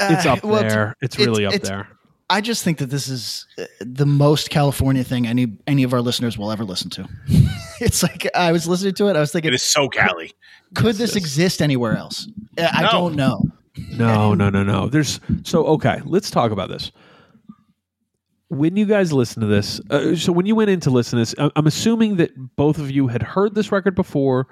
It's 0.00 0.26
uh, 0.26 0.32
up 0.34 0.44
well, 0.44 0.62
there. 0.62 0.94
It's 1.00 1.14
it's- 1.16 1.26
really 1.26 1.46
up 1.46 1.54
it's- 1.54 1.68
there. 1.68 1.88
I 2.30 2.40
just 2.40 2.64
think 2.64 2.78
that 2.78 2.86
this 2.86 3.06
is 3.06 3.46
uh, 3.58 3.64
the 3.80 4.06
most 4.06 4.48
California 4.48 5.04
thing 5.04 5.26
any 5.26 5.58
any 5.66 5.82
of 5.82 5.92
our 5.92 6.00
listeners 6.00 6.38
will 6.38 6.50
ever 6.50 6.64
listen 6.64 6.88
to. 6.90 7.06
it's 7.82 8.02
like 8.02 8.26
I 8.34 8.50
was 8.50 8.66
listening 8.66 8.94
to 8.94 9.08
it. 9.08 9.16
I 9.16 9.20
was 9.20 9.30
thinking, 9.30 9.52
It 9.52 9.54
is 9.56 9.62
so 9.62 9.90
Cali. 9.90 10.32
Could 10.74 10.96
this 10.96 11.10
yes. 11.14 11.16
exist 11.16 11.62
anywhere 11.62 11.96
else? 11.96 12.28
Uh, 12.58 12.68
I 12.72 12.82
No. 12.82 12.90
don't 12.90 13.14
know. 13.16 13.42
No, 13.90 14.34
no, 14.34 14.50
no, 14.50 14.62
no. 14.62 14.88
There's 14.88 15.18
so 15.42 15.64
okay. 15.66 16.00
Let's 16.04 16.30
talk 16.30 16.52
about 16.52 16.68
this. 16.68 16.92
When 18.48 18.76
you 18.76 18.84
guys 18.84 19.12
listen 19.12 19.40
to 19.40 19.46
this, 19.48 19.80
uh, 19.90 20.14
so 20.14 20.30
when 20.32 20.46
you 20.46 20.54
went 20.54 20.70
in 20.70 20.78
to 20.80 20.90
listen 20.90 21.16
to 21.18 21.22
this, 21.22 21.34
I- 21.38 21.50
I'm 21.56 21.66
assuming 21.66 22.16
that 22.16 22.30
both 22.56 22.78
of 22.78 22.90
you 22.90 23.08
had 23.08 23.22
heard 23.22 23.54
this 23.54 23.72
record 23.72 23.94
before. 23.96 24.46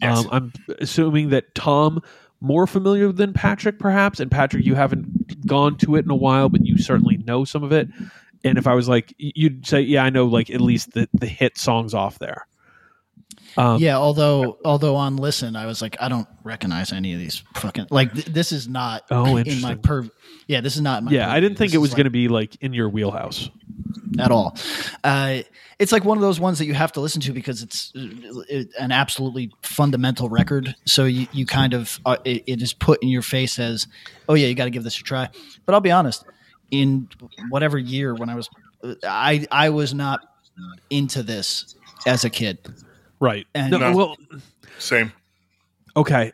Yes. 0.00 0.18
Um, 0.18 0.28
I'm 0.30 0.52
assuming 0.80 1.30
that 1.30 1.54
Tom 1.54 2.00
more 2.40 2.66
familiar 2.66 3.10
than 3.12 3.32
Patrick, 3.32 3.78
perhaps, 3.78 4.20
and 4.20 4.30
Patrick, 4.30 4.64
you 4.64 4.74
haven't 4.74 5.46
gone 5.46 5.76
to 5.78 5.96
it 5.96 6.04
in 6.04 6.10
a 6.10 6.14
while, 6.16 6.48
but 6.48 6.64
you 6.66 6.76
certainly 6.78 7.16
know 7.18 7.44
some 7.44 7.62
of 7.62 7.72
it. 7.72 7.88
And 8.44 8.58
if 8.58 8.66
I 8.66 8.74
was 8.74 8.88
like, 8.88 9.14
you'd 9.18 9.66
say, 9.66 9.80
yeah, 9.80 10.04
I 10.04 10.10
know 10.10 10.26
like 10.26 10.50
at 10.50 10.60
least 10.60 10.92
the 10.92 11.08
the 11.14 11.26
hit 11.26 11.56
songs 11.56 11.94
off 11.94 12.18
there. 12.18 12.46
Um, 13.56 13.80
yeah, 13.80 13.96
although 13.96 14.58
although 14.64 14.96
on 14.96 15.16
listen, 15.16 15.56
I 15.56 15.66
was 15.66 15.82
like, 15.82 15.96
I 16.00 16.08
don't 16.08 16.28
recognize 16.44 16.92
any 16.92 17.12
of 17.12 17.18
these 17.18 17.42
fucking 17.56 17.88
like 17.90 18.12
th- 18.14 18.26
this 18.26 18.52
is 18.52 18.68
not 18.68 19.04
Oh, 19.10 19.24
in 19.26 19.32
my 19.32 19.38
interesting. 19.40 19.78
per. 19.82 20.08
Yeah, 20.46 20.60
this 20.60 20.76
is 20.76 20.82
not. 20.82 21.02
My 21.04 21.10
yeah, 21.10 21.30
I 21.30 21.40
didn't 21.40 21.58
think 21.58 21.70
This 21.70 21.76
it 21.76 21.80
was 21.80 21.90
like- 21.90 21.96
going 21.98 22.04
to 22.04 22.10
be 22.10 22.28
like 22.28 22.56
in 22.62 22.72
your 22.72 22.88
wheelhouse. 22.88 23.50
at 24.18 24.30
all. 24.30 24.56
Uh, 25.02 25.38
it's 25.78 25.90
like 25.90 26.04
one 26.04 26.18
of 26.18 26.22
those 26.22 26.38
ones 26.38 26.58
that 26.58 26.66
you 26.66 26.74
have 26.74 26.92
to 26.92 27.00
listen 27.00 27.20
to 27.22 27.32
because 27.32 27.62
it's 27.62 27.92
uh, 27.96 28.62
an 28.78 28.92
absolutely 28.92 29.50
fundamental 29.62 30.28
record. 30.28 30.74
So 30.84 31.06
you, 31.06 31.26
you 31.32 31.46
kind 31.46 31.72
of 31.74 31.98
uh, 32.04 32.18
it, 32.24 32.44
it 32.46 32.62
is 32.62 32.72
put 32.74 33.02
in 33.02 33.08
your 33.08 33.22
face 33.22 33.58
as, 33.58 33.86
oh 34.28 34.34
yeah, 34.34 34.46
you 34.48 34.54
got 34.54 34.64
to 34.64 34.70
give 34.70 34.84
this 34.84 34.98
a 34.98 35.02
try. 35.02 35.28
But 35.64 35.74
I'll 35.74 35.80
be 35.80 35.90
honest, 35.90 36.24
in 36.70 37.08
whatever 37.48 37.78
year 37.78 38.14
when 38.14 38.28
I 38.28 38.34
was, 38.34 38.48
I 39.02 39.46
I 39.50 39.70
was 39.70 39.92
not 39.94 40.20
into 40.90 41.22
this 41.22 41.74
as 42.06 42.24
a 42.24 42.30
kid. 42.30 42.58
Right. 43.22 43.46
And- 43.54 43.70
no, 43.70 43.78
No. 43.78 43.96
well, 43.96 44.16
Same. 44.78 45.12
Okay. 45.96 46.32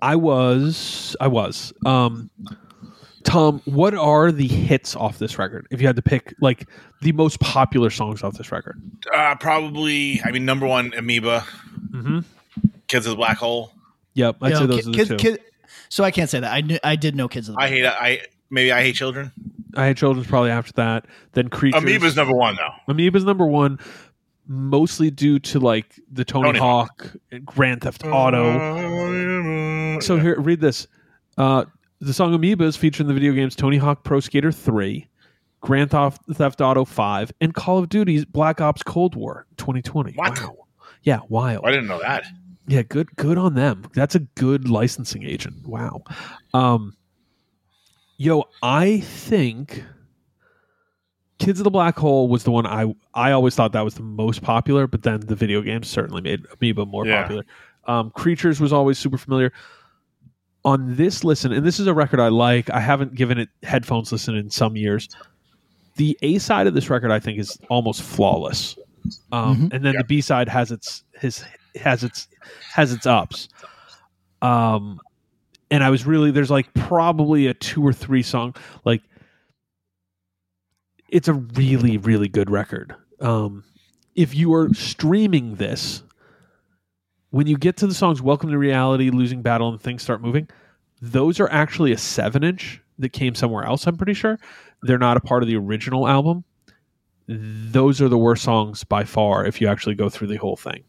I 0.00 0.14
was 0.14 1.16
I 1.20 1.26
was. 1.26 1.72
Um 1.84 2.30
Tom, 3.24 3.60
what 3.66 3.92
are 3.94 4.30
the 4.32 4.46
hits 4.46 4.94
off 4.96 5.18
this 5.18 5.36
record? 5.38 5.66
If 5.70 5.80
you 5.82 5.86
had 5.88 5.96
to 5.96 6.02
pick 6.02 6.32
like 6.40 6.66
the 7.02 7.12
most 7.12 7.40
popular 7.40 7.90
songs 7.90 8.22
off 8.22 8.34
this 8.38 8.50
record. 8.52 8.80
Uh, 9.12 9.34
probably, 9.34 10.20
I 10.24 10.30
mean, 10.30 10.44
number 10.46 10.66
one, 10.66 10.92
Amoeba, 10.96 11.44
Mhm. 11.90 12.24
Kids 12.86 13.04
of 13.06 13.10
the 13.10 13.16
Black 13.16 13.36
Hole. 13.36 13.72
Yep, 14.14 14.36
I'd 14.40 14.48
You 14.50 14.54
say 14.54 14.60
know, 14.62 14.66
those 14.68 14.76
kid- 14.76 14.86
are 14.86 14.90
the 14.90 14.96
kid- 14.96 15.08
two. 15.08 15.16
kid- 15.32 15.40
so 15.90 16.04
I 16.04 16.10
can't 16.10 16.30
say 16.30 16.40
that. 16.40 16.50
I 16.52 16.60
knew, 16.62 16.78
I 16.84 16.96
did 16.96 17.16
know 17.16 17.28
kids 17.28 17.48
of 17.48 17.56
the 17.56 17.60
I 17.60 17.68
hate 17.68 17.84
I 17.84 18.20
maybe 18.50 18.72
I 18.72 18.80
hate 18.82 18.94
children. 18.94 19.32
I 19.76 19.88
hate 19.88 19.96
children's 19.98 20.26
probably 20.28 20.50
after 20.50 20.72
that. 20.74 21.04
Then 21.32 21.48
Creatures. 21.50 21.82
Amoeba's 21.82 22.16
number 22.16 22.34
one 22.34 22.56
though. 22.56 22.92
Amoeba's 22.94 23.24
number 23.24 23.44
one, 23.46 23.78
mostly 24.48 25.10
due 25.10 25.38
to 25.38 25.60
like 25.60 26.00
the 26.10 26.24
Tony, 26.24 26.48
Tony 26.48 26.58
Hawk, 26.58 27.14
and 27.30 27.44
Grand 27.46 27.82
Theft 27.82 28.04
Auto. 28.04 30.00
So 30.00 30.18
here, 30.18 30.40
read 30.40 30.60
this. 30.60 30.88
Uh, 31.36 31.64
the 32.00 32.12
song 32.12 32.34
Amoeba 32.34 32.64
is 32.64 32.76
featured 32.76 33.02
in 33.02 33.08
the 33.08 33.14
video 33.14 33.32
games 33.32 33.54
Tony 33.54 33.76
Hawk 33.76 34.04
Pro 34.04 34.20
Skater 34.20 34.50
3, 34.50 35.06
Grand 35.60 35.90
Theft 35.90 36.22
Theft 36.32 36.60
Auto 36.60 36.84
5, 36.84 37.32
and 37.40 37.54
Call 37.54 37.78
of 37.78 37.88
Duty's 37.88 38.24
Black 38.24 38.60
Ops 38.60 38.82
Cold 38.82 39.14
War 39.14 39.46
2020. 39.58 40.12
What? 40.14 40.40
Wow. 40.40 40.56
Yeah, 41.02 41.20
wild. 41.28 41.64
I 41.64 41.70
didn't 41.70 41.86
know 41.86 42.00
that. 42.00 42.24
Yeah, 42.66 42.82
good 42.82 43.14
good 43.16 43.38
on 43.38 43.54
them. 43.54 43.84
That's 43.94 44.14
a 44.14 44.20
good 44.20 44.68
licensing 44.68 45.22
agent. 45.24 45.66
Wow. 45.66 46.02
Um 46.54 46.94
Yo, 48.20 48.44
I 48.62 48.98
think 49.00 49.84
Kids 51.38 51.60
of 51.60 51.64
the 51.64 51.70
Black 51.70 51.96
Hole 51.96 52.28
was 52.28 52.44
the 52.44 52.50
one 52.50 52.66
I 52.66 52.92
I 53.14 53.30
always 53.32 53.54
thought 53.54 53.72
that 53.72 53.84
was 53.84 53.94
the 53.94 54.02
most 54.02 54.42
popular, 54.42 54.86
but 54.86 55.02
then 55.02 55.20
the 55.20 55.36
video 55.36 55.62
games 55.62 55.88
certainly 55.88 56.20
made 56.20 56.44
Amoeba 56.60 56.84
more 56.86 57.06
Yeah. 57.06 57.22
popular. 57.22 57.44
Um, 57.86 58.10
Creatures 58.10 58.60
was 58.60 58.72
always 58.72 58.98
super 58.98 59.16
familiar. 59.18 59.52
On 60.64 60.96
this 60.96 61.22
listen, 61.24 61.52
and 61.52 61.64
this 61.64 61.78
is 61.78 61.86
a 61.86 61.94
record 61.94 62.18
I 62.20 62.28
like. 62.28 62.68
I 62.70 62.80
haven't 62.80 63.14
given 63.14 63.38
it 63.38 63.48
headphones 63.62 64.10
listen 64.12 64.34
in 64.34 64.50
some 64.50 64.76
years. 64.76 65.08
The 65.96 66.18
A 66.22 66.38
side 66.38 66.66
of 66.66 66.74
this 66.74 66.90
record, 66.90 67.10
I 67.12 67.20
think, 67.20 67.38
is 67.38 67.56
almost 67.70 68.02
flawless, 68.02 68.76
um, 69.32 69.56
Mhm. 69.56 69.72
and 69.74 69.84
then 69.84 69.94
the 69.96 70.04
B 70.04 70.20
side 70.20 70.48
has 70.48 70.70
its 70.72 71.04
his 71.20 71.44
has 71.80 72.02
its 72.02 72.26
has 72.72 72.92
its 72.92 73.06
ups. 73.06 73.48
Um, 74.42 75.00
and 75.70 75.84
I 75.84 75.90
was 75.90 76.04
really 76.06 76.30
there's 76.32 76.50
like 76.50 76.72
probably 76.74 77.46
a 77.46 77.54
two 77.54 77.84
or 77.86 77.92
three 77.92 78.22
song 78.22 78.54
like 78.84 79.02
it's 81.08 81.28
a 81.28 81.34
really 81.34 81.96
really 81.98 82.28
good 82.28 82.50
record. 82.50 82.94
Um, 83.20 83.64
if 84.14 84.34
you 84.34 84.52
are 84.54 84.72
streaming 84.74 85.54
this, 85.56 86.02
when 87.30 87.46
you 87.46 87.56
get 87.56 87.76
to 87.78 87.86
the 87.86 87.94
songs 87.94 88.20
"Welcome 88.22 88.50
to 88.50 88.58
Reality," 88.58 89.10
"Losing 89.10 89.42
Battle," 89.42 89.68
and 89.68 89.80
"Things 89.80 90.02
Start 90.02 90.22
Moving," 90.22 90.48
those 91.00 91.40
are 91.40 91.50
actually 91.50 91.92
a 91.92 91.98
seven 91.98 92.42
inch 92.44 92.80
that 92.98 93.10
came 93.12 93.34
somewhere 93.34 93.64
else. 93.64 93.86
I'm 93.86 93.96
pretty 93.96 94.14
sure 94.14 94.38
they're 94.82 94.98
not 94.98 95.16
a 95.16 95.20
part 95.20 95.42
of 95.42 95.48
the 95.48 95.56
original 95.56 96.08
album. 96.08 96.44
Those 97.28 98.00
are 98.00 98.08
the 98.08 98.18
worst 98.18 98.42
songs 98.42 98.84
by 98.84 99.04
far 99.04 99.44
if 99.44 99.60
you 99.60 99.68
actually 99.68 99.94
go 99.94 100.08
through 100.08 100.28
the 100.28 100.36
whole 100.36 100.56
thing. 100.56 100.82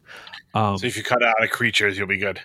Um, 0.54 0.78
So 0.78 0.88
if 0.88 0.96
you 0.96 1.04
cut 1.04 1.22
out 1.22 1.44
of 1.44 1.50
creatures, 1.50 1.98
you'll 1.98 2.08
be 2.08 2.18
good. 2.18 2.40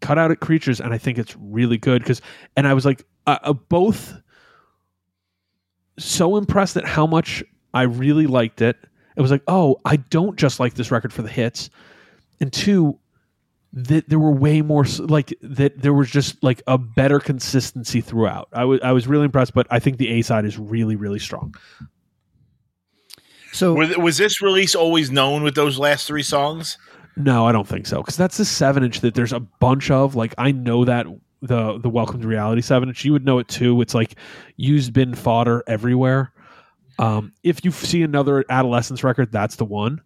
cut 0.00 0.18
out 0.18 0.30
at 0.30 0.40
creatures 0.40 0.78
and 0.80 0.92
i 0.92 0.98
think 0.98 1.16
it's 1.18 1.34
really 1.40 1.78
good 1.78 2.02
because 2.02 2.20
and 2.56 2.68
i 2.68 2.74
was 2.74 2.84
like 2.84 3.02
uh, 3.26 3.38
uh, 3.42 3.52
both 3.54 4.14
so 5.98 6.36
impressed 6.36 6.76
at 6.76 6.84
how 6.86 7.06
much 7.06 7.42
i 7.74 7.82
really 7.82 8.26
liked 8.26 8.60
it 8.62 8.76
it 9.16 9.22
was 9.22 9.30
like 9.30 9.42
oh 9.48 9.80
i 9.84 9.96
don't 9.96 10.36
just 10.36 10.60
like 10.60 10.74
this 10.74 10.90
record 10.90 11.12
for 11.12 11.22
the 11.22 11.28
hits 11.28 11.70
and 12.40 12.52
two 12.52 12.98
that 13.72 14.08
there 14.08 14.18
were 14.18 14.30
way 14.30 14.62
more 14.62 14.84
like 14.98 15.34
that 15.42 15.80
there 15.82 15.92
was 15.92 16.10
just 16.10 16.42
like 16.42 16.62
a 16.66 16.78
better 16.78 17.18
consistency 17.18 18.00
throughout 18.00 18.48
i 18.52 18.64
was 18.64 18.80
i 18.82 18.92
was 18.92 19.06
really 19.06 19.24
impressed 19.24 19.54
but 19.54 19.66
i 19.70 19.78
think 19.78 19.98
the 19.98 20.08
a 20.08 20.22
side 20.22 20.44
is 20.44 20.58
really 20.58 20.96
really 20.96 21.18
strong 21.18 21.54
So 23.52 23.72
Was, 23.74 23.96
was 23.96 24.18
this 24.18 24.42
release 24.42 24.74
always 24.74 25.10
known 25.10 25.42
with 25.42 25.54
those 25.54 25.78
last 25.78 26.06
three 26.06 26.22
songs? 26.22 26.76
No, 27.16 27.46
I 27.46 27.52
don't 27.52 27.66
think 27.66 27.86
so. 27.86 28.02
Because 28.02 28.16
that's 28.16 28.36
the 28.36 28.44
seven 28.44 28.84
inch 28.84 29.00
that 29.00 29.14
there's 29.14 29.32
a 29.32 29.40
bunch 29.40 29.90
of. 29.90 30.14
Like 30.14 30.34
I 30.36 30.52
know 30.52 30.84
that 30.84 31.06
the 31.42 31.78
the 31.78 31.88
Welcome 31.88 32.20
to 32.22 32.28
Reality 32.28 32.62
seven 32.62 32.88
inch. 32.88 33.04
You 33.04 33.12
would 33.12 33.24
know 33.24 33.38
it 33.38 33.48
too. 33.48 33.80
It's 33.80 33.94
like 33.94 34.16
used 34.56 34.92
bin 34.92 35.14
fodder 35.14 35.62
everywhere. 35.66 36.32
Um, 36.98 37.32
if 37.42 37.64
you 37.64 37.70
see 37.70 38.02
another 38.02 38.44
Adolescents 38.48 39.04
record, 39.04 39.30
that's 39.30 39.56
the 39.56 39.64
one. 39.66 40.00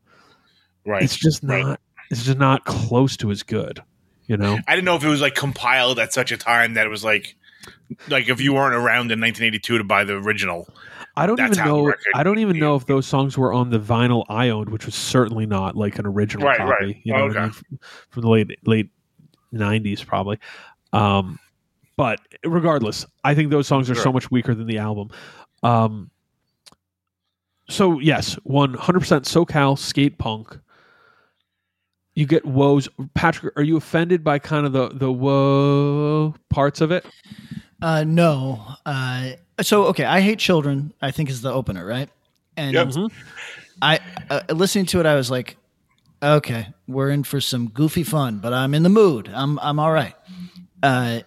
Right. 0.85 1.03
It's 1.03 1.17
just 1.17 1.43
not. 1.43 1.65
right. 1.65 1.79
It's 2.11 2.25
just 2.25 2.39
not 2.39 2.65
close 2.65 3.17
to 3.19 3.31
as 3.31 3.43
good. 3.45 3.81
You 4.27 4.37
know. 4.37 4.59
I 4.67 4.75
didn't 4.75 4.85
know 4.85 4.97
if 4.97 5.05
it 5.05 5.09
was 5.09 5.21
like 5.21 5.35
compiled 5.35 5.99
at 5.99 6.13
such 6.13 6.33
a 6.33 6.37
time 6.37 6.75
that 6.75 6.87
it 6.87 6.89
was 6.89 7.05
like, 7.05 7.37
like 8.09 8.29
if 8.29 8.41
you 8.41 8.53
weren't 8.55 8.75
around 8.75 9.11
in 9.13 9.21
1982 9.21 9.79
to 9.79 9.85
buy 9.85 10.05
the 10.05 10.15
original. 10.15 10.69
I 11.17 11.27
don't 11.27 11.41
even 11.41 11.57
know. 11.65 11.93
I 12.15 12.23
don't 12.23 12.39
even 12.39 12.59
know 12.59 12.77
if 12.77 12.87
those 12.87 13.07
songs 13.07 13.37
were 13.37 13.53
on 13.53 13.71
the 13.71 13.79
vinyl 13.81 14.25
I 14.29 14.49
owned, 14.51 14.71
which 14.71 14.87
was 14.87 14.95
certainly 14.95 15.47
not 15.47 15.77
like 15.77 15.99
an 15.99 16.07
original 16.07 16.47
Right, 16.47 16.57
copy. 16.59 16.71
right. 16.87 16.97
You 17.03 17.13
know, 17.13 17.27
what 17.27 17.37
I 17.37 17.41
Okay. 17.47 17.57
mean? 17.71 17.81
from 18.11 18.23
the 18.23 18.29
late 18.29 18.59
late 18.65 18.91
nineties, 19.53 20.03
probably. 20.03 20.39
Um, 20.93 21.39
but 21.97 22.21
regardless, 22.45 23.07
I 23.25 23.35
think 23.35 23.51
those 23.51 23.67
songs 23.67 23.91
are 23.91 23.95
so 23.95 24.13
much 24.13 24.31
weaker 24.31 24.55
than 24.55 24.67
the 24.67 24.79
album. 24.79 25.11
Um, 25.63 26.11
so 27.69 27.99
yes, 28.01 28.35
one 28.45 28.75
hundred 28.75 29.01
percent 29.01 29.25
SoCal 29.25 29.79
skate 29.79 30.19
punk. 30.19 30.59
You 32.15 32.27
get 32.27 32.45
woes, 32.45 32.89
Patrick. 33.15 33.57
Are 33.57 33.63
you 33.63 33.77
offended 33.77 34.25
by 34.25 34.39
kind 34.39 34.67
of 34.67 34.73
the 34.73 34.89
the 34.89 35.13
woe 35.13 36.35
parts 36.49 36.81
of 36.81 36.91
it? 36.91 37.05
Uh, 37.81 38.05
no. 38.05 38.63
Uh, 38.85 39.31
so 39.63 39.85
okay, 39.85 40.05
I 40.05 40.21
hate 40.21 40.39
children. 40.39 40.93
I 41.01 41.11
think 41.13 41.31
is 41.31 41.43
the 41.43 41.53
opener, 41.53 41.87
right? 41.87 42.09
And 42.57 42.75
Yep. 42.75 42.89
Mhm. 42.89 43.11
I 43.83 44.01
uh, 44.29 44.41
listening 44.51 44.87
to 44.87 45.01
it, 45.01 45.07
I 45.07 45.15
was 45.15 45.31
like, 45.31 45.57
okay, 46.23 46.69
we're 46.89 47.11
in 47.11 47.23
for 47.25 47.41
some 47.41 47.69
goofy 47.69 48.03
fun, 48.03 48.39
but 48.39 48.53
I'm 48.53 48.75
in 48.75 48.83
the 48.83 48.89
mood. 48.91 49.31
I'm 49.33 49.59
I'm 49.61 49.79
all 49.79 49.93
right. 49.93 50.15
Uh, 50.83 51.21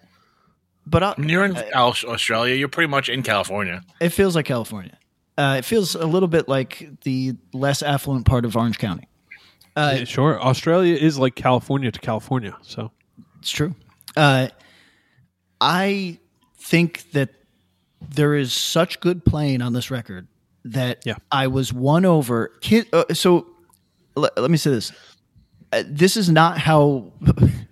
but 0.85 1.03
I'll, 1.03 1.15
you're 1.17 1.45
in 1.45 1.55
Al- 1.73 1.95
Australia, 2.07 2.55
you're 2.55 2.67
pretty 2.67 2.89
much 2.89 3.07
in 3.09 3.23
California. 3.23 3.81
it 4.01 4.09
feels 4.09 4.35
like 4.35 4.45
California. 4.45 4.97
Uh, 5.37 5.55
it 5.59 5.65
feels 5.65 5.95
a 5.95 6.05
little 6.05 6.27
bit 6.27 6.47
like 6.47 6.87
the 7.03 7.33
less 7.53 7.81
affluent 7.81 8.25
part 8.25 8.45
of 8.45 8.55
Orange 8.57 8.77
County. 8.77 9.07
Uh, 9.75 9.95
Yeah, 9.99 10.03
sure. 10.03 10.39
Australia 10.41 10.95
is 10.95 11.17
like 11.17 11.35
California 11.35 11.91
to 11.91 11.99
California, 11.99 12.55
so 12.61 12.91
It's 13.39 13.49
true. 13.51 13.73
Uh, 14.15 14.49
I 15.59 16.19
think 16.57 17.11
that 17.11 17.29
there 18.01 18.35
is 18.35 18.53
such 18.53 18.99
good 18.99 19.25
playing 19.25 19.61
on 19.61 19.73
this 19.73 19.89
record 19.89 20.27
that 20.65 21.01
Yeah. 21.05 21.15
I 21.31 21.47
was 21.47 21.73
won 21.73 22.05
over. 22.05 22.49
Kid, 22.61 22.87
uh, 22.93 23.05
so 23.13 23.47
l- 24.17 24.29
let 24.37 24.51
me 24.51 24.57
say 24.57 24.69
this. 24.69 24.91
Uh, 25.71 25.83
this 25.87 26.15
is 26.17 26.29
not 26.29 26.57
how 26.59 27.11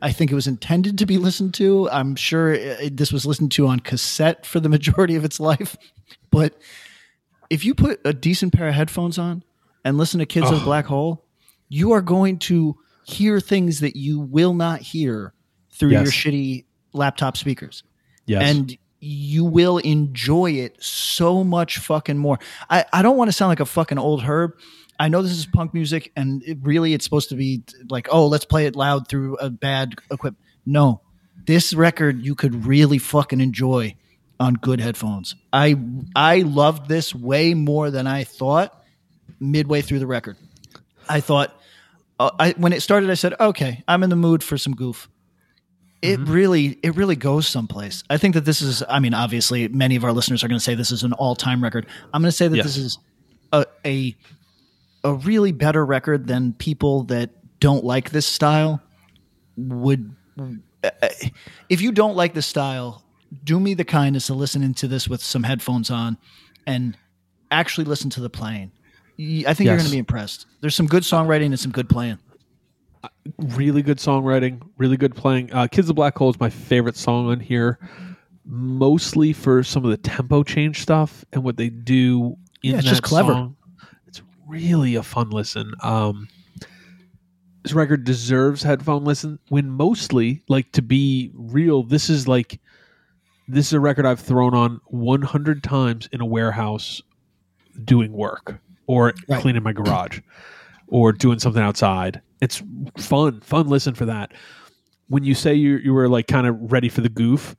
I 0.01 0.11
think 0.11 0.31
it 0.31 0.35
was 0.35 0.47
intended 0.47 0.97
to 0.97 1.05
be 1.05 1.17
listened 1.17 1.53
to. 1.55 1.89
I'm 1.91 2.15
sure 2.15 2.53
uh, 2.55 2.89
this 2.91 3.11
was 3.13 3.25
listened 3.25 3.51
to 3.53 3.67
on 3.67 3.79
cassette 3.79 4.45
for 4.45 4.59
the 4.59 4.69
majority 4.69 5.15
of 5.15 5.23
its 5.25 5.39
life. 5.39 5.77
But 6.31 6.57
if 7.49 7.63
you 7.65 7.75
put 7.75 7.99
a 8.05 8.13
decent 8.13 8.53
pair 8.53 8.67
of 8.67 8.73
headphones 8.73 9.17
on 9.17 9.43
and 9.85 9.97
listen 9.97 10.19
to 10.19 10.25
Kids 10.25 10.49
of 10.49 10.59
the 10.59 10.63
Black 10.65 10.85
Hole, 10.85 11.25
you 11.69 11.91
are 11.91 12.01
going 12.01 12.39
to 12.39 12.77
hear 13.03 13.39
things 13.39 13.79
that 13.81 13.95
you 13.95 14.19
will 14.19 14.53
not 14.53 14.79
hear 14.81 15.33
through 15.71 15.89
Yes. 15.91 16.03
your 16.03 16.11
shitty 16.33 16.65
laptop 16.93 17.35
speakers 17.37 17.83
yes. 18.25 18.43
and 18.43 18.77
you 18.99 19.43
will 19.43 19.77
enjoy 19.79 20.51
it 20.51 20.75
so 20.81 21.43
much 21.43 21.79
fucking 21.79 22.17
more. 22.17 22.37
I, 22.69 22.85
I 22.93 23.01
don't 23.01 23.17
want 23.17 23.29
to 23.29 23.33
sound 23.33 23.49
like 23.49 23.59
a 23.59 23.65
fucking 23.65 23.97
old 23.97 24.21
herb. 24.23 24.53
I 25.01 25.07
know 25.07 25.21
this 25.23 25.31
is 25.31 25.47
punk 25.47 25.73
music, 25.73 26.11
and 26.15 26.43
it 26.43 26.59
really 26.61 26.93
it's 26.93 27.03
supposed 27.03 27.29
to 27.29 27.35
be 27.35 27.63
like, 27.89 28.07
oh, 28.11 28.27
let's 28.27 28.45
play 28.45 28.67
it 28.67 28.75
loud 28.75 29.07
through 29.07 29.35
a 29.37 29.49
bad 29.49 29.95
equipment. 30.11 30.37
No, 30.65 31.01
this 31.47 31.73
record 31.73 32.23
you 32.23 32.35
could 32.35 32.65
really 32.67 32.99
fucking 32.99 33.41
enjoy 33.41 33.95
on 34.39 34.53
good 34.53 34.79
headphones. 34.79 35.35
I 35.51 35.75
I 36.15 36.41
loved 36.41 36.87
this 36.87 37.15
way 37.15 37.55
more 37.55 37.89
than 37.89 38.05
I 38.05 38.23
thought 38.23 38.79
midway 39.39 39.81
through 39.81 39.99
the 39.99 40.07
record. 40.07 40.37
I 41.09 41.19
thought 41.19 41.51
uh, 42.19 42.29
I 42.39 42.51
when 42.51 42.71
it 42.71 42.81
started, 42.81 43.09
I 43.09 43.15
said, 43.15 43.33
okay, 43.39 43.83
I'm 43.87 44.03
in 44.03 44.11
the 44.11 44.15
mood 44.15 44.43
for 44.43 44.57
some 44.57 44.75
goof 44.75 45.09
it 46.03 46.19
really 46.21 46.79
it 46.81 46.95
really 46.95 47.15
goes 47.15 47.45
someplace 47.47 48.03
i 48.09 48.17
think 48.17 48.33
that 48.33 48.43
this 48.43 48.59
is 48.59 48.81
i 48.89 48.99
mean 48.99 49.13
obviously 49.13 49.67
many 49.67 49.95
of 49.95 50.03
our 50.03 50.11
listeners 50.11 50.43
are 50.43 50.47
going 50.47 50.57
to 50.57 50.63
say 50.63 50.73
this 50.73 50.89
is 50.91 51.03
an 51.03 51.13
all-time 51.13 51.63
record 51.63 51.85
i'm 52.11 52.23
going 52.23 52.27
to 52.31 52.35
say 52.35 52.47
that 52.47 52.55
Yes. 52.57 52.65
this 52.65 52.77
is 52.77 52.97
a, 53.53 53.65
a 53.85 54.15
a 55.03 55.13
really 55.13 55.51
better 55.51 55.85
record 55.85 56.27
than 56.27 56.53
people 56.53 57.03
that 57.05 57.31
don't 57.59 57.83
like 57.83 58.11
this 58.11 58.25
style 58.25 58.81
would 59.57 60.15
if 61.69 61.81
you 61.81 61.91
don't 61.91 62.15
like 62.15 62.33
this 62.33 62.47
style 62.47 63.03
do 63.43 63.59
me 63.59 63.73
the 63.73 63.83
kindness 63.85 64.29
of 64.29 64.37
listening 64.37 64.73
to 64.73 64.87
this 64.87 65.07
with 65.07 65.21
some 65.21 65.43
headphones 65.43 65.91
on 65.91 66.17
and 66.65 66.97
actually 67.51 67.83
listen 67.85 68.09
to 68.09 68.21
the 68.21 68.29
playing 68.29 68.71
I 69.19 69.53
think 69.53 69.67
you're 69.67 69.75
going 69.75 69.85
to 69.85 69.91
be 69.91 69.99
impressed 69.99 70.47
there's 70.61 70.75
some 70.75 70.87
good 70.87 71.03
songwriting 71.03 71.47
and 71.47 71.59
some 71.59 71.71
good 71.71 71.89
playing 71.89 72.17
really 73.37 73.81
good 73.81 73.97
songwriting, 73.97 74.61
really 74.77 74.97
good 74.97 75.15
playing. 75.15 75.51
Uh, 75.53 75.67
Kids 75.67 75.89
of 75.89 75.95
Black 75.95 76.17
Hole 76.17 76.29
is 76.29 76.39
my 76.39 76.49
favorite 76.49 76.95
song 76.95 77.29
on 77.29 77.39
here, 77.39 77.79
mostly 78.45 79.33
for 79.33 79.63
some 79.63 79.83
of 79.83 79.91
the 79.91 79.97
tempo 79.97 80.43
change 80.43 80.81
stuff 80.81 81.25
and 81.33 81.43
what 81.43 81.57
they 81.57 81.69
do 81.69 82.37
in 82.63 82.71
Yeah, 82.71 82.75
it's 82.77 82.85
that 82.85 82.89
just 82.89 83.03
clever. 83.03 83.33
song. 83.33 83.55
Really 84.51 84.95
a 84.95 85.03
fun 85.03 85.29
listen. 85.29 85.73
Um, 85.81 86.27
this 87.63 87.71
record 87.73 88.03
deserves 88.03 88.61
headphone 88.63 89.05
listen. 89.05 89.39
When 89.47 89.69
mostly, 89.69 90.43
like 90.49 90.71
to 90.73 90.81
be 90.81 91.31
real, 91.33 91.83
this 91.83 92.09
is 92.09 92.27
like 92.27 92.59
this 93.47 93.67
is 93.67 93.73
a 93.73 93.79
record 93.79 94.05
I've 94.05 94.19
thrown 94.19 94.53
on 94.53 94.81
100 94.87 95.63
times 95.63 96.09
in 96.11 96.19
a 96.19 96.25
warehouse 96.25 97.01
doing 97.85 98.11
work 98.11 98.59
or 98.87 99.13
Right. 99.29 99.41
cleaning 99.41 99.63
my 99.63 99.71
garage 99.73 100.19
or 100.87 101.13
doing 101.13 101.39
something 101.39 101.61
outside. 101.63 102.21
It's 102.41 102.61
fun, 102.97 103.39
fun 103.39 103.67
listen 103.67 103.93
for 103.93 104.05
that. 104.05 104.33
When 105.07 105.23
you 105.23 105.33
say 105.33 105.53
you 105.53 105.77
you 105.77 105.93
were 105.93 106.09
like 106.09 106.27
kind 106.27 106.45
of 106.45 106.71
ready 106.71 106.89
for 106.89 106.99
the 107.01 107.09
goof, 107.09 107.55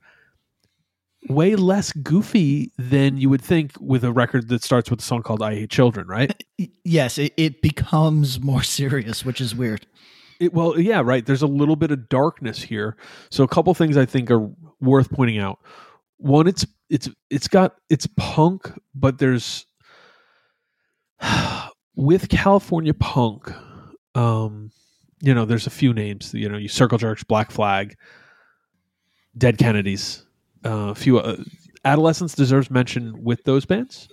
way 1.29 1.55
less 1.55 1.91
goofy 1.93 2.71
than 2.77 3.17
you 3.17 3.29
would 3.29 3.41
think 3.41 3.71
with 3.79 4.03
a 4.03 4.11
record 4.11 4.49
that 4.49 4.63
starts 4.63 4.89
with 4.89 4.99
a 4.99 5.03
song 5.03 5.23
called 5.23 5.41
"I 5.41 5.55
Hate 5.55 5.69
Children," 5.69 6.07
right? 6.07 6.43
Yes 6.85 7.17
it, 7.17 7.33
it 7.37 7.61
becomes 7.61 8.41
more 8.41 8.61
serious 8.63 9.23
which 9.25 9.39
is 9.41 9.55
weird 9.55 9.85
It, 10.39 10.53
well, 10.53 10.79
yeah, 10.79 11.01
right. 11.03 11.25
There's 11.25 11.41
a 11.41 11.47
little 11.47 11.75
bit 11.75 11.91
of 11.91 12.09
darkness 12.09 12.61
here. 12.61 12.97
So 13.29 13.43
a 13.43 13.47
couple 13.47 13.73
things 13.73 13.95
I 13.97 14.05
think 14.05 14.29
are 14.31 14.49
worth 14.81 15.09
pointing 15.11 15.39
out. 15.39 15.59
One, 16.17 16.47
it's 16.47 16.65
it's 16.89 17.09
it's 17.29 17.47
got 17.47 17.75
it's 17.89 18.07
punk, 18.17 18.71
but 18.93 19.17
there's 19.19 19.65
with 21.95 22.29
California 22.29 22.93
punk, 22.93 23.51
um, 24.15 24.71
you 25.21 25.33
know, 25.33 25.45
there's 25.45 25.67
a 25.67 25.71
few 25.71 25.93
names. 25.93 26.33
You 26.33 26.49
know, 26.49 26.57
you 26.57 26.67
Circle 26.67 26.97
Jerks, 26.97 27.23
Black 27.23 27.51
Flag, 27.51 27.95
Dead 29.37 29.57
Kennedys, 29.57 30.25
uh, 30.65 30.89
a 30.91 30.95
few. 30.95 31.19
Uh, 31.19 31.37
Adolescents 31.85 32.33
deserves 32.35 32.71
mention 32.71 33.23
with 33.23 33.43
those 33.43 33.65
bands. 33.65 34.07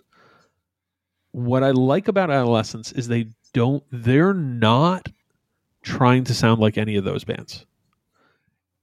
What 1.33 1.63
I 1.63 1.71
like 1.71 2.09
about 2.09 2.31
Adolescents 2.31 2.93
is 2.93 3.09
they 3.09 3.27
don't. 3.53 3.85
They're 3.91 4.35
not 4.35 5.09
trying 5.83 6.25
to 6.25 6.35
sound 6.35 6.61
like 6.61 6.77
any 6.77 6.97
of 6.97 7.05
those 7.05 7.25
bands. 7.25 7.65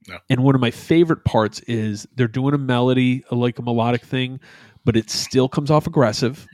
No. 0.08 0.18
And 0.30 0.44
one 0.44 0.56
of 0.56 0.62
my 0.62 0.72
favorite 0.72 1.26
parts 1.26 1.60
is 1.62 2.08
they're 2.16 2.28
doing 2.28 2.54
a 2.54 2.58
melody, 2.58 3.24
like 3.30 3.60
a 3.60 3.62
melodic 3.62 4.04
thing, 4.04 4.40
but 4.86 4.96
it 4.96 5.10
still 5.10 5.50
comes 5.50 5.70
off 5.70 5.86
aggressive. 5.86 6.48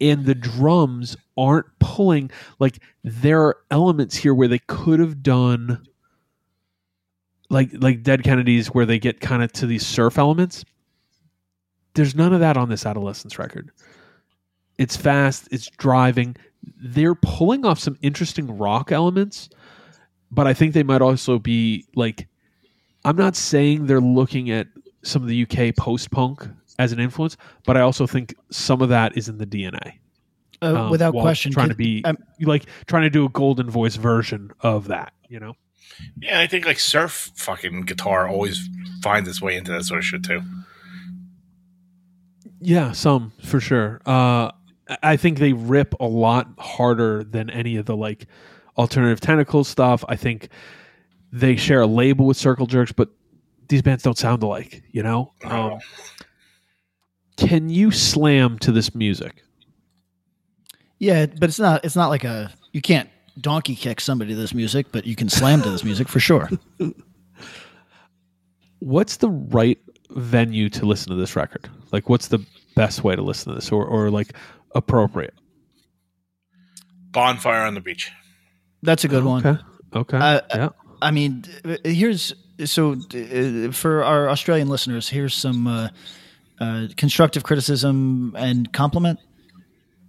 And 0.00 0.26
the 0.26 0.34
drums 0.34 1.16
aren't 1.36 1.66
pulling 1.78 2.30
like 2.58 2.80
there 3.04 3.42
are 3.42 3.58
elements 3.70 4.16
here 4.16 4.34
where 4.34 4.48
they 4.48 4.58
could 4.58 4.98
have 4.98 5.22
done 5.22 5.86
like 7.54 7.70
like 7.74 8.02
Dead 8.02 8.22
Kennedys 8.22 8.68
where 8.68 8.84
they 8.84 8.98
get 8.98 9.20
kind 9.20 9.42
of 9.42 9.52
to 9.52 9.66
these 9.66 9.86
surf 9.86 10.18
elements. 10.18 10.64
There's 11.94 12.14
none 12.14 12.34
of 12.34 12.40
that 12.40 12.56
on 12.56 12.68
this 12.68 12.84
adolescents 12.84 13.38
record. 13.38 13.70
It's 14.76 14.96
fast, 14.96 15.48
it's 15.52 15.70
driving. 15.78 16.36
They're 16.76 17.14
pulling 17.14 17.64
off 17.64 17.78
some 17.78 17.96
interesting 18.02 18.58
rock 18.58 18.90
elements, 18.90 19.48
but 20.30 20.46
I 20.46 20.54
think 20.54 20.74
they 20.74 20.82
might 20.82 21.00
also 21.00 21.38
be 21.38 21.86
like 21.94 22.26
I'm 23.04 23.16
not 23.16 23.36
saying 23.36 23.86
they're 23.86 24.00
looking 24.00 24.50
at 24.50 24.66
some 25.02 25.22
of 25.22 25.28
the 25.28 25.42
UK 25.42 25.76
post 25.76 26.10
punk 26.10 26.46
as 26.78 26.90
an 26.90 26.98
influence, 26.98 27.36
but 27.64 27.76
I 27.76 27.80
also 27.80 28.06
think 28.06 28.34
some 28.50 28.82
of 28.82 28.88
that 28.88 29.16
is 29.16 29.28
in 29.28 29.38
the 29.38 29.46
DNA. 29.46 29.98
uh, 30.62 30.84
um, 30.84 30.90
without 30.90 31.12
question 31.12 31.52
trying 31.52 31.68
to 31.68 31.74
be 31.74 32.02
um, 32.04 32.16
like 32.40 32.64
trying 32.86 33.02
to 33.02 33.10
do 33.10 33.24
a 33.24 33.28
golden 33.28 33.70
voice 33.70 33.96
version 33.96 34.50
of 34.60 34.88
that, 34.88 35.12
you 35.28 35.38
know? 35.38 35.54
Yeah, 36.20 36.40
I 36.40 36.46
think 36.46 36.66
like 36.66 36.78
surf 36.80 37.30
fucking 37.36 37.82
guitar 37.82 38.28
always 38.28 38.68
finds 39.02 39.28
its 39.28 39.40
way 39.40 39.56
into 39.56 39.72
that 39.72 39.84
sort 39.84 39.98
of 39.98 40.04
shit 40.04 40.22
too. 40.24 40.42
Yeah, 42.60 42.92
some 42.92 43.32
for 43.44 43.60
sure. 43.60 44.00
Uh, 44.06 44.50
I- 44.88 44.98
I 45.02 45.16
think 45.16 45.38
they 45.38 45.52
rip 45.52 45.94
a 46.00 46.06
lot 46.06 46.48
harder 46.58 47.24
than 47.24 47.48
any 47.50 47.76
of 47.76 47.86
the 47.86 47.96
like 47.96 48.26
alternative 48.76 49.20
tentacle 49.20 49.64
stuff. 49.64 50.04
I 50.08 50.16
think 50.16 50.48
they 51.32 51.56
share 51.56 51.80
a 51.80 51.86
label 51.86 52.26
with 52.26 52.36
Circle 52.36 52.66
Jerks, 52.66 52.92
but 52.92 53.10
these 53.68 53.82
bands 53.82 54.02
don't 54.02 54.18
sound 54.18 54.42
alike. 54.42 54.82
You 54.92 55.02
know, 55.02 55.32
No. 55.42 55.50
um, 55.74 55.78
can 57.36 57.68
you 57.68 57.90
slam 57.90 58.58
to 58.60 58.72
this 58.72 58.94
music? 58.94 59.42
Yeah, 60.98 61.26
but 61.26 61.48
it's 61.48 61.58
not. 61.58 61.84
It's 61.84 61.96
not 61.96 62.08
like 62.08 62.24
a. 62.24 62.52
You 62.72 62.80
can't 62.80 63.08
donkey 63.40 63.74
kick 63.74 64.00
somebody 64.00 64.34
to 64.34 64.36
this 64.36 64.54
music, 64.54 64.86
but 64.92 65.06
you 65.06 65.16
can 65.16 65.28
slam 65.28 65.62
to 65.62 65.70
this 65.70 65.84
music 65.84 66.08
for 66.08 66.20
sure. 66.20 66.48
What's 68.80 69.16
the 69.16 69.30
right 69.30 69.78
venue 70.10 70.68
to 70.70 70.86
listen 70.86 71.10
to 71.10 71.16
this 71.16 71.36
record? 71.36 71.68
Like, 71.90 72.08
what's 72.08 72.28
the 72.28 72.44
best 72.76 73.02
way 73.02 73.16
to 73.16 73.22
listen 73.22 73.50
to 73.50 73.54
this, 73.54 73.72
or 73.72 73.86
or 73.86 74.10
like 74.10 74.34
appropriate? 74.74 75.32
Bonfire 77.10 77.62
on 77.62 77.74
the 77.74 77.80
beach. 77.80 78.12
That's 78.82 79.04
a 79.04 79.08
good 79.08 79.24
one. 79.24 79.46
Okay. 79.46 79.62
Okay. 79.94 80.18
Uh, 80.18 80.40
yeah. 80.54 80.68
I 81.00 81.10
mean, 81.12 81.44
uh, 81.64 81.76
here's 81.84 82.34
so 82.64 82.92
uh, 82.92 83.72
for 83.72 84.04
our 84.04 84.28
Australian 84.28 84.68
listeners, 84.68 85.08
here's 85.08 85.34
some 85.34 85.66
uh, 85.66 85.88
uh, 86.60 86.88
constructive 86.96 87.42
criticism 87.42 88.34
and 88.36 88.72
compliment. 88.72 89.18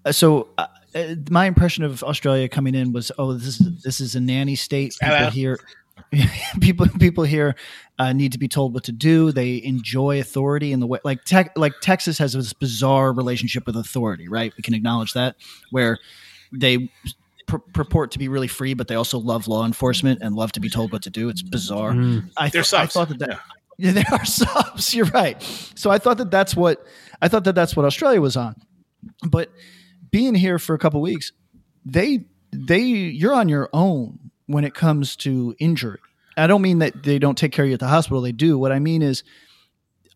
Uh, 0.03 0.11
so, 0.11 0.49
uh, 0.95 1.15
my 1.29 1.45
impression 1.45 1.83
of 1.83 2.03
Australia 2.03 2.47
coming 2.47 2.73
in 2.73 2.93
was, 2.93 3.11
oh, 3.17 3.33
this 3.33 3.59
is 3.59 3.83
this 3.83 3.99
is 3.99 4.15
a 4.15 4.19
nanny 4.19 4.55
state. 4.55 4.95
People 5.01 5.15
Hello. 5.17 5.29
here, 5.29 5.59
people 6.61 6.87
people 6.99 7.23
here 7.25 7.55
uh, 7.99 8.13
need 8.13 8.31
to 8.31 8.39
be 8.39 8.47
told 8.47 8.73
what 8.73 8.85
to 8.85 8.91
do. 8.91 9.31
They 9.31 9.61
enjoy 9.63 10.19
authority 10.19 10.71
in 10.71 10.79
the 10.79 10.87
way, 10.87 10.99
like 11.03 11.23
tech, 11.25 11.51
like 11.55 11.73
Texas 11.81 12.17
has 12.17 12.33
this 12.33 12.53
bizarre 12.53 13.11
relationship 13.11 13.65
with 13.67 13.75
authority, 13.75 14.27
right? 14.27 14.53
We 14.57 14.63
can 14.63 14.73
acknowledge 14.73 15.13
that, 15.13 15.35
where 15.69 15.99
they 16.51 16.89
pur- 17.47 17.59
purport 17.59 18.11
to 18.11 18.19
be 18.19 18.27
really 18.27 18.47
free, 18.47 18.73
but 18.73 18.87
they 18.87 18.95
also 18.95 19.19
love 19.19 19.47
law 19.47 19.65
enforcement 19.65 20.19
and 20.21 20.35
love 20.35 20.51
to 20.53 20.59
be 20.59 20.69
told 20.69 20.91
what 20.91 21.03
to 21.03 21.09
do. 21.09 21.29
It's 21.29 21.41
bizarre. 21.41 21.91
Mm. 21.91 22.29
I, 22.37 22.49
th- 22.49 22.73
I 22.73 22.85
thought 22.85 23.09
that, 23.09 23.19
that 23.19 23.39
yeah, 23.77 23.91
they 23.93 24.03
are 24.11 24.25
subs. 24.25 24.93
You're 24.95 25.07
right. 25.07 25.41
So 25.75 25.89
I 25.89 25.97
thought 25.97 26.17
that 26.17 26.31
that's 26.31 26.55
what 26.55 26.85
I 27.21 27.27
thought 27.27 27.43
that 27.45 27.55
that's 27.55 27.75
what 27.75 27.85
Australia 27.85 28.21
was 28.21 28.37
on. 28.37 28.55
But 29.27 29.51
being 30.15 30.35
here 30.35 30.57
for 30.59 30.73
a 30.73 30.79
couple 30.79 31.01
weeks, 31.01 31.31
they 31.85 32.25
they 32.53 32.79
you're 32.79 33.33
on 33.33 33.49
your 33.49 33.69
own 33.73 34.31
when 34.47 34.63
it 34.63 34.73
comes 34.73 35.15
to 35.17 35.53
injury. 35.59 35.99
I 36.37 36.47
don't 36.47 36.61
mean 36.61 36.79
that 36.79 37.03
they 37.03 37.19
don't 37.19 37.37
take 37.37 37.51
care 37.51 37.65
of 37.65 37.69
you 37.69 37.73
at 37.73 37.79
the 37.79 37.87
hospital. 37.87 38.21
They 38.21 38.31
do. 38.31 38.57
What 38.57 38.71
I 38.71 38.79
mean 38.79 39.01
is, 39.01 39.23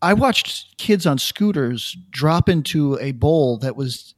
I 0.02 0.14
watched 0.14 0.78
kids 0.78 1.06
on 1.06 1.18
scooters 1.18 1.98
drop 2.12 2.48
into 2.48 2.98
a 3.02 3.12
bowl 3.12 3.58
that 3.60 3.76
was 3.76 4.16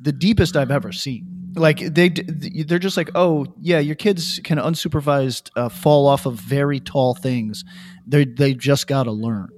the 0.00 0.12
deepest 0.12 0.56
I've 0.56 0.70
ever 0.70 0.92
seen. 0.92 1.26
Like 1.56 1.78
they, 1.78 2.08
they're 2.10 2.78
just 2.80 2.96
like, 2.96 3.10
oh 3.14 3.46
yeah, 3.60 3.78
your 3.80 3.94
kids 3.96 4.40
can 4.44 4.58
unsupervised 4.58 5.50
uh, 5.56 5.68
fall 5.68 6.06
off 6.06 6.26
of 6.26 6.34
very 6.36 6.78
tall 6.80 7.14
things. 7.14 7.64
They 8.06 8.24
they 8.24 8.54
just 8.54 8.86
got 8.86 9.04
to 9.04 9.12
learn, 9.12 9.48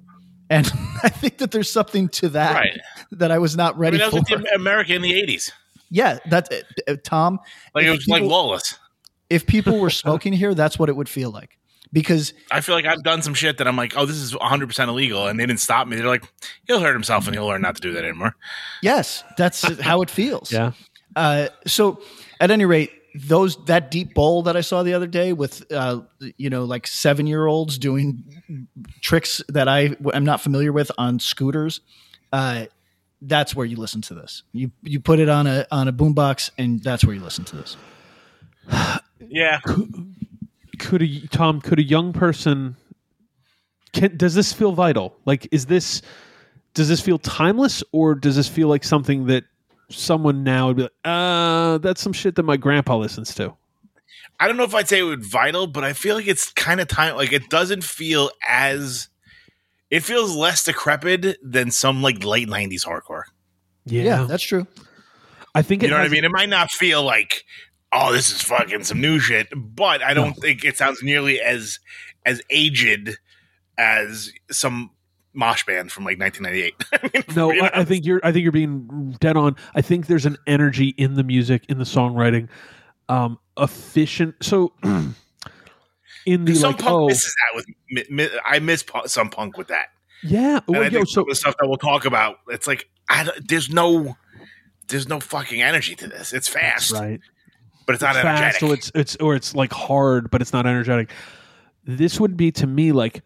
and 0.51 0.67
I 1.03 1.09
think 1.11 1.39
that 1.39 1.51
there's 1.51 1.71
something 1.71 2.09
to 2.21 2.29
that 2.31 2.55
Right. 2.55 2.81
that 3.13 3.31
I 3.31 3.39
was 3.39 3.57
not 3.57 3.75
I 3.75 3.79
ready 3.79 3.99
mean, 3.99 4.11
that 4.11 4.15
was 4.15 4.29
for. 4.29 4.37
like 4.37 4.45
the 4.45 4.55
America 4.55 4.95
in 4.95 5.03
the 5.03 5.13
'80s. 5.13 5.53
Yeah, 5.91 6.19
that's 6.29 6.51
uh, 6.51 6.61
uh, 6.89 6.97
Tom. 7.05 7.39
Like 7.75 7.87
it 7.87 7.91
was 7.91 8.07
like 8.09 8.23
people- 8.23 8.31
lawless. 8.37 8.79
if 9.31 9.47
people 9.47 9.79
were 9.79 9.91
smoking 10.05 10.33
here, 10.33 10.55
that's 10.55 10.79
what 10.79 10.89
it 10.89 10.97
would 10.97 11.09
feel 11.09 11.31
like. 11.31 11.59
Because 11.93 12.35
I 12.51 12.61
feel 12.61 12.75
like 12.75 12.85
I've 12.85 13.05
done 13.05 13.23
some 13.23 13.33
shit 13.33 13.59
that 13.59 13.69
I'm 13.69 13.77
like, 13.77 13.97
oh, 13.97 14.05
this 14.07 14.17
is 14.17 14.35
100 14.37 14.67
percent 14.67 14.91
illegal, 14.91 15.29
and 15.29 15.39
they 15.39 15.47
didn't 15.47 15.61
stop 15.61 15.87
me. 15.87 15.97
They're 15.97 16.07
like, 16.07 16.25
he'll 16.67 16.81
hurt 16.81 16.93
himself, 16.93 17.27
and 17.27 17.35
he'll 17.35 17.47
learn 17.47 17.63
not 17.63 17.77
to 17.77 17.81
do 17.81 17.93
that 17.93 18.05
anymore. 18.05 18.35
yes, 18.83 19.23
that's 19.39 19.63
how 19.81 20.03
it 20.03 20.11
feels. 20.11 20.53
Yeah. 20.53 20.73
Uh, 21.15 21.49
so, 21.67 22.03
at 22.41 22.51
any 22.51 22.65
rate, 22.67 22.91
those 23.15 23.57
that 23.65 23.91
deep 23.91 24.13
bowl 24.15 24.43
that 24.43 24.57
I 24.57 24.61
saw 24.61 24.83
the 24.83 24.93
other 24.93 25.07
day 25.07 25.33
with 25.33 25.65
uh, 25.73 26.01
you 26.37 26.51
know 26.51 26.65
like 26.65 26.87
seven 26.87 27.27
year 27.27 27.47
olds 27.47 27.79
doing 27.79 28.25
tricks 29.01 29.41
that 29.49 29.69
I 29.69 29.97
am 30.13 30.25
not 30.25 30.41
familiar 30.43 30.73
with 30.73 30.91
on 30.99 31.19
scooters. 31.19 31.81
Uh, 32.33 32.67
that's 33.23 33.55
where 33.55 33.67
you 33.67 33.77
listen 33.77 34.03
to 34.03 34.15
this. 34.15 34.43
You 34.53 34.71
you 34.83 35.01
put 35.01 35.19
it 35.19 35.29
on 35.29 35.47
a 35.47 35.67
on 35.71 35.89
a 35.89 35.93
boombox, 35.93 36.51
and 36.59 36.83
that's 36.83 37.05
where 37.05 37.15
you 37.15 37.23
listen 37.23 37.45
to 37.47 37.57
this. 37.57 37.77
Yeah, 39.29 39.61
could 40.79 41.03
a 41.03 41.27
Tom 41.29 41.61
could 41.61 41.79
a 41.79 41.83
young 41.83 42.13
person 42.13 42.77
can 43.93 44.17
does 44.17 44.35
this 44.35 44.53
feel 44.53 44.73
vital? 44.73 45.17
Like 45.25 45.49
is 45.51 45.67
this 45.67 46.03
does 46.75 46.89
this 46.89 47.01
feel 47.01 47.19
timeless 47.19 47.83
or 47.93 48.15
does 48.15 48.37
this 48.37 48.49
feel 48.49 48.69
like 48.69 48.85
something 48.85 49.27
that 49.27 49.45
someone 49.89 50.45
now 50.45 50.69
would 50.69 50.77
be 50.77 50.83
like, 50.83 50.93
uh, 51.05 51.79
that's 51.79 52.03
some 52.03 52.13
shit 52.13 52.35
that 52.37 52.43
my 52.43 52.57
grandpa 52.57 52.97
listens 52.97 53.35
to? 53.35 53.55
I 54.39 54.47
don't 54.47 54.59
know 54.59 54.65
if 54.65 54.75
I'd 54.75 54.89
say 54.89 54.99
it 54.99 55.05
would 55.05 55.25
vital, 55.25 55.67
but 55.67 55.83
I 55.83 55.95
feel 55.95 56.15
like 56.15 56.27
it's 56.27 56.53
kind 56.53 56.81
of 56.81 56.89
time. 56.89 57.17
Like 57.17 57.33
it 57.33 57.49
doesn't 57.49 57.85
feel 57.85 58.31
as. 58.47 59.09
It 59.91 60.01
feels 60.01 60.35
less 60.35 60.65
decrepit 60.65 61.39
than 61.43 61.71
some 61.71 62.03
like 62.03 62.25
late 62.25 62.49
'90s 62.49 62.85
hardcore. 62.87 63.23
Yeah, 63.85 64.25
that's 64.29 64.43
true. 64.43 64.67
I 65.55 65.63
think 65.63 65.83
it 65.83 65.87
You 65.87 65.91
know 65.91 65.97
what 65.97 66.01
I 66.01 66.05
has- 66.05 66.13
mean? 66.13 66.25
It 66.25 66.33
might 66.33 66.49
not 66.49 66.71
feel 66.71 67.03
like, 67.03 67.45
oh, 67.93 68.13
this 68.13 68.31
is 68.31 68.43
fucking 68.43 68.85
some 68.85 69.01
new 69.01 69.19
shit, 69.21 69.49
but 69.55 70.03
I 70.03 70.13
don't 70.13 70.35
think 70.35 70.65
it 70.65 70.77
sounds 70.77 71.03
nearly 71.03 71.41
as 71.41 71.79
as 72.25 72.43
aged 72.51 73.17
as 73.79 74.33
some 74.51 74.91
mosh 75.33 75.65
band 75.67 75.93
from 75.93 76.05
like 76.05 76.19
1998. 76.19 76.75
I 76.93 77.11
mean, 77.15 77.37
No. 77.37 77.53
I, 77.65 77.81
I 77.81 77.85
think 77.85 78.05
you're. 78.05 78.21
I 78.25 78.33
think 78.33 78.43
you're 78.43 78.53
being 78.53 79.15
dead 79.21 79.37
on. 79.37 79.55
I 79.75 79.83
think 79.83 80.07
there's 80.09 80.27
an 80.27 80.37
energy 80.47 80.89
in 80.89 81.15
the 81.15 81.23
music, 81.23 81.65
in 81.69 81.79
the 81.79 81.85
songwriting, 81.85 82.49
um, 83.09 83.39
efficient. 83.59 84.35
So, 84.43 84.73
in 86.27 86.45
the 86.45 86.55
some 86.55 86.73
like, 86.73 86.81
punk 86.81 86.91
oh, 86.93 87.07
misses 87.07 87.35
that 87.35 87.57
with. 87.57 87.67
mi- 87.91 88.05
mi- 88.11 88.39
I 88.45 88.59
miss 88.59 88.85
some 89.07 89.31
punk 89.31 89.57
with 89.57 89.69
that. 89.69 89.87
yeah. 90.23 90.57
And 90.67 90.77
Well, 90.77 90.83
I 90.85 90.89
yo, 90.89 91.05
so 91.05 91.25
the 91.29 91.35
stuff 91.35 91.55
that 91.61 91.67
we'll 91.69 91.77
talk 91.79 92.05
about, 92.05 92.37
it's 92.49 92.67
like 92.67 92.89
I 93.09 93.29
there's 93.49 93.71
no 93.71 94.17
there's 94.89 95.09
no 95.09 95.21
fucking 95.21 95.63
energy 95.63 95.95
to 95.97 96.07
this. 96.09 96.33
It's 96.33 96.49
fast, 96.49 96.93
right. 96.93 97.21
but 97.87 97.95
it's 97.95 98.03
not 98.03 98.17
It's 98.17 98.23
fast, 98.23 98.43
energetic. 98.43 98.61
so 98.61 98.73
it's 98.73 98.93
it's 98.95 99.17
or 99.17 99.35
it's 99.35 99.55
like 99.55 99.73
hard, 99.73 100.31
but 100.31 100.43
it's 100.43 100.53
not 100.53 100.67
energetic. 100.67 101.11
This 101.85 102.19
would 102.21 102.37
be 102.37 102.51
to 102.53 102.67
me 102.67 102.93
like 102.93 103.23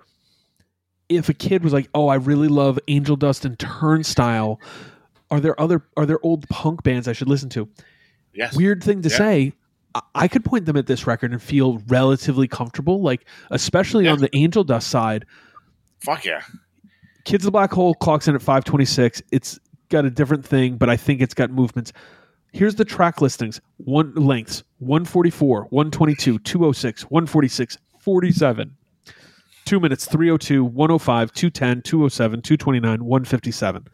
if 1.08 1.28
a 1.28 1.34
kid 1.34 1.64
was 1.64 1.72
like, 1.72 1.88
"Oh, 1.94 2.08
I 2.08 2.14
really 2.16 2.48
love 2.48 2.78
Angel 2.88 3.16
Dust 3.16 3.44
and 3.44 3.58
Turnstile." 3.58 4.60
Are 5.32 5.40
there 5.40 5.58
other 5.60 5.84
are 5.96 6.06
there 6.06 6.18
old 6.24 6.48
punk 6.48 6.82
bands 6.82 7.06
I 7.08 7.12
should 7.12 7.28
listen 7.28 7.48
to? 7.50 7.68
yes. 8.34 8.54
Weird 8.56 8.82
thing 8.84 9.00
to 9.02 9.08
Yeah. 9.08 9.16
say. 9.16 9.52
I- 9.94 10.02
I 10.14 10.28
could 10.28 10.44
point 10.44 10.66
them 10.66 10.76
at 10.76 10.86
this 10.86 11.06
record 11.06 11.32
and 11.32 11.42
feel 11.42 11.82
relatively 11.88 12.46
comfortable, 12.48 13.02
like 13.02 13.26
especially 13.50 14.04
Yeah. 14.04 14.12
on 14.12 14.20
the 14.20 14.34
Angel 14.36 14.62
Dust 14.64 14.88
side. 14.88 15.26
Fuck 16.04 16.24
yeah. 16.24 16.42
Kids 17.24 17.44
of 17.44 17.46
the 17.46 17.50
Black 17.52 17.72
Hole 17.72 17.94
clocks 17.94 18.28
in 18.28 18.34
at 18.34 18.42
526. 18.42 19.22
It's 19.30 19.58
got 19.88 20.04
a 20.04 20.10
different 20.10 20.44
thing, 20.46 20.76
but 20.76 20.88
I 20.88 20.96
think 20.96 21.20
it's 21.20 21.34
got 21.34 21.50
movements. 21.50 21.92
Here's 22.52 22.74
the 22.76 22.84
track 22.84 23.20
listings. 23.20 23.60
One 23.78 24.12
lengths 24.14 24.62
144, 24.78 25.64
122, 25.70 26.38
206, 26.40 27.02
146, 27.10 27.78
47. 28.00 28.76
Two 29.66 29.78
minutes 29.78 30.06
302, 30.06 30.64
105, 30.64 31.32
210, 31.32 31.82
207, 31.82 32.42
229, 32.42 33.04
157. 33.04 33.84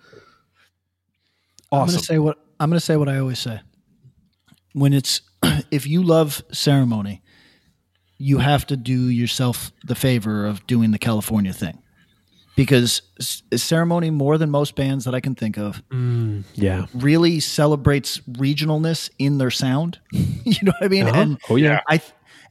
I'm 1.73 1.81
Awesome. 1.81 1.95
gonna 1.97 2.05
say 2.05 2.19
what 2.19 2.39
I'm 2.61 2.71
gonna 2.71 2.81
say 2.81 2.97
what 2.97 3.09
I 3.09 3.19
always 3.19 3.39
say. 3.39 3.61
When 4.73 4.93
it's 4.93 5.21
if 5.71 5.87
you 5.87 6.03
love 6.03 6.43
ceremony, 6.53 7.23
you 8.19 8.39
have 8.39 8.67
to 8.69 8.77
do 8.77 9.09
yourself 9.09 9.73
the 9.85 9.95
favor 9.95 10.47
of 10.47 10.67
doing 10.67 10.91
the 10.91 10.99
California 10.99 11.53
thing. 11.53 11.83
Because 12.57 13.03
s- 13.21 13.43
ceremony 13.55 14.09
more 14.11 14.39
than 14.39 14.49
most 14.51 14.77
bands 14.77 15.05
that 15.05 15.15
I 15.15 15.21
can 15.21 15.35
think 15.35 15.59
of 15.59 15.83
Mm, 15.91 16.45
yeah. 16.55 16.87
really 16.95 17.39
celebrates 17.41 18.19
regionalness 18.21 19.11
in 19.19 19.37
their 19.37 19.51
sound. 19.51 19.99
you 20.13 20.55
know 20.63 20.73
what 20.79 20.85
I 20.85 20.89
mean? 20.89 21.07
Uh-huh. 21.07 21.21
And 21.21 21.39
oh, 21.51 21.57
yeah. 21.57 21.81
I 21.87 22.01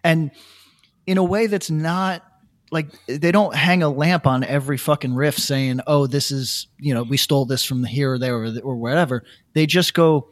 and 0.04 0.30
in 1.08 1.18
a 1.18 1.24
way 1.24 1.48
that's 1.48 1.72
not 1.72 2.22
like 2.72 2.90
they 3.08 3.32
don't 3.32 3.56
hang 3.56 3.82
a 3.82 3.90
lamp 3.90 4.28
on 4.28 4.44
every 4.44 4.78
fucking 4.78 5.16
riff 5.16 5.38
saying, 5.40 5.80
"Oh, 5.88 6.06
this 6.06 6.30
is 6.30 6.68
you 6.78 6.94
know 6.94 7.02
we 7.04 7.18
stole 7.18 7.46
this 7.46 7.64
from 7.66 7.84
here 7.84 8.14
or 8.14 8.20
there 8.20 8.36
or, 8.36 8.54
or 8.64 8.76
wherever." 8.76 9.24
They 9.54 9.66
just 9.66 9.94
go, 9.96 10.30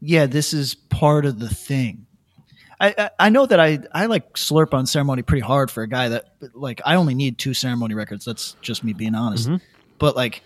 "Yeah, 0.00 0.26
this 0.26 0.52
is 0.52 0.74
part 0.74 1.24
of 1.24 1.38
the 1.38 1.48
thing." 1.48 2.03
I, 2.86 3.10
I 3.18 3.28
know 3.28 3.46
that 3.46 3.60
I 3.60 3.78
I 3.92 4.06
like 4.06 4.34
slurp 4.34 4.74
on 4.74 4.86
ceremony 4.86 5.22
pretty 5.22 5.42
hard 5.46 5.70
for 5.70 5.82
a 5.82 5.88
guy 5.88 6.08
that 6.10 6.34
like 6.54 6.80
I 6.84 6.94
only 6.96 7.14
need 7.14 7.38
two 7.38 7.54
ceremony 7.54 7.94
records. 7.94 8.24
That's 8.24 8.56
just 8.62 8.82
me 8.84 8.92
being 8.92 9.14
honest. 9.14 9.48
Mhm. 9.48 9.60
But 9.98 10.16
like, 10.16 10.42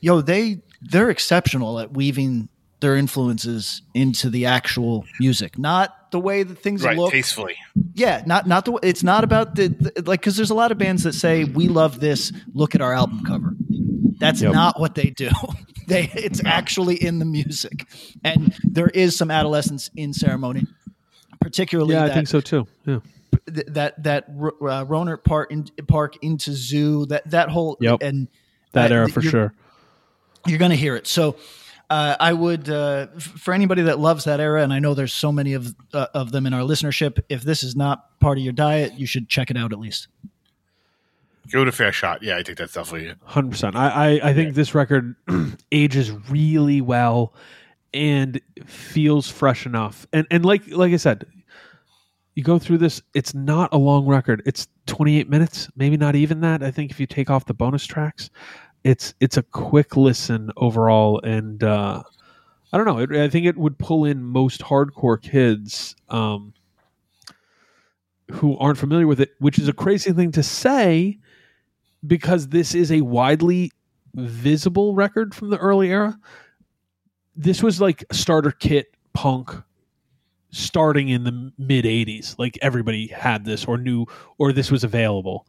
yo, 0.00 0.20
they 0.20 0.60
they're 0.82 1.10
exceptional 1.10 1.78
at 1.80 1.92
weaving 1.92 2.48
their 2.80 2.96
influences 2.96 3.80
into 3.94 4.28
the 4.28 4.44
actual 4.46 5.04
music, 5.18 5.58
not 5.58 6.10
the 6.10 6.20
way 6.20 6.42
that 6.42 6.58
things 6.58 6.84
Right, 6.84 6.96
look 6.96 7.10
tastefully. 7.12 7.56
yeah 7.94 8.22
not 8.26 8.46
not 8.46 8.64
the 8.66 8.78
it's 8.82 9.02
not 9.02 9.24
about 9.24 9.56
the, 9.56 9.68
the- 9.68 10.02
like 10.06 10.20
because 10.20 10.36
there's 10.36 10.50
a 10.50 10.54
lot 10.54 10.70
of 10.70 10.78
bands 10.78 11.02
that 11.04 11.12
say 11.14 11.42
we 11.44 11.66
love 11.66 11.98
this 11.98 12.30
look 12.52 12.74
at 12.76 12.80
our 12.80 12.92
album 12.92 13.24
cover 13.24 13.54
that's 14.20 14.40
Yep. 14.40 14.52
not 14.52 14.78
what 14.78 14.94
they 14.94 15.10
do 15.10 15.28
they 15.88 16.08
it's 16.14 16.40
actually 16.44 16.94
in 17.02 17.18
the 17.18 17.24
music 17.24 17.88
and 18.22 18.54
there 18.62 18.86
is 18.88 19.16
some 19.16 19.28
adolescents 19.30 19.90
in 19.96 20.12
ceremony 20.12 20.66
particularly 21.44 21.94
Yeah, 21.94 22.04
I 22.04 22.10
think 22.10 22.28
so 22.28 22.40
too. 22.40 22.66
Yeah. 22.86 23.00
th- 23.52 23.66
that 23.68 24.02
that 24.02 24.24
Ro- 24.28 24.56
uh, 24.62 24.84
Rohnert 24.86 25.22
Park 25.24 25.52
in, 25.52 25.64
Park 25.86 26.16
into 26.22 26.52
Zoo 26.52 27.06
that 27.06 27.30
that 27.30 27.48
whole 27.50 27.76
Yep. 27.80 28.02
and 28.02 28.28
That 28.72 28.90
uh, 28.90 28.94
era 28.96 29.08
for 29.08 29.20
you're- 29.20 29.30
sure. 29.30 29.54
you're 30.46 30.58
going 30.58 30.70
to 30.70 30.76
hear 30.76 30.96
it. 30.96 31.06
So 31.06 31.36
Uh, 31.90 32.16
I 32.18 32.32
would 32.32 32.70
uh, 32.70 33.08
f- 33.14 33.22
for 33.22 33.52
anybody 33.52 33.82
that 33.82 33.98
loves 34.00 34.24
that 34.24 34.40
era, 34.40 34.62
and 34.62 34.72
I 34.72 34.78
know 34.78 34.94
there's 34.94 35.12
so 35.12 35.30
many 35.30 35.52
of 35.52 35.74
uh, 35.92 36.06
of 36.14 36.32
them 36.32 36.46
in 36.46 36.54
our 36.54 36.62
listenership. 36.62 37.20
If 37.28 37.42
this 37.42 37.62
is 37.62 37.76
not 37.76 38.18
part 38.20 38.38
of 38.38 38.42
your 38.44 38.54
diet, 38.54 38.94
you 38.94 39.06
should 39.06 39.28
check 39.28 39.50
it 39.50 39.56
out 39.58 39.70
at 39.70 39.78
least. 39.78 40.08
Give 41.50 41.60
it 41.60 41.68
a 41.68 41.72
fair 41.72 41.92
shot. 41.92 42.22
Yeah, 42.22 42.38
I 42.38 42.42
think 42.42 42.56
that's 42.56 42.72
definitely 42.72 43.08
it. 43.10 43.18
Hundred 43.22 43.50
percent. 43.50 43.76
I, 43.76 44.16
I 44.18 44.30
I 44.30 44.34
think 44.34 44.54
this 44.54 44.74
record 44.74 45.14
ages 45.72 46.10
really 46.30 46.80
well 46.80 47.34
and 47.94 48.40
feels 48.66 49.30
fresh 49.30 49.64
enough. 49.64 50.06
And 50.12 50.26
and 50.30 50.44
like 50.44 50.68
like 50.70 50.92
I 50.92 50.96
said, 50.96 51.24
you 52.34 52.42
go 52.42 52.58
through 52.58 52.78
this. 52.78 53.00
It's 53.14 53.32
not 53.32 53.72
a 53.72 53.78
long 53.78 54.06
record. 54.06 54.42
It's 54.44 54.68
twenty 54.86 55.18
eight 55.18 55.30
minutes, 55.30 55.70
maybe 55.76 55.96
not 55.96 56.16
even 56.16 56.40
that. 56.40 56.62
I 56.62 56.70
think 56.70 56.90
if 56.90 57.00
you 57.00 57.06
take 57.06 57.30
off 57.30 57.46
the 57.46 57.54
bonus 57.54 57.86
tracks, 57.86 58.28
it's 58.82 59.14
it's 59.20 59.36
a 59.36 59.42
quick 59.42 59.96
listen 59.96 60.50
overall. 60.56 61.20
And 61.22 61.64
uh, 61.64 62.02
I 62.72 62.76
don't 62.76 62.86
know. 62.86 62.98
It, 62.98 63.12
I 63.12 63.28
think 63.28 63.46
it 63.46 63.56
would 63.56 63.78
pull 63.78 64.04
in 64.04 64.22
most 64.22 64.60
hardcore 64.60 65.22
kids. 65.22 65.96
Um, 66.10 66.52
who 68.30 68.56
aren't 68.58 68.78
familiar 68.78 69.06
with 69.06 69.20
it, 69.20 69.32
which 69.38 69.58
is 69.58 69.68
a 69.68 69.72
crazy 69.72 70.10
thing 70.12 70.32
to 70.32 70.42
say 70.42 71.18
because 72.06 72.48
this 72.48 72.74
is 72.74 72.90
a 72.90 73.02
widely 73.02 73.70
visible 74.14 74.94
record 74.94 75.34
from 75.34 75.50
the 75.50 75.58
early 75.58 75.90
era. 75.90 76.18
This 77.36 77.62
was 77.62 77.80
like 77.80 78.04
starter 78.12 78.50
kit 78.52 78.94
punk 79.12 79.50
starting 80.50 81.08
in 81.08 81.24
the 81.24 81.52
mid 81.58 81.84
80s. 81.84 82.38
Like 82.38 82.58
everybody 82.62 83.08
had 83.08 83.44
this 83.44 83.64
or 83.64 83.76
knew 83.76 84.06
or 84.38 84.52
this 84.52 84.70
was 84.70 84.84
available. 84.84 85.46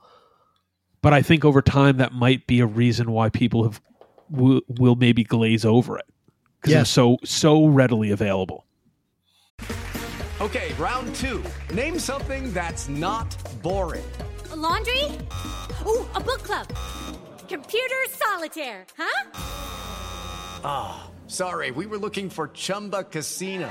But 1.01 1.13
I 1.13 1.21
think 1.21 1.45
over 1.45 1.61
time 1.61 1.97
that 1.97 2.13
might 2.13 2.47
be 2.47 2.59
a 2.59 2.65
reason 2.65 3.11
why 3.11 3.29
people 3.29 3.63
have 3.63 3.81
will, 4.29 4.61
will 4.67 4.95
maybe 4.95 5.23
glaze 5.23 5.63
over 5.65 5.99
it 5.99 6.05
because 6.59 6.73
Yeah. 6.73 6.81
it's 6.81 6.89
so 6.89 7.17
so 7.23 7.67
readily 7.67 8.09
available. 8.11 8.65
Okay, 10.41 10.73
round 10.79 11.15
two. 11.15 11.43
Name 11.73 11.97
something 11.99 12.51
that's 12.51 12.89
not 12.89 13.37
boring. 13.61 14.03
A 14.51 14.55
laundry? 14.55 15.03
Ooh, 15.87 16.05
a 16.15 16.19
book 16.19 16.43
club. 16.43 16.67
Computer 17.47 17.95
solitaire, 18.09 18.85
huh? 18.97 19.29
Ah, 20.63 21.07
Sorry, 21.27 21.71
we 21.71 21.85
were 21.85 21.97
looking 21.97 22.29
for 22.29 22.49
Chumba 22.49 23.03
Casino. 23.03 23.69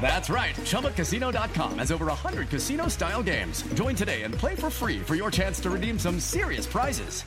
That's 0.00 0.28
right. 0.30 0.54
ChumbaCasino.com 0.56 1.78
has 1.78 1.92
over 1.92 2.06
100 2.06 2.48
casino 2.48 2.88
style 2.88 3.22
games. 3.22 3.62
Join 3.74 3.94
today 3.94 4.22
and 4.22 4.34
play 4.34 4.54
for 4.54 4.70
free 4.70 4.98
for 5.00 5.14
your 5.14 5.30
chance 5.30 5.60
to 5.60 5.70
redeem 5.70 5.98
some 5.98 6.18
serious 6.18 6.66
prizes. 6.66 7.22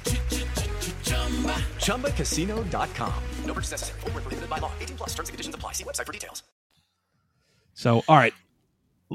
ChumbaCasino.com. 1.79 3.13
No 3.45 3.53
purchase 3.53 3.71
necessary. 3.71 3.99
Void 4.01 4.13
where 4.13 4.21
prohibited 4.21 4.49
by 4.49 4.57
law. 4.57 4.71
18 4.81 4.97
plus 4.97 5.09
terms 5.09 5.29
and 5.29 5.33
conditions 5.33 5.55
apply. 5.55 5.71
See 5.73 5.83
website 5.85 6.05
for 6.05 6.13
details. 6.13 6.43
So, 7.75 8.03
all 8.07 8.17
right. 8.17 8.33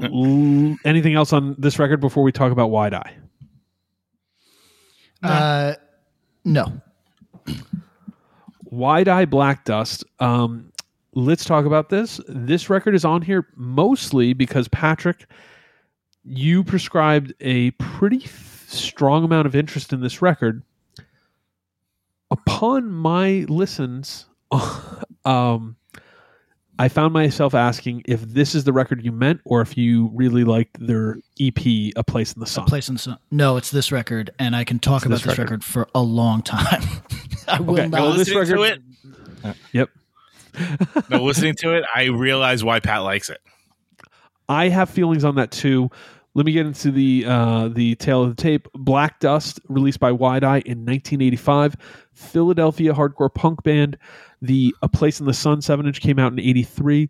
L- 0.01 0.77
anything 0.85 1.13
else 1.13 1.33
on 1.33 1.55
this 1.59 1.77
record 1.77 1.99
before 1.99 2.23
we 2.23 2.31
talk 2.31 2.51
about 2.51 2.69
YDI? 2.71 3.11
Uh, 5.21 5.73
no, 6.45 6.81
YDI 8.71 9.29
Black 9.29 9.65
Dust. 9.65 10.03
Um, 10.19 10.71
let's 11.13 11.45
talk 11.45 11.65
about 11.65 11.89
this. 11.89 12.19
This 12.27 12.69
record 12.69 12.95
is 12.95 13.05
on 13.05 13.21
here 13.21 13.47
mostly 13.55 14.33
because 14.33 14.67
Patrick, 14.67 15.25
you 16.23 16.63
prescribed 16.63 17.33
a 17.39 17.71
pretty 17.71 18.23
f- 18.25 18.65
strong 18.67 19.23
amount 19.23 19.47
of 19.47 19.55
interest 19.55 19.93
in 19.93 20.01
this 20.01 20.21
record. 20.21 20.63
Upon 22.31 22.91
my 22.91 23.45
listens, 23.49 24.27
um, 25.25 25.75
I 26.79 26.87
found 26.87 27.13
myself 27.13 27.53
asking 27.53 28.03
if 28.05 28.21
this 28.21 28.55
is 28.55 28.63
the 28.63 28.71
record 28.73 29.03
you 29.03 29.11
meant, 29.11 29.41
or 29.43 29.61
if 29.61 29.77
you 29.77 30.09
really 30.13 30.43
liked 30.45 30.77
their 30.79 31.17
EP, 31.39 31.91
"A 31.97 32.03
Place 32.03 32.31
in 32.33 32.39
the 32.39 32.45
Sun." 32.47 32.63
A 32.63 32.67
place 32.67 32.87
in 32.87 32.95
the 32.95 32.99
sun. 32.99 33.17
No, 33.31 33.57
it's 33.57 33.69
this 33.69 33.91
record, 33.91 34.31
and 34.39 34.55
I 34.55 34.63
can 34.63 34.79
talk 34.79 35.05
about 35.05 35.15
this 35.15 35.23
this 35.23 35.37
record. 35.37 35.51
record. 35.51 35.63
for 35.65 35.87
a 35.93 36.01
long 36.01 36.41
time. 36.41 36.81
I 37.47 37.59
will 37.59 37.73
Okay, 37.73 37.87
not. 37.89 38.01
well, 38.01 38.13
this 38.13 38.33
record- 38.33 38.55
to 38.55 38.63
it, 38.63 39.55
Yep. 39.73 39.89
no, 41.09 41.23
listening 41.23 41.55
to 41.55 41.75
it, 41.77 41.83
I 41.93 42.05
realize 42.05 42.63
why 42.63 42.79
Pat 42.79 42.99
likes 43.03 43.29
it. 43.29 43.39
I 44.47 44.69
have 44.69 44.89
feelings 44.89 45.23
on 45.23 45.35
that 45.35 45.51
too. 45.51 45.89
Let 46.35 46.45
me 46.45 46.51
get 46.51 46.67
into 46.67 46.91
the 46.91 47.25
uh, 47.25 47.69
the 47.69 47.95
tale 47.95 48.23
of 48.23 48.35
the 48.35 48.41
tape. 48.41 48.67
Black 48.73 49.19
Dust, 49.19 49.59
released 49.67 49.99
by 49.99 50.11
YDI 50.11 50.63
in 50.63 50.85
1985, 50.85 51.75
Philadelphia 52.13 52.93
hardcore 52.93 53.33
punk 53.33 53.63
band. 53.63 53.97
The 54.41 54.73
A 54.81 54.87
Place 54.87 55.19
in 55.19 55.25
the 55.25 55.33
Sun 55.33 55.61
seven 55.61 55.87
inch 55.87 56.01
came 56.01 56.19
out 56.19 56.31
in 56.31 56.39
'83, 56.39 57.09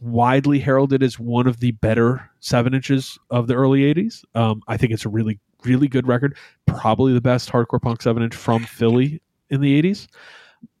widely 0.00 0.58
heralded 0.58 1.02
as 1.02 1.18
one 1.18 1.46
of 1.46 1.60
the 1.60 1.70
better 1.70 2.28
seven 2.40 2.74
inches 2.74 3.16
of 3.30 3.46
the 3.46 3.54
early 3.54 3.82
'80s. 3.94 4.24
Um, 4.34 4.60
I 4.66 4.76
think 4.76 4.92
it's 4.92 5.04
a 5.04 5.08
really 5.08 5.38
really 5.64 5.88
good 5.88 6.06
record, 6.06 6.36
probably 6.66 7.12
the 7.12 7.20
best 7.20 7.50
hardcore 7.50 7.80
punk 7.80 8.02
seven 8.02 8.22
inch 8.22 8.34
from 8.34 8.64
Philly 8.64 9.22
in 9.50 9.60
the 9.60 9.80
'80s. 9.80 10.08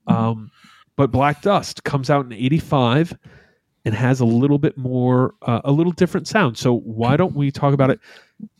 Um, 0.08 0.50
but 0.96 1.12
Black 1.12 1.42
Dust 1.42 1.84
comes 1.84 2.10
out 2.10 2.26
in 2.26 2.32
'85 2.32 3.16
and 3.86 3.94
has 3.94 4.18
a 4.20 4.24
little 4.24 4.58
bit 4.58 4.76
more, 4.76 5.34
uh, 5.42 5.60
a 5.64 5.70
little 5.72 5.92
different 5.92 6.26
sound. 6.28 6.58
So 6.58 6.80
why 6.80 7.16
don't 7.16 7.34
we 7.36 7.50
talk 7.52 7.72
about 7.72 7.88
it? 7.88 8.00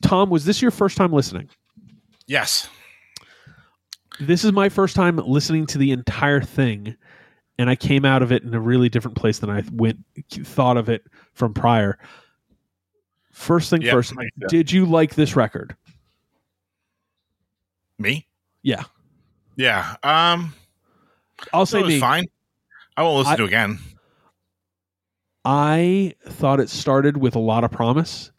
Tom, 0.00 0.30
was 0.30 0.44
this 0.46 0.62
your 0.62 0.70
first 0.70 0.96
time 0.96 1.12
listening? 1.12 1.50
Yes. 2.26 2.68
This 4.20 4.44
is 4.44 4.52
my 4.52 4.68
first 4.70 4.94
time 4.96 5.16
listening 5.18 5.66
to 5.66 5.78
the 5.78 5.90
entire 5.90 6.40
thing, 6.40 6.96
and 7.58 7.68
I 7.68 7.74
came 7.76 8.04
out 8.06 8.22
of 8.22 8.30
it 8.32 8.44
in 8.44 8.54
a 8.54 8.60
really 8.60 8.88
different 8.88 9.16
place 9.16 9.40
than 9.40 9.50
I 9.50 9.62
went 9.72 9.98
thought 10.30 10.76
of 10.78 10.88
it 10.88 11.02
from 11.34 11.52
prior. 11.52 11.98
First 13.32 13.68
thing 13.68 13.82
Yeah, 13.82 13.90
first, 13.92 14.14
did 14.48 14.72
you 14.72 14.86
like 14.86 15.16
this 15.16 15.36
record? 15.36 15.76
Me? 17.98 18.26
Yeah, 18.62 18.84
Yeah. 19.56 19.96
Um, 20.02 20.54
I'll 21.52 21.66
say 21.66 21.82
me. 21.82 21.98
fine. 22.00 22.24
I 22.96 23.02
won't 23.02 23.18
listen 23.18 23.32
I- 23.34 23.36
to 23.36 23.42
it 23.42 23.46
again. 23.48 23.78
I 25.48 26.14
thought 26.26 26.58
it 26.58 26.68
started 26.68 27.18
with 27.18 27.36
a 27.36 27.38
lot 27.38 27.62
of 27.62 27.70
promise, 27.70 28.32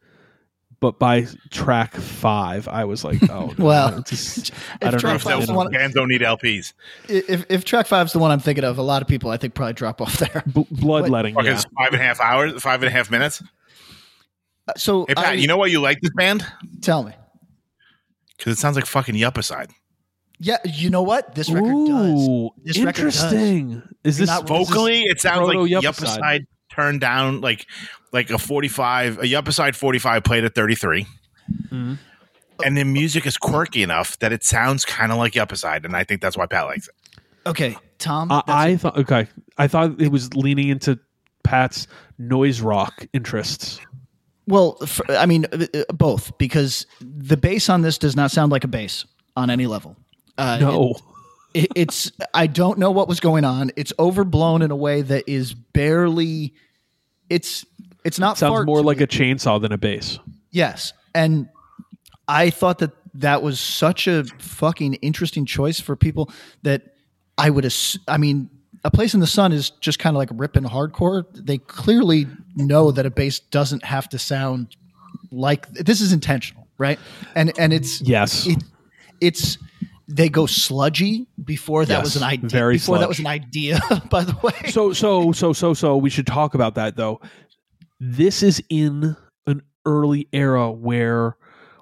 but 0.81 0.99
by 0.99 1.25
track 1.51 1.95
five, 1.95 2.67
I 2.67 2.83
was 2.83 3.05
like, 3.05 3.17
"Oh, 3.29 3.53
no, 3.57 3.65
Well, 3.65 4.01
just- 4.01 4.51
I 4.81 4.91
don't 4.91 5.01
know." 5.01 5.15
if 5.15 5.21
five 5.21 5.31
that 5.31 5.37
was 5.39 5.47
was- 5.47 5.55
one- 5.55 5.71
Bands 5.71 5.95
don't 5.95 6.09
need 6.09 6.19
LPs. 6.21 6.73
if 7.07 7.45
if 7.49 7.63
track 7.63 7.87
five's 7.87 8.11
the 8.11 8.19
one 8.19 8.29
I'm 8.31 8.41
thinking 8.41 8.65
of, 8.65 8.77
a 8.77 8.81
lot 8.81 9.01
of 9.01 9.07
people 9.07 9.29
I 9.31 9.37
think 9.37 9.53
probably 9.53 9.73
drop 9.73 10.01
off 10.01 10.17
there. 10.17 10.43
B- 10.53 10.67
bloodletting. 10.69 11.33
Fucking 11.35 11.51
Yeah. 11.51 11.61
five 11.77 11.93
and 11.93 12.01
a 12.01 12.05
half 12.05 12.19
hours, 12.19 12.61
five 12.61 12.83
and 12.83 12.89
a 12.89 12.91
half 12.91 13.09
minutes. 13.09 13.41
Uh, 14.67 14.73
so 14.75 15.05
Hey 15.07 15.15
Pat, 15.15 15.25
I- 15.27 15.33
you 15.33 15.47
know 15.47 15.55
why 15.57 15.67
you 15.67 15.79
like 15.79 16.01
this 16.01 16.11
band? 16.13 16.45
tell 16.81 17.03
me. 17.03 17.13
Because 18.37 18.53
it 18.53 18.59
sounds 18.59 18.75
like 18.75 18.85
fucking 18.85 19.15
Yuppicide. 19.15 19.71
Yeah, 20.39 20.57
you 20.65 20.91
know 20.91 21.01
what 21.01 21.33
this 21.33 21.49
record 21.49 21.87
does. 21.87 22.27
Ooh, 22.29 22.49
This 22.63 22.77
record 22.77 23.05
does. 23.05 23.23
interesting. 23.23 23.81
Is 24.03 24.17
this 24.19 24.27
not 24.27 24.43
is 24.43 24.49
this- 24.49 24.67
Vocally, 24.69 25.01
it 25.03 25.19
sounds 25.21 25.47
like 25.47 25.55
proto-Yuppicide. 25.55 25.81
Yuppicide 26.19 26.45
turned 26.69 27.01
down 27.01 27.41
like 27.41 27.65
like 28.11 28.29
a 28.29 28.37
forty 28.37 28.67
five, 28.67 29.17
a 29.19 29.23
Yuppicide 29.23 29.75
forty 29.75 29.99
five 29.99 30.23
played 30.23 30.43
at 30.43 30.55
thirty 30.55 30.75
three. 30.75 31.05
Mhm. 31.71 31.97
And 32.65 32.75
the 32.77 32.83
music 32.83 33.25
is 33.27 33.37
quirky 33.37 33.83
enough 33.83 34.17
that 34.19 34.33
it 34.33 34.43
sounds 34.43 34.83
kind 34.83 35.11
of 35.11 35.17
like 35.19 35.33
Yuppicide, 35.33 35.85
and 35.85 35.95
I 35.95 36.03
think 36.03 36.21
that's 36.21 36.35
why 36.35 36.47
Pat 36.47 36.65
likes 36.65 36.87
it. 36.87 37.19
Okay, 37.45 37.77
Tom. 37.99 38.31
I, 38.31 38.41
I 38.47 38.75
thought 38.77 38.97
okay. 38.97 39.27
I 39.57 39.67
thought 39.67 40.01
it 40.01 40.11
was 40.11 40.33
leaning 40.33 40.69
into 40.69 40.99
Pat's 41.43 41.87
noise 42.17 42.59
rock 42.61 43.05
interests. 43.13 43.79
well, 44.47 44.77
I 45.09 45.25
mean, 45.27 45.45
uh, 45.53 45.65
uh, 45.73 45.83
both 45.93 46.37
because 46.37 46.85
the 46.99 47.37
bass 47.37 47.69
on 47.69 47.81
this 47.83 47.97
does 47.97 48.15
not 48.15 48.31
sound 48.31 48.51
like 48.51 48.63
a 48.63 48.67
bass 48.67 49.05
on 49.35 49.49
any 49.49 49.67
level. 49.67 49.95
Uh, 50.37 50.57
No, 50.59 50.91
it, 50.91 51.01
it's 51.53 52.11
I 52.33 52.47
don't 52.47 52.77
know 52.77 52.91
what 52.91 53.07
was 53.07 53.19
going 53.19 53.45
on. 53.45 53.71
It's 53.75 53.93
overblown 53.99 54.61
in 54.61 54.71
a 54.71 54.75
way 54.75 55.01
that 55.01 55.23
is 55.27 55.53
barely. 55.53 56.53
It's 57.29 57.65
it's 58.03 58.19
not 58.19 58.37
sounds 58.37 58.65
more 58.65 58.81
like 58.81 58.97
me. 58.99 59.03
a 59.03 59.07
chainsaw 59.07 59.61
than 59.61 59.71
a 59.71 59.77
bass. 59.77 60.19
Yes. 60.51 60.93
And 61.13 61.49
I 62.27 62.49
thought 62.49 62.79
that 62.79 62.91
that 63.15 63.41
was 63.41 63.59
such 63.59 64.07
a 64.07 64.23
fucking 64.39 64.95
interesting 64.95 65.45
choice 65.45 65.79
for 65.79 65.95
people 65.95 66.31
that 66.63 66.95
I 67.37 67.49
would, 67.49 67.65
ass- 67.65 67.97
I 68.07 68.17
mean, 68.17 68.49
A 68.83 68.91
Place 68.91 69.13
in 69.13 69.19
the 69.19 69.27
Sun 69.27 69.51
is 69.51 69.71
just 69.71 69.99
kind 69.99 70.15
of 70.15 70.19
like 70.19 70.29
ripping 70.33 70.63
hardcore. 70.63 71.25
They 71.33 71.57
clearly 71.57 72.27
know 72.55 72.91
that 72.91 73.05
a 73.05 73.09
bass 73.09 73.39
doesn't 73.39 73.83
have 73.83 74.07
to 74.09 74.19
sound 74.19 74.75
like 75.31 75.67
this 75.69 75.99
is 76.01 76.13
intentional, 76.13 76.67
right? 76.77 76.99
And 77.35 77.51
and 77.59 77.73
it's 77.73 78.01
Yes, 78.01 78.47
it, 78.47 78.63
it's 79.19 79.57
they 80.07 80.29
go 80.29 80.45
sludgy 80.45 81.27
before 81.43 81.85
that 81.85 81.93
Yes, 81.97 82.03
was 82.03 82.15
an 82.15 82.23
idea. 82.23 82.49
very 82.49 82.75
before 82.75 82.97
that 82.99 83.09
was 83.09 83.19
an 83.19 83.27
idea, 83.27 83.79
by 84.09 84.23
the 84.23 84.35
way. 84.41 84.69
so 84.71 84.93
so 84.93 85.31
so 85.31 85.51
so 85.53 85.73
so 85.73 85.97
we 85.97 86.09
should 86.09 86.27
talk 86.27 86.53
about 86.53 86.75
that 86.75 86.95
though. 86.95 87.19
This 87.99 88.43
is 88.43 88.63
in 88.69 89.15
an 89.47 89.61
early 89.85 90.27
era 90.31 90.71
where 90.71 91.35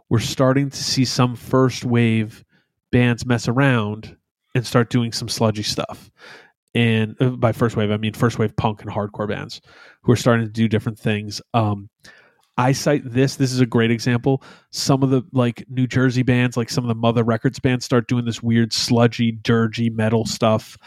we're 0.10 0.20
starting 0.20 0.70
to 0.70 0.84
see 0.84 1.06
some 1.06 1.36
first 1.36 1.84
wave 1.86 2.44
bands 2.92 3.26
mess 3.26 3.48
around 3.48 4.16
and 4.54 4.66
start 4.66 4.90
doing 4.90 5.12
some 5.12 5.28
sludgy 5.28 5.64
stuff. 5.64 6.10
And 6.74 7.16
uh, 7.22 7.30
by 7.32 7.52
first 7.52 7.76
wave, 7.76 7.92
I 7.92 7.98
mean 7.98 8.14
first 8.14 8.40
wave 8.40 8.56
punk 8.56 8.82
and 8.82 8.90
hardcore 8.92 9.28
bands 9.28 9.62
who 10.04 10.12
are 10.12 10.16
starting 10.18 10.46
to 10.46 10.52
do 10.52 10.68
different 10.68 10.98
things. 11.00 11.42
Um, 11.54 11.90
I 12.58 12.72
cite 12.72 13.02
this. 13.06 13.36
This 13.36 13.52
is 13.52 13.60
a 13.60 13.66
great 13.66 13.92
example. 13.92 14.42
Some 14.72 15.04
of 15.04 15.10
the 15.10 15.24
like 15.34 15.66
New 15.70 15.88
Jersey 15.88 16.24
bands, 16.24 16.56
like 16.56 16.70
some 16.70 16.84
of 16.84 16.88
the 16.88 16.96
Mutha 16.96 17.26
Records 17.26 17.60
bands, 17.60 17.84
start 17.86 18.08
doing 18.08 18.26
this 18.26 18.42
weird 18.42 18.72
sludgy, 18.72 19.34
dirgy 19.34 19.94
metal 19.94 20.26
stuff. 20.26 20.78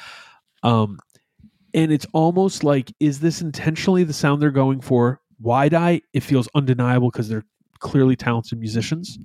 Um, 0.62 0.98
and 1.74 1.92
it's 1.92 2.06
almost 2.12 2.64
like, 2.64 2.92
is 3.00 3.20
this 3.20 3.42
intentionally 3.42 4.04
the 4.04 4.12
sound 4.14 4.40
they're 4.40 4.50
going 4.50 4.80
for? 4.80 5.20
YDI, 5.44 6.02
it 6.12 6.22
feels 6.22 6.48
undeniable 6.54 7.10
because 7.10 7.28
they're 7.28 7.44
clearly 7.80 8.16
talented 8.16 8.58
musicians, 8.58 9.18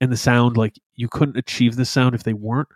and 0.00 0.12
the 0.12 0.16
sound 0.16 0.56
like 0.56 0.78
you 0.96 1.08
couldn't 1.08 1.36
achieve 1.36 1.76
this 1.76 1.90
sound 1.90 2.14
if 2.14 2.24
they 2.24 2.34
weren't. 2.34 2.68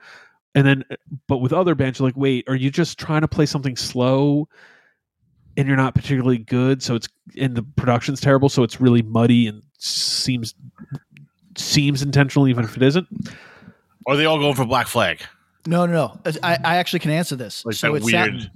And 0.55 0.67
then, 0.67 0.85
uh, 0.91 0.97
but 1.27 1.39
with 1.39 1.53
other 1.53 1.75
bands, 1.75 1.99
you're 1.99 2.09
like, 2.09 2.17
wait, 2.17 2.49
are 2.49 2.57
you 2.57 2.71
just 2.71 2.99
trying 2.99 3.21
to 3.21 3.29
play 3.29 3.47
something 3.47 3.77
slow? 3.77 4.49
And 5.59 5.69
you're 5.69 5.77
not 5.77 5.95
particularly 5.95 6.39
good 6.39 6.83
so 6.83 6.95
it's 6.95 7.09
and 7.37 7.55
the 7.55 7.63
production's 7.63 8.21
terrible 8.21 8.49
so 8.49 8.63
it's 8.63 8.81
really 8.81 9.03
muddy 9.03 9.47
and 9.47 9.63
seems 9.79 10.55
seems 11.57 12.03
intentional 12.03 12.49
even 12.49 12.65
if 12.65 12.77
it 12.77 12.83
isn't 12.83 13.07
Or 14.07 14.15
are 14.15 14.17
they 14.17 14.25
all 14.25 14.39
going 14.39 14.55
for 14.55 14.65
Black 14.65 14.87
Flag? 14.87 15.21
No, 15.67 15.85
no, 15.85 15.93
no. 16.25 16.33
I, 16.43 16.57
I 16.65 16.77
actually 16.77 17.01
can 17.01 17.11
answer 17.11 17.37
this. 17.37 17.63
Like 17.67 17.75
so 17.75 17.95
it's 17.95 18.07
weird. 18.07 18.41
that- 18.41 18.51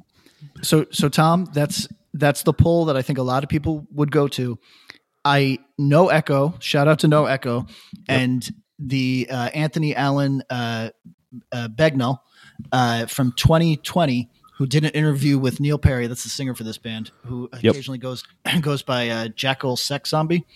so 0.65 0.87
so 0.91 1.09
Tom, 1.11 1.47
that's 1.53 1.87
that's 2.15 2.43
the 2.45 2.53
poll 2.55 2.87
that 2.87 2.97
I 2.97 3.03
think 3.03 3.19
a 3.19 3.23
lot 3.23 3.43
of 3.45 3.51
people 3.51 3.87
would 3.93 4.11
go 4.11 4.29
to. 4.29 4.59
I 5.25 5.59
no 5.79 6.09
echo. 6.09 6.55
Shout 6.59 6.89
out 6.89 7.01
to 7.01 7.09
no 7.09 7.27
echo, 7.27 7.67
and 8.09 8.49
the 8.79 9.29
uh, 9.31 9.51
Anthony 9.55 9.95
Allen 9.95 10.43
uh, 10.49 10.91
uh, 11.53 11.69
Begnell 11.69 12.19
uh, 12.73 13.07
from 13.07 13.33
2020, 13.37 14.31
who 14.63 14.67
did 14.69 14.85
an 14.85 14.91
interview 14.91 15.41
with 15.41 15.59
Neil 15.59 15.77
Perry. 15.77 16.07
That's 16.07 16.23
the 16.23 16.29
singer 16.29 16.55
for 16.55 16.63
this 16.63 16.79
band, 16.79 17.11
who 17.25 17.49
Yep. 17.61 17.73
occasionally 17.73 17.99
goes 17.99 18.23
goes 18.61 18.83
by 18.83 19.09
uh, 19.09 19.27
Jackal 19.27 19.77
Sex 19.77 20.11
Zombie. 20.11 20.47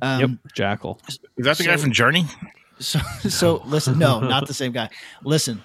Um, 0.00 0.20
yep 0.20 0.30
jackal 0.54 0.98
Is 1.06 1.18
that 1.36 1.58
the 1.58 1.64
guy 1.64 1.76
from 1.76 1.92
Journey? 1.92 2.24
so, 2.78 2.98
so 3.28 3.62
listen, 3.66 3.98
no, 3.98 4.20
not 4.20 4.46
the 4.46 4.54
same 4.54 4.72
guy. 4.72 4.88
Listen, 5.22 5.62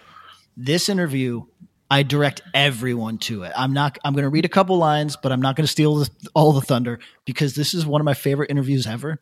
this 0.57 0.89
interview, 0.89 1.43
I 1.89 2.03
direct 2.03 2.41
everyone 2.53 3.19
to 3.19 3.43
it. 3.43 3.53
I'm 3.55 3.71
not. 3.71 3.97
I'm 4.03 4.11
going 4.13 4.23
to 4.23 4.29
read 4.29 4.43
a 4.43 4.49
couple 4.49 4.77
lines, 4.77 5.15
but 5.15 5.31
I'm 5.31 5.41
not 5.41 5.55
going 5.55 5.65
to 5.65 5.71
steal 5.71 5.95
the, 5.95 6.09
all 6.35 6.51
the 6.51 6.59
thunder 6.59 6.99
because 7.23 7.55
this 7.55 7.73
is 7.73 7.85
one 7.85 8.01
of 8.01 8.05
my 8.05 8.15
favorite 8.15 8.51
interviews 8.51 8.85
ever. 8.85 9.21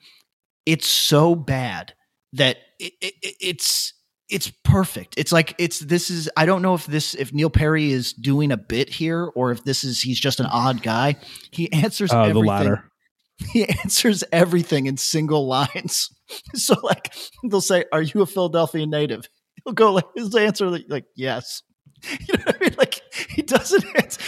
It's 0.65 0.87
so 0.87 1.35
bad 1.35 1.93
that 2.33 2.57
it, 2.79 2.93
it, 2.99 3.13
it's 3.39 3.93
it's 4.29 4.51
perfect. 4.63 5.15
It's 5.17 5.31
like 5.31 5.53
it's 5.57 5.79
this 5.79 6.09
is. 6.09 6.29
I 6.35 6.45
don't 6.45 6.61
know 6.61 6.73
if 6.73 6.85
this 6.85 7.13
if 7.13 7.33
Neil 7.33 7.49
Perry 7.49 7.91
is 7.91 8.13
doing 8.13 8.51
a 8.51 8.57
bit 8.57 8.89
here 8.89 9.25
or 9.35 9.51
if 9.51 9.63
this 9.63 9.83
is 9.83 10.01
he's 10.01 10.19
just 10.19 10.39
an 10.39 10.47
odd 10.47 10.81
guy. 10.81 11.17
He 11.51 11.71
answers 11.71 12.11
uh, 12.11 12.23
the 12.23 12.29
everything 12.29 12.45
latter 12.45 12.91
he 13.51 13.67
answers 13.67 14.23
everything 14.31 14.85
in 14.85 14.97
single 14.97 15.47
lines. 15.47 16.11
So 16.55 16.75
like 16.81 17.13
they'll 17.47 17.61
say, 17.61 17.85
"Are 17.91 18.01
you 18.01 18.23
a 18.23 18.25
Philadelphia 18.25 18.87
native?" 18.87 19.29
He'll 19.63 19.73
go 19.73 19.93
like 19.93 20.05
his 20.15 20.35
answer 20.35 20.67
like, 20.71 20.85
like 20.89 21.05
yes. 21.15 21.61
You 22.03 22.33
know 22.35 22.45
what 22.45 22.55
I 22.55 22.59
mean? 22.59 22.75
Like 22.79 23.01
he 23.29 23.43
doesn't. 23.43 23.85
Answer. 23.95 24.21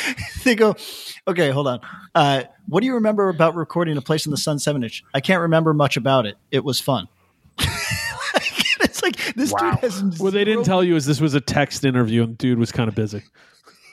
They 0.43 0.53
go, 0.53 0.75
"Okay, 1.27 1.49
hold 1.49 1.67
on. 1.67 1.79
Uh, 2.13 2.43
what 2.67 2.81
do 2.81 2.85
you 2.85 2.93
remember 2.93 3.29
about 3.29 3.55
recording 3.55 3.97
a 3.97 4.01
place 4.01 4.27
in 4.27 4.31
the 4.31 4.37
Sun 4.37 4.59
seven 4.59 4.83
inch?" 4.83 5.03
I 5.11 5.21
can't 5.21 5.41
remember 5.41 5.73
much 5.73 5.97
about 5.97 6.27
it. 6.27 6.35
It 6.51 6.63
was 6.63 6.79
fun. 6.79 7.07
It's 9.37 9.51
this 9.51 9.53
Wow. 9.53 9.71
dude 9.71 9.79
has. 9.91 10.19
what 10.19 10.33
they 10.33 10.43
didn't 10.43 10.63
tell 10.65 10.83
you 10.83 10.95
is 10.95 11.05
this 11.05 11.21
was 11.21 11.33
a 11.33 11.41
text 11.41 11.85
interview 11.85 12.23
and 12.23 12.37
dude 12.37 12.57
was 12.59 12.71
kind 12.71 12.87
of 12.89 12.95
busy 12.95 13.21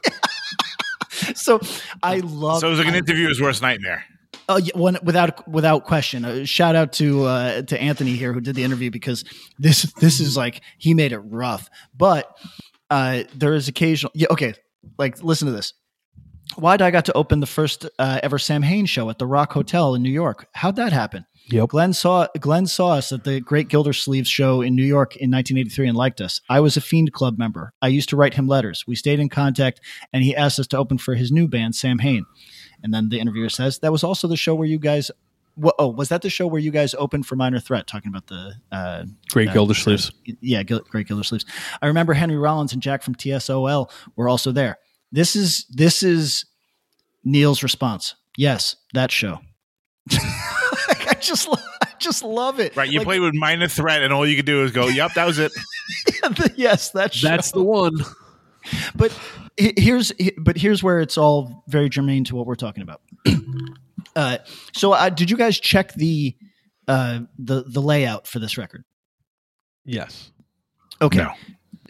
So 1.34 1.61
I 2.03 2.18
love. 2.18 2.61
So 2.61 2.66
it 2.66 2.70
was 2.70 2.78
like 2.78 2.88
an 2.88 2.95
I- 2.95 2.99
interviewer's 2.99 3.40
worst 3.40 3.62
nightmare. 3.62 4.05
Oh, 4.49 4.59
yeah, 4.59 4.76
one 4.76 4.99
without 5.03 5.49
without 5.49 5.84
question. 5.84 6.24
Uh, 6.24 6.45
shout 6.45 6.74
out 6.76 6.92
to 6.95 7.24
uh, 7.24 7.62
to 7.62 7.80
Anthony 7.80 8.12
here 8.12 8.32
who 8.34 8.40
did 8.42 8.57
the 8.57 8.64
interview 8.64 8.90
because 8.90 9.24
this 9.59 9.82
this 10.01 10.20
is 10.20 10.36
like 10.36 10.61
he 10.76 10.92
made 10.92 11.12
it 11.12 11.18
rough. 11.20 11.70
But 11.97 12.36
uh, 12.90 13.22
there 13.34 13.55
is 13.55 13.68
occasional. 13.68 14.12
Yeah, 14.14 14.26
okay. 14.32 14.55
Like 14.99 15.22
listen 15.22 15.47
to 15.47 15.53
this. 15.53 15.72
YDI 16.57 16.92
got 16.92 17.07
to 17.07 17.12
open 17.14 17.40
the 17.40 17.47
first 17.47 17.86
uh, 17.99 18.20
ever 18.22 18.38
Samhain 18.38 18.84
show 18.86 19.09
at 19.09 19.18
the 19.18 19.26
Rock 19.26 19.53
Hotel 19.53 19.95
in 19.95 20.03
New 20.03 20.11
York? 20.12 20.47
How'd 20.53 20.76
that 20.76 20.92
happen? 20.92 21.24
Yep 21.51 21.68
Glenn 21.68 21.92
saw 21.92 22.26
Glenn 22.40 22.66
saw 22.66 22.92
us 22.95 23.12
at 23.12 23.24
the 23.24 23.40
Great 23.40 23.68
Gildersleeves 23.68 24.26
show 24.26 24.62
in 24.62 24.74
New 24.74 24.84
York 24.84 25.16
in 25.16 25.30
1983 25.30 25.88
and 25.88 25.97
liked 25.97 26.20
us. 26.20 26.40
I 26.49 26.61
was 26.61 26.76
a 26.76 26.80
Fiend 26.80 27.12
Club 27.12 27.38
member. 27.38 27.72
I 27.82 27.88
used 27.88 28.09
to 28.11 28.16
write 28.16 28.34
him 28.34 28.47
letters. 28.47 28.84
We 28.86 28.97
stayed 28.97 29.20
in 29.20 29.28
contact, 29.28 29.80
and 30.12 30.22
he 30.22 30.34
asked 30.34 30.59
us 30.59 30.66
to 30.68 30.78
open 30.78 30.99
for 30.99 31.14
his 31.14 31.30
new 31.30 31.47
band, 31.49 31.74
Samhain. 31.74 32.24
And 32.82 32.92
then 32.95 33.09
the 33.09 33.20
interviewer 33.20 33.49
says 33.49 33.78
that 33.80 33.92
was 33.92 34.05
also 34.05 34.28
the 34.28 34.36
show 34.36 34.55
where 34.55 34.68
you 34.68 34.78
guys. 34.78 35.11
Oh, 35.78 35.88
was 35.88 36.09
that 36.09 36.22
the 36.22 36.30
show 36.30 36.49
where 36.49 36.61
you 36.61 36.72
guys 36.72 36.95
opened 36.95 37.26
for 37.26 37.36
Minor 37.36 37.61
Threat? 37.61 37.86
Talking 37.86 38.09
about 38.09 38.26
the 38.26 38.55
uh, 38.72 39.05
great 39.30 39.51
uh, 39.51 39.53
gildersleeves 39.53 40.12
yeah, 40.40 40.64
Gil- 40.64 40.80
Great 40.80 41.07
Gildersleeves. 41.07 41.45
I 41.80 41.86
remember 41.86 42.12
Henry 42.12 42.36
Rollins 42.36 42.72
and 42.72 42.82
Jack 42.82 43.05
from 43.05 43.14
TSOL 43.14 43.88
were 44.16 44.28
also 44.28 44.51
there. 44.51 44.78
This 45.12 45.36
is 45.36 45.64
this 45.70 46.03
is 46.03 46.45
Neil's 47.22 47.62
response. 47.62 48.16
Yes, 48.36 48.74
that 48.95 49.12
show. 49.12 49.38
I 51.24 51.26
just 51.26 51.48
I 51.82 51.88
just 51.98 52.22
love 52.22 52.60
it. 52.60 52.76
Right. 52.76 52.88
You 52.90 53.00
Like, 53.00 53.06
played 53.06 53.20
with 53.20 53.34
minor 53.34 53.68
threat, 53.68 54.02
and 54.02 54.12
all 54.12 54.26
you 54.26 54.36
could 54.36 54.46
do 54.46 54.62
is 54.64 54.70
go, 54.70 54.88
"Yep, 54.88 55.14
that 55.14 55.26
was 55.26 55.38
it." 55.38 55.52
yes, 56.56 56.90
that 56.90 57.14
show. 57.14 57.28
that's 57.28 57.52
the 57.52 57.62
one 57.62 57.92
but 58.94 59.16
here's 59.56 60.12
but 60.38 60.56
here's 60.56 60.82
where 60.82 61.00
it's 61.00 61.18
all 61.18 61.64
very 61.68 61.88
germane 61.88 62.24
to 62.24 62.36
what 62.36 62.46
we're 62.46 62.54
talking 62.54 62.82
about. 62.82 63.00
uh, 64.16 64.38
so 64.72 64.92
uh, 64.92 65.08
did 65.08 65.30
you 65.30 65.36
guys 65.36 65.58
check 65.58 65.92
the 65.94 66.34
uh, 66.88 67.20
the 67.38 67.64
the 67.64 67.80
layout 67.80 68.26
for 68.26 68.38
this 68.38 68.58
record? 68.58 68.84
yes 69.84 70.30
Okay. 71.02 71.18
No. 71.18 71.32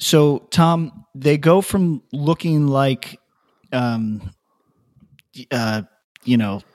So 0.00 0.38
Tom, 0.50 1.04
they 1.14 1.38
go 1.38 1.60
from 1.60 2.02
looking 2.12 2.66
like, 2.66 3.20
um, 3.72 4.32
uh, 5.50 5.82
you 6.24 6.36
know, 6.36 6.60
t- 6.60 6.66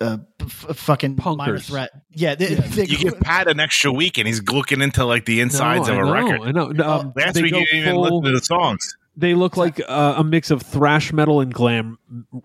uh, 0.00 0.18
f- 0.40 0.66
f- 0.70 0.76
fucking 0.76 1.18
minor 1.36 1.58
threat. 1.58 1.90
Yeah, 2.12 2.34
they, 2.34 2.46
they 2.54 2.84
You 2.86 2.96
go- 2.96 3.10
give 3.10 3.20
Pat 3.20 3.48
an 3.48 3.60
extra 3.60 3.90
week, 3.92 4.18
and 4.18 4.26
he's 4.26 4.42
looking 4.42 4.80
into 4.82 5.04
like 5.04 5.24
the 5.24 5.40
insides 5.40 5.88
No, 5.88 5.94
of 5.94 5.98
I 5.98 6.02
a 6.02 6.04
know, 6.04 6.12
record. 6.12 6.40
I 6.48 6.50
know. 6.52 6.68
No, 6.68 6.84
um, 6.90 7.12
Last 7.16 7.34
they 7.34 7.42
week 7.42 7.52
you 7.54 7.64
didn't 7.64 7.78
even 7.80 7.94
full- 7.94 8.02
listen 8.02 8.22
to 8.24 8.30
the 8.32 8.44
songs. 8.44 8.96
they 9.16 9.34
look 9.34 9.56
like 9.56 9.80
uh, 9.88 10.14
a 10.18 10.24
mix 10.24 10.50
of 10.50 10.62
thrash 10.62 11.12
metal 11.12 11.40
and 11.40 11.52
glam 11.52 11.98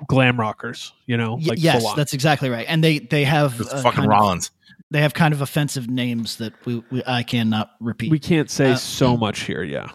glam 0.08 0.40
rockers 0.40 0.92
you 1.06 1.16
know 1.18 1.36
Y- 1.36 1.44
like 1.48 1.62
yes, 1.62 1.80
full 1.82 1.92
on. 1.92 1.98
that's 1.98 2.14
exactly 2.14 2.50
right. 2.50 2.66
And 2.68 2.84
they 2.84 3.00
they 3.00 3.24
have 3.26 3.60
uh, 3.62 3.66
fucking 3.82 3.92
kind 3.92 4.06
of- 4.06 4.10
Rollins. 4.10 4.52
they 4.92 5.02
have 5.02 5.14
kind 5.14 5.34
of 5.34 5.42
offensive 5.42 5.90
names 5.90 6.38
that 6.38 6.54
we, 6.66 6.84
we 6.92 7.04
I 7.06 7.24
cannot 7.24 7.72
repeat. 7.80 8.10
we 8.12 8.20
can't 8.20 8.50
say 8.50 8.72
Uh, 8.72 8.76
so 8.76 9.16
much 9.18 9.42
here 9.42 9.64
yeah 9.64 9.90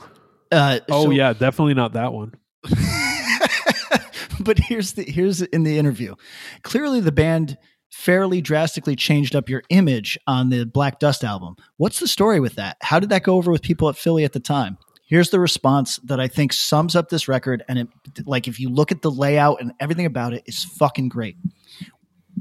uh, 0.52 0.78
oh 0.88 1.04
so- 1.06 1.10
yeah 1.10 1.32
definitely 1.32 1.74
not 1.74 1.92
that 1.94 2.12
one 2.12 2.34
but 4.48 4.58
here's 4.58 4.94
the 4.94 5.04
here's 5.04 5.42
in 5.42 5.62
the 5.62 5.78
interview. 5.78 6.14
Clearly, 6.62 7.00
the 7.00 7.12
band 7.12 7.58
fairly 7.90 8.40
drastically 8.40 8.96
changed 8.96 9.36
up 9.36 9.48
your 9.50 9.62
image 9.68 10.18
on 10.26 10.48
the 10.48 10.64
Black 10.64 10.98
Dust 10.98 11.22
album. 11.22 11.54
What's 11.76 12.00
the 12.00 12.08
story 12.08 12.40
with 12.40 12.54
that? 12.54 12.78
How 12.80 12.98
did 12.98 13.10
that 13.10 13.22
go 13.24 13.34
over 13.36 13.52
with 13.52 13.60
people 13.60 13.90
at 13.90 13.96
Philly 13.96 14.24
at 14.24 14.32
the 14.32 14.40
time? 14.40 14.78
Here's 15.06 15.28
the 15.28 15.38
response 15.38 15.98
that 16.04 16.18
I 16.18 16.28
think 16.28 16.54
sums 16.54 16.96
up 16.96 17.10
this 17.10 17.28
record, 17.28 17.62
and 17.68 17.78
it 17.78 17.88
like 18.26 18.48
if 18.48 18.58
you 18.58 18.70
look 18.70 18.90
at 18.90 19.02
the 19.02 19.10
layout 19.10 19.60
and 19.60 19.72
everything 19.80 20.06
about 20.06 20.32
it, 20.32 20.44
is 20.46 20.64
fucking 20.64 21.10
great. 21.10 21.36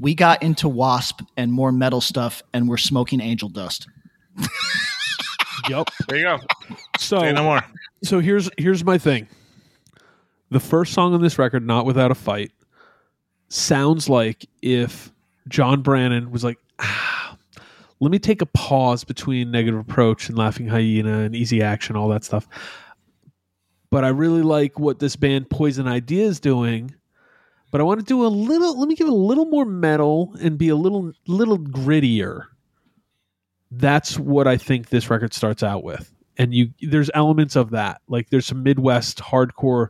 We 0.00 0.14
got 0.14 0.42
into 0.42 0.66
Wasp 0.66 1.20
and 1.36 1.52
more 1.52 1.72
metal 1.72 2.00
stuff, 2.00 2.42
and 2.54 2.70
we're 2.70 2.78
smoking 2.78 3.20
Angel 3.20 3.50
Dust. 3.50 3.86
yep 5.68 5.88
There 6.08 6.16
you 6.18 6.24
go. 6.24 6.38
so 6.98 7.20
Say 7.20 7.32
no 7.32 7.42
more. 7.42 7.60
so 8.02 8.20
here's 8.20 8.48
here's 8.56 8.82
my 8.82 8.96
thing 8.96 9.28
the 10.50 10.60
first 10.60 10.92
song 10.92 11.14
on 11.14 11.20
this 11.20 11.38
record 11.38 11.66
not 11.66 11.84
without 11.84 12.10
a 12.10 12.14
fight 12.14 12.52
sounds 13.48 14.08
like 14.08 14.46
if 14.62 15.12
john 15.48 15.82
brannon 15.82 16.30
was 16.30 16.44
like 16.44 16.58
ah, 16.78 17.18
let 18.00 18.10
me 18.10 18.18
take 18.18 18.42
a 18.42 18.46
pause 18.46 19.04
between 19.04 19.50
negative 19.50 19.80
approach 19.80 20.28
and 20.28 20.38
laughing 20.38 20.68
hyena 20.68 21.20
and 21.20 21.34
easy 21.34 21.62
action 21.62 21.96
all 21.96 22.08
that 22.08 22.24
stuff. 22.24 22.48
But 23.90 24.04
i 24.04 24.08
really 24.08 24.42
like 24.42 24.78
what 24.78 24.98
this 24.98 25.16
band 25.16 25.50
poison 25.50 25.88
idea 25.88 26.26
is 26.26 26.40
doing. 26.40 26.94
But 27.70 27.80
i 27.80 27.84
want 27.84 28.00
to 28.00 28.06
do 28.06 28.24
a 28.24 28.28
little 28.28 28.78
let 28.78 28.88
me 28.88 28.94
give 28.94 29.06
it 29.06 29.12
a 29.12 29.16
little 29.16 29.46
more 29.46 29.64
metal 29.64 30.34
and 30.40 30.58
be 30.58 30.68
a 30.68 30.76
little 30.76 31.12
little 31.26 31.58
grittier. 31.58 32.44
That's 33.70 34.18
what 34.18 34.46
i 34.46 34.56
think 34.56 34.88
this 34.88 35.10
record 35.10 35.34
starts 35.34 35.62
out 35.62 35.82
with. 35.82 36.12
And 36.36 36.54
you 36.54 36.70
there's 36.82 37.10
elements 37.14 37.56
of 37.56 37.70
that. 37.70 38.00
Like 38.08 38.30
there's 38.30 38.46
some 38.46 38.62
midwest 38.62 39.18
hardcore 39.18 39.88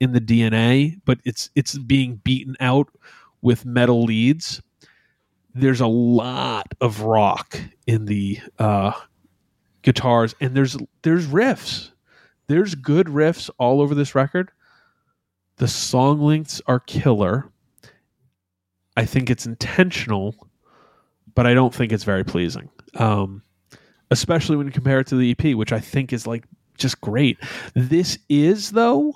in 0.00 0.12
the 0.12 0.20
dna 0.20 0.98
but 1.04 1.18
it's 1.24 1.50
it's 1.54 1.76
being 1.78 2.16
beaten 2.24 2.56
out 2.60 2.88
with 3.42 3.64
metal 3.64 4.02
leads 4.02 4.62
there's 5.54 5.80
a 5.80 5.86
lot 5.86 6.72
of 6.80 7.02
rock 7.02 7.60
in 7.86 8.04
the 8.04 8.38
uh 8.58 8.92
guitars 9.82 10.34
and 10.40 10.54
there's 10.54 10.76
there's 11.02 11.26
riffs 11.26 11.90
there's 12.48 12.74
good 12.74 13.06
riffs 13.06 13.50
all 13.58 13.80
over 13.80 13.94
this 13.94 14.14
record. 14.14 14.50
The 15.56 15.68
song 15.68 16.20
lengths 16.20 16.60
are 16.66 16.80
killer. 16.80 17.50
I 18.96 19.04
think 19.04 19.30
it's 19.30 19.46
intentional, 19.46 20.34
but 21.34 21.46
I 21.46 21.54
don't 21.54 21.74
think 21.74 21.92
it's 21.92 22.04
very 22.04 22.24
pleasing. 22.24 22.68
Um, 22.94 23.42
especially 24.10 24.56
when 24.56 24.66
you 24.66 24.72
compare 24.72 24.98
it 25.00 25.06
to 25.08 25.16
the 25.16 25.30
EP, 25.38 25.54
which 25.54 25.72
I 25.72 25.78
think 25.78 26.12
is 26.12 26.26
like 26.26 26.44
just 26.78 27.00
great. 27.00 27.38
This 27.74 28.18
is 28.28 28.72
though, 28.72 29.12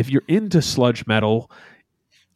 if 0.00 0.08
you're 0.08 0.24
into 0.28 0.62
sludge 0.62 1.06
metal, 1.06 1.50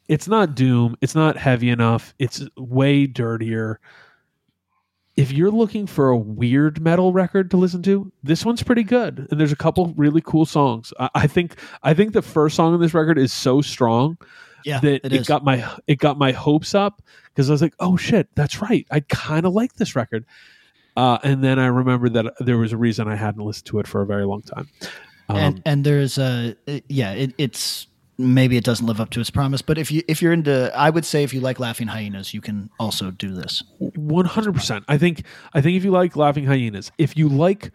it's 0.06 0.28
not 0.28 0.54
doom, 0.54 0.96
it's 1.00 1.14
not 1.14 1.38
heavy 1.38 1.70
enough, 1.70 2.12
it's 2.18 2.46
way 2.58 3.06
dirtier. 3.06 3.80
If 5.16 5.32
you're 5.32 5.50
looking 5.50 5.86
for 5.86 6.10
a 6.10 6.16
weird 6.16 6.82
metal 6.82 7.10
record 7.14 7.50
to 7.52 7.56
listen 7.56 7.82
to, 7.84 8.12
this 8.22 8.44
one's 8.44 8.62
pretty 8.62 8.82
good, 8.82 9.26
and 9.30 9.40
there's 9.40 9.50
a 9.50 9.56
couple 9.56 9.94
really 9.96 10.20
cool 10.20 10.44
songs. 10.44 10.92
I, 11.00 11.08
I 11.14 11.26
think 11.26 11.58
I 11.82 11.94
think 11.94 12.12
the 12.12 12.20
first 12.20 12.54
song 12.54 12.74
on 12.74 12.80
this 12.80 12.92
record 12.92 13.16
is 13.16 13.32
so 13.32 13.62
strong 13.62 14.18
Yeah, 14.62 14.80
that 14.80 15.06
it 15.06 15.12
it, 15.12 15.26
got 15.26 15.42
my 15.42 15.66
it 15.86 15.96
got 15.96 16.18
my 16.18 16.32
hopes 16.32 16.74
up 16.74 17.00
because 17.28 17.48
I 17.48 17.54
was 17.54 17.62
like, 17.62 17.74
oh 17.80 17.96
shit, 17.96 18.28
that's 18.34 18.60
right. 18.60 18.86
I 18.90 19.00
kind 19.00 19.46
of 19.46 19.54
like 19.54 19.72
this 19.76 19.96
record. 19.96 20.26
Uh, 20.96 21.16
and 21.22 21.42
then 21.42 21.58
I 21.58 21.66
remembered 21.66 22.12
that 22.12 22.34
there 22.40 22.58
was 22.58 22.74
a 22.74 22.76
reason 22.76 23.08
I 23.08 23.16
hadn't 23.16 23.42
listened 23.42 23.66
to 23.68 23.78
it 23.78 23.88
for 23.88 24.02
a 24.02 24.06
very 24.06 24.26
long 24.26 24.42
time. 24.42 24.68
Um, 25.28 25.36
and 25.36 25.62
and 25.64 25.84
there's 25.84 26.18
a 26.18 26.56
yeah, 26.88 27.12
it, 27.12 27.34
it's 27.38 27.86
maybe 28.18 28.56
it 28.56 28.64
doesn't 28.64 28.86
live 28.86 29.00
up 29.00 29.10
to 29.10 29.20
its 29.20 29.30
promise, 29.30 29.62
but 29.62 29.78
if 29.78 29.90
you 29.90 30.02
if 30.08 30.20
you're 30.22 30.32
into, 30.32 30.72
I 30.76 30.90
would 30.90 31.04
say 31.04 31.22
if 31.22 31.32
you 31.32 31.40
like 31.40 31.58
Laughing 31.58 31.86
Hyenas, 31.86 32.34
you 32.34 32.40
can 32.40 32.70
also 32.78 33.10
do 33.10 33.34
this. 33.34 33.62
One 33.78 34.26
hundred 34.26 34.54
percent. 34.54 34.84
I 34.88 34.98
think. 34.98 35.24
I 35.52 35.60
think 35.60 35.76
if 35.76 35.84
you 35.84 35.90
like 35.90 36.16
Laughing 36.16 36.44
Hyenas, 36.44 36.92
if 36.98 37.16
you 37.16 37.28
like 37.28 37.70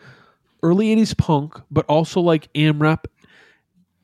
early 0.63 0.95
'80s 0.95 1.17
punk, 1.17 1.55
but 1.71 1.85
also 1.85 2.21
like 2.21 2.51
AmRep, 2.53 3.05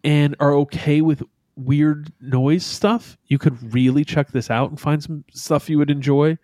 and 0.03 0.35
are 0.39 0.53
okay 0.53 1.01
with 1.01 1.23
weird 1.55 2.11
noise 2.19 2.65
stuff, 2.65 3.17
you 3.27 3.37
could 3.37 3.73
really 3.73 4.03
check 4.03 4.31
this 4.31 4.49
out 4.49 4.69
and 4.69 4.79
find 4.79 5.01
some 5.01 5.23
stuff 5.33 5.69
you 5.69 5.77
would 5.77 5.89
enjoy. 5.89 6.37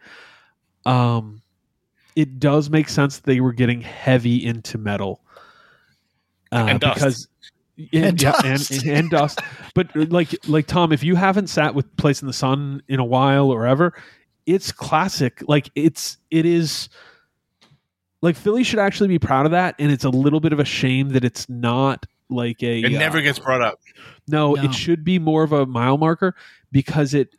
Um, 0.86 1.42
it 2.16 2.40
does 2.40 2.70
make 2.70 2.90
sense 2.90 3.18
that 3.18 3.26
they 3.26 3.40
were 3.40 3.54
getting 3.54 3.82
heavy 3.82 4.46
into 4.46 4.78
metal, 4.78 5.22
uh, 6.52 6.66
And 6.70 6.80
dust. 6.80 6.96
because. 6.96 7.28
And, 7.94 8.06
And 8.06 8.22
yeah, 8.22 8.32
dust. 8.42 8.72
and, 8.72 8.88
and 8.88 9.10
dust, 9.10 9.40
but 9.76 9.96
like 9.96 10.36
like 10.48 10.68
Tom, 10.68 10.92
if 10.92 11.04
you 11.04 11.16
haven't 11.16 11.48
sat 11.48 11.74
with 11.74 11.96
Place 11.98 12.22
in 12.22 12.28
the 12.28 12.34
Sun 12.34 12.84
in 12.88 13.00
a 13.00 13.06
while 13.06 13.50
or 13.50 13.66
ever, 13.66 13.94
it's 14.46 14.72
classic. 14.72 15.42
Like 15.48 15.72
it's 15.74 16.18
it 16.30 16.46
is 16.46 16.90
like 18.22 18.36
Philly 18.36 18.64
should 18.64 18.78
actually 18.80 19.08
be 19.08 19.18
proud 19.18 19.46
of 19.46 19.52
that, 19.54 19.74
and 19.80 19.92
it's 19.92 20.04
a 20.04 20.10
little 20.10 20.40
bit 20.40 20.54
of 20.54 20.60
a 20.60 20.66
shame 20.66 21.10
that 21.10 21.24
it's 21.24 21.50
not 21.50 22.06
like 22.30 22.62
a. 22.62 22.82
It 22.82 22.96
uh, 22.96 23.00
never 23.00 23.20
gets 23.22 23.40
brought 23.40 23.62
up. 23.64 23.80
no, 24.28 24.54
No. 24.54 24.64
it 24.64 24.74
should 24.76 25.04
be 25.04 25.18
more 25.18 25.42
of 25.44 25.52
a 25.54 25.66
mile 25.66 25.98
marker 25.98 26.36
because 26.72 27.14
it 27.16 27.34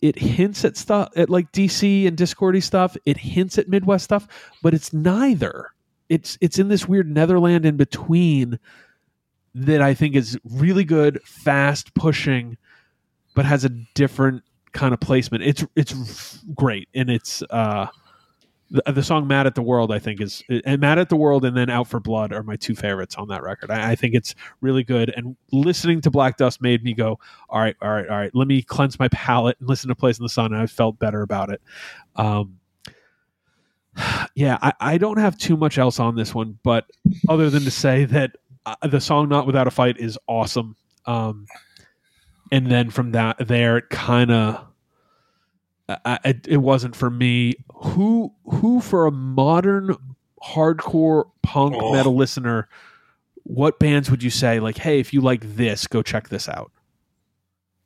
it 0.00 0.18
hints 0.18 0.64
at 0.64 0.78
stuff 0.78 1.10
at 1.16 1.28
like 1.28 1.52
DC 1.52 2.06
and 2.06 2.16
Discordy 2.16 2.62
stuff. 2.62 2.96
It 3.04 3.18
hints 3.18 3.58
at 3.58 3.68
Midwest 3.68 4.04
stuff, 4.04 4.26
but 4.62 4.72
it's 4.72 4.92
neither. 4.94 5.72
It's 6.10 6.36
it's 6.42 6.58
in 6.58 6.68
this 6.68 6.86
weird 6.86 7.10
Netherland 7.10 7.64
in 7.64 7.78
between 7.78 8.58
that 9.54 9.80
I 9.80 9.94
think 9.94 10.14
is 10.14 10.38
really 10.44 10.84
good, 10.84 11.22
fast 11.24 11.94
pushing, 11.94 12.58
but 13.34 13.46
has 13.46 13.64
a 13.64 13.70
different 13.94 14.42
kind 14.72 14.92
of 14.92 15.00
placement. 15.00 15.44
It's 15.44 15.64
it's 15.76 16.44
great, 16.54 16.88
and 16.94 17.08
it's 17.08 17.42
uh 17.50 17.86
the, 18.70 18.92
the 18.92 19.02
song 19.02 19.26
"Mad 19.26 19.46
at 19.46 19.54
the 19.54 19.62
World" 19.62 19.92
I 19.92 19.98
think 19.98 20.20
is 20.20 20.42
and 20.64 20.80
"Mad 20.80 20.98
at 20.98 21.08
the 21.08 21.16
World" 21.16 21.44
and 21.44 21.56
then 21.56 21.70
"Out 21.70 21.88
for 21.88 22.00
Blood" 22.00 22.32
are 22.32 22.42
my 22.42 22.56
two 22.56 22.74
favorites 22.74 23.16
on 23.16 23.28
that 23.28 23.42
record. 23.42 23.70
I, 23.70 23.92
I 23.92 23.94
think 23.96 24.14
it's 24.14 24.34
really 24.60 24.84
good, 24.84 25.12
and 25.16 25.36
listening 25.52 26.00
to 26.02 26.10
Black 26.10 26.36
Dust 26.36 26.62
made 26.62 26.84
me 26.84 26.94
go, 26.94 27.18
"All 27.48 27.60
right, 27.60 27.76
all 27.82 27.90
right, 27.90 28.08
all 28.08 28.16
right, 28.16 28.34
let 28.34 28.46
me 28.48 28.62
cleanse 28.62 28.98
my 28.98 29.08
palate 29.08 29.56
and 29.60 29.68
listen 29.68 29.88
to 29.88 29.94
Place 29.94 30.18
in 30.18 30.22
the 30.22 30.28
Sun." 30.28 30.52
And 30.52 30.62
I 30.62 30.66
felt 30.66 30.98
better 30.98 31.22
about 31.22 31.50
it. 31.50 31.60
Um, 32.16 32.59
yeah, 34.34 34.58
I, 34.62 34.72
I 34.80 34.98
don't 34.98 35.18
have 35.18 35.36
too 35.38 35.56
much 35.56 35.78
else 35.78 35.98
on 36.00 36.16
this 36.16 36.34
one, 36.34 36.58
but 36.62 36.86
other 37.28 37.50
than 37.50 37.62
to 37.64 37.70
say 37.70 38.04
that 38.06 38.36
uh, 38.66 38.74
the 38.86 39.00
song 39.00 39.28
"Not 39.28 39.46
Without 39.46 39.66
a 39.66 39.70
Fight" 39.70 39.98
is 39.98 40.18
awesome. 40.26 40.76
Um, 41.06 41.46
and 42.52 42.70
then 42.70 42.90
from 42.90 43.12
that 43.12 43.46
there, 43.46 43.78
it 43.78 43.90
kind 43.90 44.30
of 44.30 44.66
it, 46.24 46.46
it 46.48 46.56
wasn't 46.58 46.94
for 46.96 47.10
me. 47.10 47.54
Who 47.74 48.32
who 48.44 48.80
for 48.80 49.06
a 49.06 49.10
modern 49.10 49.96
hardcore 50.42 51.30
punk 51.42 51.74
Oh. 51.78 51.92
metal 51.92 52.14
listener, 52.16 52.68
what 53.44 53.78
bands 53.78 54.10
would 54.10 54.22
you 54.22 54.30
say 54.30 54.60
like, 54.60 54.78
hey, 54.78 55.00
if 55.00 55.12
you 55.12 55.20
like 55.20 55.56
this, 55.56 55.86
go 55.86 56.02
check 56.02 56.28
this 56.28 56.48
out? 56.48 56.70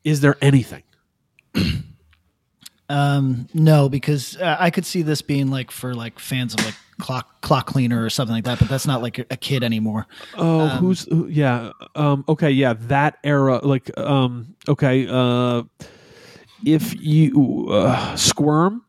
Is 0.05 0.21
there 0.21 0.37
anything? 0.43 0.83
Um, 2.89 3.49
no, 3.55 3.89
because 3.89 4.37
uh, 4.37 4.57
I 4.59 4.71
could 4.71 4.85
see 4.85 5.03
this 5.03 5.23
being 5.23 5.49
like 5.51 5.71
for 5.71 5.95
like 5.95 6.19
fans 6.19 6.55
of 6.55 6.65
like 6.65 6.75
clock 7.01 7.41
Clockcleaner 7.41 8.05
or 8.05 8.11
something 8.11 8.35
like 8.35 8.45
that, 8.45 8.59
but 8.59 8.69
that's 8.69 8.87
not 8.87 9.03
like 9.03 9.19
a, 9.19 9.37
kid 9.37 9.63
anymore. 9.65 10.07
Oh, 10.37 10.61
Um, 10.61 10.79
who's 10.79 11.05
who, 11.05 11.27
yeah? 11.29 11.73
Um, 11.95 12.25
okay, 12.29 12.51
yeah, 12.51 12.75
that 12.75 13.19
era. 13.25 13.59
Like, 13.65 13.91
um, 13.99 14.55
okay, 14.69 15.07
uh, 15.09 15.63
if 16.65 16.95
you 17.01 17.69
uh, 17.71 18.15
squirm, 18.17 18.85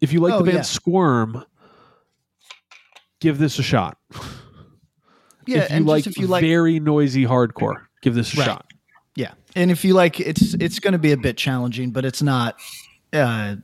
if 0.00 0.12
you 0.12 0.20
like 0.20 0.34
Oh, 0.34 0.38
the 0.38 0.44
band 0.44 0.56
yeah. 0.56 0.62
Squirm, 0.62 1.44
give 3.20 3.38
this 3.38 3.58
a 3.58 3.62
shot. 3.62 3.98
Yeah, 5.46 5.64
if 5.64 5.70
you 5.72 5.84
like 5.84 6.06
if 6.06 6.18
you 6.18 6.26
like 6.26 6.42
very 6.42 6.78
noisy 6.80 7.24
hardcore, 7.24 7.82
give 8.02 8.14
this 8.14 8.34
a 8.34 8.38
Right. 8.38 8.44
shot. 8.44 8.66
Yeah, 9.16 9.32
and 9.56 9.70
if 9.70 9.84
you 9.84 9.94
like, 9.94 10.20
it's 10.20 10.54
it's 10.54 10.78
going 10.78 10.92
to 10.92 10.98
be 10.98 11.12
a 11.12 11.16
bit 11.16 11.36
challenging, 11.36 11.90
but 11.90 12.04
it's 12.04 12.22
not. 12.22 12.56
Uh, 13.12 13.56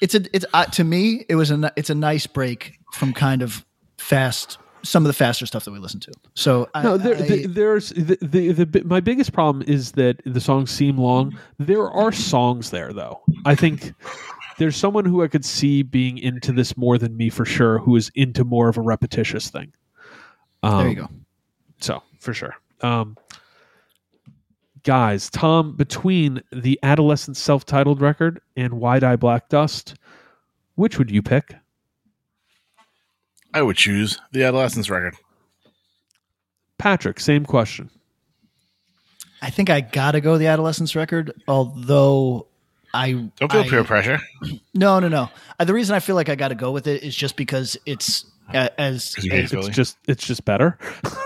it's 0.00 0.14
a 0.14 0.22
it's 0.34 0.46
uh, 0.54 0.64
to 0.66 0.84
me 0.84 1.24
it 1.28 1.34
was 1.36 1.50
a 1.50 1.72
it's 1.76 1.90
a 1.90 1.94
nice 1.94 2.26
break 2.26 2.78
from 2.92 3.12
kind 3.12 3.42
of 3.42 3.64
fast 3.98 4.58
some 4.82 5.04
of 5.04 5.08
the 5.08 5.12
faster 5.12 5.44
stuff 5.44 5.64
that 5.66 5.72
we 5.72 5.78
listen 5.78 6.00
to. 6.00 6.12
So 6.34 6.66
I, 6.74 6.82
No, 6.82 6.96
there, 6.96 7.14
I- 7.16 7.20
the, 7.20 7.46
there's 7.46 7.90
the, 7.90 8.16
the 8.22 8.52
the 8.64 8.82
my 8.84 9.00
biggest 9.00 9.32
problem 9.32 9.62
is 9.68 9.92
that 9.92 10.20
the 10.24 10.40
songs 10.40 10.70
seem 10.70 10.96
long. 10.96 11.38
There 11.58 11.88
are 11.90 12.12
songs 12.12 12.70
there 12.70 12.92
though. 12.94 13.20
I 13.44 13.54
think 13.54 13.92
there's 14.58 14.76
someone 14.76 15.04
who 15.04 15.22
I 15.22 15.28
could 15.28 15.44
see 15.44 15.82
being 15.82 16.16
into 16.18 16.52
this 16.52 16.76
more 16.78 16.96
than 16.98 17.16
me 17.16 17.28
for 17.28 17.44
sure, 17.44 17.78
who 17.78 17.94
is 17.96 18.10
into 18.14 18.42
more 18.44 18.68
of 18.68 18.78
a 18.78 18.82
repetitious 18.82 19.50
thing. 19.50 19.72
Um, 20.62 20.78
there 20.78 20.88
you 20.88 20.94
go. 20.96 21.08
So 21.80 22.02
for 22.18 22.32
sure, 22.34 22.56
um, 22.80 23.16
guys, 24.82 25.30
Tom, 25.30 25.76
between 25.76 26.42
the 26.52 26.78
adolescent 26.82 27.36
self-titled 27.36 28.00
record 28.00 28.40
and 28.56 28.72
YDI 28.74 29.18
Black 29.18 29.48
Dust, 29.48 29.94
which 30.74 30.98
would 30.98 31.10
you 31.10 31.22
pick? 31.22 31.54
I 33.52 33.62
would 33.62 33.76
choose 33.76 34.18
the 34.32 34.44
Adolescents 34.44 34.88
record. 34.88 35.14
Patrick, 36.78 37.18
same 37.20 37.44
question. 37.44 37.90
I 39.42 39.50
think 39.50 39.70
I 39.70 39.80
gotta 39.80 40.20
go 40.20 40.38
the 40.38 40.46
Adolescents 40.46 40.94
record, 40.94 41.32
although 41.48 42.46
I 42.94 43.12
Don't 43.38 43.50
feel 43.52 43.60
I- 43.62 43.68
peer 43.68 43.84
pressure. 43.84 44.20
No, 44.74 45.00
no, 45.00 45.08
no. 45.08 45.30
Uh, 45.58 45.64
the 45.64 45.74
reason 45.74 45.94
I 45.96 46.00
feel 46.00 46.14
like 46.16 46.28
I 46.28 46.34
got 46.34 46.48
to 46.48 46.54
go 46.54 46.70
with 46.72 46.86
it 46.86 47.02
is 47.02 47.14
just 47.14 47.36
because 47.36 47.76
it's 47.86 48.24
as 48.54 49.14
'Cause 49.14 49.24
you 49.24 49.30
hate 49.30 49.44
as- 49.44 49.50
Philly. 49.50 49.66
It's 49.68 49.76
just 49.76 49.96
it's 50.06 50.26
just 50.26 50.44
better. 50.44 50.78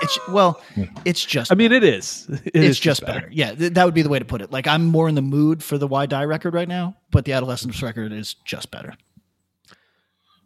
it's 0.03 0.19
well, 0.29 0.61
it's 1.05 1.25
just 1.25 1.51
I 1.53 1.55
mean, 1.55 1.73
it 1.73 1.85
is. 1.85 2.27
It 2.45 2.47
it's 2.55 2.57
is 2.67 2.81
just 2.81 3.05
better. 3.05 3.29
Yeah, 3.33 3.55
th- 3.55 3.73
that 3.75 3.85
would 3.85 3.95
be 3.95 4.03
the 4.03 4.09
way 4.09 4.19
to 4.19 4.25
put 4.25 4.41
it. 4.43 4.51
Like 4.53 4.67
I'm 4.67 4.87
more 4.87 5.09
in 5.09 5.15
the 5.15 5.23
mood 5.23 5.63
for 5.63 5.79
the 5.79 5.89
YDI 5.89 6.27
record 6.29 6.55
right 6.55 6.69
now, 6.69 6.97
but 7.11 7.25
the 7.25 7.33
Adolescents 7.33 7.83
record 7.83 8.13
is 8.13 8.35
just 8.45 8.71
better. 8.71 8.95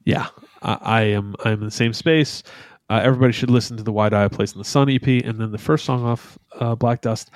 Yeah, 0.05 0.29
I, 0.63 0.79
I 0.81 1.03
am. 1.03 1.35
I'm 1.45 1.55
in 1.55 1.61
the 1.65 1.71
same 1.71 1.93
space. 1.93 2.43
Uh, 2.91 3.01
everybody 3.03 3.33
should 3.33 3.51
listen 3.51 3.77
to 3.77 3.83
the 3.83 3.93
YDI 3.93 4.33
Place 4.33 4.53
in 4.53 4.59
the 4.59 4.65
Sun 4.65 4.89
EP, 4.89 5.07
and 5.07 5.39
then 5.39 5.51
the 5.53 5.59
first 5.59 5.85
song 5.85 6.05
off 6.05 6.39
uh, 6.59 6.75
Black 6.75 7.03
Dust. 7.03 7.31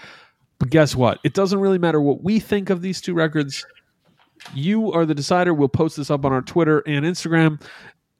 But 0.58 0.70
guess 0.70 0.94
what? 0.96 1.18
It 1.24 1.34
doesn't 1.34 1.58
really 1.58 1.78
matter 1.78 2.00
what 2.00 2.22
we 2.22 2.38
think 2.40 2.70
of 2.70 2.80
these 2.80 3.00
two 3.00 3.12
records. 3.14 3.66
You 4.54 4.90
are 4.92 5.04
the 5.04 5.14
decider. 5.14 5.52
We'll 5.52 5.68
post 5.68 5.96
this 5.98 6.10
up 6.10 6.24
on 6.24 6.32
our 6.32 6.40
Twitter 6.40 6.80
and 6.86 7.04
Instagram, 7.04 7.60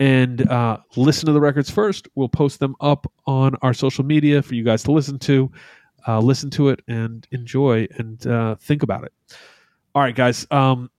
and 0.03 0.51
uh, 0.51 0.79
listen 0.97 1.27
to 1.27 1.33
the 1.33 1.41
records 1.41 1.71
first. 1.71 2.09
We'll 2.17 2.29
post 2.29 2.59
them 2.59 2.75
up 2.81 3.07
on 3.25 3.55
our 3.63 3.73
social 3.73 4.03
media 4.05 4.43
for 4.43 4.57
you 4.57 4.65
guys 4.65 4.83
to 4.83 4.91
listen 4.91 5.17
to. 5.21 5.49
Uh, 6.09 6.19
listen 6.19 6.51
to 6.51 6.71
it 6.71 6.81
and 6.89 7.25
enjoy 7.31 7.87
and 7.99 8.27
uh, 8.27 8.57
think 8.57 8.83
about 8.83 9.05
it. 9.05 9.13
All 9.95 10.03
right, 10.03 10.15
guys. 10.15 10.45
Um, 10.51 10.91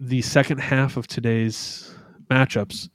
the 0.00 0.22
second 0.22 0.58
half 0.58 0.96
of 0.96 1.06
today's 1.06 1.94
matchups 2.28 2.88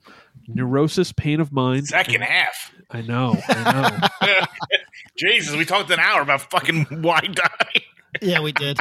neurosis 0.48 1.12
pain 1.12 1.40
of 1.40 1.50
mind 1.52 1.86
Second 1.86 2.20
half. 2.22 2.72
i 2.90 3.00
know 3.00 3.34
i 3.48 4.08
know 4.20 4.28
Jesus, 5.16 5.56
we 5.56 5.64
talked 5.64 5.90
an 5.90 6.00
hour 6.00 6.20
about 6.20 6.42
fucking 6.50 6.84
YDI. 6.86 7.82
Yeah, 8.20 8.40
we 8.40 8.52
did. 8.52 8.78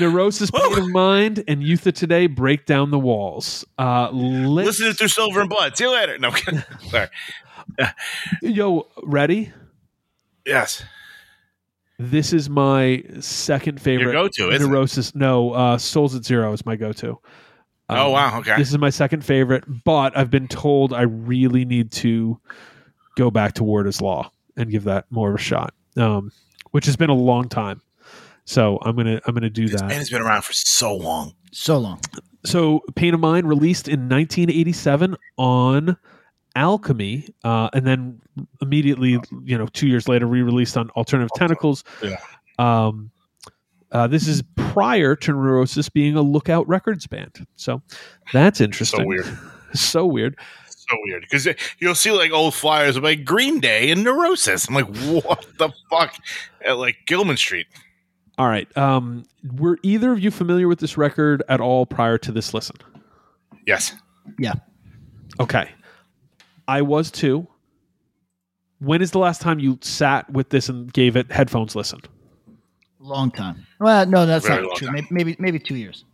Neurosis 0.00 0.50
pain 0.50 0.78
of 0.78 0.88
mind 0.88 1.44
and 1.48 1.62
youth 1.62 1.86
of 1.86 1.94
today 1.94 2.26
break 2.26 2.66
down 2.66 2.90
the 2.90 2.98
walls 2.98 3.64
uh 3.78 4.10
Listen 4.10 4.86
to 4.88 4.94
through 4.94 5.08
silver 5.08 5.40
and 5.40 5.48
blood. 5.50 5.76
See 5.76 5.84
you 5.84 5.92
later. 5.92 6.18
No, 6.18 6.30
sorry. 6.90 7.08
yo 8.42 8.86
ready 9.02 9.52
Yes. 10.46 10.82
This 11.98 12.32
is 12.32 12.48
my 12.48 13.02
second 13.20 13.82
favorite. 13.82 14.12
go-to, 14.12 14.50
isn't 14.50 14.66
it? 14.66 14.70
Neurosis. 14.70 15.14
No, 15.16 15.50
uh, 15.52 15.76
Souls 15.78 16.14
at 16.14 16.24
Zero 16.24 16.52
is 16.52 16.64
my 16.64 16.76
go-to. 16.76 17.18
oh 17.88 18.06
Um, 18.06 18.12
wow. 18.12 18.38
Okay. 18.38 18.56
This 18.56 18.70
is 18.70 18.78
my 18.78 18.88
second 18.90 19.24
favorite, 19.24 19.64
but 19.84 20.16
I've 20.16 20.30
been 20.30 20.46
told 20.46 20.92
I 20.94 21.02
really 21.02 21.64
need 21.64 21.90
to 21.92 22.40
go 23.16 23.30
back 23.32 23.54
to 23.54 23.64
Word 23.64 23.88
is 23.88 24.00
Law 24.00 24.30
and 24.56 24.70
give 24.70 24.84
that 24.84 25.06
more 25.10 25.30
of 25.30 25.34
a 25.34 25.38
shot, 25.42 25.74
um, 25.96 26.30
which 26.70 26.86
has 26.86 26.96
been 26.96 27.10
a 27.10 27.14
long 27.14 27.48
time. 27.48 27.82
So 28.48 28.78
I'm 28.80 28.96
gonna 28.96 29.20
I'm 29.26 29.34
gonna 29.34 29.50
do 29.50 29.68
this 29.68 29.82
that. 29.82 29.92
it's 29.92 30.08
been 30.08 30.22
around 30.22 30.42
for 30.42 30.54
so 30.54 30.96
long. 30.96 31.34
So 31.52 31.76
long. 31.76 32.00
So 32.46 32.80
Pain 32.94 33.12
of 33.12 33.20
Mind 33.20 33.46
released 33.46 33.88
in 33.88 34.08
1987 34.08 35.16
on 35.36 35.98
Alchemy, 36.56 37.28
uh, 37.44 37.68
and 37.74 37.86
then 37.86 38.22
immediately, 38.62 39.18
you 39.44 39.58
know, 39.58 39.66
two 39.66 39.86
years 39.86 40.08
later, 40.08 40.26
re-released 40.26 40.78
on 40.78 40.88
Alternative 40.90 41.28
Tentacles. 41.36 41.84
Yeah. 42.02 42.16
Um, 42.58 43.10
uh, 43.92 44.06
this 44.06 44.26
is 44.26 44.42
prior 44.56 45.14
to 45.14 45.32
Neurosis 45.32 45.90
being 45.90 46.16
a 46.16 46.22
Lookout 46.22 46.66
Records 46.66 47.06
band, 47.06 47.46
so 47.56 47.82
that's 48.32 48.62
interesting. 48.62 49.00
So 49.00 49.06
weird. 49.06 49.38
so 49.74 50.06
weird. 50.06 50.38
So 50.70 50.96
weird 51.02 51.26
because 51.30 51.46
you'll 51.80 51.94
see 51.94 52.12
like 52.12 52.32
old 52.32 52.54
flyers 52.54 52.96
of 52.96 53.04
like 53.04 53.26
Green 53.26 53.60
Day 53.60 53.90
and 53.90 54.02
Neurosis. 54.02 54.68
I'm 54.68 54.74
like, 54.74 54.88
what 55.24 55.46
the 55.58 55.70
fuck? 55.90 56.14
At 56.64 56.78
like 56.78 56.96
Gilman 57.04 57.36
Street. 57.36 57.66
All 58.38 58.48
right. 58.48 58.74
Um, 58.76 59.24
were 59.56 59.78
either 59.82 60.12
of 60.12 60.20
you 60.20 60.30
familiar 60.30 60.68
with 60.68 60.78
this 60.78 60.96
record 60.96 61.42
at 61.48 61.60
all 61.60 61.86
prior 61.86 62.18
to 62.18 62.32
this 62.32 62.54
listen? 62.54 62.76
Yes. 63.66 63.94
Yeah. 64.38 64.54
Okay. 65.40 65.68
I 66.68 66.82
was 66.82 67.10
too. 67.10 67.46
When 68.80 69.02
is 69.02 69.10
the 69.10 69.18
last 69.18 69.40
time 69.40 69.58
you 69.58 69.78
sat 69.82 70.30
with 70.30 70.50
this 70.50 70.68
and 70.68 70.92
gave 70.92 71.16
it 71.16 71.32
headphones 71.32 71.74
listen? 71.74 72.00
Long 73.00 73.30
time. 73.30 73.66
Well, 73.80 74.06
no, 74.06 74.24
that's 74.26 74.46
Very 74.46 74.62
not 74.66 74.76
true. 74.76 74.86
time. 74.86 74.94
Maybe, 74.94 75.06
maybe 75.10 75.36
maybe 75.38 75.58
two 75.58 75.76
years. 75.76 76.04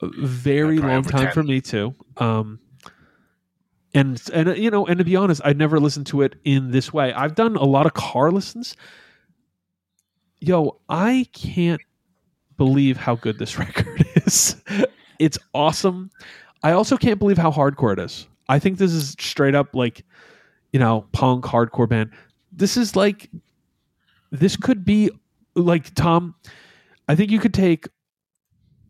A 0.00 0.08
very 0.20 0.76
Yeah, 0.76 0.86
long 0.86 1.02
time 1.02 1.24
10. 1.26 1.32
for 1.32 1.42
me 1.42 1.60
too. 1.60 1.94
Um, 2.16 2.58
and 3.94 4.20
and 4.32 4.48
uh, 4.48 4.52
you 4.54 4.70
know, 4.70 4.86
and 4.86 4.98
to 4.98 5.04
be 5.04 5.16
honest, 5.16 5.40
I 5.44 5.52
never 5.52 5.78
listened 5.80 6.06
to 6.08 6.22
it 6.22 6.34
in 6.44 6.70
this 6.72 6.92
way. 6.92 7.12
I've 7.12 7.34
done 7.34 7.56
a 7.56 7.64
lot 7.64 7.86
of 7.86 7.94
car 7.94 8.30
listens. 8.32 8.76
Yo, 10.40 10.80
I 10.88 11.26
can't 11.32 11.80
believe 12.56 12.96
how 12.96 13.16
good 13.16 13.38
this 13.38 13.58
record 13.58 14.06
is. 14.26 14.56
It's 15.18 15.38
awesome. 15.54 16.10
I 16.62 16.72
also 16.72 16.96
can't 16.96 17.18
believe 17.18 17.38
how 17.38 17.50
hardcore 17.50 17.92
it 17.92 17.98
is. 17.98 18.26
I 18.48 18.58
think 18.58 18.78
this 18.78 18.92
is 18.92 19.16
straight 19.18 19.54
up 19.54 19.74
like, 19.74 20.04
you 20.72 20.80
know, 20.80 21.06
punk 21.12 21.44
hardcore 21.44 21.88
band. 21.88 22.10
This 22.52 22.76
is 22.76 22.96
like, 22.96 23.30
this 24.30 24.56
could 24.56 24.84
be 24.84 25.10
like 25.54 25.94
Tom. 25.94 26.34
I 27.08 27.14
think 27.14 27.30
you 27.30 27.38
could 27.38 27.54
take 27.54 27.88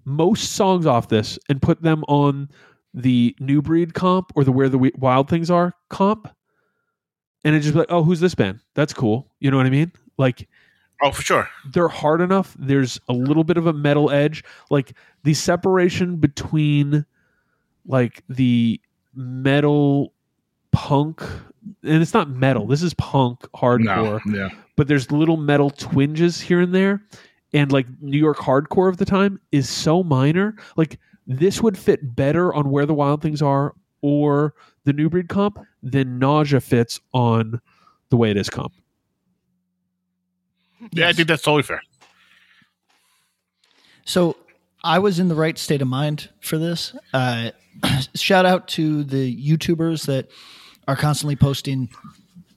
most 0.04 0.52
songs 0.52 0.86
off 0.86 1.08
this 1.08 1.38
and 1.48 1.60
put 1.60 1.82
them 1.82 2.04
on 2.08 2.48
the 2.94 3.36
New 3.38 3.62
Breed 3.62 3.94
comp 3.94 4.32
or 4.34 4.44
the 4.44 4.52
Where 4.52 4.68
the 4.68 4.90
Wild 4.96 5.28
Things 5.28 5.50
Are 5.50 5.74
comp, 5.90 6.28
and 7.44 7.54
it 7.54 7.60
just 7.60 7.74
be 7.74 7.80
like, 7.80 7.90
oh, 7.90 8.02
who's 8.02 8.20
this 8.20 8.34
band? 8.34 8.60
That's 8.74 8.92
cool. 8.92 9.30
You 9.40 9.50
know 9.50 9.56
what 9.56 9.66
I 9.66 9.70
mean? 9.70 9.92
Like 10.16 10.48
Oh, 11.02 11.10
for 11.12 11.22
sure. 11.22 11.48
they're 11.72 11.88
hard 11.88 12.20
enough. 12.20 12.56
There's 12.58 13.00
a 13.08 13.12
little 13.12 13.44
bit 13.44 13.56
of 13.56 13.66
a 13.66 13.72
metal 13.72 14.10
edge. 14.10 14.42
Like 14.70 14.94
the 15.22 15.34
separation 15.34 16.16
between 16.16 17.06
like 17.86 18.22
the 18.28 18.80
metal 19.14 20.12
punk 20.72 21.22
and 21.82 22.02
it's 22.02 22.14
not 22.14 22.30
metal. 22.30 22.66
This 22.66 22.82
is 22.82 22.94
punk 22.94 23.40
hardcore, 23.54 24.20
Yeah. 24.26 24.48
but 24.76 24.88
there's 24.88 25.10
little 25.12 25.36
metal 25.36 25.70
twinges 25.70 26.40
here 26.40 26.60
and 26.60 26.74
there. 26.74 27.02
And 27.52 27.70
like 27.72 27.86
New 28.00 28.18
York 28.18 28.38
hardcore 28.38 28.88
of 28.88 28.96
the 28.96 29.04
time 29.04 29.40
is 29.52 29.68
so 29.68 30.02
minor. 30.02 30.56
Like 30.76 30.98
this 31.26 31.62
would 31.62 31.76
fit 31.78 32.16
better 32.16 32.52
on 32.54 32.70
Where 32.70 32.86
the 32.86 32.94
Wild 32.94 33.22
Things 33.22 33.40
Are 33.42 33.74
or 34.00 34.54
the 34.84 34.92
New 34.92 35.08
Breed 35.10 35.28
comp 35.28 35.58
than 35.82 36.18
Nausea 36.18 36.60
fits 36.60 37.00
on 37.12 37.60
the 38.10 38.16
Way 38.16 38.30
It 38.30 38.36
Is 38.36 38.48
comp. 38.50 38.72
Yeah, 40.92 41.08
I 41.08 41.12
think 41.12 41.28
that's 41.28 41.42
totally 41.42 41.62
fair. 41.62 41.80
So 44.04 44.36
I 44.82 44.98
was 44.98 45.18
in 45.18 45.28
the 45.28 45.34
right 45.34 45.58
state 45.58 45.82
of 45.82 45.88
mind 45.88 46.30
for 46.40 46.58
this. 46.58 46.94
Uh, 47.12 47.50
shout 48.14 48.46
out 48.46 48.68
to 48.68 49.04
the 49.04 49.34
YouTubers 49.36 50.06
that 50.06 50.28
are 50.86 50.96
constantly 50.96 51.36
posting 51.36 51.88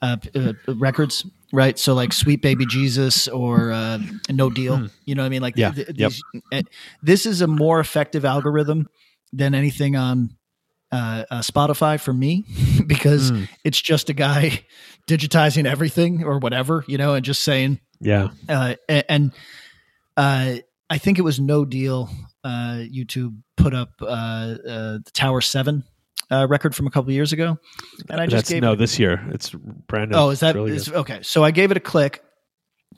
uh, 0.01 0.17
uh, 0.35 0.53
records, 0.67 1.25
right? 1.51 1.77
So 1.77 1.93
like 1.93 2.13
Sweet 2.13 2.41
Baby 2.41 2.65
Jesus 2.65 3.27
or 3.27 3.71
uh, 3.71 3.99
No 4.29 4.49
Deal. 4.49 4.89
You 5.05 5.15
know 5.15 5.23
what 5.23 5.27
I 5.27 5.29
mean? 5.29 5.41
Like 5.41 5.55
Hmm. 5.55 5.59
Yeah. 5.59 5.71
th- 5.71 5.87
Yep. 5.95 6.11
these, 6.11 6.23
uh, 6.51 6.61
this 7.03 7.25
is 7.25 7.41
a 7.41 7.47
more 7.47 7.79
effective 7.79 8.23
algorithm 8.25 8.87
than 9.33 9.53
anything 9.53 9.95
on 9.95 10.35
uh, 10.91 11.23
uh, 11.29 11.39
Spotify 11.39 11.99
for 11.99 12.13
me 12.13 12.45
because 12.87 13.29
Hmm. 13.31 13.43
it's 13.63 13.81
just 13.81 14.09
a 14.09 14.13
guy 14.13 14.65
digitizing 15.07 15.65
everything 15.65 16.23
or 16.23 16.37
whatever, 16.39 16.83
you 16.87 16.97
know, 16.97 17.13
and 17.13 17.25
just 17.25 17.43
saying 17.43 17.79
Yeah. 18.01 18.29
uh, 18.49 18.75
and 18.89 19.31
uh, 20.17 20.55
I 20.89 20.97
think 20.97 21.19
it 21.19 21.21
was 21.21 21.39
no 21.39 21.63
deal. 21.65 22.09
Uh, 22.43 22.83
YouTube 22.91 23.37
put 23.55 23.73
up 23.75 23.89
uh, 24.01 24.05
uh, 24.05 24.57
the 25.05 25.11
Tower 25.13 25.41
Seven 25.41 25.83
uh, 26.31 26.47
record 26.49 26.73
from 26.73 26.87
a 26.87 26.91
couple 26.91 27.11
years 27.11 27.31
ago, 27.33 27.57
and 28.09 28.19
I 28.19 28.25
just 28.25 28.35
That's 28.35 28.49
gave 28.49 28.61
no 28.63 28.73
it, 28.73 28.77
this 28.77 28.97
year. 28.97 29.23
It's 29.29 29.51
brand 29.51 30.11
new. 30.11 30.17
oh, 30.17 30.29
is 30.31 30.39
that 30.39 30.55
really 30.55 30.71
is- 30.75 30.89
okay? 30.91 31.19
So 31.21 31.43
I 31.43 31.51
gave 31.51 31.69
it 31.69 31.77
a 31.77 31.81
click, 31.81 32.23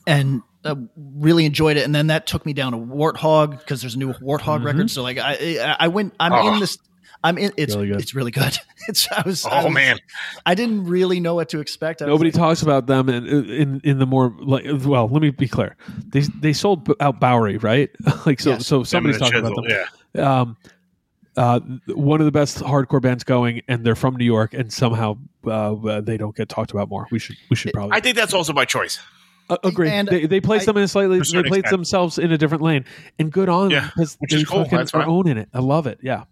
and 0.08 0.42
uh, 0.64 0.76
really 0.96 1.46
enjoyed 1.46 1.76
it, 1.76 1.84
and 1.84 1.94
then 1.94 2.08
that 2.08 2.26
took 2.26 2.46
me 2.46 2.54
down 2.54 2.74
a 2.74 2.78
Warthog 2.80 3.60
because 3.60 3.82
there's 3.82 3.96
a 3.96 4.00
new 4.00 4.14
Warthog 4.14 4.62
Mhm. 4.62 4.66
record. 4.66 4.90
So 4.92 5.04
like 5.04 5.18
I 5.18 5.34
I 5.62 5.76
I 5.82 5.88
went 5.90 6.14
I'm 6.22 6.32
Oh. 6.32 6.54
in 6.54 6.60
this. 6.62 6.78
I'm 7.24 7.38
in. 7.38 7.52
It's 7.58 7.74
Really 7.76 7.88
good. 7.88 8.02
it's 8.02 8.14
really 8.16 8.32
good. 8.32 8.58
It's 8.90 9.08
I 9.12 9.22
was. 9.26 9.46
I 9.46 9.62
Oh 9.62 9.66
was- 9.68 9.74
man. 9.74 9.98
I 10.46 10.56
didn't 10.56 10.86
really 10.86 11.22
know 11.22 11.36
what 11.36 11.48
to 11.50 11.60
expect. 11.62 12.02
I 12.02 12.06
Nobody 12.06 12.32
like, 12.32 12.38
talks 12.40 12.62
about 12.64 12.86
them 12.88 13.08
in, 13.08 13.26
in 13.50 13.82
in 13.86 13.98
the 14.00 14.06
more 14.06 14.36
like. 14.40 14.66
Well, 14.84 15.08
let 15.08 15.22
me 15.22 15.30
be 15.30 15.48
clear. 15.48 15.78
They 16.10 16.20
they 16.42 16.52
sold 16.52 16.90
out 17.00 17.22
Bowery, 17.22 17.58
right? 17.58 17.90
like 18.26 18.42
so. 18.42 18.52
Yes. 18.52 18.68
So 18.68 18.84
somebody's 18.84 19.20
talking 19.20 19.38
and 19.38 19.48
about 19.48 19.56
them. 19.56 19.86
Yeah. 20.14 20.42
Um, 20.42 20.58
uh, 21.38 21.62
one 21.96 22.20
of 22.20 22.26
the 22.26 22.32
best 22.32 22.58
hardcore 22.60 23.02
bands 23.02 23.24
going, 23.24 23.62
and 23.70 23.86
they're 23.86 23.96
from 23.96 24.18
New 24.18 24.26
York, 24.26 24.54
and 24.54 24.72
somehow 24.72 25.18
uh, 25.48 25.74
uh, 25.76 26.02
they 26.02 26.18
don't 26.18 26.36
get 26.36 26.50
talked 26.50 26.72
about 26.72 26.90
more. 26.90 27.08
We 27.10 27.20
should 27.20 27.38
we 27.50 27.56
should 27.56 27.72
probably 27.74 27.96
I 27.96 28.02
think 28.02 28.18
that's 28.18 28.34
also 28.34 28.52
by 28.52 28.66
choice. 28.66 29.00
uh, 29.50 29.58
agree. 29.64 29.90
and 29.90 30.10
they 30.10 30.26
they 30.28 30.42
place 30.42 30.64
I- 30.64 30.66
them 30.66 30.78
in 30.78 30.84
a 30.84 30.88
slightly 30.90 31.20
they 31.20 31.24
certain 31.24 31.50
place 31.50 31.60
extent. 31.62 31.72
themselves 31.78 32.18
in 32.20 32.34
a 32.34 32.38
different 32.38 32.64
lane, 32.64 32.84
and 33.18 33.32
good 33.32 33.48
on 33.50 33.70
them 33.70 33.90
because 33.96 34.18
which 34.20 34.32
they 34.32 34.38
is 34.40 34.44
cool. 34.46 34.64
fucking 34.66 34.78
That's 34.78 34.94
are 34.94 35.02
fine. 35.04 35.10
owning 35.10 35.38
it. 35.38 35.48
I 35.54 35.60
love 35.60 35.88
it. 35.88 36.00
Yeah. 36.04 36.26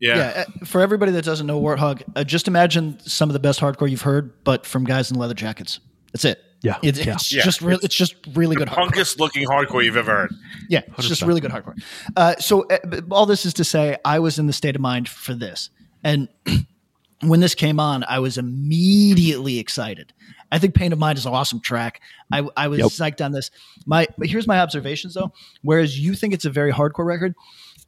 Yeah. 0.00 0.16
Yeah. 0.16 0.44
uh, 0.62 0.64
for 0.64 0.80
everybody 0.80 1.12
that 1.12 1.24
doesn't 1.24 1.46
know 1.46 1.60
Warthog, 1.60 2.02
uh, 2.16 2.24
just 2.24 2.48
imagine 2.48 2.98
some 3.00 3.28
of 3.28 3.34
the 3.34 3.38
best 3.40 3.60
hardcore 3.60 3.90
you've 3.90 4.02
heard, 4.02 4.32
but 4.44 4.64
from 4.66 4.84
guys 4.84 5.10
in 5.10 5.18
leather 5.18 5.34
jackets. 5.34 5.80
That's 6.12 6.24
it. 6.24 6.42
Yeah. 6.62 6.78
It's, 6.82 7.04
yeah. 7.04 7.12
it's 7.14 7.32
Yeah. 7.32 7.42
just 7.42 7.60
really, 7.62 7.80
it's 7.84 7.94
just 7.94 8.14
really 8.34 8.56
good 8.56 8.68
hardcore. 8.68 8.90
punkest 8.90 9.18
looking 9.18 9.46
hardcore 9.46 9.84
you've 9.84 9.96
ever 9.96 10.10
heard. 10.12 10.34
Yeah, 10.68 10.80
it's 10.98 11.08
just 11.08 11.22
100%. 11.22 11.26
really 11.28 11.40
good 11.40 11.50
hardcore. 11.50 11.82
Uh, 12.16 12.34
so 12.38 12.66
uh, 12.68 13.00
all 13.10 13.26
this 13.26 13.46
is 13.46 13.54
to 13.54 13.64
say, 13.64 13.96
I 14.04 14.18
was 14.18 14.38
in 14.38 14.46
the 14.46 14.52
state 14.52 14.74
of 14.74 14.82
mind 14.82 15.08
for 15.08 15.34
this, 15.34 15.70
and 16.04 16.28
when 17.22 17.40
this 17.40 17.54
came 17.54 17.78
on, 17.80 18.04
I 18.04 18.18
was 18.18 18.36
immediately 18.38 19.58
excited. 19.58 20.12
I 20.52 20.58
think 20.58 20.74
"Pain 20.74 20.92
of 20.92 20.98
Mind" 20.98 21.16
is 21.18 21.26
an 21.26 21.32
awesome 21.32 21.60
track. 21.60 22.00
I, 22.32 22.46
I 22.56 22.68
was 22.68 22.80
Yep. 22.80 22.88
psyched 22.88 23.24
on 23.24 23.32
this. 23.32 23.50
My 23.86 24.06
but 24.18 24.28
here's 24.28 24.46
my 24.46 24.58
observations 24.60 25.14
though. 25.14 25.32
Whereas 25.62 25.98
you 25.98 26.14
think 26.14 26.34
it's 26.34 26.44
a 26.44 26.50
very 26.50 26.72
hardcore 26.72 27.06
record, 27.06 27.34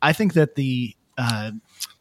I 0.01 0.13
think 0.13 0.35
that 0.35 0.55
the 0.55 0.95
uh, 1.19 1.51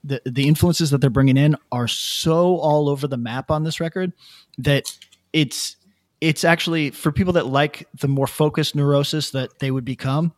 the 0.04 0.22
the 0.26 0.48
influences 0.48 0.90
that 0.92 1.00
they're 1.00 1.10
bringing 1.10 1.38
in 1.38 1.56
are 1.72 1.88
so 1.88 2.58
all 2.58 2.90
over 2.90 3.08
the 3.08 3.18
map 3.18 3.52
on 3.52 3.64
this 3.64 3.80
record 3.80 4.12
that 4.58 4.96
it's 5.34 5.76
it's 6.22 6.44
actually 6.44 6.92
for 6.92 7.12
people 7.12 7.34
that 7.34 7.48
like 7.48 7.88
the 8.00 8.08
more 8.08 8.28
focused 8.28 8.76
neurosis 8.76 9.32
that 9.32 9.60
they 9.60 9.72
would 9.72 9.86
become 9.86 10.34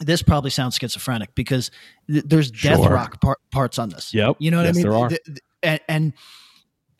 this 0.00 0.22
probably 0.22 0.50
sounds 0.50 0.76
schizophrenic 0.76 1.34
because 1.34 1.70
th- 2.10 2.24
there's 2.26 2.50
death 2.50 2.78
Sure. 2.80 2.90
rock 2.90 3.20
par- 3.20 3.36
parts 3.52 3.78
on 3.78 3.90
this. 3.90 4.12
Yep. 4.12 4.36
You 4.40 4.50
know 4.50 4.56
what 4.56 4.64
Yes, 4.66 4.74
I 4.74 4.76
mean? 4.78 4.82
there 4.88 4.94
are. 4.98 5.08
Th- 5.10 5.20
th- 5.24 5.38
and, 5.62 5.80
and 5.88 6.12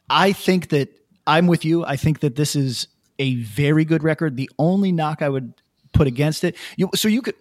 I 0.08 0.32
think 0.32 0.68
that 0.68 0.88
I'm 1.26 1.46
with 1.48 1.64
you. 1.64 1.84
I 1.84 1.96
think 1.96 2.20
that 2.20 2.36
this 2.36 2.54
is 2.54 2.86
a 3.18 3.36
very 3.36 3.84
good 3.84 4.04
record. 4.04 4.36
The 4.36 4.50
only 4.58 4.92
knock 4.92 5.20
I 5.22 5.28
would 5.30 5.54
put 5.92 6.06
against 6.06 6.44
it, 6.44 6.54
you, 6.76 6.90
so 6.94 7.08
you 7.08 7.22
could, 7.22 7.34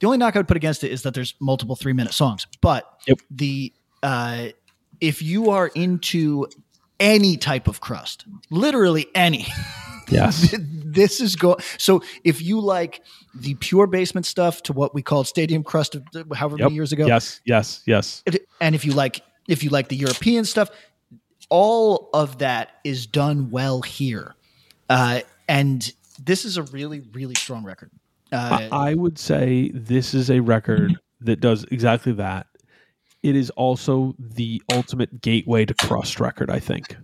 the 0.00 0.06
only 0.06 0.18
knock 0.18 0.36
I 0.36 0.38
would 0.40 0.48
put 0.48 0.56
against 0.58 0.84
it 0.84 0.92
is 0.92 1.02
that 1.02 1.14
there's 1.14 1.34
multiple 1.40 1.74
three 1.76 1.94
minute 1.94 2.12
songs. 2.12 2.46
But 2.60 2.84
Yep. 3.08 3.18
the 3.30 3.72
uh, 4.02 4.48
if 5.00 5.22
you 5.22 5.50
are 5.50 5.68
into 5.68 6.46
any 6.98 7.36
type 7.36 7.68
of 7.68 7.80
crust, 7.80 8.26
literally 8.50 9.06
any, 9.14 9.46
Yes. 10.10 10.54
this 10.58 11.20
is 11.20 11.36
go. 11.36 11.56
So 11.78 12.02
if 12.24 12.42
you 12.42 12.60
like 12.60 13.02
the 13.34 13.54
pure 13.54 13.86
basement 13.86 14.26
stuff 14.26 14.62
to 14.64 14.72
what 14.72 14.94
we 14.94 15.02
called 15.02 15.26
stadium 15.26 15.62
crust, 15.62 15.94
of 15.94 16.04
however 16.34 16.56
Yep. 16.58 16.66
many 16.66 16.74
years 16.74 16.92
ago, 16.92 17.06
Yes. 17.06 17.40
Yes. 17.44 17.82
Yes. 17.86 18.22
and 18.60 18.74
if 18.74 18.84
you 18.84 18.92
like 18.92 19.22
if 19.48 19.64
you 19.64 19.70
like 19.70 19.88
the 19.88 19.96
European 19.96 20.44
stuff, 20.44 20.70
all 21.48 22.10
of 22.12 22.38
that 22.38 22.70
is 22.84 23.06
done 23.06 23.50
well 23.50 23.82
here, 23.82 24.34
uh, 24.88 25.20
and 25.48 25.92
this 26.22 26.44
is 26.44 26.56
a 26.56 26.62
really 26.64 27.00
really 27.12 27.34
strong 27.34 27.64
record. 27.64 27.90
Uh, 28.32 28.68
I, 28.70 28.90
I 28.90 28.94
would 28.94 29.18
say 29.18 29.70
this 29.74 30.14
is 30.14 30.30
a 30.30 30.40
record 30.40 30.98
that 31.20 31.40
does 31.40 31.64
exactly 31.70 32.12
that. 32.12 32.46
It 33.22 33.36
is 33.36 33.50
also 33.50 34.14
the 34.18 34.62
ultimate 34.72 35.20
gateway 35.20 35.64
to 35.66 35.74
crust 35.74 36.20
record, 36.20 36.50
I 36.50 36.58
think. 36.58 36.96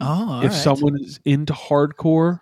oh, 0.00 0.40
if 0.40 0.52
right. 0.52 0.52
someone 0.52 0.96
is 1.00 1.20
into 1.24 1.52
hardcore 1.52 2.40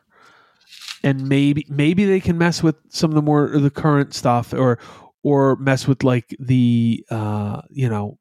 and 1.02 1.28
maybe 1.28 1.66
maybe 1.68 2.04
they 2.04 2.20
can 2.20 2.38
mess 2.38 2.62
with 2.62 2.76
some 2.90 3.10
of 3.10 3.14
the 3.14 3.22
more 3.22 3.48
the 3.48 3.70
current 3.70 4.14
stuff 4.14 4.52
or 4.52 4.78
or 5.22 5.56
mess 5.56 5.86
with 5.86 6.04
like 6.04 6.36
the 6.38 7.04
uh 7.10 7.62
you 7.70 7.88
know 7.88 8.18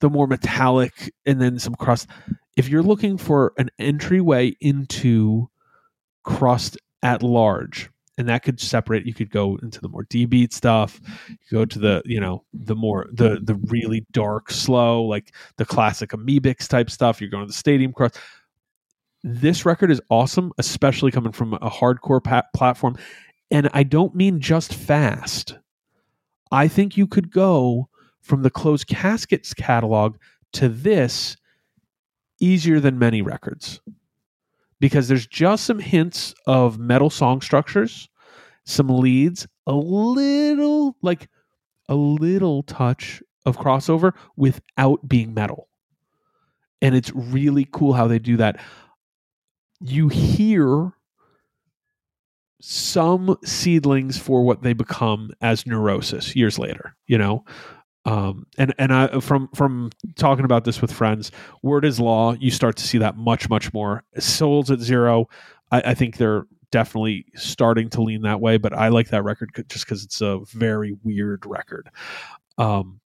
the 0.00 0.10
more 0.10 0.26
metallic 0.26 1.12
and 1.26 1.40
then 1.40 1.58
some 1.58 1.74
crust 1.74 2.08
if 2.56 2.68
you're 2.68 2.82
looking 2.82 3.18
for 3.18 3.52
an 3.58 3.70
entryway 3.78 4.54
into 4.60 5.48
crust 6.22 6.78
at 7.02 7.22
large 7.22 7.90
and 8.16 8.28
that 8.28 8.42
could 8.42 8.60
separate 8.60 9.06
you 9.06 9.14
could 9.14 9.30
go 9.30 9.56
into 9.62 9.80
the 9.80 9.88
more 9.88 10.04
d 10.04 10.24
beat 10.24 10.52
stuff 10.52 11.00
you 11.28 11.58
go 11.58 11.64
to 11.64 11.78
the 11.78 12.02
you 12.04 12.20
know 12.20 12.44
the 12.52 12.76
more 12.76 13.06
the 13.12 13.40
the 13.42 13.54
really 13.66 14.04
dark 14.12 14.50
slow 14.50 15.02
like 15.02 15.32
the 15.56 15.64
classic 15.64 16.10
Amebix 16.10 16.68
type 16.68 16.90
stuff 16.90 17.20
you're 17.20 17.30
going 17.30 17.44
to 17.44 17.48
the 17.48 17.52
stadium 17.52 17.92
cross. 17.92 18.12
this 19.22 19.64
record 19.64 19.90
is 19.90 20.00
awesome, 20.10 20.52
especially 20.58 21.10
coming 21.10 21.32
from 21.32 21.54
a 21.54 21.70
hardcore 21.70 22.22
pa- 22.22 22.44
platform. 22.54 22.96
And 23.50 23.70
I 23.72 23.82
don't 23.82 24.14
mean 24.14 24.40
just 24.40 24.74
fast. 24.74 25.58
I 26.50 26.68
think 26.68 26.96
you 26.96 27.06
could 27.06 27.30
go 27.30 27.88
from 28.20 28.42
the 28.42 28.50
closed 28.50 28.86
caskets 28.86 29.54
catalog 29.54 30.16
to 30.52 30.68
this 30.68 31.36
easier 32.40 32.80
than 32.80 32.98
many 32.98 33.22
records 33.22 33.80
because 34.84 35.08
there's 35.08 35.26
just 35.26 35.64
some 35.64 35.78
hints 35.78 36.34
of 36.46 36.78
metal 36.78 37.08
song 37.08 37.40
structures, 37.40 38.06
some 38.66 38.88
leads, 38.88 39.46
a 39.66 39.72
little 39.72 40.94
like 41.00 41.30
a 41.88 41.94
little 41.94 42.62
touch 42.64 43.22
of 43.46 43.56
crossover 43.56 44.12
without 44.36 45.08
being 45.08 45.32
metal. 45.32 45.70
And 46.82 46.94
it's 46.94 47.10
really 47.14 47.66
cool 47.72 47.94
how 47.94 48.06
they 48.06 48.18
do 48.18 48.36
that 48.36 48.60
you 49.80 50.08
hear 50.08 50.92
some 52.60 53.38
seedlings 53.42 54.18
for 54.18 54.42
what 54.42 54.62
they 54.64 54.74
become 54.74 55.30
as 55.40 55.66
neurosis 55.66 56.36
years 56.36 56.58
later 56.58 56.94
you 57.06 57.18
know 57.18 57.44
um, 58.04 58.46
and 58.58 58.74
and 58.78 58.92
I 58.92 59.20
from 59.20 59.48
from 59.54 59.90
talking 60.16 60.44
about 60.44 60.64
this 60.64 60.82
with 60.82 60.92
friends, 60.92 61.30
word 61.62 61.84
is 61.84 61.98
law. 61.98 62.34
You 62.34 62.50
start 62.50 62.76
to 62.76 62.86
see 62.86 62.98
that 62.98 63.16
much 63.16 63.48
much 63.48 63.72
more. 63.72 64.04
Souls 64.18 64.70
at 64.70 64.80
zero, 64.80 65.26
I, 65.70 65.82
I 65.86 65.94
think 65.94 66.16
they're 66.16 66.46
definitely 66.70 67.26
starting 67.34 67.88
to 67.90 68.02
lean 68.02 68.22
that 68.22 68.40
way. 68.40 68.58
But 68.58 68.74
I 68.74 68.88
like 68.88 69.08
that 69.08 69.24
record 69.24 69.50
just 69.68 69.86
because 69.86 70.04
it's 70.04 70.20
a 70.20 70.40
very 70.52 70.96
weird 71.02 71.46
record. 71.46 71.88
Um, 72.58 73.00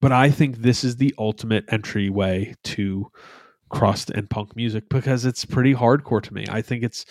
but 0.00 0.12
I 0.12 0.30
think 0.30 0.58
this 0.58 0.84
is 0.84 0.96
the 0.96 1.14
ultimate 1.18 1.64
entryway 1.68 2.54
to 2.64 3.10
crust 3.70 4.10
and 4.10 4.28
punk 4.30 4.56
music 4.56 4.88
because 4.88 5.24
it's 5.24 5.44
pretty 5.44 5.74
hardcore 5.74 6.22
to 6.22 6.34
me. 6.34 6.44
I 6.48 6.62
think 6.62 6.84
it's 6.84 7.04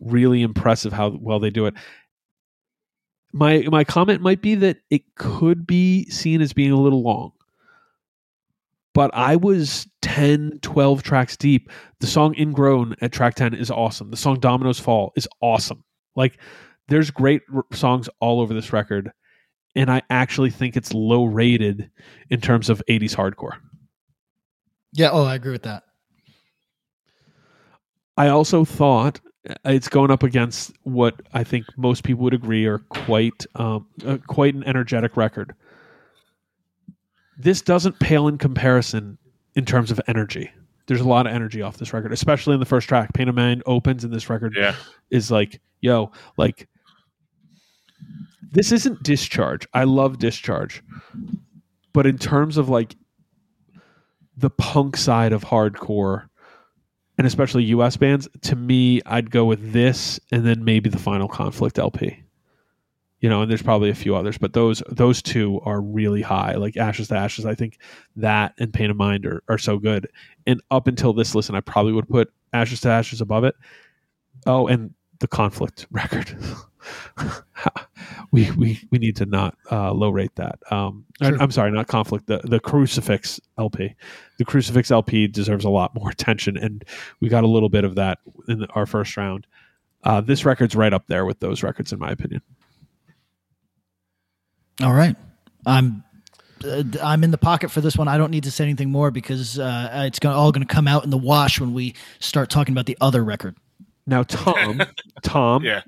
really 0.00 0.42
impressive 0.42 0.92
how 0.92 1.16
well 1.20 1.38
they 1.38 1.50
do 1.50 1.66
it. 1.66 1.74
My 3.32 3.64
my 3.70 3.84
comment 3.84 4.20
might 4.20 4.42
be 4.42 4.54
that 4.56 4.78
it 4.90 5.14
could 5.14 5.66
be 5.66 6.04
seen 6.10 6.40
as 6.42 6.52
being 6.52 6.70
a 6.72 6.80
little 6.80 7.02
long. 7.02 7.32
But 8.94 9.10
I 9.14 9.36
was 9.36 9.86
10, 10.02 10.58
12 10.60 11.02
tracks 11.02 11.34
deep. 11.36 11.70
The 12.00 12.06
song 12.06 12.34
Ingrown 12.36 12.94
at 13.00 13.10
track 13.10 13.36
10 13.36 13.54
is 13.54 13.70
awesome. 13.70 14.10
The 14.10 14.18
song 14.18 14.38
Dominoes 14.38 14.78
Fall 14.78 15.12
is 15.16 15.26
awesome. 15.40 15.82
Like 16.14 16.38
there's 16.88 17.10
great 17.10 17.40
r- 17.54 17.64
songs 17.72 18.10
all 18.20 18.42
over 18.42 18.52
this 18.52 18.70
record 18.70 19.10
and 19.74 19.90
I 19.90 20.02
actually 20.10 20.50
think 20.50 20.76
it's 20.76 20.92
low 20.92 21.24
rated 21.24 21.90
in 22.28 22.42
terms 22.42 22.68
of 22.68 22.82
80s 22.86 23.16
hardcore. 23.16 23.56
yeah. 24.92 25.08
Oh, 25.10 25.24
I 25.24 25.36
agree 25.36 25.52
with 25.52 25.62
that. 25.62 25.84
I 28.18 28.28
also 28.28 28.66
thought 28.66 29.20
it's 29.64 29.88
going 29.88 30.10
up 30.10 30.22
against 30.22 30.72
what 30.84 31.14
I 31.32 31.44
think 31.44 31.66
most 31.76 32.04
people 32.04 32.22
would 32.24 32.34
agree 32.34 32.66
are 32.66 32.78
quite 32.78 33.44
um, 33.56 33.86
uh, 34.06 34.18
quite 34.26 34.54
an 34.54 34.64
energetic 34.64 35.16
record. 35.16 35.54
This 37.38 37.60
doesn't 37.62 37.98
pale 37.98 38.28
in 38.28 38.38
comparison 38.38 39.18
in 39.54 39.64
terms 39.64 39.90
of 39.90 40.00
energy. 40.06 40.50
There's 40.86 41.00
a 41.00 41.08
lot 41.08 41.26
of 41.26 41.32
energy 41.32 41.62
off 41.62 41.78
this 41.78 41.92
record, 41.92 42.12
especially 42.12 42.54
in 42.54 42.60
the 42.60 42.66
first 42.66 42.88
track. 42.88 43.12
Pain 43.14 43.28
of 43.28 43.34
Mind 43.34 43.62
opens, 43.66 44.04
and 44.04 44.12
this 44.12 44.28
record 44.30 44.54
Yeah. 44.56 44.74
is 45.10 45.30
like, 45.30 45.60
yo, 45.80 46.12
like 46.36 46.68
this 48.52 48.70
isn't 48.70 49.02
discharge. 49.02 49.66
I 49.72 49.84
love 49.84 50.18
discharge. 50.18 50.82
But 51.92 52.06
in 52.06 52.18
terms 52.18 52.56
of 52.58 52.68
like 52.68 52.96
the 54.36 54.50
punk 54.50 54.96
side 54.96 55.32
of 55.32 55.44
hardcore 55.44 56.28
and 57.18 57.26
especially 57.26 57.64
US 57.64 57.96
bands, 57.96 58.28
to 58.42 58.56
me, 58.56 59.00
I'd 59.06 59.30
go 59.30 59.44
with 59.44 59.72
this 59.72 60.18
and 60.30 60.46
then 60.46 60.64
maybe 60.64 60.90
the 60.90 60.98
final 60.98 61.28
conflict 61.28 61.78
LP. 61.78 62.22
You 63.20 63.28
know, 63.28 63.42
and 63.42 63.50
there's 63.50 63.62
probably 63.62 63.88
a 63.90 63.94
few 63.94 64.16
others, 64.16 64.36
but 64.36 64.52
those 64.52 64.82
those 64.88 65.22
two 65.22 65.60
are 65.64 65.80
really 65.80 66.22
high. 66.22 66.56
Like 66.56 66.76
Ashes 66.76 67.06
to 67.08 67.16
Ashes, 67.16 67.46
I 67.46 67.54
think 67.54 67.78
that 68.16 68.52
and 68.58 68.72
Pain 68.74 68.90
of 68.90 68.96
Mind 68.96 69.24
are, 69.26 69.44
are 69.48 69.58
so 69.58 69.78
good. 69.78 70.08
And 70.44 70.60
up 70.72 70.88
until 70.88 71.12
this 71.12 71.34
listen, 71.34 71.54
I 71.54 71.60
probably 71.60 71.92
would 71.92 72.08
put 72.08 72.32
Ashes 72.52 72.80
to 72.80 72.88
Ashes 72.88 73.20
above 73.20 73.44
it. 73.44 73.54
Oh, 74.44 74.66
and 74.66 74.92
the 75.22 75.28
conflict 75.28 75.86
record. 75.92 76.36
we 78.32 78.50
we 78.50 78.80
we 78.90 78.98
need 78.98 79.16
to 79.16 79.24
not 79.24 79.56
uh, 79.70 79.92
low 79.92 80.10
rate 80.10 80.34
that. 80.34 80.58
Um, 80.70 81.06
I- 81.20 81.30
Sure. 81.30 81.40
I'm 81.40 81.50
sorry, 81.52 81.70
not 81.70 81.86
conflict. 81.86 82.26
The 82.26 82.40
the 82.44 82.58
crucifix 82.60 83.40
LP, 83.56 83.94
the 84.38 84.44
crucifix 84.44 84.90
LP 84.90 85.28
deserves 85.28 85.64
a 85.64 85.70
lot 85.70 85.94
more 85.94 86.10
attention, 86.16 86.56
and 86.58 86.84
we 87.20 87.28
got 87.28 87.44
a 87.44 87.46
little 87.46 87.68
bit 87.70 87.84
of 87.84 87.94
that 87.94 88.18
in 88.48 88.64
our 88.74 88.84
first 88.84 89.16
round. 89.16 89.46
Uh, 90.04 90.20
this 90.20 90.44
record's 90.44 90.74
right 90.74 90.92
up 90.92 91.06
there 91.06 91.24
with 91.24 91.38
those 91.38 91.62
records, 91.62 91.92
in 91.92 91.98
my 92.00 92.10
opinion. 92.10 92.42
All 94.82 94.92
right. 94.92 95.14
I'm 95.64 96.02
uh, 96.64 96.82
I'm 97.00 97.22
in 97.22 97.30
the 97.30 97.38
pocket 97.38 97.70
for 97.70 97.80
this 97.80 97.96
one. 97.96 98.08
I 98.08 98.18
don't 98.18 98.32
need 98.32 98.42
to 98.44 98.50
say 98.50 98.64
anything 98.64 98.90
more 98.90 99.12
because 99.12 99.60
uh, 99.60 100.02
it's 100.06 100.18
gonna, 100.18 100.34
all 100.36 100.50
going 100.50 100.66
to 100.66 100.74
come 100.74 100.88
out 100.88 101.04
in 101.04 101.10
the 101.10 101.18
wash 101.18 101.60
when 101.60 101.72
we 101.72 101.94
start 102.18 102.50
talking 102.50 102.72
about 102.74 102.86
the 102.86 102.98
other 103.00 103.22
record. 103.22 103.56
Now, 104.06 104.22
Tom, 104.24 104.82
Tom, 105.22 105.62
Yeah. 105.64 105.82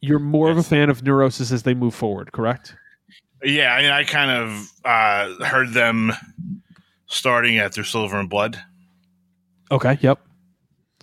you're 0.00 0.18
more 0.18 0.50
of 0.50 0.58
a 0.58 0.62
fan 0.62 0.88
of 0.90 1.02
Neurosis 1.02 1.50
as 1.52 1.62
they 1.64 1.74
move 1.74 1.94
forward, 1.94 2.32
correct? 2.32 2.74
Yeah, 3.42 3.74
I 3.74 3.82
mean, 3.82 3.90
I 3.90 4.04
kind 4.04 4.30
of 4.30 4.70
uh, 4.84 5.44
heard 5.44 5.72
them 5.72 6.12
starting 7.06 7.58
at 7.58 7.72
their 7.74 7.84
Silver 7.84 8.18
and 8.18 8.28
Blood, 8.30 8.58
Okay. 9.70 9.98
Yep. 10.00 10.20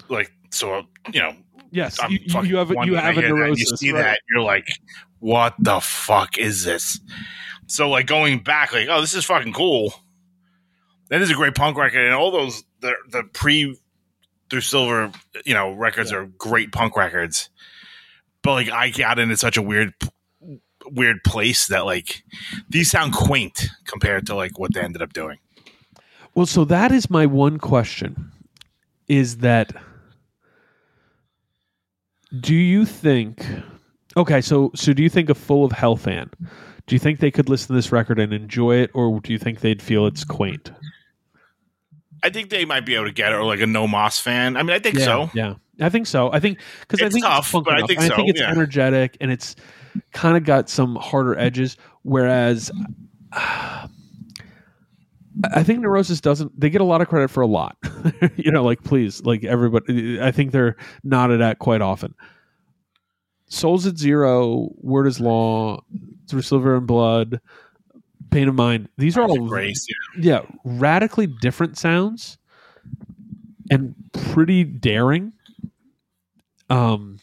like 0.10 0.31
so. 0.52 0.84
You 1.11 1.19
know, 1.22 1.35
Yes. 1.72 1.98
You, 2.10 2.19
you- 2.44 2.57
have 2.57 2.72
a, 2.72 2.85
you 2.85 2.95
have 2.95 3.18
a 3.18 3.22
Neurosis. 3.22 3.72
You 3.72 3.77
see 3.77 3.91
right? 3.91 4.02
that, 4.03 4.19
you're 4.30 4.41
like, 4.44 4.68
what 5.19 5.53
the 5.60 5.80
fuck 5.81 6.38
is 6.38 6.64
this? 6.64 6.99
So 7.68 7.90
like 7.90 8.06
going 8.07 8.40
back, 8.44 8.72
like, 8.73 8.88
oh, 8.90 9.02
this 9.02 9.14
is 9.15 9.26
fucking 9.26 9.53
cool. 9.53 9.94
That 11.10 11.22
is 11.22 11.30
a 11.31 11.34
great 11.34 11.56
punk 11.56 11.77
record, 11.77 12.06
and 12.06 12.14
all 12.14 12.31
those 12.31 12.64
the 12.81 12.94
the 13.10 13.23
pre 13.34 13.76
through 14.54 14.62
silver, 14.62 15.12
you 15.48 15.56
know, 15.56 15.72
records 15.72 16.12
are 16.12 16.28
great 16.38 16.72
punk 16.72 16.96
records. 16.96 17.50
But 18.44 18.54
like, 18.54 18.70
I 18.70 18.92
got 18.92 19.18
into 19.18 19.36
such 19.36 19.58
a 19.58 19.64
weird, 19.64 19.96
weird 20.92 21.24
place 21.24 21.66
that 21.70 21.88
like 21.88 22.24
these 22.70 22.92
sound 22.92 23.14
quaint 23.14 23.70
compared 23.86 24.28
to 24.28 24.36
like 24.36 24.60
what 24.60 24.72
they 24.76 24.82
ended 24.82 25.02
up 25.02 25.12
doing. 25.12 25.40
Well, 26.36 26.46
so 26.46 26.66
that 26.66 26.92
is 26.92 27.10
my 27.10 27.26
one 27.26 27.58
question 27.58 28.32
is 29.08 29.38
that 29.38 29.74
do 32.40 32.54
you 32.54 32.86
think 32.86 33.44
okay, 34.16 34.40
so 34.40 34.70
so 34.76 34.94
do 34.94 35.02
you 35.02 35.10
think 35.10 35.32
a 35.32 35.36
full 35.36 35.66
of 35.66 35.72
hell 35.72 35.96
fan 35.96 36.30
do 36.86 36.94
you 36.94 37.00
think 37.00 37.20
they 37.20 37.32
could 37.32 37.50
listen 37.50 37.70
to 37.70 37.74
this 37.74 37.92
record 37.92 38.20
and 38.20 38.32
enjoy 38.32 38.76
it 38.76 38.92
or 38.94 39.20
do 39.20 39.34
you 39.34 39.40
think 39.40 39.62
they'd 39.62 39.82
feel 39.82 40.06
it's 40.06 40.24
quaint? 40.24 40.72
I 42.24 42.30
think 42.30 42.50
they 42.50 42.66
might 42.66 42.86
be 42.86 42.95
able 42.95 43.06
to 43.06 43.12
get 43.12 43.34
it, 43.34 43.36
or 43.36 43.44
like 43.44 43.60
a 43.60 43.68
No 43.68 43.88
Moss 43.88 44.20
fan. 44.20 44.58
I 44.58 44.64
mean, 44.64 44.72
I 44.72 44.80
think 44.80 44.98
so. 44.98 45.30
Yeah. 45.34 45.56
I 45.82 45.90
think 45.90 46.08
so. 46.08 46.32
I 46.32 46.40
think 46.40 46.60
because 46.82 47.02
I 47.02 47.10
think 47.10 47.26
tough, 47.26 47.54
it's 47.54 47.64
but 47.64 47.74
I 47.74 47.86
think 47.86 48.00
And 48.00 48.12
I 48.12 48.16
think 48.16 48.30
it's 48.30 48.40
yeah. 48.40 48.50
energetic 48.50 49.18
and 49.20 49.32
it's 49.32 49.56
kind 50.12 50.38
of 50.38 50.44
got 50.44 50.70
some 50.70 50.95
harder 50.95 51.38
edges. 51.38 51.78
Whereas 52.04 52.72
I 53.34 53.88
think 55.64 55.80
Neurosis 55.80 56.22
doesn't. 56.22 56.58
They 56.60 56.70
get 56.70 56.82
a 56.82 56.86
lot 56.86 57.02
of 57.02 57.08
credit 57.08 57.30
for 57.30 57.41
a 57.41 57.48
lot. 57.48 57.78
you 58.36 58.52
know, 58.52 58.64
like 58.64 58.84
please, 58.84 59.24
like 59.24 59.44
everybody. 59.44 60.22
I 60.22 60.32
think 60.32 60.52
they're 60.52 60.76
nodded 61.04 61.41
at 61.41 61.60
quite 61.60 61.82
often. 61.82 62.14
Souls 63.48 63.86
at 63.86 63.98
Zero, 63.98 64.70
Word 64.78 65.08
is 65.08 65.20
Law, 65.20 65.82
Through 66.28 66.41
Silver 66.41 66.76
and 66.76 66.88
Blood, 66.88 67.40
Pain 68.34 68.48
of 68.50 68.56
Mind. 68.56 68.90
These 68.98 69.18
are 69.18 69.24
all 69.24 69.48
Grace, 69.48 69.88
yeah. 70.18 70.42
yeah, 70.42 70.56
radically 70.64 71.28
different 71.28 71.78
sounds 71.78 72.38
and 73.70 73.96
pretty 74.12 74.64
daring. 74.64 75.34
Um, 76.70 77.20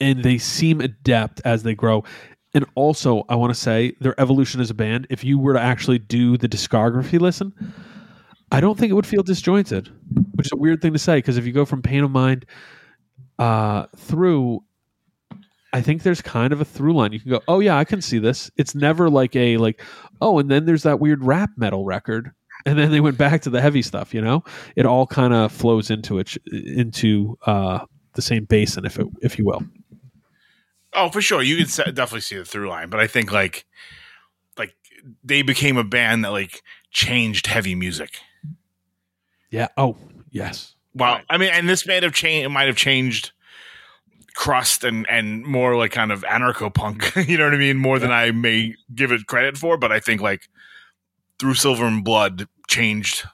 and 0.00 0.22
they 0.22 0.38
seem 0.38 0.80
adept 0.80 1.40
as 1.44 1.62
they 1.62 1.74
grow. 1.74 2.04
And 2.52 2.66
also, 2.74 3.24
I 3.28 3.36
want 3.36 3.54
to 3.54 3.60
say 3.60 3.94
their 4.00 4.18
evolution 4.20 4.60
as 4.60 4.70
a 4.70 4.74
band. 4.74 5.06
If 5.10 5.24
you 5.24 5.38
were 5.38 5.52
to 5.52 5.60
actually 5.60 5.98
do 5.98 6.36
the 6.36 6.48
discography 6.48 7.20
listen, 7.20 7.52
I 8.50 8.60
don't 8.60 8.76
think 8.76 8.90
it 8.90 8.94
would 8.94 9.06
feel 9.06 9.22
disjointed, 9.22 9.90
which 10.34 10.46
is 10.48 10.52
a 10.52 10.56
weird 10.56 10.82
thing 10.82 10.92
to 10.92 10.98
say 10.98 11.18
because 11.18 11.36
if 11.36 11.46
you 11.46 11.52
go 11.52 11.64
from 11.64 11.82
Pain 11.82 12.02
of 12.02 12.10
Mind 12.10 12.46
uh, 13.38 13.86
through, 13.96 14.64
I 15.72 15.80
think 15.80 16.02
there's 16.02 16.22
kind 16.22 16.52
of 16.52 16.60
a 16.60 16.64
through 16.64 16.94
line. 16.94 17.12
You 17.12 17.20
can 17.20 17.30
go, 17.30 17.40
oh 17.46 17.60
yeah, 17.60 17.76
I 17.76 17.84
can 17.84 18.02
see 18.02 18.18
this. 18.18 18.50
It's 18.56 18.74
never 18.74 19.08
like 19.08 19.36
a 19.36 19.56
like, 19.56 19.80
oh, 20.20 20.38
and 20.38 20.50
then 20.50 20.66
there's 20.66 20.82
that 20.82 21.00
weird 21.00 21.24
rap 21.24 21.50
metal 21.56 21.84
record, 21.84 22.32
and 22.66 22.78
then 22.78 22.90
they 22.90 23.00
went 23.00 23.18
back 23.18 23.42
to 23.42 23.50
the 23.50 23.60
heavy 23.60 23.82
stuff. 23.82 24.12
You 24.12 24.20
know, 24.20 24.44
it 24.76 24.86
all 24.86 25.06
kind 25.06 25.32
of 25.32 25.52
flows 25.52 25.90
into 25.90 26.18
it 26.18 26.36
into 26.46 27.38
uh, 27.46 27.84
the 28.14 28.22
same 28.22 28.44
basin, 28.44 28.84
if 28.84 28.98
it, 28.98 29.06
if 29.22 29.38
you 29.38 29.44
will. 29.44 29.62
Oh, 30.92 31.08
for 31.08 31.22
sure, 31.22 31.40
you 31.42 31.56
can 31.56 31.66
definitely 31.94 32.22
see 32.22 32.36
the 32.36 32.44
through 32.44 32.68
line, 32.68 32.90
but 32.90 32.98
I 32.98 33.06
think 33.06 33.30
like 33.30 33.64
like 34.58 34.74
they 35.22 35.42
became 35.42 35.76
a 35.76 35.84
band 35.84 36.24
that 36.24 36.32
like 36.32 36.62
changed 36.90 37.46
heavy 37.46 37.74
music. 37.74 38.18
Yeah. 39.50 39.68
Oh, 39.76 39.96
yes. 40.30 40.74
Well, 40.94 41.20
I 41.28 41.38
mean, 41.38 41.50
and 41.50 41.68
this 41.68 41.86
might 41.86 42.02
have 42.02 42.12
changed. 42.12 42.46
It 42.46 42.48
might 42.50 42.66
have 42.66 42.76
changed 42.76 43.32
crust 44.34 44.84
and 44.84 45.08
and 45.08 45.44
more 45.44 45.76
like 45.76 45.92
kind 45.92 46.12
of 46.12 46.22
anarcho 46.22 46.72
punk. 46.72 47.12
you 47.28 47.38
know 47.38 47.44
what 47.44 47.54
I 47.54 47.58
mean? 47.58 47.76
More 47.76 47.98
than 47.98 48.12
I 48.12 48.30
may 48.30 48.74
give 48.94 49.12
it 49.12 49.26
credit 49.26 49.56
for, 49.56 49.76
but 49.76 49.92
I 49.92 50.00
think 50.00 50.20
like 50.20 50.48
through 51.38 51.54
Silver 51.54 51.86
and 51.86 52.04
Blood 52.04 52.46
changed. 52.68 53.24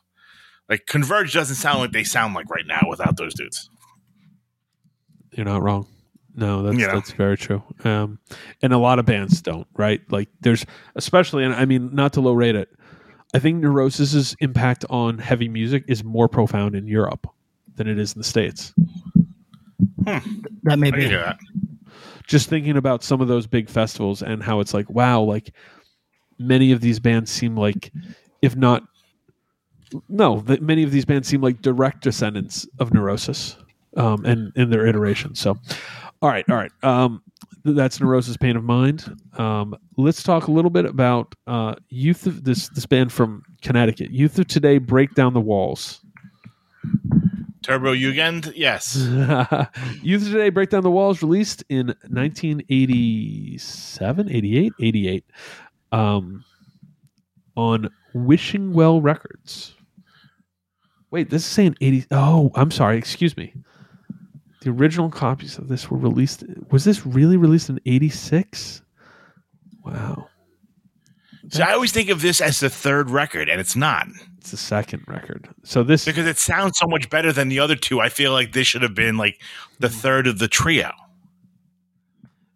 Like 0.69 0.87
Converge 0.87 1.33
doesn't 1.33 1.57
sound 1.57 1.81
like 1.81 1.93
they 1.93 2.05
sound 2.05 2.35
like 2.35 2.51
right 2.51 2.67
now 2.67 2.81
without 2.89 3.17
those 3.17 3.35
dudes. 3.35 3.71
You're 5.33 5.47
not 5.47 5.63
wrong. 5.63 5.87
No, 6.35 6.63
that's 6.63 6.77
know. 6.77 6.93
that's 6.93 7.13
very 7.13 7.37
true. 7.37 7.63
Um, 7.85 8.19
and 8.63 8.73
a 8.73 8.79
lot 8.79 8.99
of 8.99 9.07
bands 9.07 9.41
don't, 9.41 9.67
right? 9.77 10.01
Like 10.11 10.29
there's 10.41 10.67
especially, 10.95 11.45
and 11.45 11.55
I 11.55 11.65
mean, 11.65 11.95
not 11.95 12.13
to 12.15 12.21
low 12.21 12.33
rate 12.33 12.55
it. 12.55 12.69
I 13.35 13.39
think 13.39 13.63
Neurosis's 13.63 14.37
impact 14.41 14.85
on 14.91 15.19
heavy 15.19 15.49
music 15.49 15.85
is 15.89 16.05
more 16.05 16.29
profound 16.29 16.75
in 16.75 16.87
Europe 16.87 17.27
than 17.75 17.89
it 17.89 17.99
is 17.99 18.15
in 18.15 18.21
the 18.21 18.25
states. 18.25 18.75
That 20.63 20.79
may 20.79 20.89
I 20.89 20.91
be. 20.91 21.09
that. 21.09 21.39
Just 22.27 22.49
thinking 22.49 22.77
about 22.77 23.05
some 23.05 23.21
of 23.21 23.29
those 23.29 23.47
big 23.47 23.69
festivals 23.69 24.23
and 24.23 24.43
how 24.43 24.61
it's 24.61 24.75
like, 24.75 24.89
wow, 24.91 25.21
like 25.21 25.53
many 26.39 26.73
of 26.73 26.81
these 26.81 26.99
bands 26.99 27.31
seem 27.31 27.57
like, 27.57 27.93
if 28.43 28.57
not, 28.57 28.83
no, 30.09 30.41
that 30.41 30.63
many 30.63 30.83
of 30.83 30.91
these 30.91 31.05
bands 31.05 31.29
seem 31.29 31.41
like 31.41 31.63
direct 31.63 32.03
descendants 32.03 32.67
of 32.81 32.93
Neurosis, 32.93 33.57
um, 33.97 34.25
and 34.25 34.53
in 34.57 34.71
their 34.71 34.87
iterations. 34.87 35.39
So, 35.39 35.57
all 36.21 36.29
right, 36.29 36.45
all 36.51 36.57
right. 36.57 36.73
Um, 36.83 37.23
that's 37.65 38.01
Neurosis 38.01 38.37
Pain 38.37 38.57
of 38.57 38.65
Mind. 38.65 39.17
Um, 39.39 39.77
let's 39.97 40.23
talk 40.23 40.49
a 40.49 40.53
little 40.53 40.71
bit 40.71 40.87
about 40.87 41.35
uh, 41.47 41.77
Youth 41.89 42.27
of 42.27 42.45
this 42.45 42.69
this 42.71 42.87
band 42.87 43.13
from 43.13 43.43
Connecticut. 43.63 44.11
Youth 44.11 44.39
of 44.39 44.49
Today 44.49 44.79
break 44.79 45.15
down 45.15 45.33
the 45.35 45.41
walls. 45.41 46.01
Turbojugend, 47.67 48.53
yes. 48.55 48.97
Youth 50.03 50.25
Today 50.25 50.51
break 50.51 50.71
down 50.71 50.85
the 50.85 50.91
walls 50.91 51.21
released 51.21 51.65
in 51.69 51.89
1987, 51.89 54.31
88, 54.31 54.73
88 54.81 55.25
um, 55.91 56.45
on 57.57 57.91
Wishing 58.15 58.73
Well 58.73 59.01
Records. 59.01 59.75
Wait, 61.11 61.31
this 61.31 61.45
is 61.45 61.51
saying 61.51 61.75
80. 61.81 62.07
Oh, 62.13 62.53
I'm 62.55 62.71
sorry. 62.71 62.99
Excuse 62.99 63.37
me. 63.37 63.53
The 64.61 64.71
original 64.71 65.11
copies 65.11 65.59
of 65.59 65.67
this 65.67 65.91
were 65.91 65.99
released. 65.99 66.45
Was 66.71 66.85
this 66.85 67.05
really 67.05 67.37
released 67.37 67.69
in 67.69 67.81
86? 67.85 68.81
Wow. 69.85 70.29
So 71.49 71.65
I 71.65 71.73
always 71.73 71.91
think 71.91 72.11
of 72.11 72.23
this 72.23 72.41
as 72.41 72.61
the 72.61 72.71
third 72.71 73.11
record, 73.11 73.49
and 73.49 73.61
it's 73.61 73.75
not 73.77 74.07
It's 74.47 74.53
the 74.53 74.57
second 74.59 75.03
record. 75.09 75.49
So 75.65 75.83
this 75.83 76.05
because 76.05 76.25
it 76.29 76.39
sounds 76.39 76.79
so 76.79 76.87
much 76.87 77.11
better 77.11 77.33
than 77.33 77.49
the 77.49 77.59
other 77.59 77.75
two. 77.75 77.99
I 77.99 78.09
feel 78.09 78.31
like 78.31 78.53
this 78.53 78.65
should 78.69 78.83
have 78.83 78.95
been 78.95 79.17
like 79.17 79.43
the 79.81 79.89
third 79.89 80.29
of 80.29 80.39
the 80.39 80.47
trio. 80.47 80.93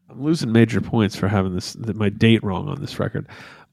I'm 0.09 0.23
losing 0.23 0.53
major 0.53 0.81
points 0.81 1.17
for 1.17 1.27
having 1.27 1.53
this 1.53 1.77
my 1.77 2.09
date 2.09 2.45
wrong 2.45 2.69
on 2.69 2.81
this 2.81 3.01
record. 3.01 3.27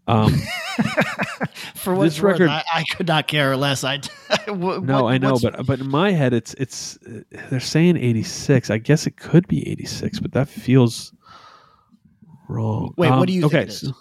Um, 0.07 0.33
For 1.75 1.93
what 1.93 2.05
This 2.05 2.19
worth, 2.19 2.39
record- 2.39 2.49
I, 2.49 2.63
I 2.73 2.83
could 2.95 3.05
not 3.07 3.27
care 3.27 3.55
less. 3.55 3.83
I 3.83 3.97
what- 4.47 4.83
no, 4.83 5.03
what- 5.03 5.13
I 5.13 5.19
know, 5.19 5.37
but 5.39 5.63
but 5.67 5.79
in 5.79 5.87
my 5.87 6.09
head, 6.11 6.33
it's 6.33 6.55
it's 6.55 6.97
uh, 7.05 7.21
they're 7.51 7.59
saying 7.59 7.97
86. 7.97 8.71
I 8.71 8.79
guess 8.79 9.05
it 9.05 9.17
could 9.17 9.47
be 9.47 9.69
86, 9.69 10.21
but 10.21 10.31
that 10.31 10.49
feels 10.49 11.13
wrong. 12.49 12.95
Wait, 12.97 13.11
what 13.11 13.27
do 13.27 13.33
you 13.33 13.41
think 13.41 13.53
okay, 13.53 13.61
it 13.63 13.69
is? 13.69 13.81
so- 13.81 13.93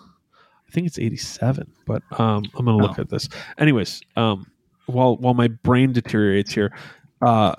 I 0.68 0.72
think 0.72 0.86
it's 0.86 0.98
87, 0.98 1.72
but 1.86 2.02
um, 2.18 2.44
I'm 2.56 2.64
gonna 2.64 2.76
look 2.76 2.98
Oh. 2.98 3.02
at 3.02 3.08
this. 3.08 3.28
Anyways, 3.58 4.00
um, 4.16 4.46
while 4.86 5.16
while 5.16 5.34
my 5.34 5.48
brain 5.48 5.92
deteriorates 5.92 6.52
here, 6.52 6.72
uh, 7.22 7.54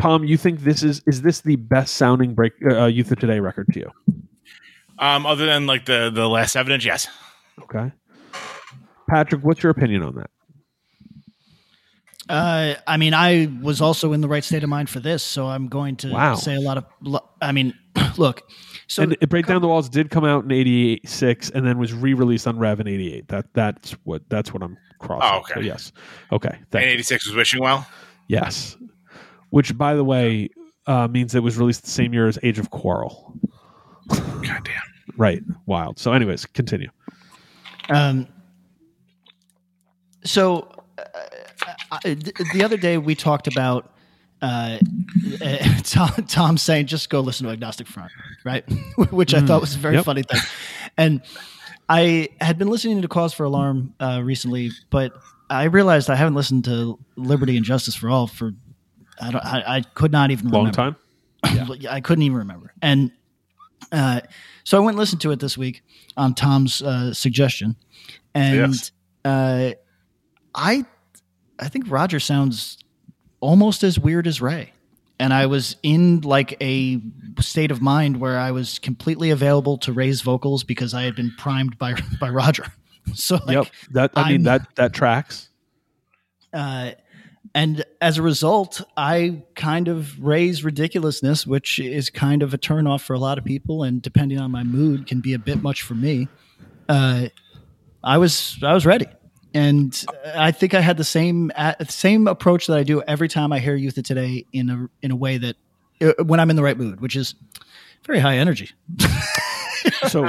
Tom, 0.00 0.24
you 0.24 0.36
think 0.36 0.60
this 0.60 0.82
is 0.82 1.02
is 1.06 1.22
this 1.22 1.40
the 1.40 1.56
best 1.56 1.94
sounding 1.94 2.34
break 2.34 2.52
uh, 2.68 2.86
Youth 2.86 3.10
of 3.12 3.18
Today 3.20 3.40
record 3.40 3.68
to 3.72 3.80
you? 3.80 3.90
Um, 4.98 5.26
other 5.26 5.46
than 5.46 5.66
like 5.66 5.84
the 5.86 6.10
the 6.12 6.28
last 6.28 6.56
evidence, 6.56 6.84
yes. 6.84 7.06
Okay, 7.62 7.92
Patrick, 9.08 9.42
what's 9.42 9.62
your 9.62 9.70
opinion 9.70 10.02
on 10.02 10.14
that? 10.16 10.30
Uh, 12.28 12.74
I 12.86 12.96
mean, 12.96 13.14
I 13.14 13.50
was 13.62 13.80
also 13.80 14.12
in 14.12 14.20
the 14.20 14.28
right 14.28 14.44
state 14.44 14.62
of 14.62 14.70
mind 14.70 14.88
for 14.88 15.00
this, 15.00 15.22
so 15.22 15.48
I'm 15.48 15.68
going 15.68 15.96
to 15.96 16.10
Wow. 16.10 16.34
say 16.36 16.54
a 16.54 16.60
lot 16.60 16.78
of. 16.78 16.86
I 17.40 17.52
mean, 17.52 17.74
look. 18.18 18.42
So 18.86 19.02
and 19.02 19.16
it 19.20 19.28
Break 19.28 19.46
Down 19.46 19.62
the 19.62 19.68
Walls 19.68 19.88
did 19.88 20.10
come 20.10 20.24
out 20.24 20.44
in 20.44 20.52
'86 20.52 21.50
and 21.50 21.66
then 21.66 21.78
was 21.78 21.92
re-released 21.92 22.46
on 22.46 22.58
Rev 22.58 22.80
in 22.80 22.88
'88. 22.88 23.28
That 23.28 23.46
that's 23.54 23.92
what 24.04 24.22
that's 24.28 24.52
what 24.52 24.62
I'm 24.62 24.76
crossing. 24.98 25.30
Oh, 25.32 25.38
okay. 25.40 25.54
So 25.54 25.60
yes. 25.60 25.92
Okay. 26.30 26.50
And 26.54 26.66
Thank 26.70 26.86
you. 26.86 26.92
eighty 26.92 27.02
six 27.02 27.26
was 27.26 27.36
wishing 27.36 27.60
well. 27.60 27.86
Yes. 28.28 28.76
Which, 29.50 29.76
by 29.76 29.94
the 29.94 30.04
way, 30.04 30.48
uh, 30.86 31.08
means 31.08 31.34
it 31.34 31.42
was 31.42 31.58
released 31.58 31.84
the 31.84 31.90
same 31.90 32.14
year 32.14 32.26
as 32.26 32.38
Age 32.42 32.58
of 32.58 32.70
Quarrel. 32.70 33.34
God 34.08 34.64
damn. 34.64 34.82
Right. 35.16 35.42
Wild. 35.66 35.98
So, 35.98 36.12
anyways, 36.12 36.46
continue. 36.46 36.88
Um, 37.90 38.26
so 40.24 40.68
uh, 40.98 41.02
uh, 41.90 41.98
the 42.52 42.62
other 42.64 42.76
day 42.76 42.98
we 42.98 43.14
talked 43.14 43.46
about 43.46 43.91
uh, 44.42 44.78
Tom, 45.84 46.10
Tom 46.28 46.58
saying 46.58 46.86
just 46.86 47.08
go 47.10 47.20
listen 47.20 47.46
to 47.46 47.52
Agnostic 47.52 47.86
Front, 47.86 48.10
right? 48.44 48.64
Which 49.10 49.32
I 49.34 49.40
thought 49.40 49.60
was 49.60 49.74
a 49.74 49.78
very 49.78 49.94
Yep. 49.96 50.04
funny 50.04 50.22
thing. 50.22 50.40
And 50.98 51.22
I 51.88 52.28
had 52.40 52.58
been 52.58 52.68
listening 52.68 53.02
to 53.02 53.08
Cause 53.08 53.32
for 53.32 53.44
Alarm 53.44 53.94
uh, 54.00 54.20
recently, 54.24 54.70
but 54.90 55.12
I 55.48 55.64
realized 55.64 56.10
I 56.10 56.16
haven't 56.16 56.34
listened 56.34 56.64
to 56.64 56.98
Liberty 57.16 57.56
and 57.56 57.64
Justice 57.64 57.94
for 57.94 58.08
All 58.10 58.26
for 58.26 58.52
I 59.20 59.30
don't 59.30 59.44
I, 59.44 59.76
I 59.76 59.80
could 59.82 60.10
not 60.12 60.30
even 60.30 60.46
remember. 60.46 60.70
Long 60.80 60.94
remember. 61.44 61.76
time. 61.76 61.86
I 61.90 62.00
couldn't 62.00 62.22
even 62.22 62.38
remember. 62.38 62.72
And 62.82 63.12
uh, 63.92 64.20
so 64.64 64.76
I 64.76 64.80
went 64.80 64.94
and 64.94 64.98
listened 64.98 65.20
to 65.22 65.30
it 65.32 65.38
this 65.40 65.56
week 65.58 65.82
on 66.16 66.34
Tom's 66.34 66.80
uh, 66.82 67.12
suggestion, 67.12 67.76
and 68.34 68.56
Yes. 68.72 68.90
uh, 69.24 69.72
I 70.54 70.84
I 71.58 71.68
think 71.68 71.90
Roger 71.90 72.18
sounds 72.20 72.78
almost 73.42 73.82
as 73.84 73.98
weird 73.98 74.26
as 74.26 74.40
Ray. 74.40 74.72
And 75.20 75.32
I 75.34 75.46
was 75.46 75.76
in 75.82 76.22
like 76.22 76.56
a 76.62 76.98
state 77.40 77.70
of 77.70 77.80
mind 77.82 78.18
where 78.18 78.38
I 78.38 78.50
was 78.50 78.78
completely 78.78 79.30
available 79.30 79.76
to 79.78 79.92
Ray's 79.92 80.20
vocals 80.22 80.64
because 80.64 80.94
I 80.94 81.02
had 81.02 81.14
been 81.14 81.32
primed 81.38 81.76
by 81.78 81.94
by 82.20 82.30
Roger. 82.30 82.64
So 83.14 83.34
like, 83.46 83.56
yep. 83.56 83.66
That 83.90 84.12
I 84.14 84.22
mean 84.32 84.32
I'm- 84.46 84.60
that 84.60 84.74
that 84.76 84.92
tracks. 84.94 85.48
uh, 86.54 86.92
and 87.54 87.84
as 88.00 88.16
a 88.16 88.22
result, 88.22 88.80
I 88.96 89.42
kind 89.56 89.88
of 89.88 90.22
Ray's 90.24 90.62
ridiculousness, 90.64 91.44
which 91.46 91.78
is 91.80 92.08
kind 92.10 92.42
of 92.44 92.54
a 92.54 92.58
turnoff 92.58 93.00
for 93.02 93.12
a 93.14 93.18
lot 93.18 93.38
of 93.38 93.44
people, 93.44 93.82
and 93.82 94.00
depending 94.00 94.38
on 94.38 94.50
my 94.52 94.62
mood, 94.62 95.06
can 95.08 95.20
be 95.20 95.34
a 95.34 95.38
bit 95.38 95.62
much 95.62 95.82
for 95.82 95.94
me. 95.94 96.28
Uh, 96.88 97.26
I 98.04 98.18
was 98.18 98.56
I 98.62 98.72
was 98.72 98.86
ready, 98.86 99.06
and 99.54 100.04
I 100.34 100.50
think 100.50 100.74
I 100.74 100.80
had 100.80 100.96
the 100.96 101.04
same 101.04 101.50
same 101.88 102.26
approach 102.26 102.66
that 102.66 102.78
I 102.78 102.82
do 102.82 103.02
every 103.02 103.28
time 103.28 103.52
I 103.52 103.58
hear 103.58 103.74
Youth 103.74 103.98
of 103.98 104.04
Today 104.04 104.46
in 104.52 104.70
a 104.70 104.88
in 105.04 105.10
a 105.10 105.16
way 105.16 105.38
that 105.38 105.56
uh, 106.00 106.24
when 106.24 106.40
I'm 106.40 106.50
in 106.50 106.56
the 106.56 106.62
right 106.62 106.76
mood, 106.76 107.00
which 107.00 107.16
is 107.16 107.34
very 108.04 108.18
high 108.18 108.36
energy. 108.36 108.70
So 110.08 110.24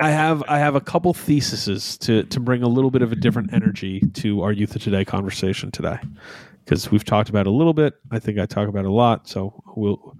I 0.00 0.10
have 0.10 0.42
I 0.48 0.58
have 0.58 0.74
a 0.74 0.80
couple 0.80 1.14
theses 1.14 1.96
to 1.98 2.24
to 2.24 2.40
bring 2.40 2.62
a 2.62 2.68
little 2.68 2.90
bit 2.90 3.02
of 3.02 3.12
a 3.12 3.16
different 3.16 3.52
energy 3.52 4.00
to 4.14 4.42
our 4.42 4.52
Youth 4.52 4.74
of 4.74 4.82
Today 4.82 5.04
conversation 5.04 5.70
today. 5.70 5.98
Because 6.64 6.90
we've 6.90 7.04
talked 7.04 7.28
about 7.28 7.46
a 7.46 7.50
little 7.50 7.74
bit. 7.74 7.94
I 8.10 8.18
think 8.18 8.38
I 8.38 8.46
talk 8.46 8.68
about 8.68 8.84
a 8.84 8.92
lot. 8.92 9.28
So 9.28 9.62
we'll 9.76 10.16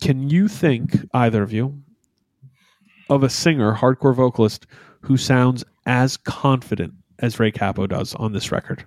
can 0.00 0.28
you 0.28 0.46
think, 0.48 1.06
either 1.14 1.42
of 1.42 1.52
you, 1.52 1.82
of 3.08 3.22
a 3.22 3.30
singer, 3.30 3.74
hardcore 3.74 4.14
vocalist, 4.14 4.66
who 5.00 5.16
sounds 5.16 5.64
as 5.86 6.16
confident 6.16 6.94
as 7.20 7.38
Ray 7.40 7.50
Cappo 7.52 7.86
does 7.86 8.14
on 8.16 8.32
this 8.32 8.52
record? 8.52 8.84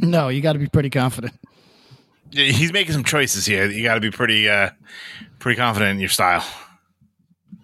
No, 0.00 0.28
you 0.28 0.40
got 0.40 0.52
to 0.52 0.58
be 0.58 0.68
pretty 0.68 0.90
confident. 0.90 1.34
He's 2.30 2.72
making 2.72 2.92
some 2.92 3.02
choices 3.04 3.44
here. 3.44 3.66
You 3.68 3.82
got 3.82 3.94
to 3.94 4.00
be 4.00 4.10
pretty, 4.10 4.48
uh, 4.48 4.70
pretty 5.40 5.56
confident 5.56 5.92
in 5.92 5.98
your 6.00 6.08
style. 6.08 6.44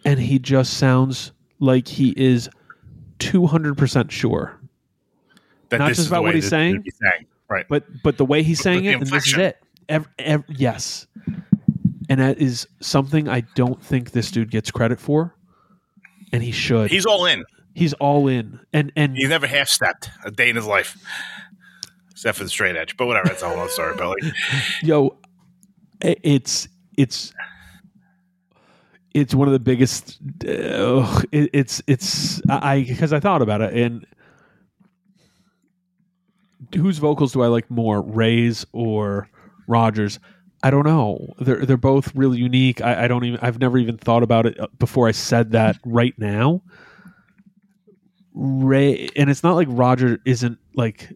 and 0.05 0.19
he 0.19 0.39
just 0.41 0.75
sounds 0.75 1.31
like 1.61 1.87
he 1.87 2.13
is 2.17 2.49
200% 3.21 4.11
sure 4.11 4.59
That 5.71 5.79
Not 5.79 5.89
this 5.89 5.97
just 5.99 6.07
is 6.07 6.11
about 6.13 6.23
what 6.25 6.35
he's 6.35 6.49
saying? 6.49 6.83
dude 6.83 6.95
saying. 7.01 7.27
Right. 7.49 7.65
but 7.69 7.85
but 8.03 8.19
the 8.19 8.25
way 8.25 8.43
he's 8.43 8.59
saying 8.61 8.83
the 8.83 8.89
it 8.91 8.95
and 9.01 9.07
this 9.07 9.27
is 9.29 9.39
it 9.39 9.57
ev- 9.89 10.09
ev- 10.19 10.43
yes 10.49 11.07
and 12.11 12.21
that 12.21 12.39
is 12.39 12.67
something 12.81 13.29
i 13.29 13.41
don't 13.55 13.81
think 13.81 14.11
this 14.11 14.33
dude 14.33 14.51
gets 14.51 14.71
credit 14.73 14.99
for 15.01 15.33
and 16.33 16.43
he 16.43 16.51
should 16.51 16.91
He's 16.91 17.07
all 17.07 17.25
in. 17.27 17.45
He's 17.77 17.93
all 17.95 18.27
in 18.27 18.59
and 18.73 18.91
and 18.97 19.17
He's 19.17 19.29
never 19.29 19.47
half 19.47 19.69
stepped 19.69 20.11
a 20.25 20.31
day 20.31 20.51
in 20.51 20.57
his 20.57 20.67
life, 20.67 20.97
except 22.11 22.39
for 22.39 22.45
the 22.45 22.51
straight 22.51 22.77
edge. 22.77 22.97
But 22.97 23.07
whatever. 23.07 23.29
That's 23.29 23.43
a 23.43 23.49
whole 23.49 23.61
other 23.61 23.71
story. 23.71 23.95
But 23.97 24.09
like, 24.09 24.35
yo 24.83 25.19
it's 26.01 26.69
it's 26.97 27.33
it's 29.15 29.35
one 29.35 29.49
of 29.49 29.53
the 29.53 29.61
biggest 29.61 30.19
uh, 30.47 31.23
it, 31.33 31.51
it's 31.53 31.83
it's 31.87 32.43
i 32.49 32.83
because 32.87 33.13
I, 33.13 33.21
thought 33.21 33.43
about 33.43 33.61
it 33.61 33.73
and 33.73 34.07
whose 36.75 36.99
vocals 36.99 37.33
do 37.33 37.43
i 37.43 37.47
like 37.47 37.71
more 37.71 38.03
ray's 38.03 38.67
or 38.73 39.29
rogers 39.67 40.19
i 40.63 40.71
don't 40.71 40.85
know 40.85 41.33
they're 41.39 41.65
they're 41.65 41.77
both 41.77 42.15
really 42.15 42.39
unique 42.39 42.83
I, 42.83 43.05
I 43.05 43.09
don't 43.09 43.25
even 43.25 43.41
i've 43.41 43.59
never 43.59 43.79
even 43.79 43.97
thought 43.97 44.23
about 44.23 44.47
it 44.47 44.61
uh, 44.61 44.67
before 44.79 45.09
i 45.09 45.13
said 45.13 45.53
that 45.53 45.79
right 45.85 46.15
now 46.19 46.63
ray 48.37 49.09
and 49.17 49.31
it's 49.31 49.43
not 49.43 49.55
like 49.55 49.67
roger 49.71 50.19
isn't 50.27 50.59
like 50.75 51.11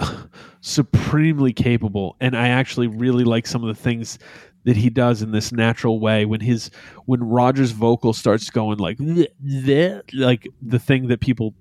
supremely 0.60 1.52
capable 1.52 2.16
and 2.20 2.36
i 2.36 2.48
actually 2.48 2.88
really 2.88 3.22
like 3.22 3.46
some 3.46 3.62
of 3.62 3.68
the 3.74 3.80
things 3.80 4.18
that 4.64 4.76
he 4.76 4.90
does 4.90 5.22
in 5.22 5.30
this 5.30 5.52
natural 5.52 6.00
way 6.00 6.24
when 6.24 6.40
his 6.40 6.70
when 7.06 7.22
roger's 7.22 7.70
vocal 7.70 8.12
starts 8.12 8.50
going 8.50 8.78
like 8.78 8.98
like 10.12 10.48
the 10.60 10.78
thing 10.80 11.06
that 11.06 11.20
people 11.20 11.54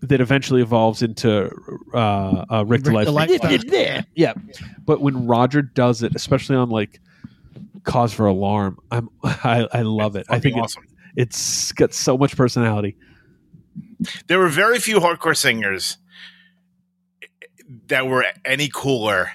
that 0.00 0.20
eventually 0.20 0.60
evolves 0.60 1.00
into 1.00 1.50
uh, 1.94 2.44
uh 2.50 2.64
rick 2.66 2.84
Rick. 2.84 2.92
Delisle. 2.92 3.06
yeah 4.14 4.34
but 4.84 5.00
when 5.00 5.26
roger 5.26 5.62
does 5.62 6.02
it 6.02 6.14
especially 6.14 6.56
on 6.56 6.68
like 6.68 7.00
cause 7.84 8.12
for 8.12 8.26
alarm 8.26 8.76
i'm 8.90 9.08
i, 9.24 9.66
I 9.72 9.80
love 9.80 10.14
it 10.14 10.26
i 10.28 10.38
think 10.38 10.58
it- 10.58 10.60
awesome. 10.60 10.84
it's 11.16 11.72
got 11.72 11.94
so 11.94 12.18
much 12.18 12.36
personality 12.36 12.96
there 14.26 14.38
were 14.38 14.48
very 14.48 14.78
few 14.78 14.98
hardcore 15.00 15.36
singers 15.36 15.98
that 17.88 18.06
were 18.06 18.24
any 18.44 18.68
cooler 18.72 19.30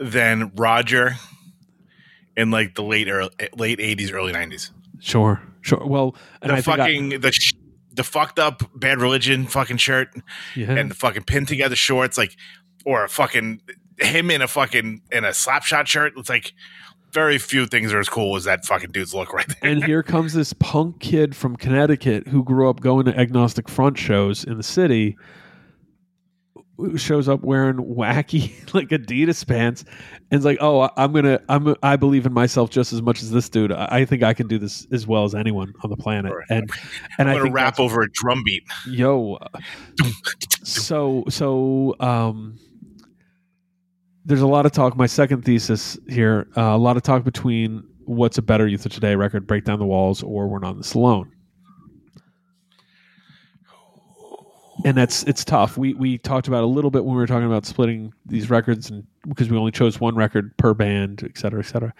than 0.00 0.52
Roger 0.56 1.14
in 2.36 2.50
like 2.50 2.74
the 2.74 2.82
late 2.82 3.08
early, 3.08 3.30
late 3.56 3.80
eighties, 3.80 4.10
early 4.12 4.32
nineties. 4.32 4.70
sure 4.98 5.42
sure 5.62 5.84
well 5.86 6.14
and 6.42 6.50
The 6.50 6.54
I 6.54 6.60
think 6.60 6.78
I- 6.78 6.84
fucking 6.84 7.08
the 7.20 7.32
sh- 7.32 7.54
the 7.92 8.04
fucked 8.04 8.38
up 8.38 8.62
bad 8.74 9.00
religion 9.00 9.46
fucking 9.46 9.76
shirt 9.78 10.08
yeah. 10.54 10.70
and 10.72 10.90
the 10.90 10.94
fucking 10.94 11.24
pin 11.24 11.44
together 11.44 11.76
shorts, 11.76 12.16
like 12.16 12.36
or 12.86 13.04
a 13.04 13.08
fucking 13.08 13.60
him 13.98 14.30
in 14.30 14.40
a 14.42 14.48
fucking 14.48 15.02
in 15.10 15.24
a 15.24 15.28
slapshot 15.30 15.86
shirt. 15.86 16.12
It's 16.16 16.28
like 16.30 16.54
very 17.12 17.38
few 17.38 17.66
things 17.66 17.92
are 17.92 18.00
as 18.00 18.08
cool 18.08 18.36
as 18.36 18.44
that 18.44 18.64
fucking 18.64 18.90
dude's 18.92 19.14
look 19.14 19.32
right 19.32 19.46
there. 19.48 19.70
and 19.70 19.84
here 19.84 20.02
comes 20.02 20.32
this 20.32 20.52
punk 20.54 21.00
kid 21.00 21.34
from 21.36 21.56
Connecticut 21.56 22.28
who 22.28 22.44
grew 22.44 22.68
up 22.68 22.80
going 22.80 23.06
to 23.06 23.18
agnostic 23.18 23.68
front 23.68 23.98
shows 23.98 24.44
in 24.44 24.56
the 24.56 24.62
city 24.62 25.16
who 26.76 26.96
shows 26.96 27.28
up 27.28 27.42
wearing 27.42 27.76
wacky 27.76 28.52
like 28.74 28.88
Adidas 28.88 29.46
pants 29.46 29.84
and 30.30 30.38
is 30.38 30.44
like, 30.44 30.56
"Oh, 30.60 30.88
I'm 30.96 31.12
gonna, 31.12 31.38
I'm, 31.48 31.74
I 31.82 31.96
believe 31.96 32.24
in 32.24 32.32
myself 32.32 32.70
just 32.70 32.92
as 32.94 33.02
much 33.02 33.22
as 33.22 33.30
this 33.30 33.48
dude. 33.50 33.70
I 33.72 33.88
I 33.90 34.04
think 34.06 34.22
I 34.22 34.32
can 34.32 34.46
do 34.46 34.58
this 34.58 34.86
as 34.90 35.06
well 35.06 35.24
as 35.24 35.34
anyone 35.34 35.74
on 35.84 35.90
the 35.90 35.96
planet." 35.96 36.32
Right. 36.32 36.46
And 36.48 36.70
and 37.18 37.28
I'm 37.28 37.32
I 37.32 37.32
gonna 37.32 37.42
think 37.44 37.54
rap 37.54 37.78
over 37.80 38.00
a 38.00 38.10
drum 38.10 38.42
beat. 38.44 38.62
yo 38.86 39.38
so 40.62 41.24
so 41.28 41.94
um 42.00 42.58
there's 44.30 44.42
a 44.42 44.46
lot 44.46 44.64
of 44.64 44.72
talk 44.72 44.96
my 44.96 45.06
second 45.06 45.44
thesis 45.44 45.98
here 46.08 46.46
uh, 46.56 46.62
a 46.62 46.78
lot 46.78 46.96
of 46.96 47.02
talk 47.02 47.24
between 47.24 47.82
what's 48.04 48.38
a 48.38 48.42
better 48.42 48.66
youth 48.66 48.86
of 48.86 48.92
today 48.92 49.14
record 49.16 49.46
break 49.46 49.64
down 49.64 49.78
the 49.78 49.84
walls 49.84 50.22
or 50.22 50.46
we're 50.46 50.60
not 50.60 50.76
this 50.76 50.94
alone 50.94 51.30
and 54.84 54.96
that's 54.96 55.22
it's 55.24 55.44
tough. 55.44 55.76
We 55.76 55.94
we 55.94 56.18
talked 56.18 56.48
about 56.48 56.62
a 56.62 56.66
little 56.66 56.90
bit 56.90 57.04
when 57.04 57.14
we 57.14 57.20
were 57.20 57.26
talking 57.26 57.46
about 57.46 57.66
splitting 57.66 58.12
these 58.26 58.50
records 58.50 58.90
and 58.90 59.06
because 59.28 59.50
we 59.50 59.56
only 59.56 59.72
chose 59.72 60.00
one 60.00 60.14
record 60.14 60.56
per 60.56 60.74
band 60.74 61.22
et 61.24 61.36
cetera 61.36 61.60
et 61.60 61.66
cetera. 61.66 61.92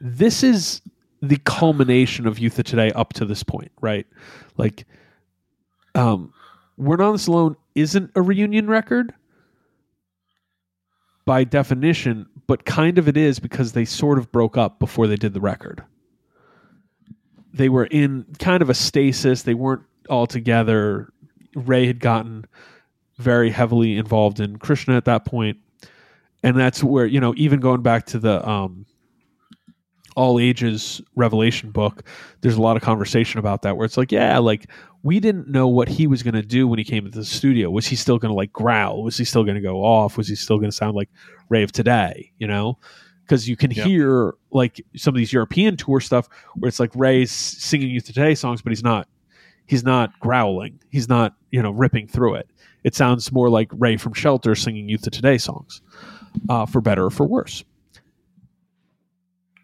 This 0.00 0.42
is 0.42 0.80
the 1.20 1.36
culmination 1.44 2.26
of 2.26 2.40
youth 2.40 2.58
of 2.58 2.64
today 2.64 2.90
up 2.92 3.12
to 3.14 3.24
this 3.24 3.42
point 3.42 3.72
right? 3.80 4.06
Like 4.56 4.86
um 5.94 6.32
we're 6.76 6.96
not 6.96 7.12
this 7.12 7.26
alone 7.26 7.56
isn't 7.74 8.10
a 8.14 8.22
reunion 8.22 8.66
record 8.66 9.14
by 11.24 11.44
definition 11.44 12.26
but 12.46 12.64
kind 12.64 12.98
of 12.98 13.08
it 13.08 13.16
is 13.16 13.38
because 13.38 13.72
they 13.72 13.84
sort 13.84 14.18
of 14.18 14.30
broke 14.32 14.56
up 14.56 14.78
before 14.78 15.06
they 15.06 15.16
did 15.16 15.32
the 15.32 15.40
record. 15.40 15.82
They 17.54 17.68
were 17.68 17.86
in 17.86 18.26
kind 18.38 18.62
of 18.62 18.70
a 18.70 18.74
stasis. 18.74 19.42
They 19.42 19.54
weren't 19.54 19.84
all 20.08 20.26
together. 20.26 21.12
Ray 21.54 21.86
had 21.86 22.00
gotten 22.00 22.46
very 23.18 23.50
heavily 23.50 23.96
involved 23.96 24.40
in 24.40 24.58
krishna 24.58 24.96
at 24.96 25.04
that 25.04 25.24
point. 25.24 25.58
And 26.42 26.58
that's 26.58 26.82
where 26.82 27.06
you 27.06 27.20
know 27.20 27.34
even 27.36 27.60
going 27.60 27.82
back 27.82 28.06
to 28.06 28.18
the 28.18 28.46
um 28.48 28.86
all 30.14 30.38
ages 30.38 31.00
revelation 31.16 31.70
book 31.70 32.02
there's 32.42 32.56
a 32.56 32.60
lot 32.60 32.76
of 32.76 32.82
conversation 32.82 33.38
about 33.38 33.62
that 33.62 33.78
where 33.78 33.86
it's 33.86 33.96
like 33.96 34.12
yeah 34.12 34.36
like 34.36 34.68
we 35.02 35.18
didn't 35.20 35.48
know 35.48 35.66
what 35.68 35.88
he 35.88 36.06
was 36.06 36.22
going 36.22 36.34
to 36.34 36.42
do 36.42 36.68
when 36.68 36.78
he 36.78 36.84
came 36.84 37.06
into 37.06 37.18
the 37.18 37.24
studio. 37.24 37.70
Was 37.70 37.86
he 37.86 37.96
still 37.96 38.18
going 38.18 38.30
to 38.30 38.36
like 38.36 38.52
growl? 38.52 39.02
Was 39.02 39.16
he 39.16 39.24
still 39.24 39.42
going 39.42 39.56
to 39.56 39.60
go 39.60 39.78
off? 39.84 40.16
Was 40.16 40.28
he 40.28 40.36
still 40.36 40.58
going 40.58 40.70
to 40.70 40.76
sound 40.76 40.94
like 40.94 41.08
ray 41.48 41.62
of 41.62 41.72
today 41.72 42.30
you 42.38 42.46
know? 42.46 42.78
Because 43.24 43.48
you 43.48 43.56
can 43.56 43.70
Yep. 43.70 43.86
hear 43.86 44.34
like 44.50 44.84
some 44.96 45.14
of 45.14 45.18
these 45.18 45.32
european 45.32 45.76
tour 45.76 46.00
stuff 46.00 46.28
where 46.56 46.68
it's 46.68 46.78
like 46.80 46.94
ray's 46.94 47.30
singing 47.30 47.88
youth 47.88 48.04
today 48.04 48.34
songs 48.34 48.60
but 48.62 48.70
he's 48.70 48.82
not 48.84 49.08
he's 49.66 49.84
not 49.84 50.18
growling. 50.20 50.78
He's 50.90 51.08
not 51.08 51.34
you 51.50 51.62
know 51.62 51.70
ripping 51.70 52.06
through 52.08 52.34
it. 52.34 52.48
It 52.84 52.94
sounds 52.94 53.30
more 53.32 53.48
like 53.48 53.68
ray 53.72 53.96
from 53.96 54.12
shelter 54.12 54.54
singing 54.54 54.88
youth 54.88 55.06
of 55.06 55.12
today 55.12 55.38
songs 55.38 55.80
uh, 56.48 56.66
for 56.66 56.80
better 56.80 57.06
or 57.06 57.10
for 57.10 57.24
worse. 57.26 57.64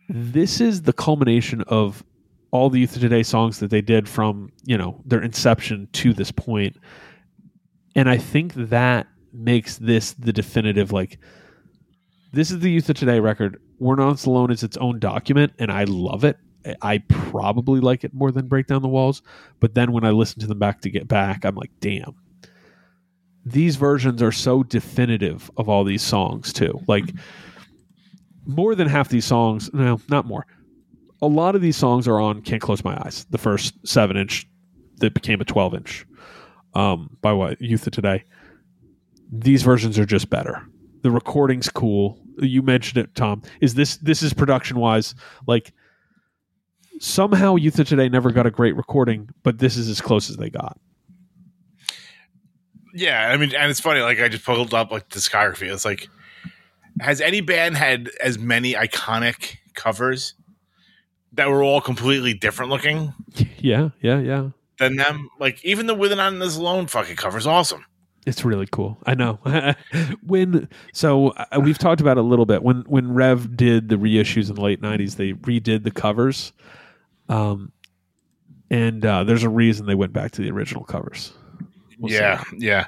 This 0.08 0.60
is 0.60 0.82
the 0.82 0.92
culmination 0.92 1.62
of 1.62 2.02
all 2.50 2.70
the 2.70 2.80
youth 2.80 2.96
of 2.96 3.02
today 3.02 3.22
songs 3.22 3.58
that 3.60 3.70
they 3.70 3.82
did 3.82 4.08
from 4.08 4.50
you 4.64 4.76
know 4.76 5.00
their 5.04 5.22
inception 5.22 5.88
to 5.92 6.12
this 6.12 6.30
point. 6.30 6.76
And 7.94 8.08
i 8.08 8.16
think 8.16 8.54
that 8.54 9.06
makes 9.32 9.76
this 9.78 10.12
the 10.14 10.32
definitive 10.32 10.92
like 10.92 11.18
this 12.32 12.50
is 12.50 12.60
the 12.60 12.70
youth 12.70 12.88
of 12.88 12.96
today 12.96 13.20
record. 13.20 13.60
We're 13.78 13.96
not 13.96 14.24
alone 14.26 14.50
is 14.50 14.62
its 14.62 14.76
own 14.78 14.98
document 14.98 15.52
and 15.58 15.70
i 15.70 15.84
love 15.84 16.24
it. 16.24 16.38
I 16.82 16.98
probably 17.08 17.80
like 17.80 18.04
it 18.04 18.12
more 18.12 18.30
than 18.30 18.48
break 18.48 18.66
down 18.66 18.82
the 18.82 18.88
walls 18.88 19.22
but 19.60 19.74
then 19.74 19.92
when 19.92 20.04
i 20.04 20.10
listen 20.10 20.40
to 20.40 20.46
them 20.46 20.58
back 20.58 20.80
to 20.82 20.90
get 20.90 21.08
back 21.08 21.44
i'm 21.44 21.54
like 21.54 21.70
damn. 21.80 22.14
These 23.44 23.76
versions 23.76 24.22
are 24.22 24.32
so 24.32 24.62
definitive 24.62 25.50
of 25.56 25.70
all 25.70 25.84
these 25.84 26.02
songs 26.02 26.52
too. 26.52 26.82
Like 26.86 27.14
more 28.44 28.74
than 28.74 28.88
half 28.88 29.08
these 29.08 29.24
songs 29.24 29.70
no 29.72 30.00
not 30.08 30.26
more 30.26 30.46
a 31.20 31.26
lot 31.26 31.54
of 31.54 31.62
these 31.62 31.76
songs 31.76 32.06
are 32.06 32.20
on 32.20 32.42
can't 32.42 32.62
close 32.62 32.84
my 32.84 32.96
eyes 33.04 33.26
the 33.30 33.38
first 33.38 33.74
seven 33.86 34.16
inch 34.16 34.46
that 34.96 35.14
became 35.14 35.40
a 35.40 35.44
12 35.44 35.74
inch 35.74 36.06
um, 36.74 37.16
by 37.20 37.32
what 37.32 37.60
youth 37.60 37.86
of 37.86 37.92
today 37.92 38.24
these 39.30 39.62
versions 39.62 39.98
are 39.98 40.06
just 40.06 40.30
better 40.30 40.66
the 41.02 41.10
recording's 41.10 41.68
cool 41.68 42.18
you 42.38 42.62
mentioned 42.62 43.02
it 43.02 43.14
tom 43.14 43.42
is 43.60 43.74
this 43.74 43.96
this 43.98 44.22
is 44.22 44.32
production 44.32 44.78
wise 44.78 45.14
like 45.46 45.72
somehow 47.00 47.54
youth 47.54 47.78
of 47.78 47.88
today 47.88 48.08
never 48.08 48.30
got 48.30 48.46
a 48.46 48.50
great 48.50 48.76
recording 48.76 49.28
but 49.42 49.58
this 49.58 49.76
is 49.76 49.88
as 49.88 50.00
close 50.00 50.30
as 50.30 50.36
they 50.36 50.50
got 50.50 50.78
Yeah, 52.94 53.28
I 53.28 53.36
mean, 53.36 53.54
and 53.54 53.70
it's 53.70 53.80
funny. 53.80 54.00
Like 54.00 54.20
I 54.20 54.28
just 54.28 54.44
pulled 54.44 54.74
up 54.74 54.90
like 54.90 55.08
discography. 55.08 55.72
It's 55.72 55.84
like, 55.84 56.08
has 57.00 57.20
any 57.20 57.40
band 57.40 57.76
had 57.76 58.10
as 58.20 58.38
many 58.38 58.74
iconic 58.74 59.58
covers 59.74 60.34
that 61.38 61.48
were 61.48 61.62
all 61.62 61.80
completely 61.80 62.34
different 62.34 62.70
looking 62.70 63.14
yeah 63.58 63.90
yeah 64.00 64.18
yeah 64.18 64.50
than 64.78 64.96
them? 64.96 65.30
Like 65.38 65.64
even 65.64 65.86
the 65.86 65.94
"We're 65.94 66.14
Not 66.14 66.32
In 66.32 66.38
This 66.38 66.56
Alone" 66.56 66.86
fucking 66.86 67.16
cover 67.16 67.38
is 67.38 67.46
awesome. 67.46 67.84
It's 68.26 68.44
really 68.44 68.66
cool. 68.70 68.98
I 69.06 69.14
know. 69.14 69.38
when 70.22 70.68
so 70.92 71.28
uh, 71.28 71.60
we've 71.60 71.78
talked 71.78 72.00
about 72.00 72.18
it 72.18 72.20
a 72.20 72.26
little 72.26 72.44
bit 72.44 72.62
when 72.62 72.82
when 72.86 73.14
Rev 73.14 73.56
did 73.56 73.88
the 73.88 73.96
reissues 73.96 74.48
in 74.48 74.56
the 74.56 74.60
late 74.60 74.82
'90s, 74.82 75.16
they 75.16 75.32
redid 75.32 75.84
the 75.84 75.90
covers, 75.90 76.52
um, 77.28 77.72
and 78.70 79.04
uh, 79.06 79.24
there's 79.24 79.44
a 79.44 79.48
reason 79.48 79.86
they 79.86 79.94
went 79.94 80.12
back 80.12 80.32
to 80.32 80.42
the 80.42 80.50
original 80.50 80.84
covers. 80.84 81.32
We'll 81.98 82.12
yeah, 82.12 82.36
that. 82.36 82.60
yeah. 82.60 82.86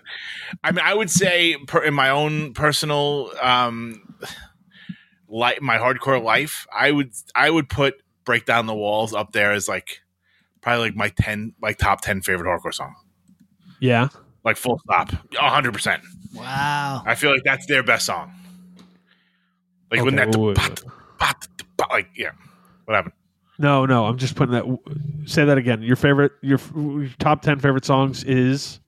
I 0.62 0.72
mean, 0.72 0.84
I 0.84 0.94
would 0.94 1.10
say 1.10 1.56
per, 1.66 1.82
in 1.82 1.94
my 1.94 2.10
own 2.10 2.52
personal, 2.52 3.32
um, 3.42 4.14
like 5.28 5.62
my 5.62 5.78
hardcore 5.78 6.22
life, 6.22 6.66
I 6.72 6.90
would 6.90 7.12
I 7.34 7.50
would 7.50 7.68
put 7.68 8.02
"Break 8.24 8.44
Down 8.46 8.66
the 8.66 8.74
Walls" 8.74 9.14
up 9.14 9.32
there 9.32 9.52
is 9.52 9.68
like 9.68 10.00
probably 10.60 10.86
like 10.88 10.96
my 10.96 11.08
ten 11.10 11.54
like 11.62 11.78
top 11.78 12.00
ten 12.00 12.22
favorite 12.22 12.46
hardcore 12.46 12.74
song. 12.74 12.94
yeah. 13.80 14.08
Like 14.42 14.56
full 14.56 14.78
stop, 14.84 15.10
hundred 15.34 15.72
percent. 15.74 16.02
Wow. 16.34 17.02
I 17.04 17.14
feel 17.14 17.30
like 17.30 17.42
that's 17.44 17.66
their 17.66 17.82
best 17.82 18.06
song. 18.06 18.32
Like 19.90 20.02
when 20.02 20.16
that 20.16 20.28
wait, 20.28 20.38
wait, 20.38 20.56
bat- 20.56 20.82
bat- 21.18 21.48
bat- 21.76 21.88
like 21.90 22.08
yeah, 22.16 22.30
what 22.86 22.94
happened? 22.94 23.12
No, 23.58 23.84
no. 23.84 24.06
I'm 24.06 24.16
just 24.16 24.36
putting 24.36 24.54
that. 24.54 24.64
Say 25.26 25.44
that 25.44 25.58
again. 25.58 25.82
Your 25.82 25.96
favorite, 25.96 26.32
your, 26.40 26.58
your 26.74 27.10
top 27.18 27.42
ten 27.42 27.58
favorite 27.58 27.84
songs 27.84 28.24
is 28.24 28.80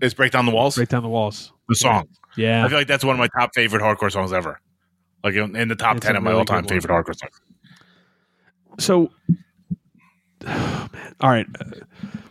Is 0.00 0.14
"Break 0.14 0.30
Down 0.30 0.46
the 0.46 0.52
Walls" 0.52 0.76
"Break 0.76 0.90
Down 0.90 1.02
the 1.02 1.08
Walls." 1.08 1.52
the 1.68 1.74
song? 1.74 2.06
Yeah. 2.36 2.64
I 2.64 2.68
feel 2.68 2.78
like 2.78 2.86
that's 2.86 3.04
one 3.04 3.16
of 3.16 3.18
my 3.18 3.28
top 3.36 3.50
favorite 3.54 3.82
hardcore 3.82 4.12
songs 4.12 4.32
ever. 4.32 4.60
Like 5.24 5.34
in, 5.34 5.56
in 5.56 5.66
the 5.66 5.74
top 5.74 5.96
It's 5.96 6.06
ten 6.06 6.14
of 6.14 6.22
my 6.22 6.30
really 6.30 6.40
all 6.40 6.44
time 6.44 6.64
favorite 6.66 6.92
hardcore 6.92 7.16
songs. 7.18 7.40
So 8.78 9.10
oh, 10.46 10.88
man. 10.92 11.14
all 11.20 11.30
right. 11.30 11.46
Uh, 11.60 11.64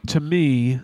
to 0.07 0.19
me 0.19 0.79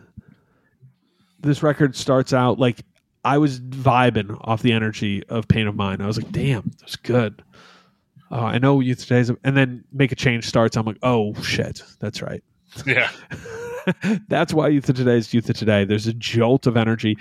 this 1.39 1.63
record 1.63 1.95
starts 1.95 2.33
out 2.33 2.59
like 2.59 2.81
i 3.23 3.37
was 3.37 3.59
vibing 3.59 4.37
off 4.41 4.61
the 4.61 4.71
energy 4.71 5.23
of 5.29 5.47
pain 5.47 5.67
of 5.67 5.75
mind. 5.75 6.01
I 6.01 6.07
was 6.07 6.17
like 6.17 6.31
damn 6.31 6.71
that's 6.79 6.95
good. 6.95 7.43
Uh, 8.31 8.41
i 8.41 8.57
know 8.57 8.79
youth 8.79 8.99
today's 8.99 9.29
and 9.29 9.57
then 9.57 9.83
make 9.91 10.11
a 10.11 10.15
change 10.15 10.45
starts. 10.45 10.77
I'm 10.77 10.85
like 10.85 10.99
oh 11.03 11.33
shit 11.41 11.81
that's 11.99 12.21
right. 12.21 12.43
Yeah, 12.85 13.09
that's 14.27 14.53
why 14.53 14.67
youth 14.67 14.89
of 14.89 14.95
today 14.95 15.17
is 15.17 15.33
youth 15.33 15.49
of 15.49 15.55
today. 15.55 15.85
There's 15.85 16.07
a 16.07 16.13
jolt 16.13 16.67
of 16.67 16.77
energy. 16.77 17.17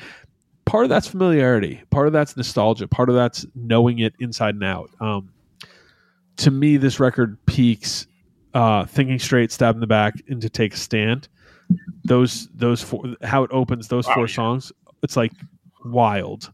Part 0.64 0.84
of 0.84 0.90
that's 0.90 1.06
familiarity. 1.06 1.82
Part 1.90 2.08
of 2.08 2.12
that's 2.12 2.36
nostalgia. 2.36 2.88
Part 2.88 3.08
of 3.08 3.14
that's 3.14 3.46
knowing 3.54 4.00
it 4.00 4.14
inside 4.18 4.56
and 4.56 4.64
out. 4.64 4.90
Um, 5.00 5.30
to 6.38 6.50
me 6.50 6.76
this 6.76 7.00
record 7.00 7.38
peaks 7.46 8.06
uh, 8.56 8.86
thinking 8.86 9.18
straight 9.18 9.52
stab 9.52 9.74
in 9.74 9.80
the 9.80 9.86
back 9.86 10.14
and 10.28 10.40
to 10.40 10.48
take 10.48 10.72
a 10.72 10.76
stand. 10.78 11.28
Those 12.04 12.48
those 12.54 12.82
four 12.82 13.04
how 13.22 13.42
it 13.42 13.50
opens 13.52 13.88
those 13.88 14.06
four 14.06 14.26
yeah. 14.26 14.34
songs 14.34 14.72
it's 15.02 15.16
like 15.16 15.32
wild. 15.84 16.52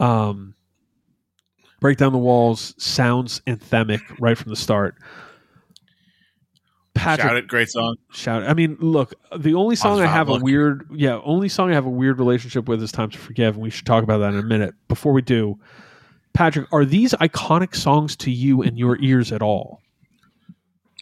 Um 0.00 0.54
break 1.80 1.98
down 1.98 2.12
the 2.12 2.18
walls 2.18 2.74
sounds 2.76 3.40
anthemic 3.46 4.00
right 4.18 4.36
from 4.36 4.50
the 4.50 4.56
start. 4.56 4.96
Patrick, 6.94 7.28
shout 7.28 7.36
it, 7.36 7.46
great 7.46 7.68
song. 7.68 7.96
shout 8.10 8.42
i 8.44 8.54
mean 8.54 8.78
look 8.80 9.12
the 9.36 9.52
only 9.52 9.76
song 9.76 10.00
i 10.00 10.06
have 10.06 10.30
a 10.30 10.38
weird 10.38 10.88
yeah 10.90 11.20
only 11.24 11.46
song 11.46 11.70
i 11.70 11.74
have 11.74 11.84
a 11.84 11.90
weird 11.90 12.18
relationship 12.18 12.66
with 12.68 12.82
is 12.82 12.90
time 12.90 13.10
to 13.10 13.18
forgive 13.18 13.54
and 13.54 13.62
we 13.62 13.68
should 13.68 13.84
talk 13.84 14.02
about 14.02 14.16
that 14.16 14.32
in 14.32 14.40
a 14.40 14.42
minute. 14.42 14.74
Before 14.88 15.12
we 15.12 15.20
do 15.20 15.60
patrick 16.32 16.66
are 16.72 16.86
these 16.86 17.12
iconic 17.12 17.76
songs 17.76 18.16
to 18.16 18.30
you 18.30 18.62
in 18.62 18.78
your 18.78 18.98
ears 19.02 19.30
at 19.30 19.42
all 19.42 19.82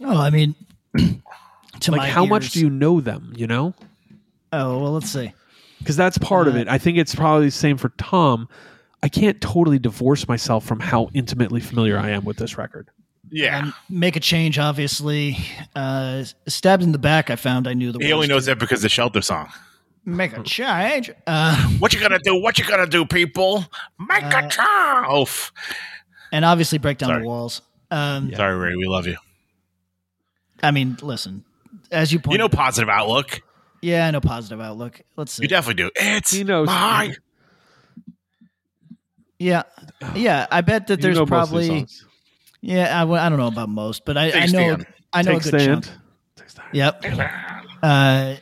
Oh, 0.02 0.18
I 0.18 0.30
mean, 0.30 0.54
to 1.80 1.90
like 1.90 1.98
my 1.98 2.08
how 2.08 2.24
much 2.24 2.50
do 2.52 2.60
you 2.60 2.70
know 2.70 3.00
them 3.00 3.32
you 3.36 3.46
know 3.46 3.74
Oh 4.52 4.78
well, 4.80 4.92
let's 4.92 5.10
see. 5.10 5.32
because 5.78 5.96
that's 5.96 6.18
part 6.18 6.46
of 6.48 6.54
Uh, 6.54 6.58
it 6.58 6.68
i 6.68 6.78
think 6.78 6.96
it's 6.98 7.14
probably 7.14 7.46
the 7.46 7.50
same 7.50 7.76
for 7.76 7.88
tom 7.98 8.48
i 9.02 9.08
can't 9.08 9.40
totally 9.40 9.78
divorce 9.80 10.28
myself 10.28 10.64
from 10.64 10.78
how 10.80 11.08
intimately 11.14 11.60
familiar 11.60 11.98
i 11.98 12.10
am 12.10 12.24
with 12.24 12.36
this 12.36 12.56
record 12.56 12.88
Yeah, 13.30 13.58
Um, 13.58 13.74
make 13.90 14.14
a 14.16 14.20
change, 14.20 14.58
obviously. 14.58 15.36
Uh, 15.74 16.22
stabbed 16.46 16.82
in 16.84 16.92
the 16.92 16.98
back. 16.98 17.30
I 17.30 17.36
found 17.36 17.66
I 17.66 17.72
knew 17.74 17.90
the. 17.90 17.98
he 18.04 18.12
only 18.12 18.28
knows 18.28 18.44
that 18.46 18.58
because 18.60 18.78
of 18.80 18.82
the 18.82 18.88
shelter 18.90 19.22
song. 19.22 19.48
Make 20.04 20.36
a 20.36 20.42
change. 20.44 21.10
Uh, 21.26 21.56
What 21.80 21.92
you 21.94 22.00
gonna 22.00 22.20
do? 22.22 22.36
What 22.40 22.58
you 22.58 22.64
gonna 22.66 22.86
do, 22.86 23.04
people? 23.06 23.64
Make 23.98 24.22
Uh, 24.24 24.42
a 24.44 24.48
change. 24.48 25.06
Oof. 25.22 25.52
and 26.30 26.44
obviously 26.44 26.78
break 26.78 26.98
down 26.98 27.08
Sorry. 27.08 27.22
the 27.22 27.26
walls. 27.28 27.62
Um, 27.90 28.32
Sorry, 28.34 28.54
Ray. 28.56 28.76
We 28.76 28.86
love 28.86 29.06
you. 29.08 29.16
I 30.64 30.70
mean, 30.70 30.96
listen. 31.02 31.44
As 31.90 32.12
you 32.12 32.18
point, 32.18 32.34
You 32.34 32.38
pointed, 32.38 32.52
know, 32.56 32.62
positive 32.64 32.88
outlook. 32.88 33.42
yeah, 33.82 34.06
I 34.06 34.10
know 34.10 34.20
positive 34.20 34.60
outlook. 34.60 35.00
Let's 35.16 35.32
see. 35.32 35.42
You 35.44 35.48
definitely 35.48 35.82
do. 35.84 35.90
It's 35.96 36.32
He 36.32 36.44
knows- 36.44 36.66
my 36.68 37.14
yeah, 39.38 39.62
yeah. 40.14 40.46
I 40.50 40.60
bet 40.60 40.86
that 40.86 40.98
You 40.98 41.02
there's 41.02 41.16
know 41.18 41.26
most 41.26 41.52
of 41.52 41.58
these 41.58 41.68
probably. 41.68 41.78
songs. 41.80 42.06
Yeah, 42.60 42.96
I, 42.96 43.00
w- 43.00 43.20
I 43.20 43.28
don't 43.28 43.38
know 43.38 43.48
about 43.48 43.68
most, 43.68 44.04
but 44.04 44.16
I, 44.16 44.30
I 44.32 44.40
know 44.46 44.46
stand. 44.46 44.86
I 45.12 45.22
know 45.22 45.32
take 45.38 45.46
a 45.46 45.50
good 45.50 45.60
stand 45.60 45.84
chunk. 45.84 45.98
Take 46.36 46.48
stand. 46.50 46.68
Yep. 46.72 47.04
Uh, 47.82 48.36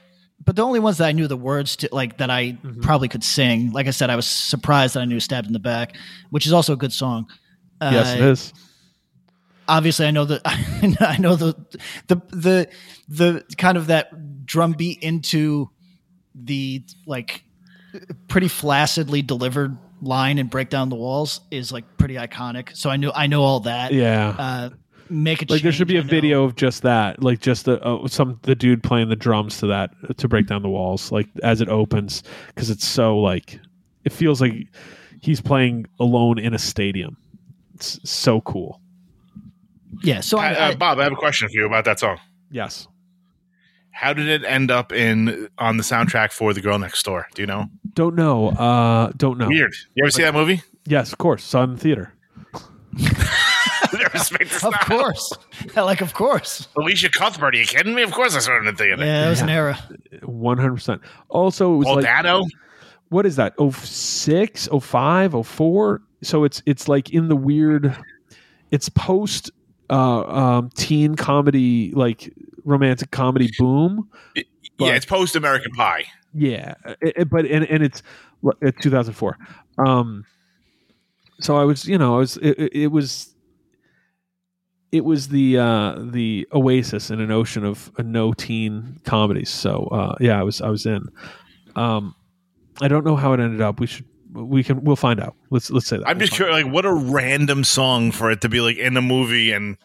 but 0.44 0.54
the 0.56 0.62
only 0.62 0.78
ones 0.80 0.98
that 0.98 1.06
I 1.08 1.12
knew 1.12 1.26
the 1.26 1.36
words 1.36 1.76
to, 1.76 1.88
like 1.92 2.18
that 2.18 2.30
I 2.30 2.52
Mm-hmm. 2.52 2.80
probably 2.82 3.08
could 3.08 3.24
sing. 3.24 3.72
Like 3.72 3.86
I 3.86 3.90
said, 3.90 4.10
I 4.10 4.16
was 4.16 4.26
surprised 4.26 4.94
that 4.94 5.00
I 5.00 5.04
knew 5.06 5.18
"Stabbed 5.18 5.46
in 5.48 5.52
the 5.52 5.58
Back," 5.58 5.96
which 6.30 6.46
is 6.46 6.52
also 6.52 6.72
a 6.74 6.76
good 6.76 6.92
song. 6.92 7.26
Uh, 7.80 7.90
yes 7.92 8.14
it 8.14 8.20
is 8.20 8.52
Obviously, 9.72 10.06
I 10.06 10.10
know 10.10 10.26
that 10.26 10.42
I 11.00 11.16
know 11.18 11.34
the 11.34 11.54
the 12.08 12.16
the 12.28 12.68
the 13.08 13.44
kind 13.56 13.78
of 13.78 13.86
that 13.86 14.44
drum 14.44 14.72
beat 14.72 15.02
into 15.02 15.70
the 16.34 16.84
like 17.06 17.42
pretty 18.28 18.48
flaccidly 18.48 19.22
delivered 19.22 19.78
line 20.02 20.36
and 20.36 20.50
break 20.50 20.68
down 20.68 20.90
the 20.90 20.96
walls 20.96 21.40
is 21.50 21.72
like 21.72 21.84
pretty 21.96 22.16
iconic. 22.16 22.76
So 22.76 22.90
I 22.90 22.96
knew 22.98 23.12
I 23.14 23.26
know 23.28 23.42
all 23.42 23.60
that. 23.60 23.94
yeah 23.94 24.34
Uh, 24.38 24.70
make 25.08 25.40
a 25.40 25.46
like 25.50 25.62
there 25.62 25.72
should 25.72 25.88
be 25.88 25.96
a 25.96 26.00
change, 26.00 26.10
video 26.10 26.44
of 26.44 26.54
just 26.54 26.82
that 26.82 27.22
like 27.22 27.40
just 27.40 27.64
the 27.64 27.82
uh, 27.82 28.06
some 28.08 28.38
the 28.42 28.54
dude 28.54 28.82
playing 28.82 29.08
the 29.08 29.16
drums 29.16 29.58
to 29.60 29.66
that 29.68 29.90
to 30.18 30.28
break 30.28 30.46
down 30.46 30.60
the 30.60 30.68
walls 30.68 31.10
like 31.10 31.28
as 31.42 31.62
it 31.62 31.68
opens 31.70 32.22
because 32.48 32.68
it's 32.68 32.86
so 32.86 33.18
like 33.18 33.58
it 34.04 34.12
feels 34.12 34.38
like 34.42 34.68
he's 35.22 35.40
playing 35.40 35.86
alone 35.98 36.38
in 36.38 36.52
a 36.52 36.58
stadium 36.58 37.16
it's 37.74 37.98
so 38.04 38.42
cool 38.42 38.81
Yeah. 40.02 40.20
So 40.20 40.38
I, 40.38 40.52
Uh, 40.70 40.74
Bob, 40.74 40.98
I 40.98 41.04
have 41.04 41.12
a 41.12 41.16
question 41.16 41.48
for 41.48 41.54
you 41.54 41.66
about 41.66 41.84
that 41.84 41.98
song. 42.00 42.18
yes 42.50 42.88
How 43.90 44.12
did 44.12 44.26
it 44.28 44.42
end 44.44 44.70
up 44.70 44.92
in 44.92 45.48
on 45.58 45.76
the 45.76 45.82
soundtrack 45.82 46.32
for 46.32 46.54
The 46.54 46.60
Girl 46.60 46.78
Next 46.78 47.02
Door? 47.04 47.26
Do 47.34 47.42
you 47.42 47.46
know? 47.46 47.66
don't 47.94 48.14
know 48.14 48.48
uh 48.50 49.12
don't 49.18 49.36
know 49.38 49.48
Weird. 49.48 49.74
You 49.94 50.04
ever 50.04 50.10
see 50.10 50.22
that 50.22 50.32
movie? 50.34 50.62
yes 50.86 51.12
of 51.12 51.18
course 51.18 51.44
saw 51.44 51.60
it 51.60 51.64
in 51.64 51.74
the 51.74 51.78
theater 51.80 52.14
of 54.64 54.74
course, 54.86 55.32
like 55.76 56.00
of 56.00 56.14
course. 56.14 56.68
Elisha 56.78 57.10
Cuthbert, 57.10 57.54
are 57.54 57.58
you 57.58 57.64
kidding 57.66 57.94
me? 57.94 58.02
Of 58.02 58.12
course 58.12 58.34
I 58.34 58.38
saw 58.38 58.54
it 58.56 58.60
in 58.60 58.64
the 58.66 58.72
theater. 58.72 59.04
Yeah, 59.04 59.26
it 59.26 59.30
was 59.30 59.40
an 59.40 59.48
era. 59.50 59.78
100% 60.22 61.00
also 61.28 61.74
it 61.74 61.76
was 61.78 61.86
Well, 61.86 61.96
like 61.96 62.04
Dado? 62.04 62.44
what 63.10 63.26
is 63.26 63.36
that 63.36 63.52
06 63.58 64.68
05 64.80 65.46
04 65.46 66.02
so 66.22 66.44
it's 66.44 66.62
it's 66.66 66.88
like 66.88 67.10
in 67.10 67.28
the 67.28 67.36
weird 67.36 67.94
it's 68.70 68.88
post 68.88 69.50
uh 69.90 70.22
um 70.22 70.70
teen 70.74 71.14
comedy 71.16 71.92
like 71.92 72.32
romantic 72.64 73.10
comedy 73.10 73.50
boom. 73.58 74.08
Yeah, 74.34 74.42
but- 74.78 74.94
it's 74.94 75.06
post 75.06 75.36
American 75.36 75.72
Pie. 75.72 76.04
yeah 76.34 76.74
it, 77.00 77.12
it- 77.16 77.30
but 77.30 77.44
and, 77.46 77.64
and 77.66 77.82
it's 77.82 78.02
uh, 78.46 78.70
2004 78.80 79.36
um 79.86 80.24
so 81.40 81.56
i 81.56 81.64
was 81.64 81.86
you 81.86 81.98
know 81.98 82.14
i 82.16 82.18
was 82.18 82.36
it, 82.38 82.58
it- 82.58 82.74
it 82.74 82.86
was 82.88 83.34
it 84.92 85.04
was 85.04 85.28
the 85.28 85.58
uh 85.58 85.94
the 85.98 86.46
oasis 86.52 87.10
in 87.10 87.20
an 87.20 87.30
ocean 87.30 87.64
of 87.64 87.90
uh, 87.98 88.02
no 88.02 88.32
teen 88.34 89.00
comedies. 89.04 89.48
So 89.50 89.88
uh 89.90 90.14
yeah 90.20 90.38
i 90.38 90.42
was 90.42 90.60
i 90.60 90.68
was 90.68 90.84
in. 90.86 91.08
Um 91.76 92.14
i 92.82 92.88
don't 92.88 93.04
know 93.04 93.16
how 93.16 93.32
it 93.32 93.40
ended 93.40 93.60
up. 93.62 93.80
We 93.80 93.86
should 93.86 94.04
we 94.32 94.64
can 94.64 94.82
we'll 94.84 94.96
find 94.96 95.20
out 95.20 95.34
let's 95.50 95.70
let's 95.70 95.86
say 95.86 95.98
that 95.98 96.08
I'm 96.08 96.18
We'll 96.18 96.26
just 96.26 96.36
curious, 96.36 96.64
like, 96.64 96.72
what 96.72 96.84
a 96.86 96.92
random 96.92 97.64
song 97.64 98.12
for 98.12 98.30
it 98.30 98.40
to 98.42 98.48
be 98.48 98.60
like 98.60 98.76
in 98.76 98.94
the 98.94 99.02
movie, 99.02 99.52
and 99.52 99.76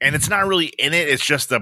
and 0.00 0.14
it's 0.14 0.28
not 0.28 0.46
really 0.46 0.66
in 0.78 0.94
it. 0.94 1.08
It's 1.08 1.24
just 1.24 1.48
the 1.50 1.58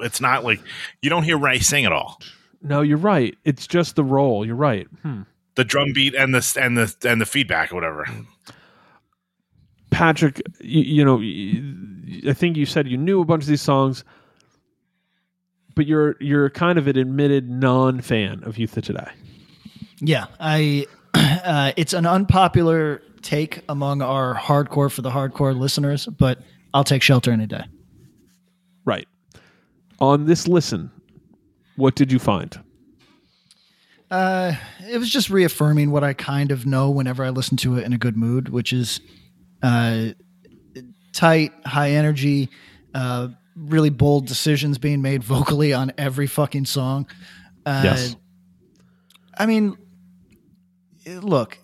it's 0.00 0.20
not 0.20 0.44
like 0.44 0.60
you 1.02 1.10
don't 1.10 1.24
hear 1.24 1.38
Ray 1.38 1.58
sing 1.58 1.84
at 1.84 1.92
all. 1.92 2.20
no 2.62 2.82
you're 2.82 2.98
right 2.98 3.36
it's 3.44 3.66
just 3.66 3.96
the 3.96 4.04
role 4.04 4.44
you're 4.46 4.54
right 4.54 4.86
hmm. 5.02 5.22
The 5.56 5.64
drum 5.64 5.92
beat 5.92 6.14
and 6.14 6.34
the 6.34 6.58
and 6.58 6.78
the 6.78 6.94
and 7.04 7.20
the 7.20 7.26
feedback 7.26 7.72
or 7.72 7.74
whatever. 7.74 8.06
Patrick, 9.90 10.40
you, 10.60 10.82
you 10.82 11.04
know, 11.04 11.18
I 12.30 12.32
think 12.32 12.56
you 12.56 12.64
said 12.64 12.86
you 12.88 12.96
knew 12.96 13.20
a 13.20 13.24
bunch 13.24 13.42
of 13.42 13.48
these 13.48 13.60
songs, 13.60 14.04
but 15.74 15.86
you're 15.86 16.16
you're 16.20 16.48
kind 16.50 16.78
of 16.78 16.86
an 16.86 16.96
admitted 16.96 17.50
non-fan 17.50 18.42
of 18.44 18.56
Youth 18.56 18.76
of 18.76 18.84
Today. 18.84 19.08
Yeah, 20.00 20.26
I. 20.38 20.86
Uh, 21.12 21.72
it's 21.76 21.92
an 21.92 22.06
unpopular 22.06 23.02
take 23.22 23.62
among 23.68 24.02
our 24.02 24.34
hardcore 24.34 24.90
for 24.92 25.02
the 25.02 25.10
hardcore 25.10 25.58
listeners, 25.58 26.06
but 26.06 26.38
I'll 26.74 26.84
take 26.84 27.02
shelter 27.02 27.32
any 27.32 27.46
day. 27.46 27.64
Right. 28.84 29.08
On 29.98 30.26
this 30.26 30.46
listen, 30.46 30.90
what 31.76 31.94
did 31.96 32.12
you 32.12 32.18
find? 32.18 32.58
Uh, 34.10 34.54
it 34.88 34.98
was 34.98 35.10
just 35.10 35.30
reaffirming 35.30 35.90
what 35.90 36.04
I 36.04 36.12
kind 36.12 36.52
of 36.52 36.66
know 36.66 36.90
whenever 36.90 37.24
I 37.24 37.30
listen 37.30 37.56
to 37.58 37.76
it 37.78 37.84
in 37.84 37.92
a 37.92 37.98
good 37.98 38.16
mood, 38.16 38.48
which 38.50 38.72
is 38.72 39.00
uh, 39.62 40.08
tight, 41.12 41.52
high 41.64 41.92
energy, 41.92 42.50
uh, 42.94 43.28
really 43.56 43.90
bold 43.90 44.26
decisions 44.26 44.78
being 44.78 45.00
made 45.02 45.24
vocally 45.24 45.72
on 45.72 45.92
every 45.96 46.26
fucking 46.26 46.66
song. 46.66 47.06
Uh, 47.64 47.80
Yes. 47.84 48.16
I 49.38 49.46
mean, 49.46 49.76
look, 51.18 51.58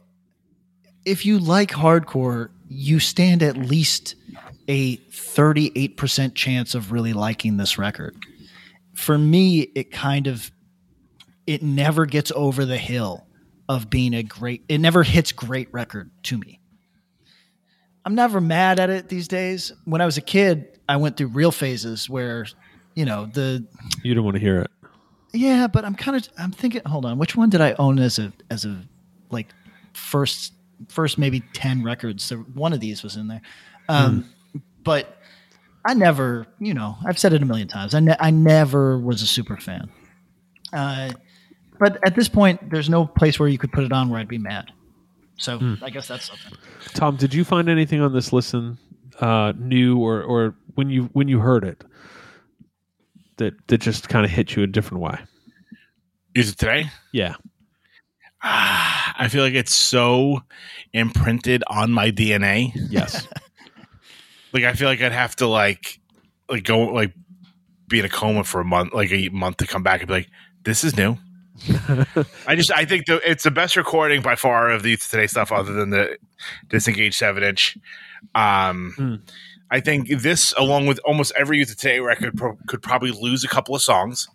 if 1.05 1.25
you 1.25 1.39
like 1.39 1.71
hardcore, 1.71 2.51
you 2.69 2.99
stand 2.99 3.43
at 3.43 3.57
least 3.57 4.17
a 4.69 4.97
38% 4.97 6.35
chance 6.35 6.75
of 6.75 6.91
really 6.91 7.13
liking 7.13 7.57
this 7.57 7.79
record. 7.79 8.17
For 8.95 9.17
me, 9.17 9.61
it 9.61 9.91
kind 9.93 10.27
of 10.27 10.51
it 11.47 11.63
never 11.63 12.07
gets 12.07 12.33
over 12.35 12.65
the 12.65 12.77
hill 12.79 13.25
of 13.69 13.89
being 13.89 14.15
a 14.15 14.23
great 14.25 14.65
it 14.69 14.79
never 14.79 15.03
hits 15.05 15.31
great 15.33 15.73
record 15.73 16.11
to 16.25 16.39
me. 16.39 16.59
I'm 18.05 18.15
never 18.15 18.41
mad 18.41 18.81
at 18.81 18.91
it 18.91 19.09
these 19.09 19.29
days. 19.29 19.73
When 19.85 20.01
I 20.01 20.07
was 20.07 20.17
a 20.17 20.21
kid, 20.23 20.79
I 20.89 20.97
went 20.97 21.17
through 21.17 21.29
real 21.29 21.51
phases 21.53 22.09
where, 22.09 22.47
you 22.95 23.05
know, 23.05 23.27
the 23.27 23.65
You 24.03 24.15
don't 24.15 24.25
want 24.25 24.37
to 24.37 24.41
hear 24.41 24.61
it. 24.61 24.71
yeah, 25.33 25.67
but 25.67 25.85
I'm 25.85 25.95
kind 25.95 26.17
of 26.17 26.29
I'm 26.39 26.51
thinking. 26.53 26.83
Hold 26.87 27.05
on, 27.05 27.19
which 27.19 27.37
one 27.37 27.51
did 27.51 27.61
I 27.61 27.75
own 27.79 27.99
as 28.01 28.19
a 28.19 28.33
as 28.51 28.65
a 28.65 28.83
like 29.31 29.49
first 29.93 30.53
first 30.89 31.19
maybe 31.19 31.43
ten 31.53 31.83
records? 31.83 32.23
So 32.25 32.39
one 32.39 32.73
of 32.73 32.81
these 32.81 33.03
was 33.03 33.17
in 33.17 33.29
there, 33.29 33.43
um, 33.89 34.29
but 34.85 35.19
I 35.85 35.95
never, 35.95 36.47
you 36.59 36.75
know, 36.75 36.97
I've 37.07 37.19
said 37.19 37.33
it 37.33 37.43
a 37.43 37.47
million 37.47 37.69
times. 37.69 37.95
I 37.95 38.01
ne- 38.01 38.17
I 38.19 38.31
never 38.31 38.99
was 38.99 39.23
a 39.23 39.27
super 39.27 39.57
fan. 39.57 39.89
Uh, 40.73 41.11
but 41.79 41.99
at 42.05 42.15
this 42.15 42.29
point, 42.29 42.71
there's 42.71 42.89
no 42.89 43.07
place 43.07 43.39
where 43.39 43.49
you 43.49 43.59
could 43.59 43.73
put 43.73 43.85
it 43.85 43.93
on 43.93 44.09
where 44.09 44.19
I'd 44.19 44.29
be 44.29 44.39
mad. 44.39 44.73
So 45.39 45.77
I 45.83 45.91
guess 45.91 46.09
that's 46.09 46.25
something. 46.27 46.59
Tom, 46.95 47.17
did 47.17 47.35
you 47.35 47.45
find 47.45 47.69
anything 47.69 48.01
on 48.01 48.13
this 48.13 48.33
listen 48.33 48.79
uh, 49.21 49.53
new 49.57 49.99
or 49.99 50.23
or 50.23 50.57
when 50.75 50.91
you 50.91 51.05
when 51.13 51.29
you 51.29 51.39
heard 51.39 51.65
it 51.65 51.85
that 53.37 53.55
that 53.69 53.79
just 53.79 54.09
kind 54.09 54.25
of 54.25 54.31
hit 54.31 54.57
you 54.57 54.63
a 54.63 54.67
different 54.67 55.03
way? 55.03 55.19
Is 56.35 56.51
it 56.51 56.59
today? 56.59 56.91
Yeah. 57.13 57.35
Ah, 58.43 59.15
I 59.19 59.29
feel 59.29 59.43
like 59.43 59.55
it's 59.55 59.75
so 59.75 60.43
imprinted 60.93 61.63
on 61.69 61.91
my 61.93 62.11
DNA. 62.11 62.73
Yes. 62.91 63.27
Like 64.53 64.65
I 64.65 64.73
feel 64.73 64.89
like 64.89 65.03
I'd 65.03 65.13
have 65.13 65.37
to 65.37 65.47
like 65.47 66.01
like 66.49 66.65
go 66.65 66.79
like 66.87 67.13
be 67.89 67.99
in 67.99 68.07
a 68.07 68.09
coma 68.09 68.43
for 68.43 68.59
a 68.61 68.65
month, 68.65 68.95
like 68.95 69.13
a 69.13 69.29
month 69.29 69.59
to 69.59 69.67
come 69.67 69.83
back 69.83 70.01
and 70.01 70.09
be 70.09 70.15
like, 70.15 70.29
this 70.65 70.83
is 70.83 70.97
new. 70.97 71.19
I 72.47 72.55
just 72.55 72.73
I 72.73 72.87
think 72.87 73.05
the, 73.05 73.21
it's 73.29 73.45
the 73.45 73.51
best 73.51 73.77
recording 73.77 74.23
by 74.23 74.35
far 74.35 74.71
of 74.71 74.83
the 74.83 74.91
Youth 74.91 75.11
Today 75.11 75.27
stuff, 75.27 75.53
other 75.53 75.75
than 75.75 75.91
the 75.91 76.17
disengaged 76.69 77.17
seven 77.17 77.43
inch. 77.43 77.77
Um, 78.35 78.95
Mm. 78.97 79.21
I 79.71 79.81
think 79.81 80.09
this, 80.23 80.55
along 80.57 80.87
with 80.87 81.01
almost 81.05 81.33
every 81.37 81.59
Youth 81.59 81.77
Today 81.77 81.99
record, 82.01 82.35
pro- 82.39 82.57
could 82.67 82.81
probably 82.81 83.11
lose 83.11 83.45
a 83.45 83.49
couple 83.49 83.75
of 83.75 83.83
songs. 83.83 84.27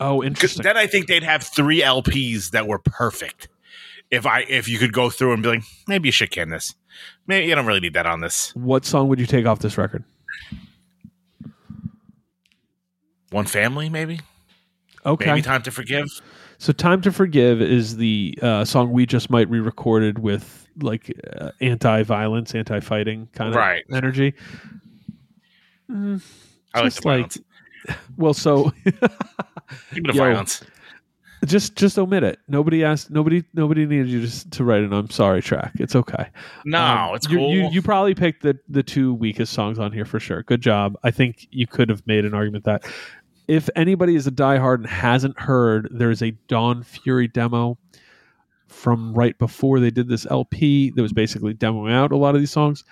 Oh, 0.00 0.22
interesting. 0.22 0.62
Then 0.62 0.76
I 0.76 0.86
think 0.86 1.06
they'd 1.06 1.22
have 1.22 1.42
three 1.42 1.80
LPs 1.82 2.50
that 2.50 2.66
were 2.66 2.78
perfect. 2.78 3.48
If 4.10 4.24
I 4.26 4.40
if 4.48 4.68
you 4.68 4.78
could 4.78 4.92
go 4.92 5.10
through 5.10 5.34
and 5.34 5.42
be 5.42 5.48
like, 5.50 5.62
maybe 5.86 6.08
you 6.08 6.12
should 6.12 6.30
can 6.30 6.48
this. 6.50 6.74
Maybe 7.26 7.46
you 7.46 7.54
don't 7.54 7.66
really 7.66 7.80
need 7.80 7.92
that 7.94 8.06
on 8.06 8.20
this. 8.20 8.54
what 8.56 8.84
song 8.84 9.08
would 9.08 9.20
you 9.20 9.26
take 9.26 9.44
off 9.46 9.58
this 9.58 9.76
record? 9.78 10.02
One 13.30 13.44
family, 13.46 13.88
maybe. 13.90 14.20
Okay. 15.04 15.26
Maybe 15.26 15.42
time 15.42 15.62
to 15.62 15.70
forgive. 15.70 16.06
So 16.60 16.72
"Time 16.72 17.00
to 17.02 17.12
Forgive" 17.12 17.60
is 17.62 17.98
the 17.98 18.36
uh, 18.42 18.64
song 18.64 18.90
we 18.90 19.06
just 19.06 19.30
might 19.30 19.48
re-recorded 19.48 20.18
with 20.18 20.66
like 20.80 21.14
uh, 21.38 21.50
anti-violence, 21.60 22.54
anti-fighting 22.54 23.28
kind 23.32 23.50
of 23.50 23.54
Right. 23.56 23.84
energy. 23.92 24.34
Mm, 25.90 26.20
I 26.74 26.78
like 26.80 26.86
just 26.86 27.02
violence. 27.04 27.38
Well, 28.16 28.34
so 28.34 28.72
Give 28.84 28.94
me 29.94 30.02
the 30.06 30.12
violence. 30.12 30.62
just 31.46 31.76
just 31.76 31.98
omit 31.98 32.24
it. 32.24 32.38
Nobody 32.48 32.84
asked. 32.84 33.10
Nobody 33.10 33.44
nobody 33.54 33.86
needed 33.86 34.08
you 34.08 34.26
to, 34.26 34.50
to 34.50 34.64
write 34.64 34.82
an 34.82 34.92
"I'm 34.92 35.10
sorry" 35.10 35.40
track. 35.42 35.72
It's 35.76 35.94
okay. 35.94 36.28
No, 36.64 36.80
Um, 36.80 37.14
it's 37.14 37.26
cool. 37.26 37.52
You, 37.52 37.68
you 37.70 37.80
probably 37.82 38.14
picked 38.14 38.42
the 38.42 38.58
the 38.68 38.82
two 38.82 39.14
weakest 39.14 39.52
songs 39.52 39.78
on 39.78 39.92
here 39.92 40.04
for 40.04 40.18
sure. 40.18 40.42
Good 40.42 40.60
job. 40.62 40.96
I 41.04 41.10
think 41.10 41.46
you 41.50 41.66
could 41.66 41.88
have 41.90 42.06
made 42.06 42.24
an 42.24 42.34
argument 42.34 42.64
that 42.64 42.84
if 43.46 43.70
anybody 43.76 44.14
is 44.14 44.26
a 44.26 44.30
diehard 44.32 44.74
and 44.76 44.86
hasn't 44.86 45.38
heard, 45.38 45.88
there's 45.90 46.22
a 46.22 46.32
Don 46.48 46.82
Fury 46.82 47.28
demo 47.28 47.78
from 48.68 49.12
right 49.14 49.36
before 49.38 49.80
they 49.80 49.90
did 49.90 50.08
this 50.08 50.26
LP 50.30 50.90
that 50.90 51.02
was 51.02 51.12
basically 51.12 51.54
demoing 51.54 51.92
out 51.92 52.12
a 52.12 52.16
lot 52.16 52.34
of 52.34 52.40
these 52.40 52.50
songs. 52.50 52.84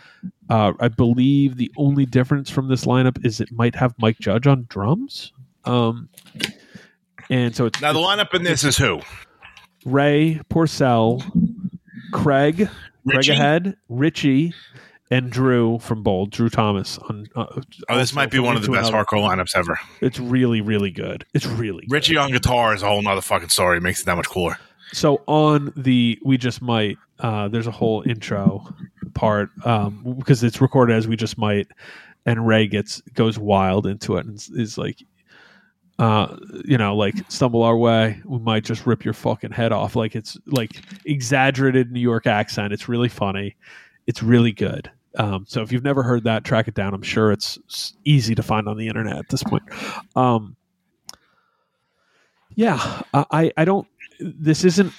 Uh, 0.49 0.73
I 0.81 0.89
believe 0.89 1.57
the 1.57 1.71
only 1.77 2.07
difference 2.07 2.51
from 2.51 2.69
this 2.69 2.85
lineup 2.85 3.25
is 3.25 3.41
it 3.41 3.53
might 3.53 3.75
have 3.75 3.95
Mike 3.99 4.19
Judge 4.19 4.47
on 4.47 4.67
drums. 4.69 5.33
Um, 5.65 6.09
and 7.31 7.55
so 7.55 7.67
it's 7.67 7.81
now 7.81 7.93
the 7.93 7.99
lineup 7.99 8.35
in 8.35 8.43
this 8.43 8.65
is 8.65 8.77
who? 8.77 9.01
Ray 9.85 10.41
Porcell, 10.51 11.23
Craig, 12.13 12.69
Craig 13.09 13.29
ahead, 13.29 13.77
Richie, 13.89 14.53
and 15.11 15.31
Drew 15.31 15.79
from 15.79 16.03
Bold, 16.03 16.31
Drew 16.31 16.49
Thomas. 16.49 16.99
On 16.99 17.27
uh, 17.37 17.47
Oh, 17.89 17.97
this 17.97 18.15
might 18.15 18.31
be 18.31 18.39
one 18.39 18.57
of 18.57 18.63
the 18.63 18.73
best 18.73 18.93
hardcore 18.93 19.21
lineups 19.21 19.57
ever. 19.57 19.79
It's 20.01 20.19
really, 20.19 20.61
really 20.61 20.91
good. 20.91 21.25
It's 21.35 21.47
really 21.47 21.83
good. 21.83 21.93
Richie 21.93 22.17
on 22.17 22.33
guitar 22.33 22.75
is 22.75 22.83
a 22.83 22.87
whole 22.87 23.03
nother 23.03 23.21
fucking 23.21 23.51
story. 23.51 23.77
It 23.79 23.83
makes 23.83 24.03
it 24.03 24.07
that 24.07 24.17
much 24.17 24.29
cooler. 24.29 24.59
So 24.93 25.23
on 25.27 25.73
the 25.77 26.19
we 26.25 26.39
just 26.39 26.63
might, 26.63 26.99
uh, 27.19 27.49
there's 27.49 27.67
a 27.67 27.73
whole 27.73 28.03
intro 28.03 28.67
part 29.15 29.51
um, 29.65 30.15
because 30.19 30.43
it's 30.45 30.61
recorded 30.61 30.95
as 30.95 31.09
we 31.09 31.17
just 31.17 31.39
might, 31.39 31.69
and 32.25 32.47
Ray 32.47 32.67
gets 32.67 33.01
goes 33.15 33.39
wild 33.39 33.87
into 33.87 34.17
it 34.17 34.27
and 34.27 34.37
is, 34.55 34.79
like, 34.79 35.03
uh, 35.99 36.37
you 36.65 36.79
know, 36.79 36.95
like 36.97 37.15
stumble 37.29 37.63
our 37.63 37.77
way, 37.77 38.21
we 38.25 38.39
might 38.39 38.65
just 38.65 38.87
rip 38.87 39.05
your 39.05 39.15
fucking 39.15 39.51
head 39.53 39.73
off. 39.73 39.97
Like 39.97 40.15
it's 40.15 40.37
like 40.47 40.83
exaggerated 41.05 41.91
New 41.91 42.01
York 42.01 42.27
accent. 42.27 42.73
It's 42.73 42.89
really 42.89 43.09
funny. 43.09 43.57
It's 44.07 44.23
really 44.23 44.53
good. 44.53 44.91
Um, 45.19 45.47
so 45.49 45.63
if 45.63 45.73
you've 45.73 45.85
never 45.85 46.03
heard 46.03 46.25
that, 46.25 46.45
track 46.45 46.69
it 46.69 46.75
down. 46.75 46.93
I'm 46.93 47.03
sure 47.03 47.33
it's 47.33 47.95
easy 48.05 48.35
to 48.35 48.43
find 48.43 48.69
on 48.69 48.77
the 48.77 48.87
internet 48.87 49.17
at 49.17 49.29
this 49.31 49.43
point. 49.43 49.63
Um, 50.15 50.57
yeah, 52.55 53.03
I 53.15 53.53
I 53.57 53.65
don't. 53.65 53.87
This 54.21 54.65
isn't. 54.65 54.93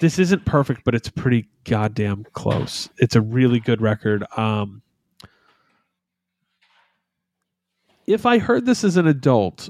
This 0.00 0.18
isn't 0.20 0.44
perfect, 0.44 0.84
but 0.84 0.94
it's 0.94 1.08
pretty 1.08 1.48
goddamn 1.64 2.24
close. 2.32 2.88
It's 2.98 3.16
a 3.16 3.20
really 3.20 3.58
good 3.58 3.80
record. 3.80 4.24
Um, 4.36 4.80
if 8.06 8.24
I 8.24 8.38
heard 8.38 8.64
this 8.64 8.84
as 8.84 8.96
an 8.96 9.08
adult, 9.08 9.68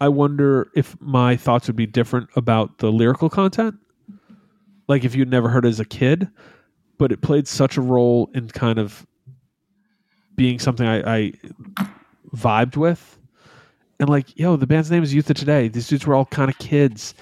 I 0.00 0.08
wonder 0.08 0.68
if 0.74 0.94
my 1.00 1.36
thoughts 1.36 1.68
would 1.68 1.76
be 1.76 1.86
different 1.86 2.28
about 2.36 2.78
the 2.78 2.92
lyrical 2.92 3.30
content. 3.30 3.76
Like 4.88 5.04
if 5.04 5.14
you'd 5.14 5.30
never 5.30 5.48
heard 5.48 5.64
it 5.64 5.68
as 5.68 5.80
a 5.80 5.84
kid, 5.86 6.28
but 6.98 7.10
it 7.10 7.22
played 7.22 7.48
such 7.48 7.76
a 7.76 7.80
role 7.80 8.30
in 8.34 8.48
kind 8.48 8.78
of 8.78 9.06
being 10.34 10.58
something 10.58 10.86
I, 10.86 11.16
I 11.16 11.32
vibed 12.34 12.76
with. 12.76 13.18
And 13.98 14.08
like, 14.08 14.38
yo, 14.38 14.56
the 14.56 14.66
band's 14.66 14.90
name 14.90 15.02
is 15.02 15.14
Youth 15.14 15.30
of 15.30 15.36
Today. 15.36 15.68
These 15.68 15.88
dudes 15.88 16.06
were 16.06 16.14
all 16.14 16.26
kind 16.26 16.50
of 16.50 16.58
kids 16.58 17.14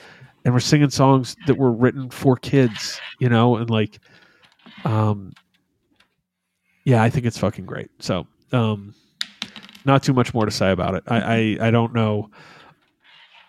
and 0.44 0.52
we're 0.52 0.60
singing 0.60 0.90
songs 0.90 1.36
that 1.46 1.56
were 1.56 1.72
written 1.72 2.10
for 2.10 2.36
kids, 2.36 3.00
you 3.18 3.28
know, 3.28 3.56
and 3.56 3.70
like 3.70 3.98
um 4.84 5.32
yeah, 6.84 7.02
I 7.02 7.08
think 7.10 7.24
it's 7.26 7.38
fucking 7.38 7.64
great. 7.66 7.90
So, 8.00 8.26
um 8.52 8.94
not 9.86 10.02
too 10.02 10.12
much 10.12 10.32
more 10.34 10.44
to 10.44 10.50
say 10.50 10.70
about 10.72 10.94
it. 10.94 11.04
I 11.06 11.20
I, 11.60 11.68
I 11.68 11.70
don't 11.70 11.94
know. 11.94 12.30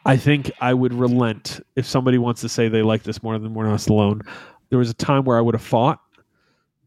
I 0.06 0.18
think 0.18 0.52
I 0.62 0.74
would 0.74 0.94
relent 0.94 1.60
if 1.76 1.86
somebody 1.86 2.18
wants 2.20 2.42
to 2.42 2.50
say 2.50 2.68
they 2.68 2.84
like 2.84 3.04
this 3.04 3.24
more 3.24 3.40
than 3.40 3.54
We're 3.54 3.66
Not 3.66 3.88
Alone. 3.88 4.22
There 4.70 4.78
was 4.78 4.90
a 4.90 4.94
time 4.94 5.24
where 5.24 5.38
I 5.38 5.42
would 5.42 5.56
have 5.56 5.64
fought 5.64 6.00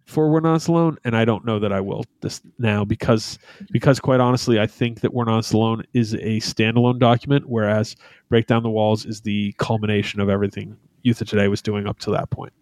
for 0.08 0.30
We're 0.30 0.40
Not 0.40 0.66
Alone, 0.68 0.96
and 1.04 1.14
I 1.14 1.26
don't 1.26 1.44
know 1.44 1.58
that 1.58 1.70
I 1.70 1.80
will 1.82 2.02
this 2.22 2.40
now 2.58 2.82
because 2.82 3.38
because 3.70 4.00
quite 4.00 4.20
honestly, 4.20 4.58
I 4.58 4.66
think 4.66 5.00
that 5.00 5.12
We're 5.12 5.26
Not 5.26 5.52
Alone 5.52 5.84
is 5.92 6.14
a 6.14 6.38
standalone 6.40 6.98
document, 6.98 7.46
whereas 7.46 7.94
Break 8.30 8.46
Down 8.46 8.62
the 8.62 8.70
Walls 8.70 9.04
is 9.04 9.20
the 9.20 9.52
culmination 9.58 10.18
of 10.20 10.30
everything 10.30 10.76
Youth 11.02 11.20
of 11.20 11.28
Today 11.28 11.48
was 11.48 11.60
doing 11.60 11.86
up 11.86 11.98
to 12.00 12.10
that 12.12 12.30
point. 12.30 12.54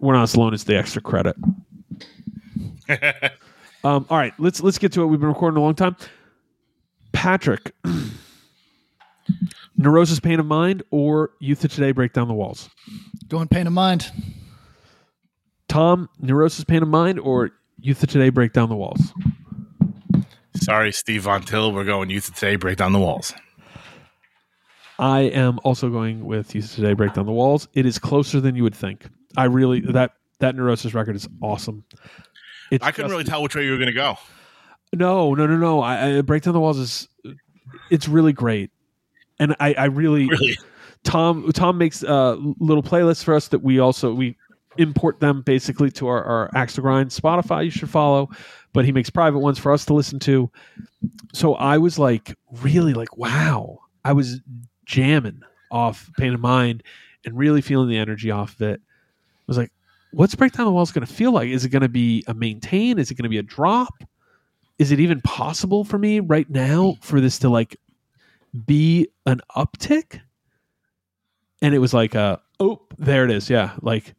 We're 0.00 0.14
Not 0.14 0.34
Alone 0.34 0.54
is 0.54 0.64
the 0.64 0.76
extra 0.76 1.02
credit. 1.02 1.36
Um, 3.84 4.04
all 4.10 4.18
right, 4.18 4.32
let's 4.38 4.60
let's 4.62 4.78
get 4.78 4.90
to 4.94 5.02
it. 5.02 5.06
We've 5.06 5.20
been 5.20 5.28
recording 5.28 5.58
a 5.58 5.62
long 5.62 5.76
time. 5.76 5.94
Patrick, 7.12 7.72
Neurosis 9.76 10.18
Pain 10.18 10.40
of 10.40 10.46
Mind 10.46 10.82
or 10.90 11.30
Youth 11.38 11.64
of 11.64 11.72
Today 11.72 11.92
Break 11.92 12.12
Down 12.12 12.26
the 12.26 12.34
Walls? 12.34 12.68
Going 13.28 13.46
pain 13.46 13.68
of 13.68 13.72
mind. 13.72 14.10
Tom, 15.68 16.08
Neurosis 16.20 16.64
Pain 16.64 16.82
of 16.82 16.88
Mind 16.88 17.18
or 17.18 17.50
Youth 17.80 18.02
of 18.02 18.08
Today 18.08 18.30
Break 18.30 18.52
Down 18.52 18.68
the 18.68 18.76
Walls? 18.76 19.12
Sorry, 20.54 20.92
Steve 20.92 21.22
Von 21.22 21.42
Till. 21.42 21.72
We're 21.72 21.84
going 21.84 22.08
youth 22.10 22.28
of 22.28 22.34
today. 22.34 22.56
Break 22.56 22.78
down 22.78 22.92
the 22.92 22.98
walls. 22.98 23.34
I 24.98 25.20
am 25.20 25.60
also 25.64 25.90
going 25.90 26.24
with 26.24 26.54
Youth 26.54 26.70
of 26.70 26.76
Today 26.76 26.94
Break 26.94 27.12
Down 27.12 27.26
the 27.26 27.32
Walls. 27.32 27.68
It 27.74 27.84
is 27.84 27.98
closer 27.98 28.40
than 28.40 28.56
you 28.56 28.62
would 28.62 28.74
think. 28.74 29.06
I 29.36 29.44
really 29.44 29.80
that 29.80 30.12
that 30.38 30.54
Neurosis 30.56 30.94
record 30.94 31.14
is 31.16 31.28
awesome. 31.42 31.84
It's 32.70 32.82
I 32.84 32.90
couldn't 32.90 33.10
just- 33.10 33.12
really 33.12 33.24
tell 33.24 33.42
which 33.42 33.54
way 33.54 33.64
you 33.64 33.72
were 33.72 33.76
going 33.76 33.88
to 33.88 33.92
go. 33.94 34.16
No, 34.94 35.34
no, 35.34 35.46
no, 35.46 35.56
no. 35.56 35.82
I, 35.82 36.18
I 36.18 36.20
Break 36.22 36.44
Down 36.44 36.54
the 36.54 36.60
Walls 36.60 36.78
is 36.78 37.08
it's 37.90 38.08
really 38.08 38.32
great, 38.32 38.70
and 39.38 39.54
I, 39.60 39.74
I 39.74 39.84
really, 39.86 40.26
Really? 40.26 40.56
Tom 41.04 41.52
Tom 41.52 41.76
makes 41.76 42.02
uh, 42.02 42.36
little 42.58 42.82
playlists 42.82 43.22
for 43.22 43.34
us 43.34 43.48
that 43.48 43.58
we 43.62 43.78
also 43.78 44.14
we 44.14 44.36
import 44.78 45.20
them 45.20 45.42
basically 45.42 45.90
to 45.92 46.08
our, 46.08 46.22
our 46.24 46.50
Axe 46.54 46.74
to 46.74 46.80
Grind 46.80 47.10
Spotify. 47.10 47.64
You 47.64 47.70
should 47.70 47.90
follow, 47.90 48.30
but 48.72 48.84
he 48.84 48.92
makes 48.92 49.10
private 49.10 49.38
ones 49.38 49.58
for 49.58 49.72
us 49.72 49.84
to 49.86 49.94
listen 49.94 50.18
to. 50.20 50.50
So 51.32 51.54
I 51.54 51.78
was 51.78 51.98
like, 51.98 52.34
really 52.62 52.94
like, 52.94 53.16
wow, 53.16 53.78
I 54.04 54.12
was 54.12 54.40
jamming 54.84 55.40
off 55.70 56.10
Pain 56.18 56.34
of 56.34 56.40
Mind 56.40 56.82
and 57.24 57.36
really 57.36 57.60
feeling 57.60 57.88
the 57.88 57.98
energy 57.98 58.30
off 58.30 58.54
of 58.54 58.62
it. 58.62 58.80
I 58.80 59.44
was 59.46 59.58
like, 59.58 59.72
what's 60.12 60.34
Breakdown 60.34 60.66
the 60.66 60.72
Wall 60.72 60.82
is 60.82 60.92
going 60.92 61.06
to 61.06 61.12
feel 61.12 61.32
like? 61.32 61.48
Is 61.48 61.64
it 61.64 61.70
going 61.70 61.82
to 61.82 61.88
be 61.88 62.24
a 62.26 62.34
maintain? 62.34 62.98
Is 62.98 63.10
it 63.10 63.14
going 63.14 63.24
to 63.24 63.28
be 63.28 63.38
a 63.38 63.42
drop? 63.42 63.94
Is 64.78 64.92
it 64.92 65.00
even 65.00 65.20
possible 65.22 65.84
for 65.84 65.98
me 65.98 66.20
right 66.20 66.48
now 66.48 66.96
for 67.00 67.20
this 67.20 67.38
to 67.40 67.48
like 67.48 67.76
be 68.66 69.08
an 69.24 69.40
uptick? 69.56 70.20
And 71.62 71.74
it 71.74 71.78
was 71.78 71.94
like, 71.94 72.14
uh, 72.14 72.36
oh, 72.60 72.82
there 72.98 73.24
it 73.24 73.30
is. 73.30 73.48
Yeah. 73.48 73.72
Like, 73.80 74.14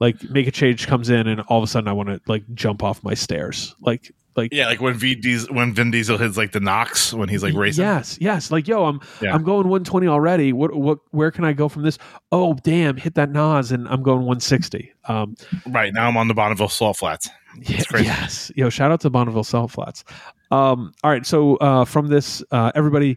like 0.00 0.22
make 0.30 0.46
a 0.46 0.50
change 0.50 0.86
comes 0.86 1.08
in 1.10 1.26
and 1.28 1.40
all 1.42 1.58
of 1.58 1.64
a 1.64 1.66
sudden 1.66 1.88
I 1.88 1.92
want 1.92 2.08
to 2.08 2.20
like 2.26 2.42
jump 2.54 2.82
off 2.82 3.02
my 3.04 3.14
stairs. 3.14 3.74
Like, 3.80 4.12
like, 4.36 4.52
Yeah, 4.52 4.66
like 4.66 4.80
when 4.80 4.94
V 4.94 5.14
Diesel, 5.14 5.54
when 5.54 5.72
Vin 5.72 5.92
Diesel 5.92 6.18
hits 6.18 6.36
like 6.36 6.50
the 6.50 6.58
knocks 6.58 7.14
when 7.14 7.28
he's 7.28 7.42
like 7.44 7.54
racing. 7.54 7.84
Yes, 7.84 8.18
yes. 8.20 8.50
Like, 8.50 8.66
yo, 8.66 8.84
I'm 8.86 9.00
Yeah. 9.22 9.32
I'm 9.32 9.44
going 9.44 9.68
120 9.68 10.08
already. 10.08 10.52
What 10.52 10.74
what 10.74 10.98
where 11.12 11.30
can 11.30 11.44
I 11.44 11.52
go 11.52 11.68
from 11.68 11.82
this? 11.84 11.98
Oh, 12.32 12.54
damn, 12.64 12.96
hit 12.96 13.14
that 13.14 13.30
NOS 13.30 13.70
and 13.70 13.86
I'm 13.88 14.02
going 14.02 14.18
160. 14.22 14.92
Um 15.08 15.36
Right 15.68 15.92
now, 15.94 16.08
I'm 16.08 16.16
on 16.16 16.26
the 16.28 16.34
Bonneville 16.34 16.68
Salt 16.68 16.96
Flats. 16.96 17.28
yeah, 17.60 17.82
crazy. 17.84 18.06
yes. 18.06 18.50
Yo, 18.56 18.68
shout 18.70 18.90
out 18.90 19.00
to 19.02 19.10
Bonneville 19.10 19.44
Salt 19.44 19.70
Flats. 19.70 20.02
Um 20.50 20.92
all 21.04 21.10
right, 21.12 21.24
so 21.24 21.54
uh 21.58 21.84
from 21.84 22.08
this 22.08 22.42
uh 22.50 22.72
everybody 22.74 23.16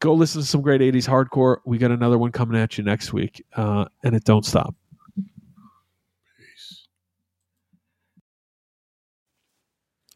go 0.00 0.14
listen 0.14 0.40
to 0.40 0.46
some 0.46 0.62
great 0.62 0.80
80s 0.80 1.06
hardcore. 1.08 1.58
We 1.64 1.78
got 1.78 1.92
another 1.92 2.18
one 2.18 2.32
coming 2.32 2.60
at 2.60 2.76
you 2.76 2.82
next 2.82 3.12
week. 3.12 3.44
Uh 3.54 3.84
and 4.02 4.16
it 4.16 4.24
don't 4.24 4.44
stop. 4.44 4.74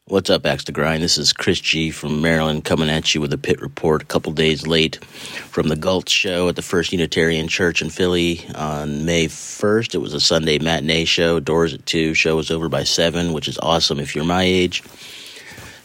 What's 0.07 0.29
up, 0.29 0.45
Axe 0.45 0.65
to 0.65 0.71
Grind? 0.71 1.01
This 1.01 1.17
is 1.17 1.33
Chris 1.33 1.59
G 1.59 1.89
from 1.89 2.21
Maryland 2.21 2.63
coming 2.63 2.91
at 2.91 3.15
you 3.15 3.21
with 3.21 3.33
a 3.33 3.39
pit 3.39 3.59
report 3.59 4.03
a 4.03 4.05
couple 4.05 4.31
days 4.33 4.67
late 4.67 5.03
from 5.03 5.67
the 5.67 5.75
Gulch 5.75 6.09
show 6.09 6.47
at 6.47 6.55
the 6.55 6.61
First 6.61 6.91
Unitarian 6.91 7.47
Church 7.47 7.81
in 7.81 7.89
Philly 7.89 8.45
on 8.53 9.03
May 9.03 9.25
1st. 9.25 9.95
It 9.95 9.97
was 9.97 10.13
a 10.13 10.19
Sunday 10.19 10.59
matinee 10.59 11.05
show, 11.05 11.39
doors 11.39 11.73
at 11.73 11.87
2, 11.87 12.13
show 12.13 12.35
was 12.35 12.51
over 12.51 12.69
by 12.69 12.83
7, 12.83 13.33
which 13.33 13.47
is 13.47 13.57
awesome 13.63 13.99
if 13.99 14.15
you're 14.15 14.25
my 14.25 14.43
age. 14.43 14.83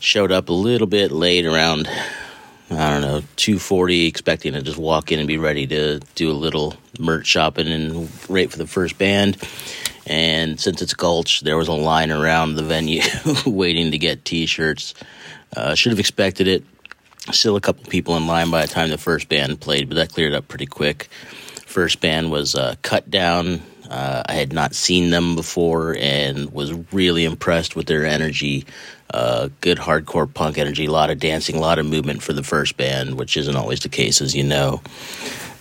Showed 0.01 0.33
up 0.33 0.51
a 0.51 0.53
little 0.53 0.87
bit 0.87 1.13
late 1.13 1.47
around, 1.47 1.89
I 2.71 2.91
don't 2.91 3.03
know, 3.03 3.23
240, 3.37 4.07
expecting 4.07 4.53
to 4.53 4.63
just 4.63 4.79
walk 4.79 5.11
in 5.11 5.19
and 5.19 5.27
be 5.27 5.39
ready 5.39 5.67
to 5.67 5.99
do 6.15 6.31
a 6.31 6.33
little 6.33 6.75
merch 7.01 7.27
shopping 7.27 7.67
and 7.67 8.09
wait 8.29 8.53
for 8.53 8.59
the 8.59 8.67
first 8.67 8.97
band. 8.97 9.37
And 10.07 10.59
since 10.61 10.81
it's 10.81 10.95
Gulch, 10.95 11.41
there 11.41 11.57
was 11.57 11.69
a 11.69 11.73
line 11.73 12.13
around 12.13 12.55
the 12.55 12.63
venue 12.63 13.03
waiting 13.47 13.91
to 13.91 13.99
get 13.99 14.25
T-shirts. 14.25 14.95
Uh, 15.57 15.75
should 15.75 15.91
have 15.91 15.99
expected 15.99 16.47
it. 16.47 16.65
Still 17.33 17.57
a 17.57 17.61
couple 17.61 17.85
people 17.87 18.17
in 18.17 18.27
line 18.27 18.51
by 18.51 18.63
the 18.63 18.73
time 18.73 18.91
the 18.91 18.99
first 18.99 19.29
band 19.29 19.61
played, 19.61 19.89
but 19.89 19.97
that 19.97 20.13
cleared 20.13 20.35
up 20.35 20.47
pretty 20.47 20.67
quick. 20.67 21.09
First 21.67 22.01
band 22.01 22.31
was 22.31 22.55
uh, 22.55 22.77
Cut 22.83 23.11
Down. 23.11 23.63
Uh, 23.89 24.23
I 24.27 24.35
had 24.35 24.53
not 24.53 24.75
seen 24.75 25.11
them 25.11 25.35
before 25.35 25.97
and 25.99 26.53
was 26.53 26.73
really 26.93 27.25
impressed 27.25 27.75
with 27.75 27.87
their 27.87 28.07
energy. 28.07 28.65
Uh, 29.13 29.49
good 29.61 29.79
hardcore 29.79 30.33
punk 30.33 30.57
energy, 30.57 30.87
a 30.87 30.91
lot 30.91 31.11
of 31.11 31.19
dancing, 31.19 31.57
a 31.57 31.61
lot 31.61 31.79
of 31.81 31.87
movement 31.87 32.23
for 32.23 32.33
the 32.33 32.45
first 32.45 32.77
band, 32.77 33.19
which 33.19 33.37
isn't 33.37 33.57
always 33.57 33.81
the 33.81 33.89
case, 33.89 34.21
as 34.21 34.37
you 34.37 34.45
know. 34.45 34.81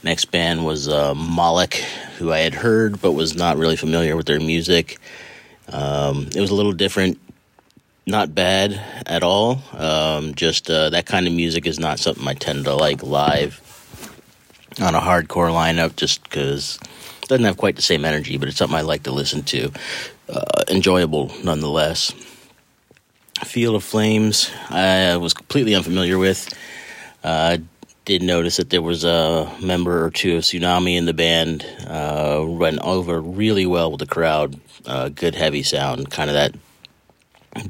Next 0.03 0.25
band 0.25 0.65
was 0.65 0.87
uh, 0.87 1.15
Moloch, 1.15 1.73
who 2.17 2.31
I 2.31 2.39
had 2.39 2.53
heard 2.53 3.01
but 3.01 3.13
was 3.13 3.35
not 3.35 3.57
really 3.57 3.75
familiar 3.75 4.15
with 4.15 4.27
their 4.27 4.39
music. 4.39 4.99
Um, 5.67 6.29
it 6.35 6.39
was 6.39 6.51
a 6.51 6.55
little 6.55 6.73
different, 6.73 7.19
not 8.05 8.33
bad 8.33 8.79
at 9.05 9.23
all. 9.23 9.61
Um, 9.73 10.35
just 10.35 10.69
uh, 10.69 10.91
that 10.91 11.05
kind 11.05 11.27
of 11.27 11.33
music 11.33 11.65
is 11.65 11.79
not 11.79 11.99
something 11.99 12.27
I 12.27 12.35
tend 12.35 12.65
to 12.65 12.75
like 12.75 13.03
live 13.03 13.59
on 14.79 14.95
a 14.95 15.01
hardcore 15.01 15.51
lineup, 15.51 15.95
just 15.95 16.23
because 16.23 16.79
it 17.23 17.27
doesn't 17.27 17.45
have 17.45 17.57
quite 17.57 17.75
the 17.75 17.81
same 17.81 18.05
energy, 18.05 18.37
but 18.37 18.47
it's 18.47 18.57
something 18.57 18.77
I 18.77 18.81
like 18.81 19.03
to 19.03 19.11
listen 19.11 19.43
to. 19.43 19.71
Uh, 20.29 20.63
enjoyable 20.69 21.31
nonetheless. 21.43 22.13
Field 23.45 23.75
of 23.75 23.83
Flames, 23.83 24.51
I 24.69 25.17
was 25.17 25.33
completely 25.33 25.75
unfamiliar 25.75 26.17
with. 26.17 26.53
Uh, 27.23 27.57
did 28.05 28.23
notice 28.23 28.57
that 28.57 28.71
there 28.71 28.81
was 28.81 29.03
a 29.03 29.51
member 29.61 30.03
or 30.03 30.09
two 30.09 30.37
of 30.37 30.43
Tsunami 30.43 30.97
in 30.97 31.05
the 31.05 31.13
band. 31.13 31.63
Uh, 31.85 32.43
went 32.47 32.79
over 32.79 33.21
really 33.21 33.65
well 33.65 33.91
with 33.91 33.99
the 33.99 34.07
crowd. 34.07 34.59
Uh, 34.85 35.09
good 35.09 35.35
heavy 35.35 35.61
sound, 35.61 36.09
kind 36.09 36.29
of 36.29 36.33
that 36.33 36.55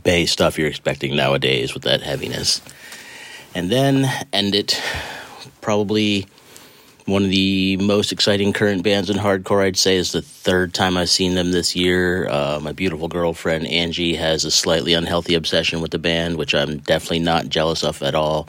bass 0.03 0.31
stuff 0.31 0.57
you're 0.57 0.67
expecting 0.67 1.15
nowadays 1.15 1.73
with 1.73 1.83
that 1.83 2.01
heaviness. 2.01 2.61
And 3.53 3.69
then 3.69 4.09
end 4.31 4.55
it 4.55 4.81
probably 5.61 6.27
one 7.09 7.23
of 7.23 7.29
the 7.29 7.77
most 7.77 8.11
exciting 8.11 8.53
current 8.53 8.83
bands 8.83 9.09
in 9.09 9.17
hardcore. 9.17 9.63
I'd 9.63 9.77
say 9.77 9.97
is 9.97 10.11
the 10.11 10.21
third 10.21 10.73
time 10.73 10.97
I've 10.97 11.09
seen 11.09 11.35
them 11.35 11.51
this 11.51 11.75
year. 11.75 12.29
Uh, 12.29 12.59
my 12.61 12.71
beautiful 12.71 13.07
girlfriend 13.07 13.67
Angie 13.67 14.15
has 14.15 14.45
a 14.45 14.51
slightly 14.51 14.93
unhealthy 14.93 15.35
obsession 15.35 15.81
with 15.81 15.91
the 15.91 15.99
band, 15.99 16.37
which 16.37 16.53
I'm 16.55 16.77
definitely 16.77 17.19
not 17.19 17.49
jealous 17.49 17.83
of 17.83 18.01
at 18.03 18.15
all. 18.15 18.47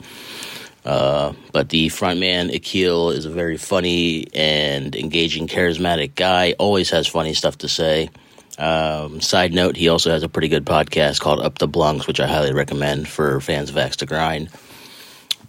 Uh, 0.83 1.33
but 1.51 1.69
the 1.69 1.87
frontman 1.87 2.53
Akil 2.53 3.11
is 3.11 3.25
a 3.25 3.29
very 3.29 3.57
funny 3.57 4.27
and 4.33 4.95
engaging, 4.95 5.47
charismatic 5.47 6.15
guy. 6.15 6.53
Always 6.57 6.89
has 6.89 7.07
funny 7.07 7.33
stuff 7.33 7.59
to 7.59 7.67
say. 7.67 8.09
Um, 8.57 9.21
side 9.21 9.53
note: 9.53 9.75
He 9.75 9.89
also 9.89 10.11
has 10.11 10.23
a 10.23 10.29
pretty 10.29 10.47
good 10.47 10.65
podcast 10.65 11.19
called 11.19 11.39
Up 11.39 11.57
the 11.57 11.67
Blunks, 11.67 12.07
which 12.07 12.19
I 12.19 12.27
highly 12.27 12.53
recommend 12.53 13.07
for 13.07 13.39
fans 13.41 13.69
of 13.69 13.77
Axe 13.77 13.97
to 13.97 14.05
Grind. 14.05 14.49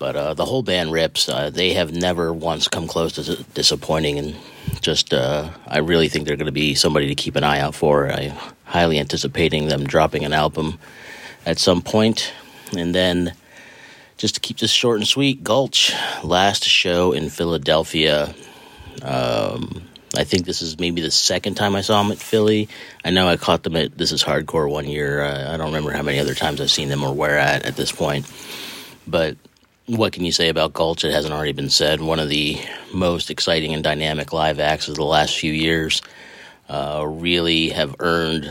But 0.03 0.16
uh, 0.16 0.35
the 0.35 0.45
whole 0.45 0.65
band 0.65 0.91
rips. 0.91 1.29
Uh, 1.29 1.51
they 1.51 1.74
have 1.74 1.93
never 1.93 2.33
once 2.33 2.66
come 2.66 2.89
close 2.89 3.12
to 3.12 3.23
dis- 3.23 3.47
disappointing, 3.55 4.19
and 4.19 4.35
just 4.81 5.15
uh, 5.15 5.49
I 5.65 5.79
really 5.79 6.09
think 6.09 6.27
they're 6.27 6.35
going 6.35 6.47
to 6.47 6.51
be 6.51 6.74
somebody 6.74 7.07
to 7.07 7.15
keep 7.15 7.37
an 7.37 7.45
eye 7.45 7.61
out 7.61 7.77
for. 7.77 8.11
I 8.11 8.37
highly 8.65 8.99
anticipating 8.99 9.69
them 9.69 9.85
dropping 9.87 10.24
an 10.24 10.33
album 10.33 10.81
at 11.47 11.61
some 11.61 11.83
point, 11.83 12.33
and 12.77 12.93
then 12.93 13.35
just 14.16 14.35
to 14.35 14.41
keep 14.41 14.59
this 14.59 14.73
short 14.73 14.99
and 14.99 15.07
sweet, 15.07 15.45
Gulch 15.45 15.93
last 16.24 16.65
show 16.65 17.12
in 17.12 17.31
Philadelphia. 17.31 18.35
Um, 19.03 19.85
I 20.16 20.24
think 20.24 20.47
this 20.47 20.62
is 20.62 20.81
maybe 20.81 21.01
the 21.01 21.12
second 21.12 21.55
time 21.55 21.77
I 21.77 21.81
saw 21.81 22.03
them 22.03 22.11
at 22.11 22.19
Philly. 22.19 22.69
I 23.05 23.11
know 23.11 23.29
I 23.29 23.37
caught 23.37 23.62
them 23.62 23.77
at 23.77 23.97
This 23.97 24.11
Is 24.11 24.24
Hardcore 24.24 24.69
one 24.69 24.89
year. 24.89 25.23
Uh, 25.23 25.55
I 25.55 25.57
don't 25.57 25.66
remember 25.66 25.93
how 25.93 26.03
many 26.03 26.19
other 26.19 26.35
times 26.35 26.61
I've 26.61 26.73
seen 26.73 26.89
them 26.89 27.05
or 27.05 27.15
where 27.15 27.39
at 27.39 27.65
at 27.65 27.77
this 27.77 27.93
point. 27.93 28.27
But 29.07 29.37
what 29.97 30.12
can 30.12 30.24
you 30.24 30.32
say 30.32 30.48
about 30.48 30.73
Gulch? 30.73 31.05
It 31.05 31.12
hasn't 31.12 31.35
already 31.35 31.52
been 31.52 31.70
said. 31.70 32.01
One 32.01 32.19
of 32.19 32.28
the 32.28 32.59
most 32.94 33.31
exciting 33.31 33.74
and 33.74 33.85
dynamic 33.85 34.32
live 34.32 34.59
acts 34.59 34.89
of 34.89 34.94
the 34.94 35.05
last 35.05 35.36
few 35.36 35.52
years. 35.52 36.02
Uh, 36.69 37.05
really 37.06 37.69
have 37.69 37.94
earned 37.98 38.51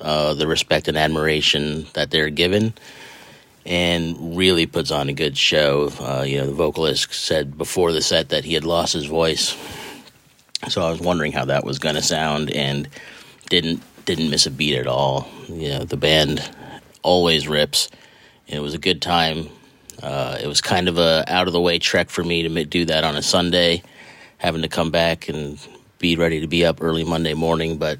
uh, 0.00 0.34
the 0.34 0.46
respect 0.46 0.88
and 0.88 0.98
admiration 0.98 1.86
that 1.94 2.10
they're 2.10 2.28
given 2.28 2.74
and 3.64 4.36
really 4.36 4.66
puts 4.66 4.90
on 4.90 5.08
a 5.08 5.12
good 5.12 5.38
show. 5.38 5.90
Uh, 6.00 6.24
you 6.26 6.38
know, 6.38 6.46
the 6.46 6.52
vocalist 6.52 7.14
said 7.14 7.56
before 7.56 7.92
the 7.92 8.02
set 8.02 8.30
that 8.30 8.44
he 8.44 8.54
had 8.54 8.64
lost 8.64 8.92
his 8.92 9.06
voice, 9.06 9.56
so 10.68 10.82
I 10.82 10.90
was 10.90 11.00
wondering 11.00 11.32
how 11.32 11.46
that 11.46 11.64
was 11.64 11.78
going 11.78 11.94
to 11.94 12.02
sound, 12.02 12.50
and 12.50 12.88
didn't 13.48 13.82
didn't 14.04 14.30
miss 14.30 14.46
a 14.46 14.50
beat 14.50 14.76
at 14.76 14.86
all. 14.86 15.28
You 15.48 15.70
know, 15.70 15.84
the 15.84 15.96
band 15.96 16.48
always 17.02 17.48
rips, 17.48 17.88
and 18.48 18.56
it 18.56 18.60
was 18.60 18.74
a 18.74 18.78
good 18.78 19.00
time. 19.00 19.48
Uh, 20.02 20.36
it 20.42 20.46
was 20.46 20.60
kind 20.60 20.88
of 20.88 20.98
a 20.98 21.24
out 21.28 21.46
of 21.46 21.52
the 21.52 21.60
way 21.60 21.78
trek 21.78 22.10
for 22.10 22.24
me 22.24 22.42
to 22.42 22.64
do 22.64 22.84
that 22.86 23.04
on 23.04 23.16
a 23.16 23.22
Sunday, 23.22 23.82
having 24.38 24.62
to 24.62 24.68
come 24.68 24.90
back 24.90 25.28
and 25.28 25.58
be 25.98 26.16
ready 26.16 26.40
to 26.40 26.48
be 26.48 26.64
up 26.64 26.82
early 26.82 27.04
Monday 27.04 27.34
morning, 27.34 27.78
but 27.78 27.98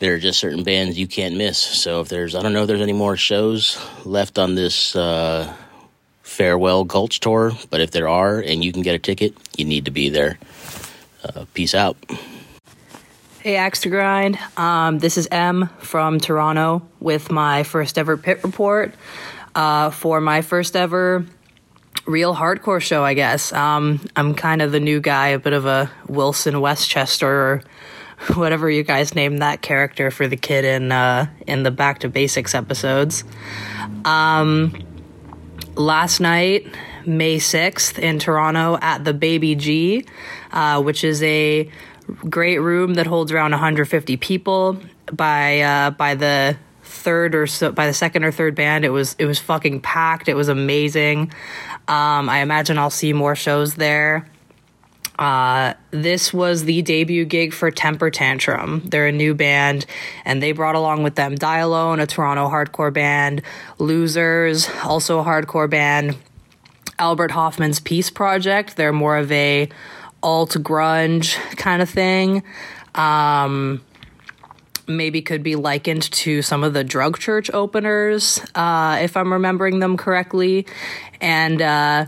there 0.00 0.14
are 0.14 0.18
just 0.18 0.40
certain 0.40 0.64
bands 0.64 0.98
you 0.98 1.06
can't 1.06 1.36
miss. 1.36 1.58
So 1.58 2.00
if 2.00 2.08
there's, 2.08 2.34
I 2.34 2.42
don't 2.42 2.52
know 2.52 2.62
if 2.62 2.68
there's 2.68 2.80
any 2.80 2.92
more 2.92 3.16
shows 3.16 3.80
left 4.04 4.38
on 4.38 4.56
this 4.56 4.96
uh, 4.96 5.54
farewell 6.22 6.84
Gulch 6.84 7.20
tour, 7.20 7.52
but 7.70 7.80
if 7.80 7.92
there 7.92 8.08
are 8.08 8.40
and 8.40 8.64
you 8.64 8.72
can 8.72 8.82
get 8.82 8.94
a 8.94 8.98
ticket, 8.98 9.34
you 9.56 9.64
need 9.64 9.84
to 9.84 9.90
be 9.90 10.08
there. 10.08 10.38
Uh, 11.22 11.44
peace 11.54 11.74
out. 11.74 11.96
Hey, 13.40 13.56
Axe 13.56 13.82
to 13.82 13.90
Grind. 13.90 14.38
Um, 14.56 14.98
this 14.98 15.16
is 15.16 15.28
M 15.30 15.68
from 15.78 16.18
Toronto 16.18 16.82
with 16.98 17.30
my 17.30 17.62
first 17.62 17.96
ever 17.96 18.16
pit 18.16 18.42
report 18.42 18.94
uh, 19.54 19.90
for 19.90 20.20
my 20.20 20.42
first 20.42 20.76
ever 20.76 21.26
real 22.06 22.34
hardcore 22.34 22.80
show, 22.80 23.04
I 23.04 23.14
guess. 23.14 23.52
Um, 23.52 24.00
I'm 24.16 24.34
kind 24.34 24.62
of 24.62 24.72
the 24.72 24.80
new 24.80 25.00
guy, 25.00 25.28
a 25.28 25.38
bit 25.38 25.52
of 25.52 25.66
a 25.66 25.90
Wilson 26.08 26.60
Westchester 26.60 27.28
or 27.28 27.62
whatever 28.34 28.70
you 28.70 28.82
guys 28.82 29.14
name 29.14 29.38
that 29.38 29.62
character 29.62 30.10
for 30.10 30.28
the 30.28 30.36
kid 30.36 30.64
in 30.64 30.92
uh, 30.92 31.26
in 31.46 31.62
the 31.62 31.70
Back 31.70 32.00
to 32.00 32.08
Basics 32.08 32.54
episodes. 32.54 33.24
Um, 34.04 34.74
last 35.74 36.20
night 36.20 36.66
May 37.06 37.36
6th 37.38 37.98
in 37.98 38.18
Toronto 38.18 38.78
at 38.80 39.04
the 39.04 39.14
Baby 39.14 39.54
G, 39.54 40.04
uh, 40.52 40.82
which 40.82 41.04
is 41.04 41.22
a 41.22 41.70
great 42.28 42.58
room 42.58 42.94
that 42.94 43.06
holds 43.06 43.32
around 43.32 43.52
150 43.52 44.16
people. 44.16 44.78
By 45.12 45.60
uh, 45.60 45.90
by 45.90 46.14
the 46.14 46.56
third 46.90 47.34
or 47.34 47.46
so 47.46 47.72
by 47.72 47.86
the 47.86 47.94
second 47.94 48.24
or 48.24 48.32
third 48.32 48.54
band, 48.54 48.84
it 48.84 48.90
was 48.90 49.16
it 49.18 49.26
was 49.26 49.38
fucking 49.38 49.80
packed. 49.80 50.28
It 50.28 50.34
was 50.34 50.48
amazing. 50.48 51.32
Um, 51.88 52.28
I 52.28 52.38
imagine 52.38 52.78
I'll 52.78 52.90
see 52.90 53.12
more 53.12 53.34
shows 53.34 53.74
there. 53.74 54.26
Uh, 55.18 55.74
this 55.90 56.32
was 56.32 56.64
the 56.64 56.80
debut 56.80 57.26
gig 57.26 57.52
for 57.52 57.70
Temper 57.70 58.10
Tantrum. 58.10 58.80
They're 58.86 59.08
a 59.08 59.12
new 59.12 59.34
band, 59.34 59.84
and 60.24 60.42
they 60.42 60.52
brought 60.52 60.76
along 60.76 61.02
with 61.02 61.14
them 61.14 61.34
Die 61.34 61.58
Alone, 61.58 62.00
a 62.00 62.06
Toronto 62.06 62.48
hardcore 62.48 62.92
band, 62.92 63.42
Losers, 63.78 64.68
also 64.82 65.20
a 65.20 65.24
hardcore 65.24 65.68
band, 65.68 66.16
Albert 66.98 67.32
Hoffman's 67.32 67.80
Peace 67.80 68.08
Project. 68.08 68.76
They're 68.76 68.94
more 68.94 69.18
of 69.18 69.30
a 69.30 69.68
alt 70.22 70.52
grunge 70.52 71.34
kind 71.56 71.82
of 71.82 71.90
thing. 71.90 72.42
Um, 72.94 73.82
maybe 74.96 75.22
could 75.22 75.42
be 75.42 75.56
likened 75.56 76.10
to 76.12 76.42
some 76.42 76.64
of 76.64 76.72
the 76.72 76.84
drug 76.84 77.18
church 77.18 77.50
openers, 77.52 78.40
uh, 78.54 78.98
if 79.00 79.16
I'm 79.16 79.32
remembering 79.32 79.78
them 79.78 79.96
correctly. 79.96 80.66
And 81.20 81.60
uh, 81.60 82.06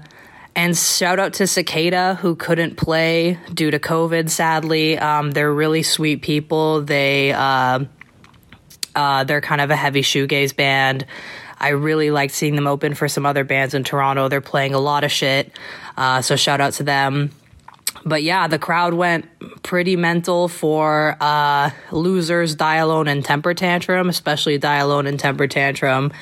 and 0.54 0.76
shout 0.76 1.18
out 1.18 1.34
to 1.34 1.46
Cicada 1.46 2.14
who 2.20 2.36
couldn't 2.36 2.76
play 2.76 3.38
due 3.52 3.70
to 3.70 3.78
COVID. 3.78 4.28
Sadly, 4.28 4.98
um, 4.98 5.30
they're 5.30 5.52
really 5.52 5.82
sweet 5.82 6.22
people. 6.22 6.82
They 6.82 7.32
uh, 7.32 7.84
uh, 8.94 9.24
they're 9.24 9.40
kind 9.40 9.60
of 9.60 9.70
a 9.70 9.76
heavy 9.76 10.02
shoegaze 10.02 10.54
band. 10.54 11.06
I 11.58 11.70
really 11.70 12.10
liked 12.10 12.34
seeing 12.34 12.56
them 12.56 12.66
open 12.66 12.94
for 12.94 13.08
some 13.08 13.24
other 13.24 13.44
bands 13.44 13.72
in 13.72 13.84
Toronto. 13.84 14.28
They're 14.28 14.40
playing 14.40 14.74
a 14.74 14.80
lot 14.80 15.04
of 15.04 15.12
shit. 15.12 15.56
Uh, 15.96 16.20
so 16.20 16.36
shout 16.36 16.60
out 16.60 16.74
to 16.74 16.82
them 16.82 17.30
but 18.04 18.22
yeah, 18.22 18.46
the 18.48 18.58
crowd 18.58 18.94
went 18.94 19.26
pretty 19.62 19.96
mental 19.96 20.48
for 20.48 21.16
uh, 21.20 21.70
losers, 21.90 22.54
Die 22.54 22.76
Alone, 22.76 23.08
and 23.08 23.24
Temper 23.24 23.54
Tantrum, 23.54 24.08
especially 24.08 24.58
Die 24.58 24.76
Alone 24.76 25.06
and 25.06 25.18
Temper 25.18 25.46
Tantrum. 25.46 26.12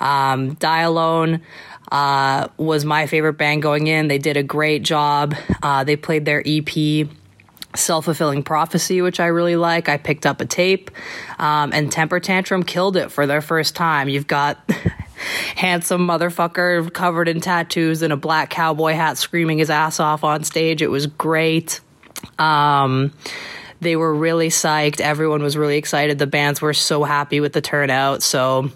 Um, 0.00 0.54
Die 0.54 0.80
Alone 0.80 1.42
uh, 1.92 2.48
was 2.56 2.84
my 2.84 3.06
favorite 3.06 3.34
band 3.34 3.62
going 3.62 3.86
in. 3.86 4.08
They 4.08 4.18
did 4.18 4.36
a 4.36 4.42
great 4.42 4.82
job. 4.82 5.34
Uh, 5.62 5.84
they 5.84 5.96
played 5.96 6.24
their 6.24 6.42
EP. 6.44 7.08
Self 7.74 8.06
fulfilling 8.06 8.42
prophecy, 8.42 9.02
which 9.02 9.20
I 9.20 9.26
really 9.26 9.56
like. 9.56 9.90
I 9.90 9.98
picked 9.98 10.24
up 10.24 10.40
a 10.40 10.46
tape, 10.46 10.90
um, 11.38 11.74
and 11.74 11.92
Temper 11.92 12.20
Tantrum 12.20 12.62
killed 12.62 12.96
it 12.96 13.12
for 13.12 13.26
their 13.26 13.42
first 13.42 13.76
time. 13.76 14.08
You've 14.08 14.26
got 14.26 14.58
handsome 15.56 16.06
motherfucker 16.06 16.92
covered 16.92 17.28
in 17.28 17.40
tattoos 17.40 18.02
and 18.02 18.12
a 18.12 18.16
black 18.16 18.50
cowboy 18.50 18.92
hat 18.92 19.18
screaming 19.18 19.58
his 19.58 19.70
ass 19.70 20.00
off 20.00 20.24
on 20.24 20.44
stage. 20.44 20.82
It 20.82 20.90
was 20.90 21.06
great. 21.06 21.80
Um, 22.38 23.12
they 23.80 23.96
were 23.96 24.14
really 24.14 24.48
psyched. 24.48 25.00
Everyone 25.00 25.42
was 25.42 25.56
really 25.56 25.76
excited. 25.76 26.18
The 26.18 26.26
bands 26.26 26.62
were 26.62 26.74
so 26.74 27.04
happy 27.04 27.40
with 27.40 27.52
the 27.52 27.60
turnout. 27.60 28.22
So 28.22 28.70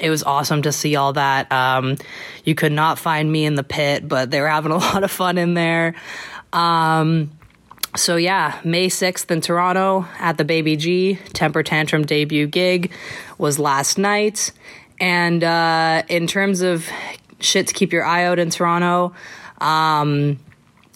it 0.00 0.10
was 0.10 0.22
awesome 0.22 0.62
to 0.62 0.72
see 0.72 0.96
all 0.96 1.12
that. 1.12 1.50
Um, 1.52 1.96
you 2.44 2.54
could 2.54 2.72
not 2.72 2.98
find 2.98 3.30
me 3.30 3.44
in 3.44 3.54
the 3.54 3.62
pit, 3.62 4.06
but 4.08 4.30
they 4.30 4.40
were 4.40 4.48
having 4.48 4.72
a 4.72 4.76
lot 4.78 5.04
of 5.04 5.10
fun 5.10 5.38
in 5.38 5.54
there. 5.54 5.94
Um, 6.52 7.30
so 7.96 8.16
yeah, 8.16 8.60
May 8.64 8.88
6th 8.88 9.30
in 9.30 9.40
Toronto 9.40 10.06
at 10.18 10.36
the 10.36 10.44
Baby 10.44 10.76
G 10.76 11.18
Temper 11.32 11.62
Tantrum 11.62 12.04
debut 12.04 12.46
gig 12.46 12.92
was 13.38 13.58
last 13.58 13.98
night. 13.98 14.50
And 15.00 15.42
uh, 15.42 16.02
in 16.08 16.26
terms 16.26 16.60
of 16.60 16.88
shit 17.40 17.66
to 17.68 17.74
keep 17.74 17.92
your 17.92 18.04
eye 18.04 18.24
out 18.24 18.38
in 18.38 18.50
Toronto, 18.50 19.12
um, 19.58 20.38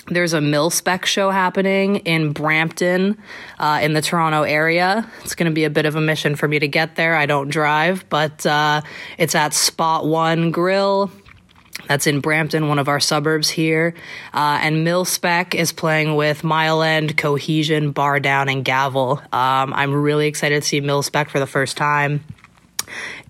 there's 0.07 0.33
a 0.33 0.41
Mil-Spec 0.41 1.05
show 1.05 1.31
happening 1.31 1.97
in 1.97 2.33
Brampton 2.33 3.19
uh, 3.59 3.81
in 3.83 3.93
the 3.93 4.01
Toronto 4.01 4.43
area. 4.43 5.11
It's 5.23 5.35
going 5.35 5.51
to 5.51 5.55
be 5.55 5.65
a 5.65 5.71
bit 5.71 5.85
of 5.85 5.97
a 5.97 6.01
mission 6.01 6.35
for 6.35 6.49
me 6.49 6.59
to 6.59 6.69
get 6.69 6.97
there. 6.97 7.15
I 7.15 7.27
don't 7.27 7.49
drive, 7.51 8.09
but 8.09 8.47
uh, 8.47 8.81
it's 9.19 9.35
at 9.35 9.53
Spot 9.53 10.07
One 10.07 10.51
Grill. 10.51 11.11
That's 11.89 12.07
in 12.07 12.21
Brampton, 12.21 12.69
one 12.69 12.79
of 12.79 12.89
our 12.89 13.01
suburbs 13.01 13.49
here. 13.51 13.95
Uh, 14.33 14.59
and 14.63 14.85
Mil-Spec 14.85 15.55
is 15.55 15.73
playing 15.73 16.17
with 16.17 16.43
Mile 16.43 16.83
End, 16.83 17.17
Cohesion, 17.17 17.93
Bar 17.93 18.21
Down, 18.21 18.49
and 18.49 18.65
Gavel. 18.65 19.21
Um, 19.33 19.73
I'm 19.75 19.95
really 19.95 20.27
excited 20.27 20.63
to 20.63 20.69
see 20.69 20.81
Mil-Spec 20.81 21.31
for 21.31 21.39
the 21.39 21.47
first 21.47 21.77
time. 21.77 22.25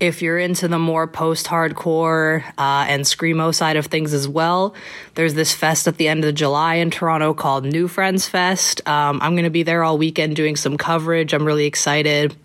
If 0.01 0.23
you're 0.23 0.39
into 0.39 0.69
the 0.69 0.79
more 0.79 1.07
post 1.07 1.47
hardcore 1.47 2.45
uh, 2.59 2.87
and 2.89 3.05
screamo 3.05 3.55
side 3.55 3.77
of 3.77 3.87
things 3.87 4.13
as 4.13 4.29
well, 4.29 4.75
there's 5.15 5.35
this 5.35 5.53
fest 5.55 5.89
at 5.89 5.97
the 5.97 6.09
end 6.09 6.25
of 6.25 6.35
July 6.35 6.77
in 6.77 6.91
Toronto 6.91 7.35
called 7.35 7.65
New 7.65 7.89
Friends 7.89 8.29
Fest. 8.29 8.87
Um, 8.89 9.21
I'm 9.23 9.33
going 9.35 9.45
to 9.45 9.51
be 9.51 9.63
there 9.63 9.83
all 9.83 9.99
weekend 9.99 10.37
doing 10.37 10.57
some 10.57 10.77
coverage. 10.77 11.33
I'm 11.33 11.45
really 11.45 11.67
excited 11.67 12.37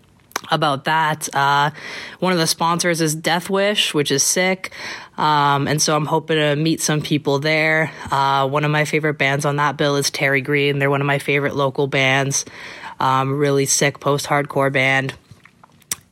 about 0.50 0.84
that. 0.84 1.34
Uh, 1.34 1.70
one 2.18 2.32
of 2.32 2.38
the 2.38 2.46
sponsors 2.46 3.00
is 3.00 3.14
Death 3.14 3.48
Wish, 3.48 3.94
which 3.94 4.10
is 4.10 4.22
sick. 4.22 4.72
Um, 5.16 5.68
and 5.68 5.80
so 5.80 5.96
I'm 5.96 6.06
hoping 6.06 6.36
to 6.36 6.56
meet 6.56 6.80
some 6.80 7.00
people 7.00 7.38
there. 7.38 7.92
Uh, 8.10 8.48
one 8.48 8.64
of 8.64 8.70
my 8.70 8.84
favorite 8.84 9.14
bands 9.14 9.44
on 9.44 9.56
that 9.56 9.76
bill 9.76 9.96
is 9.96 10.10
Terry 10.10 10.40
Green. 10.40 10.78
They're 10.78 10.90
one 10.90 11.00
of 11.00 11.06
my 11.06 11.18
favorite 11.18 11.54
local 11.54 11.86
bands. 11.86 12.44
Um, 13.00 13.38
really 13.38 13.66
sick 13.66 14.00
post 14.00 14.26
hardcore 14.26 14.72
band 14.72 15.14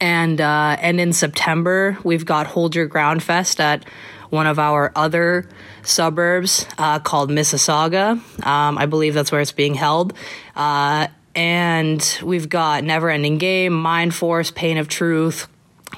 and 0.03 0.41
uh, 0.41 0.77
and 0.81 1.01
in 1.01 1.13
September 1.13 1.97
we've 2.03 2.27
got 2.27 2.49
Hold 2.49 2.75
Your 2.75 2.87
Ground 2.87 3.23
Fest 3.23 3.61
at 3.61 3.87
one 4.31 4.49
of 4.49 4.59
our 4.59 4.91
other 4.97 5.49
suburbs 5.83 6.67
uh, 6.77 6.99
called 6.99 7.31
Mississauga. 7.31 8.13
Um, 8.45 8.79
I 8.79 8.87
believe 8.87 9.15
that's 9.15 9.31
where 9.31 9.41
it's 9.41 9.53
being 9.53 9.75
held. 9.75 10.13
Uh, 10.57 11.07
and 11.35 12.19
we've 12.23 12.49
got 12.49 12.83
Never 12.83 13.11
Ending 13.11 13.39
Game, 13.39 13.73
Mindforce, 13.73 14.53
Pain 14.53 14.77
of 14.79 14.89
Truth. 14.89 15.49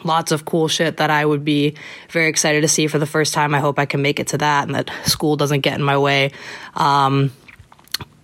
Lots 0.02 0.32
of 0.32 0.44
cool 0.44 0.68
shit 0.68 0.98
that 0.98 1.10
I 1.10 1.24
would 1.24 1.44
be 1.44 1.76
very 2.10 2.28
excited 2.28 2.60
to 2.60 2.68
see 2.68 2.88
for 2.88 2.98
the 2.98 3.06
first 3.06 3.32
time. 3.32 3.54
I 3.54 3.60
hope 3.60 3.78
I 3.78 3.86
can 3.86 4.02
make 4.02 4.20
it 4.20 4.28
to 4.28 4.38
that 4.38 4.66
and 4.66 4.74
that 4.74 4.90
school 5.06 5.36
doesn't 5.36 5.60
get 5.60 5.74
in 5.74 5.82
my 5.82 5.96
way. 5.96 6.32
Um, 6.74 7.30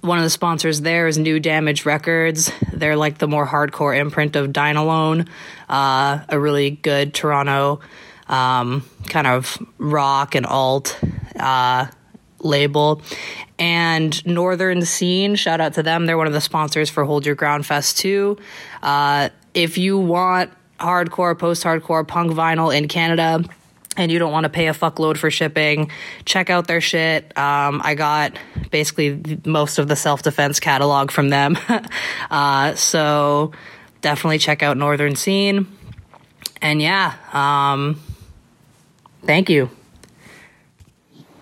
one 0.01 0.19
of 0.19 0.25
the 0.25 0.31
sponsors 0.31 0.81
there 0.81 1.07
is 1.07 1.19
New 1.19 1.41
Damage 1.41 1.85
Records. 1.85 2.51
They're 2.73 2.97
like 2.97 3.19
the 3.19 3.29
more 3.29 3.47
hardcore 3.47 3.99
imprint 3.99 4.37
of 4.37 4.53
Dine 4.53 4.77
Alone, 4.77 5.27
uh, 5.69 6.21
a 6.29 6.39
really 6.39 6.71
good 6.71 7.13
Toronto 7.13 7.81
um, 8.31 8.89
kind 9.09 9.27
of 9.27 9.59
rock 9.79 10.35
and 10.35 10.47
alt 10.47 10.99
uh, 11.39 11.87
label. 12.39 13.03
And 13.59 14.25
Northern 14.27 14.83
Scene, 14.83 15.35
shout 15.35 15.61
out 15.61 15.75
to 15.75 15.83
them. 15.83 16.07
They're 16.07 16.17
one 16.17 16.27
of 16.27 16.33
the 16.33 16.41
sponsors 16.41 16.89
for 16.89 17.05
Hold 17.05 17.27
Your 17.27 17.35
Ground 17.35 17.67
Fest 17.67 17.99
too. 17.99 18.39
Uh, 18.83 19.29
if 19.53 19.77
you 19.77 19.99
want 19.99 20.51
hardcore, 20.79 21.39
post 21.39 21.63
hardcore, 21.63 22.07
punk 22.07 22.33
vinyl 22.33 22.75
in 22.75 22.89
Canada, 22.89 23.45
and 23.97 24.11
you 24.11 24.19
don't 24.19 24.33
want 24.33 24.45
to 24.45 24.51
pay 24.51 24.69
a 24.69 24.73
fuckload 24.73 25.17
for 25.17 25.31
shipping, 25.31 25.91
check 26.25 26.49
out 26.49 26.67
their 26.67 26.81
shit. 26.81 27.37
Um, 27.37 27.81
I 27.85 27.95
got 27.95 28.39
basically 28.71 29.41
most 29.45 29.79
of 29.79 29.89
the 29.89 29.97
self 29.97 30.23
defense 30.23 30.61
catalog 30.61 31.11
from 31.11 31.29
them. 31.29 31.59
uh, 32.31 32.75
so 32.75 33.53
definitely 34.01 34.39
check 34.39 34.63
out 34.63 34.77
Northern 34.77 35.17
Scene. 35.17 35.67
And 36.63 36.81
yeah, 36.81 37.15
um, 37.33 38.01
thank 39.25 39.49
you. 39.49 39.71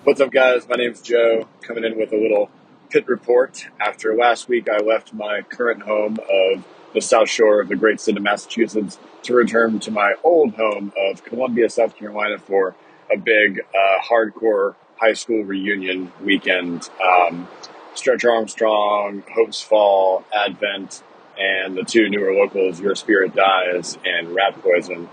What's 0.04 0.20
up, 0.20 0.30
guys? 0.30 0.66
My 0.68 0.76
name's 0.76 1.02
Joe, 1.02 1.46
coming 1.60 1.84
in 1.84 1.98
with 1.98 2.12
a 2.12 2.16
little 2.16 2.50
pit 2.88 3.08
report. 3.08 3.66
After 3.78 4.14
last 4.14 4.48
week, 4.48 4.68
I 4.70 4.78
left 4.78 5.12
my 5.12 5.42
current 5.42 5.82
home 5.82 6.18
of 6.18 6.64
the 6.94 7.00
South 7.00 7.28
Shore 7.28 7.60
of 7.60 7.68
the 7.68 7.76
great 7.76 8.00
state 8.00 8.16
of 8.16 8.22
Massachusetts 8.22 8.98
to 9.24 9.34
return 9.34 9.78
to 9.80 9.90
my 9.90 10.14
old 10.24 10.54
home 10.54 10.92
of 11.10 11.24
Columbia, 11.24 11.68
South 11.68 11.96
Carolina 11.96 12.38
for 12.38 12.74
a 13.12 13.16
big 13.16 13.60
uh, 13.60 14.02
hardcore 14.02 14.74
high 14.96 15.12
school 15.12 15.44
reunion 15.44 16.12
weekend. 16.22 16.88
Um, 17.02 17.48
Stretch 17.94 18.24
Armstrong, 18.24 19.22
Hopesfall, 19.22 20.24
Advent, 20.32 21.02
and 21.38 21.76
the 21.76 21.82
two 21.82 22.08
newer 22.08 22.32
locals, 22.32 22.80
Your 22.80 22.94
Spirit 22.94 23.34
Dies 23.34 23.98
and 24.04 24.34
Rat 24.34 24.60
Poison. 24.62 25.08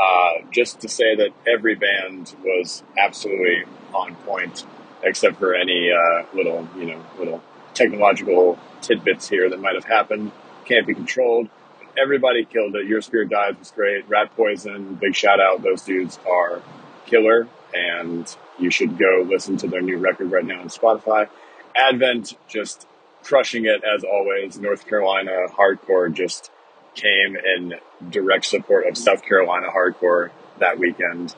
Uh, 0.00 0.42
just 0.50 0.80
to 0.80 0.88
say 0.88 1.14
that 1.16 1.30
every 1.46 1.74
band 1.74 2.34
was 2.42 2.82
absolutely 2.96 3.64
on 3.92 4.14
point, 4.16 4.64
except 5.02 5.36
for 5.36 5.54
any 5.54 5.90
uh, 5.92 6.24
little, 6.34 6.66
you 6.76 6.86
know, 6.86 7.04
little 7.18 7.42
technological 7.74 8.58
tidbits 8.80 9.28
here 9.28 9.50
that 9.50 9.60
might 9.60 9.74
have 9.74 9.84
happened. 9.84 10.32
Can't 10.70 10.86
be 10.86 10.94
controlled 10.94 11.50
everybody 11.98 12.44
killed 12.44 12.74
it. 12.76 12.86
Your 12.86 13.00
Spirit 13.00 13.30
Dies 13.30 13.56
was 13.58 13.70
great. 13.70 14.08
Rat 14.08 14.34
Poison, 14.36 14.94
big 14.94 15.14
shout 15.14 15.40
out. 15.40 15.62
Those 15.62 15.82
dudes 15.82 16.18
are 16.28 16.62
killer, 17.06 17.48
and 17.74 18.34
you 18.58 18.70
should 18.70 18.98
go 18.98 19.24
listen 19.26 19.56
to 19.58 19.68
their 19.68 19.82
new 19.82 19.98
record 19.98 20.30
right 20.30 20.44
now 20.44 20.60
on 20.60 20.68
Spotify. 20.68 21.28
Advent 21.74 22.36
just 22.48 22.86
crushing 23.22 23.66
it 23.66 23.82
as 23.84 24.04
always. 24.04 24.58
North 24.58 24.86
Carolina 24.86 25.46
hardcore 25.48 26.12
just 26.12 26.50
came 26.94 27.36
in 27.36 27.74
direct 28.10 28.44
support 28.44 28.86
of 28.86 28.96
South 28.96 29.22
Carolina 29.22 29.68
hardcore 29.74 30.30
that 30.58 30.78
weekend. 30.78 31.34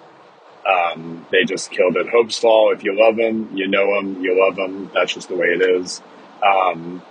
Um, 0.66 1.26
they 1.30 1.44
just 1.44 1.70
killed 1.70 1.96
it. 1.96 2.06
Hopesfall. 2.06 2.72
If 2.72 2.84
you 2.84 2.98
love 2.98 3.16
them, 3.16 3.56
you 3.56 3.66
know 3.66 3.96
them, 3.96 4.22
you 4.22 4.40
love 4.40 4.56
them. 4.56 4.90
That's 4.94 5.12
just 5.12 5.28
the 5.28 5.34
way 5.34 5.48
it 5.48 5.60
is. 5.60 6.00
Um, 6.42 7.02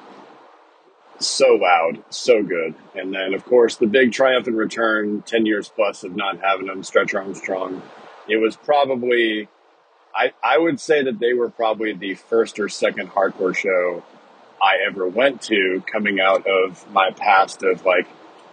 so 1.28 1.56
loud, 1.56 2.04
so 2.10 2.44
good. 2.44 2.76
And 2.96 3.14
then, 3.14 3.34
of 3.34 3.46
course, 3.46 3.76
the 3.76 3.88
big 3.88 4.12
triumphant 4.12 4.56
return, 4.56 5.22
10 5.24 5.46
years 5.46 5.70
plus 5.70 6.04
of 6.04 6.16
not 6.16 6.40
having 6.40 6.68
them, 6.68 6.84
Stretch 6.84 7.14
Armstrong. 7.14 7.82
It 8.28 8.38
was 8.38 8.56
probably, 8.56 9.48
I, 10.16 10.34
I 10.44 10.58
would 10.58 10.80
say 10.80 11.04
that 11.04 11.20
they 11.20 11.34
were 11.34 11.50
probably 11.50 11.94
the 11.94 12.16
first 12.16 12.60
or 12.60 12.70
second 12.70 13.10
hardcore 13.10 13.56
show 13.56 14.04
I 14.62 14.88
ever 14.88 15.08
went 15.08 15.42
to 15.44 15.84
coming 15.92 16.20
out 16.20 16.46
of 16.48 16.90
my 16.92 17.12
past 17.12 17.64
of 17.64 17.86
like 17.86 18.08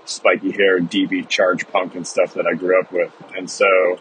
spiky 0.06 0.50
hair, 0.50 0.80
DB 0.80 1.28
charge 1.28 1.68
punk 1.68 1.94
and 1.94 2.06
stuff 2.06 2.34
that 2.34 2.46
I 2.46 2.54
grew 2.54 2.80
up 2.80 2.90
with. 2.92 3.12
And 3.36 3.50
so, 3.50 3.98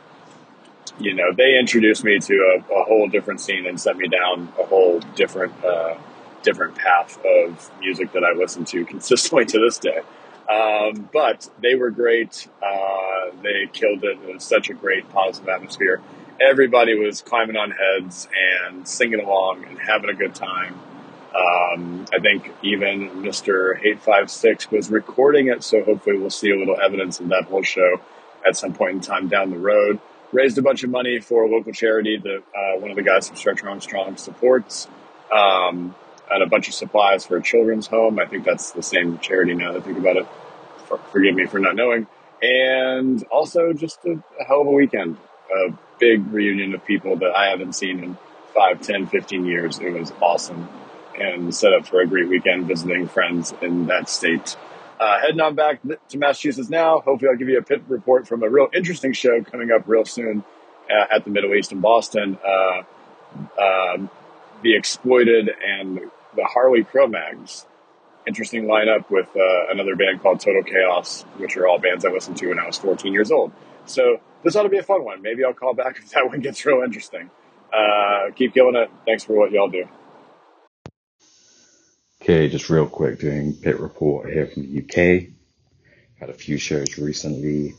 you 0.99 1.13
know, 1.13 1.33
they 1.35 1.59
introduced 1.59 2.03
me 2.03 2.19
to 2.19 2.33
a, 2.33 2.73
a 2.73 2.83
whole 2.85 3.07
different 3.09 3.41
scene 3.41 3.65
and 3.65 3.79
set 3.79 3.97
me 3.97 4.07
down 4.07 4.51
a 4.59 4.63
whole 4.63 4.99
different, 5.15 5.53
uh, 5.63 5.97
different 6.43 6.75
path 6.75 7.19
of 7.25 7.71
music 7.79 8.11
that 8.13 8.23
I 8.23 8.37
listen 8.37 8.65
to 8.65 8.85
consistently 8.93 9.45
to 9.45 9.59
this 9.59 9.77
day. 9.77 10.01
Um, 10.49 11.09
but 11.11 11.49
they 11.61 11.75
were 11.75 11.91
great. 11.91 12.47
Uh, 12.63 13.31
they 13.43 13.67
killed 13.71 14.03
it. 14.03 14.17
It 14.27 14.33
was 14.33 14.43
such 14.43 14.69
a 14.69 14.73
great 14.73 15.09
positive 15.09 15.49
atmosphere. 15.49 16.01
Everybody 16.39 16.97
was 16.97 17.21
climbing 17.21 17.57
on 17.57 17.71
heads 17.71 18.27
and 18.65 18.87
singing 18.87 19.19
along 19.19 19.65
and 19.65 19.77
having 19.79 20.09
a 20.09 20.13
good 20.13 20.35
time. 20.35 20.79
Um, 21.35 22.05
I 22.13 22.19
think 22.19 22.51
even 22.63 23.09
Mr. 23.21 23.79
Hate5six 23.79 24.71
was 24.71 24.89
recording 24.89 25.47
it, 25.47 25.63
so 25.63 25.83
hopefully 25.83 26.17
we'll 26.17 26.29
see 26.29 26.51
a 26.51 26.55
little 26.55 26.79
evidence 26.79 27.19
of 27.19 27.29
that 27.29 27.45
whole 27.45 27.63
show 27.63 27.99
at 28.47 28.55
some 28.55 28.73
point 28.73 28.93
in 28.93 29.01
time 29.01 29.27
down 29.27 29.49
the 29.51 29.57
road. 29.57 29.99
Raised 30.31 30.57
a 30.57 30.61
bunch 30.61 30.83
of 30.83 30.89
money 30.89 31.19
for 31.19 31.43
a 31.43 31.49
local 31.49 31.73
charity 31.73 32.17
that 32.17 32.37
uh, 32.37 32.79
one 32.79 32.89
of 32.89 32.95
the 32.95 33.03
guys 33.03 33.27
from 33.27 33.37
Stretch 33.37 33.63
Armstrong 33.63 34.17
supports. 34.17 34.87
Um, 35.31 35.95
and 36.29 36.43
a 36.43 36.47
bunch 36.47 36.67
of 36.67 36.73
supplies 36.73 37.25
for 37.25 37.37
a 37.37 37.41
children's 37.41 37.87
home. 37.87 38.19
I 38.19 38.25
think 38.25 38.45
that's 38.45 38.71
the 38.71 38.83
same 38.83 39.19
charity 39.19 39.53
now 39.53 39.73
that 39.73 39.81
I 39.81 39.85
think 39.85 39.97
about 39.97 40.17
it. 40.17 40.27
For, 40.87 40.97
forgive 41.11 41.35
me 41.35 41.45
for 41.45 41.59
not 41.59 41.75
knowing. 41.75 42.07
And 42.41 43.23
also 43.31 43.73
just 43.73 44.03
a, 44.05 44.21
a, 44.39 44.43
hell 44.45 44.61
of 44.61 44.67
a 44.67 44.71
weekend. 44.71 45.17
A 45.53 45.73
big 45.99 46.27
reunion 46.27 46.73
of 46.75 46.85
people 46.85 47.15
that 47.17 47.35
I 47.35 47.49
haven't 47.49 47.73
seen 47.73 48.03
in 48.03 48.17
5, 48.53 48.81
10, 48.81 49.07
15 49.07 49.45
years. 49.45 49.79
It 49.79 49.91
was 49.91 50.11
awesome 50.21 50.67
and 51.19 51.53
set 51.53 51.73
up 51.73 51.87
for 51.87 52.01
a 52.01 52.07
great 52.07 52.27
weekend 52.27 52.67
visiting 52.67 53.07
friends 53.07 53.53
in 53.61 53.87
that 53.87 54.09
state. 54.09 54.55
Uh, 54.99 55.19
heading 55.19 55.39
on 55.39 55.55
back 55.55 55.79
to 56.09 56.17
Massachusetts 56.17 56.69
now. 56.69 56.99
Hopefully, 56.99 57.29
I'll 57.29 57.37
give 57.37 57.49
you 57.49 57.59
a 57.59 57.63
pit 57.63 57.83
report 57.87 58.27
from 58.27 58.43
a 58.43 58.49
real 58.49 58.67
interesting 58.73 59.13
show 59.13 59.43
coming 59.43 59.71
up 59.71 59.83
real 59.87 60.05
soon 60.05 60.43
uh, 60.89 61.15
at 61.15 61.23
the 61.23 61.29
Middle 61.29 61.53
East 61.53 61.71
in 61.71 61.81
Boston. 61.81 62.37
Uh, 62.45 62.83
um, 63.61 64.09
the 64.63 64.75
Exploited 64.75 65.49
and 65.63 65.99
the 66.37 66.45
Harley 66.45 66.85
Cro-Mags. 66.85 67.65
Interesting 68.25 68.65
lineup 68.65 69.09
with 69.09 69.27
uh, 69.35 69.71
another 69.71 69.95
band 69.95 70.21
called 70.21 70.39
Total 70.39 70.63
Chaos, 70.63 71.23
which 71.37 71.57
are 71.57 71.67
all 71.67 71.79
bands 71.79 72.05
I 72.05 72.09
listened 72.09 72.37
to 72.37 72.49
when 72.49 72.59
I 72.59 72.65
was 72.65 72.77
14 72.77 73.11
years 73.11 73.31
old. 73.31 73.51
So 73.85 74.21
this 74.43 74.55
ought 74.55 74.63
to 74.63 74.69
be 74.69 74.77
a 74.77 74.83
fun 74.83 75.03
one. 75.03 75.21
Maybe 75.21 75.43
I'll 75.43 75.53
call 75.53 75.73
back 75.73 75.97
if 75.97 76.09
that 76.11 76.27
one 76.27 76.39
gets 76.39 76.65
real 76.65 76.81
interesting. 76.83 77.29
Uh, 77.73 78.31
keep 78.35 78.53
killing 78.53 78.75
it. 78.75 78.89
Thanks 79.05 79.23
for 79.23 79.33
what 79.33 79.51
y'all 79.51 79.69
do. 79.69 79.85
Okay, 82.21 82.49
just 82.49 82.69
real 82.69 82.87
quick, 82.87 83.19
doing 83.19 83.53
pit 83.53 83.79
report 83.79 84.29
here 84.31 84.47
from 84.47 84.63
the 84.63 84.81
UK. 84.81 85.29
Had 86.19 86.29
a 86.29 86.33
few 86.33 86.57
shows 86.57 86.97
recently 86.97 87.75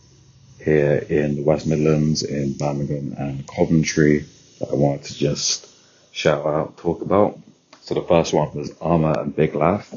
here 0.61 1.05
in 1.09 1.37
the 1.37 1.43
West 1.43 1.67
Midlands, 1.67 2.23
in 2.23 2.55
Birmingham 2.55 3.15
and 3.19 3.47
Coventry 3.47 4.25
that 4.61 4.71
I 4.71 4.75
wanted 4.75 5.05
to 5.05 5.15
just 5.15 5.69
shout 6.13 6.47
out, 6.47 6.77
talk 6.77 7.03
about. 7.03 7.39
So 7.89 7.95
the 7.95 8.03
first 8.03 8.35
one 8.35 8.55
was 8.55 8.71
Armour 8.83 9.19
and 9.19 9.35
Big 9.35 9.55
Laugh. 9.55 9.91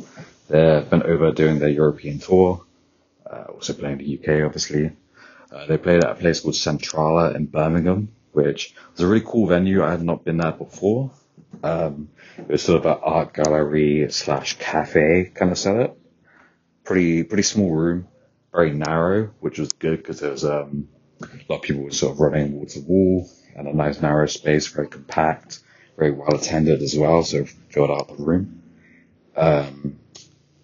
They've 0.47 0.89
been 0.89 1.03
over 1.03 1.33
doing 1.33 1.59
their 1.59 1.67
European 1.67 2.19
tour, 2.19 2.63
uh, 3.29 3.47
also 3.53 3.73
playing 3.73 3.97
the 3.97 4.17
UK, 4.17 4.45
obviously. 4.45 4.93
Uh, 5.51 5.65
they 5.65 5.77
played 5.77 6.01
at 6.01 6.11
a 6.11 6.15
place 6.15 6.39
called 6.39 6.53
Centrala 6.53 7.35
in 7.35 7.47
Birmingham, 7.47 8.07
which 8.31 8.73
was 8.93 9.01
a 9.01 9.07
really 9.07 9.25
cool 9.27 9.45
venue. 9.45 9.83
I 9.83 9.91
had 9.91 10.03
not 10.03 10.23
been 10.23 10.37
there 10.37 10.53
before. 10.53 11.11
Um, 11.65 12.07
it 12.37 12.47
was 12.47 12.61
sort 12.61 12.79
of 12.79 12.85
an 12.85 12.97
art 13.03 13.33
gallery 13.33 14.09
slash 14.09 14.57
cafe 14.57 15.29
kind 15.35 15.51
of 15.51 15.57
setup. 15.57 15.97
Pretty, 16.85 17.23
pretty 17.23 17.43
small 17.43 17.75
room, 17.75 18.07
very 18.53 18.71
narrow, 18.71 19.31
which 19.41 19.59
was 19.59 19.73
good 19.73 19.97
because 19.97 20.21
there 20.21 20.31
was, 20.31 20.45
um, 20.45 20.87
a 21.21 21.25
lot 21.49 21.57
of 21.57 21.61
people 21.63 21.83
were 21.83 21.91
sort 21.91 22.13
of 22.13 22.21
running 22.21 22.53
wall 22.53 22.67
to 22.67 22.79
wall 22.79 23.29
and 23.53 23.67
a 23.67 23.73
nice 23.73 24.01
narrow 24.01 24.27
space, 24.27 24.69
very 24.69 24.87
compact, 24.87 25.59
very 26.01 26.11
well 26.13 26.33
attended 26.33 26.81
as 26.81 26.97
well, 26.97 27.21
so 27.21 27.45
filled 27.45 27.91
out 27.91 28.07
the 28.07 28.23
room. 28.23 28.63
Um, 29.35 29.99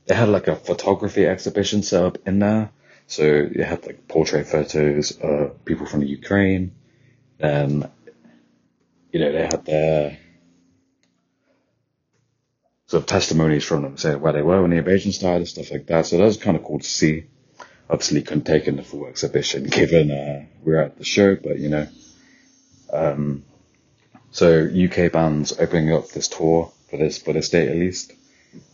they 0.08 0.16
had 0.16 0.30
like 0.30 0.48
a 0.48 0.56
photography 0.56 1.28
exhibition 1.28 1.84
set 1.84 2.04
up 2.04 2.18
in 2.26 2.40
there. 2.40 2.72
So 3.06 3.46
they 3.46 3.64
had 3.64 3.86
like 3.86 4.08
portrait 4.08 4.48
photos 4.48 5.12
of 5.12 5.64
people 5.64 5.86
from 5.86 6.00
the 6.00 6.08
Ukraine. 6.08 6.74
and 7.40 7.88
you 9.12 9.20
know, 9.20 9.32
they 9.32 9.44
had 9.44 9.64
their 9.64 10.18
sort 12.88 13.04
of 13.04 13.08
testimonies 13.08 13.64
from 13.64 13.84
them 13.84 13.98
saying 13.98 14.20
where 14.20 14.34
they 14.34 14.42
were 14.42 14.62
when 14.64 14.72
the 14.72 14.78
invasion 14.78 15.12
started, 15.12 15.46
stuff 15.48 15.70
like 15.70 15.86
that. 15.86 16.08
So 16.08 16.18
that 16.18 16.24
was 16.24 16.38
kind 16.38 16.58
of 16.58 16.64
cool 16.64 16.80
to 16.80 16.90
see. 17.02 17.26
Obviously 17.88 18.24
couldn't 18.24 18.46
take 18.46 18.68
in 18.68 18.76
the 18.76 18.84
full 18.84 19.06
exhibition 19.06 19.66
given, 19.66 20.10
uh, 20.10 20.46
we 20.64 20.72
were 20.72 20.82
at 20.82 20.98
the 20.98 21.06
show, 21.06 21.36
but 21.36 21.60
you 21.60 21.70
know, 21.70 21.88
um, 22.92 23.44
so 24.32 24.66
UK 24.66 25.12
bands 25.12 25.58
opening 25.60 25.94
up 25.94 26.10
this 26.10 26.28
tour 26.28 26.72
for 26.90 26.98
this, 26.98 27.18
for 27.18 27.34
this 27.34 27.50
date 27.50 27.70
at 27.70 27.78
least. 27.78 28.14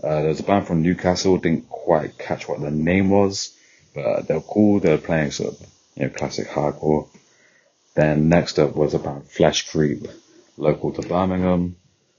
Uh, 0.03 0.21
there's 0.21 0.39
a 0.39 0.43
band 0.43 0.67
from 0.67 0.81
Newcastle, 0.81 1.37
didn't 1.37 1.69
quite 1.69 2.17
catch 2.17 2.47
what 2.47 2.61
the 2.61 2.71
name 2.71 3.09
was, 3.09 3.57
but 3.93 4.27
they 4.27 4.33
were 4.33 4.41
cool. 4.41 4.79
They 4.79 4.91
were 4.91 4.97
playing 4.97 5.31
sort 5.31 5.53
of, 5.53 5.67
you 5.95 6.03
know, 6.03 6.09
classic 6.09 6.47
hardcore. 6.47 7.07
Then 7.95 8.29
next 8.29 8.59
up 8.59 8.75
was 8.75 8.93
a 8.93 8.99
band 8.99 9.29
Flesh 9.29 9.69
Creep, 9.69 10.07
local 10.57 10.91
to 10.93 11.07
Birmingham. 11.07 11.75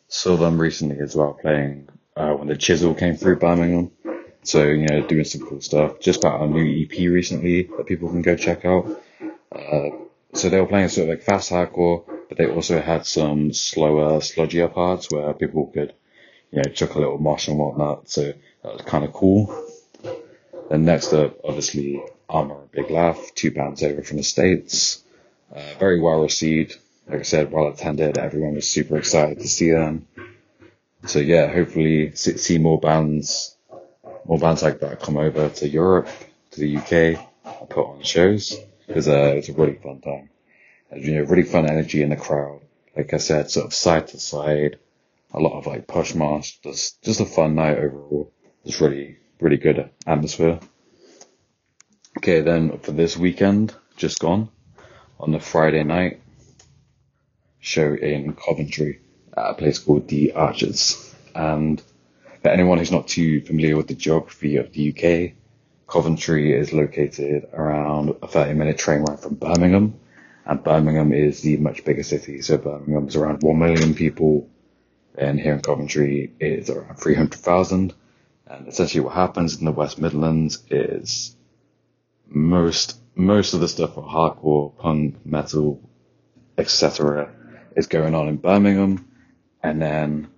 Saw 0.08 0.36
them 0.36 0.60
recently 0.60 1.00
as 1.00 1.16
well 1.16 1.32
playing, 1.40 1.88
uh, 2.16 2.32
when 2.34 2.48
the 2.48 2.56
Chisel 2.56 2.94
came 2.94 3.16
through 3.16 3.36
Birmingham. 3.36 3.90
So, 4.42 4.66
you 4.66 4.86
know, 4.86 5.06
doing 5.06 5.24
some 5.24 5.46
cool 5.46 5.62
stuff. 5.62 6.00
Just 6.00 6.22
got 6.22 6.42
a 6.42 6.46
new 6.46 6.84
EP 6.84 6.98
recently 7.10 7.62
that 7.62 7.86
people 7.86 8.10
can 8.10 8.22
go 8.22 8.36
check 8.36 8.64
out. 8.64 9.02
Uh, 9.50 9.88
so 10.34 10.50
they 10.50 10.60
were 10.60 10.66
playing 10.66 10.88
sort 10.88 11.08
of 11.08 11.14
like 11.14 11.24
fast 11.24 11.50
hardcore, 11.50 12.04
but 12.28 12.38
they 12.38 12.46
also 12.46 12.80
had 12.80 13.06
some 13.06 13.52
slower, 13.52 14.20
sludgier 14.20 14.72
parts 14.72 15.10
where 15.10 15.32
people 15.34 15.66
could, 15.66 15.94
you 16.50 16.62
know, 16.62 16.70
chuck 16.70 16.94
a 16.94 16.98
little 16.98 17.18
mosh 17.18 17.48
and 17.48 17.58
whatnot. 17.58 18.08
So 18.08 18.32
that 18.62 18.72
was 18.72 18.82
kind 18.82 19.04
of 19.04 19.12
cool. 19.12 19.54
Then 20.70 20.84
next 20.84 21.12
up, 21.12 21.38
obviously, 21.44 22.02
Armour 22.28 22.62
and 22.62 22.72
Big 22.72 22.90
Laugh, 22.90 23.34
two 23.34 23.50
bands 23.50 23.82
over 23.82 24.02
from 24.02 24.16
the 24.16 24.22
States. 24.22 25.02
Uh, 25.54 25.60
very 25.78 26.00
well 26.00 26.22
received. 26.22 26.78
Like 27.06 27.20
I 27.20 27.22
said, 27.22 27.52
well 27.52 27.68
attended. 27.68 28.18
Everyone 28.18 28.54
was 28.54 28.68
super 28.68 28.96
excited 28.96 29.40
to 29.40 29.48
see 29.48 29.70
them. 29.70 30.08
So 31.06 31.18
yeah, 31.18 31.52
hopefully 31.52 32.14
see 32.14 32.58
more 32.58 32.80
bands, 32.80 33.56
more 34.24 34.38
bands 34.38 34.62
like 34.62 34.80
that 34.80 35.00
come 35.00 35.18
over 35.18 35.50
to 35.50 35.68
Europe, 35.68 36.08
to 36.52 36.60
the 36.60 36.78
UK, 36.78 37.20
and 37.44 37.68
put 37.68 37.86
on 37.86 38.02
shows. 38.02 38.56
Because 38.86 39.06
uh, 39.06 39.34
it's 39.36 39.50
a 39.50 39.52
really 39.52 39.74
fun 39.74 40.00
time. 40.00 40.30
You 40.96 41.14
know, 41.14 41.22
really 41.22 41.42
fun 41.42 41.68
energy 41.68 42.02
in 42.02 42.10
the 42.10 42.16
crowd. 42.16 42.60
Like 42.96 43.12
I 43.12 43.18
said, 43.18 43.50
sort 43.50 43.66
of 43.66 43.74
side 43.74 44.08
to 44.08 44.20
side, 44.20 44.78
a 45.32 45.40
lot 45.40 45.58
of 45.58 45.66
like 45.66 45.86
push 45.86 46.14
march, 46.14 46.60
just 46.62 47.02
just 47.02 47.20
a 47.20 47.26
fun 47.26 47.54
night 47.54 47.78
overall. 47.78 48.32
It's 48.64 48.80
really 48.80 49.18
really 49.40 49.56
good 49.56 49.90
atmosphere. 50.06 50.60
Okay, 52.18 52.40
then 52.40 52.78
for 52.78 52.92
this 52.92 53.16
weekend, 53.16 53.74
just 53.96 54.20
gone 54.20 54.48
on 55.18 55.32
the 55.32 55.40
Friday 55.40 55.82
night 55.82 56.20
show 57.58 57.94
in 57.94 58.34
Coventry 58.34 59.00
at 59.36 59.50
a 59.50 59.54
place 59.54 59.78
called 59.78 60.08
The 60.08 60.32
Archers. 60.32 61.14
And 61.34 61.82
for 62.42 62.48
anyone 62.48 62.78
who's 62.78 62.92
not 62.92 63.08
too 63.08 63.40
familiar 63.40 63.76
with 63.76 63.88
the 63.88 63.94
geography 63.94 64.56
of 64.56 64.72
the 64.72 64.90
UK, 64.90 65.32
Coventry 65.88 66.52
is 66.52 66.72
located 66.72 67.48
around 67.52 68.14
a 68.22 68.28
30 68.28 68.54
minute 68.54 68.78
train 68.78 69.02
ride 69.02 69.20
from 69.20 69.34
Birmingham. 69.34 69.98
And 70.46 70.62
Birmingham 70.62 71.12
is 71.12 71.40
the 71.40 71.56
much 71.56 71.84
bigger 71.84 72.02
city. 72.02 72.42
So 72.42 72.58
Birmingham 72.58 73.08
is 73.08 73.16
around 73.16 73.42
1 73.42 73.58
million 73.58 73.94
people. 73.94 74.48
And 75.16 75.40
here 75.40 75.54
in 75.54 75.60
Coventry 75.60 76.32
is 76.38 76.68
around 76.68 76.96
300,000. 76.96 77.94
And 78.46 78.68
essentially 78.68 79.00
what 79.02 79.14
happens 79.14 79.58
in 79.58 79.64
the 79.64 79.72
West 79.72 79.98
Midlands 79.98 80.62
is 80.70 81.34
most, 82.26 82.98
most 83.14 83.54
of 83.54 83.60
the 83.60 83.68
stuff 83.68 83.94
for 83.94 84.02
hardcore, 84.02 84.76
punk, 84.76 85.24
metal, 85.24 85.80
etc. 86.58 87.32
is 87.74 87.86
going 87.86 88.14
on 88.14 88.28
in 88.28 88.36
Birmingham. 88.36 89.08
And 89.62 89.80
then 89.80 90.28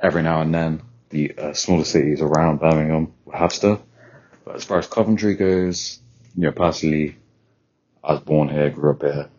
every 0.00 0.22
now 0.22 0.40
and 0.42 0.54
then 0.54 0.82
the 1.10 1.36
uh, 1.36 1.52
smaller 1.52 1.84
cities 1.84 2.20
around 2.20 2.60
Birmingham 2.60 3.12
will 3.24 3.36
have 3.36 3.52
stuff. 3.52 3.80
But 4.44 4.54
as 4.54 4.64
far 4.64 4.78
as 4.78 4.86
Coventry 4.86 5.34
goes, 5.34 5.98
you 6.36 6.42
know, 6.42 6.52
personally, 6.52 7.16
I 8.04 8.12
was 8.12 8.22
born 8.22 8.48
here, 8.48 8.70
grew 8.70 8.92
up 8.92 9.02
here. 9.02 9.30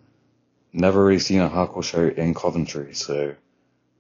Never 0.72 1.04
really 1.04 1.20
seen 1.20 1.41
a 1.41 1.50
hardcore 1.50 1.84
show 1.84 2.08
in 2.08 2.34
Coventry, 2.34 2.94
so 2.94 3.36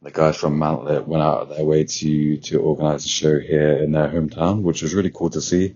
the 0.01 0.11
guys 0.11 0.37
from 0.37 0.59
Mantlet 0.59 1.05
went 1.05 1.23
out 1.23 1.41
of 1.41 1.49
their 1.49 1.65
way 1.65 1.83
to 1.83 2.37
to 2.37 2.59
organise 2.59 3.05
a 3.05 3.09
show 3.09 3.39
here 3.39 3.73
in 3.77 3.91
their 3.91 4.07
hometown, 4.07 4.61
which 4.61 4.81
was 4.81 4.93
really 4.93 5.11
cool 5.11 5.29
to 5.31 5.41
see. 5.41 5.73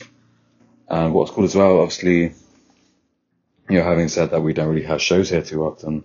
And 0.87 1.13
what's 1.13 1.31
cool 1.31 1.45
as 1.45 1.55
well, 1.55 1.79
obviously, 1.79 2.33
you 3.69 3.79
know, 3.79 3.83
having 3.83 4.09
said 4.09 4.31
that, 4.31 4.41
we 4.41 4.53
don't 4.53 4.67
really 4.67 4.85
have 4.85 5.01
shows 5.01 5.29
here 5.29 5.41
too 5.41 5.63
often. 5.63 6.03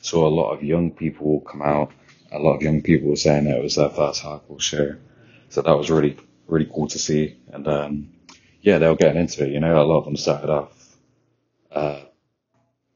So 0.00 0.26
a 0.26 0.28
lot 0.28 0.52
of 0.52 0.62
young 0.62 0.90
people 0.90 1.40
come 1.40 1.62
out. 1.62 1.92
A 2.32 2.38
lot 2.38 2.56
of 2.56 2.62
young 2.62 2.82
people 2.82 3.10
were 3.10 3.16
saying 3.16 3.44
that 3.44 3.58
it 3.58 3.62
was 3.62 3.76
their 3.76 3.90
first 3.90 4.22
hardcore 4.22 4.60
show. 4.60 4.96
So 5.50 5.62
that 5.62 5.78
was 5.78 5.90
really, 5.90 6.16
really 6.46 6.66
cool 6.66 6.88
to 6.88 6.98
see. 6.98 7.36
And, 7.52 7.68
um, 7.68 8.12
yeah, 8.60 8.78
they 8.78 8.88
were 8.88 8.96
getting 8.96 9.20
into 9.20 9.44
it. 9.44 9.52
You 9.52 9.60
know, 9.60 9.80
a 9.80 9.84
lot 9.84 9.98
of 9.98 10.04
them 10.06 10.16
started 10.16 10.50
off, 10.50 10.96
uh, 11.70 12.00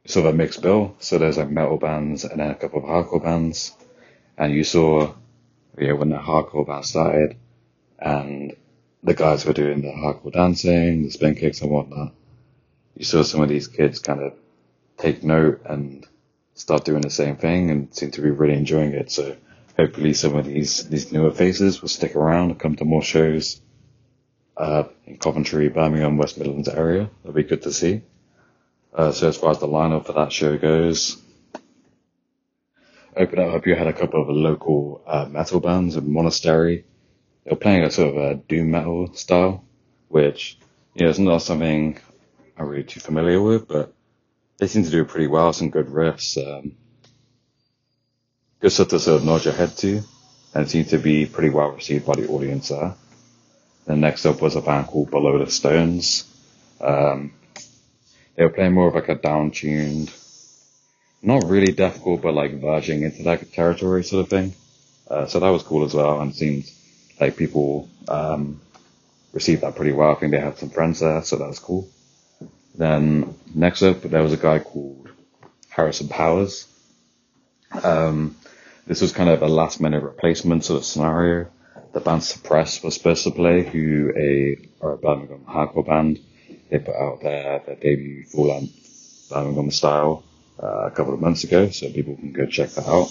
sort 0.08 0.26
of 0.26 0.34
a 0.34 0.36
mixed 0.36 0.62
bill. 0.62 0.96
So 0.98 1.18
there's 1.18 1.38
like 1.38 1.50
metal 1.50 1.76
bands 1.76 2.24
and 2.24 2.40
then 2.40 2.50
a 2.50 2.54
couple 2.54 2.80
of 2.80 2.86
hardcore 2.86 3.22
bands. 3.22 3.76
And 4.36 4.52
you 4.52 4.64
saw, 4.64 5.14
yeah, 5.78 5.92
when 5.92 6.10
the 6.10 6.16
hardcore 6.16 6.66
band 6.66 6.84
started 6.84 7.36
and 7.98 8.54
the 9.02 9.14
guys 9.14 9.46
were 9.46 9.52
doing 9.52 9.82
the 9.82 9.88
hardcore 9.88 10.32
dancing, 10.32 11.04
the 11.04 11.10
spin 11.10 11.34
kicks 11.34 11.60
and 11.60 11.70
whatnot 11.70 12.12
you 12.98 13.04
saw 13.04 13.22
some 13.22 13.40
of 13.40 13.48
these 13.48 13.68
kids 13.68 14.00
kind 14.00 14.20
of 14.20 14.34
take 14.98 15.22
note 15.22 15.62
and 15.64 16.04
start 16.54 16.84
doing 16.84 17.00
the 17.00 17.10
same 17.10 17.36
thing 17.36 17.70
and 17.70 17.94
seem 17.94 18.10
to 18.10 18.20
be 18.20 18.30
really 18.30 18.54
enjoying 18.54 18.92
it. 18.92 19.10
So 19.12 19.36
hopefully 19.76 20.12
some 20.14 20.34
of 20.34 20.44
these, 20.44 20.88
these 20.88 21.12
newer 21.12 21.30
faces 21.30 21.80
will 21.80 21.88
stick 21.88 22.16
around 22.16 22.50
and 22.50 22.58
come 22.58 22.74
to 22.76 22.84
more 22.84 23.02
shows, 23.02 23.60
uh, 24.56 24.84
in 25.06 25.16
Coventry, 25.18 25.68
Birmingham, 25.68 26.16
West 26.16 26.36
Midlands 26.36 26.68
area. 26.68 27.08
That'll 27.22 27.34
be 27.34 27.44
good 27.44 27.62
to 27.62 27.72
see. 27.72 28.02
Uh, 28.98 29.12
so 29.12 29.28
as 29.28 29.36
far 29.36 29.52
as 29.52 29.60
the 29.60 29.66
lineup 29.68 30.04
for 30.04 30.12
that 30.14 30.32
show 30.32 30.58
goes, 30.58 31.22
open 33.16 33.38
up, 33.38 33.64
you 33.64 33.76
had 33.76 33.86
a 33.86 33.92
couple 33.92 34.20
of 34.20 34.28
local, 34.28 35.00
uh, 35.06 35.24
metal 35.30 35.60
bands 35.60 35.94
in 35.94 36.12
Monastery. 36.12 36.84
They 37.44 37.52
were 37.52 37.58
playing 37.58 37.84
a 37.84 37.92
sort 37.92 38.08
of 38.08 38.16
a 38.16 38.34
doom 38.34 38.72
metal 38.72 39.14
style, 39.14 39.64
which, 40.08 40.58
you 40.94 41.04
know, 41.04 41.10
is 41.10 41.20
not 41.20 41.42
something 41.42 41.96
I'm 42.56 42.66
really 42.66 42.82
too 42.82 42.98
familiar 42.98 43.40
with, 43.40 43.68
but 43.68 43.94
they 44.58 44.66
seem 44.66 44.82
to 44.82 44.90
do 44.90 45.04
pretty 45.04 45.28
well. 45.28 45.52
Some 45.52 45.70
good 45.70 45.86
riffs, 45.86 46.36
um, 46.36 46.72
good 48.58 48.70
stuff 48.70 48.88
to 48.88 48.98
sort 48.98 49.20
of 49.20 49.24
nod 49.24 49.44
your 49.44 49.54
head 49.54 49.76
to, 49.76 50.02
and 50.54 50.68
seemed 50.68 50.88
to 50.88 50.98
be 50.98 51.24
pretty 51.24 51.50
well 51.50 51.70
received 51.70 52.04
by 52.04 52.16
the 52.16 52.26
audience 52.26 52.70
there. 52.70 52.96
Then 53.86 54.00
next 54.00 54.26
up 54.26 54.42
was 54.42 54.56
a 54.56 54.60
band 54.60 54.88
called 54.88 55.12
Below 55.12 55.38
the 55.38 55.48
Stones. 55.48 56.24
Um, 56.80 57.32
they 58.38 58.44
were 58.44 58.50
playing 58.50 58.72
more 58.72 58.86
of 58.86 58.94
like 58.94 59.08
a 59.08 59.16
down-tuned, 59.16 60.12
not 61.22 61.42
really 61.44 61.72
deathcore, 61.72 62.22
but 62.22 62.34
like 62.34 62.60
verging 62.60 63.02
into 63.02 63.24
that 63.24 63.52
territory 63.52 64.04
sort 64.04 64.24
of 64.24 64.30
thing. 64.30 64.54
Uh, 65.10 65.26
so 65.26 65.40
that 65.40 65.48
was 65.48 65.64
cool 65.64 65.84
as 65.84 65.92
well, 65.92 66.20
and 66.20 66.32
seemed 66.32 66.70
like 67.20 67.36
people 67.36 67.88
um, 68.06 68.60
received 69.32 69.62
that 69.62 69.74
pretty 69.74 69.90
well. 69.90 70.12
I 70.12 70.14
think 70.14 70.30
they 70.30 70.38
had 70.38 70.56
some 70.56 70.70
friends 70.70 71.00
there, 71.00 71.20
so 71.24 71.34
that 71.34 71.48
was 71.48 71.58
cool. 71.58 71.88
Then 72.76 73.34
next 73.56 73.82
up, 73.82 74.02
there 74.02 74.22
was 74.22 74.32
a 74.32 74.36
guy 74.36 74.60
called 74.60 75.08
Harrison 75.68 76.06
Powers. 76.06 76.68
Um, 77.82 78.36
this 78.86 79.00
was 79.00 79.10
kind 79.10 79.30
of 79.30 79.42
a 79.42 79.48
last 79.48 79.80
minute 79.80 80.04
replacement 80.04 80.64
sort 80.64 80.78
of 80.78 80.84
scenario. 80.84 81.48
The 81.92 81.98
band 81.98 82.22
Suppress 82.22 82.84
was 82.84 82.94
supposed 82.94 83.24
to 83.24 83.32
play, 83.32 83.64
who 83.64 84.12
a, 84.16 84.56
are 84.80 84.92
a 84.92 84.96
Birmingham 84.96 85.44
hardcore 85.44 85.84
band. 85.84 86.20
They 86.70 86.78
put 86.78 86.96
out 86.96 87.20
their, 87.22 87.60
their 87.60 87.76
debut 87.76 88.24
full 88.24 88.48
length 88.48 89.28
Birmingham 89.30 89.70
style 89.70 90.24
uh, 90.62 90.86
a 90.86 90.90
couple 90.90 91.14
of 91.14 91.20
months 91.20 91.44
ago, 91.44 91.70
so 91.70 91.90
people 91.90 92.16
can 92.16 92.32
go 92.32 92.46
check 92.46 92.70
that 92.70 92.86
out. 92.86 93.10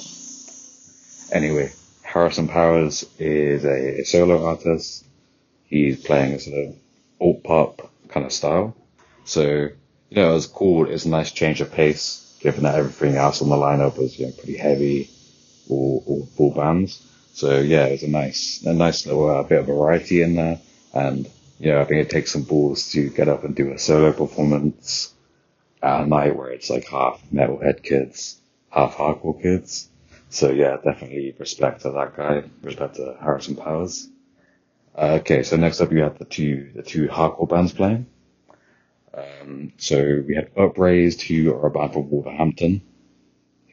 Anyway, 1.32 1.72
Harrison 2.04 2.48
Powers 2.48 3.06
is 3.20 3.66
a, 3.66 4.02
a 4.02 4.04
solo 4.06 4.46
artist. 4.46 5.06
He's 5.66 6.04
playing 6.04 6.34
a 6.34 6.40
sort 6.40 6.68
of 6.68 6.76
alt 7.20 7.44
pop 7.44 7.92
kind 8.10 8.26
of 8.26 8.32
style. 8.32 8.76
So, 9.26 9.44
you 10.10 10.16
know, 10.16 10.32
it 10.32 10.34
was 10.34 10.48
cool. 10.48 10.90
It's 10.90 11.06
a 11.06 11.10
nice 11.10 11.32
change 11.32 11.62
of 11.62 11.72
pace, 11.72 12.38
given 12.40 12.64
that 12.64 12.76
everything 12.76 13.16
else 13.16 13.42
on 13.42 13.50
the 13.50 13.56
lineup 13.56 13.98
was, 13.98 14.18
you 14.18 14.28
know, 14.28 14.32
pretty 14.32 14.58
heavy, 14.58 15.10
all, 15.70 16.04
all 16.08 16.26
full 16.38 16.54
bands. 16.54 17.04
So 17.34 17.60
yeah, 17.60 17.86
it 17.86 17.92
was 17.92 18.04
a 18.04 18.08
nice, 18.08 18.64
a 18.66 18.74
nice 18.74 19.06
little 19.06 19.30
uh, 19.30 19.44
bit 19.44 19.60
of 19.60 19.66
variety 19.68 20.22
in 20.22 20.36
there. 20.36 20.60
And, 20.94 21.30
know, 21.60 21.82
I 21.82 21.86
think 21.86 22.06
it 22.06 22.10
takes 22.10 22.32
some 22.32 22.44
balls 22.44 22.92
to 22.92 23.10
get 23.10 23.28
up 23.28 23.44
and 23.44 23.56
do 23.56 23.72
a 23.72 23.80
solo 23.80 24.14
performance 24.14 25.14
at 25.82 26.02
a 26.02 26.06
night 26.06 26.36
where 26.36 26.50
it's 26.50 26.70
like 26.70 26.88
half 26.88 27.22
metalhead 27.34 27.84
kids, 27.84 28.40
half 28.70 28.96
hardcore 28.96 29.42
kids. 29.42 29.90
So 30.30 30.52
yeah, 30.52 30.78
definitely 30.84 31.36
respect 31.38 31.82
to 31.82 31.92
that 31.92 32.16
guy, 32.16 32.44
respect 32.62 32.96
to 32.96 33.18
Harrison 33.20 33.56
Powers. 33.56 34.08
Uh, 34.96 35.20
okay, 35.22 35.44
so 35.44 35.56
next 35.56 35.82
up 35.82 35.92
you 35.92 36.00
have 36.00 36.18
the 36.18 36.26
two, 36.26 36.72
the 36.76 36.84
two 36.84 37.08
hardcore 37.08 37.50
bands 37.50 37.74
playing. 37.74 38.08
Um, 39.14 39.74
so 39.78 40.24
we 40.28 40.36
had 40.36 40.54
Upraised, 40.56 41.22
who 41.22 41.54
are 41.54 41.68
a 41.68 41.72
band 41.72 41.94
from 41.94 42.10
Wolverhampton, 42.10 42.82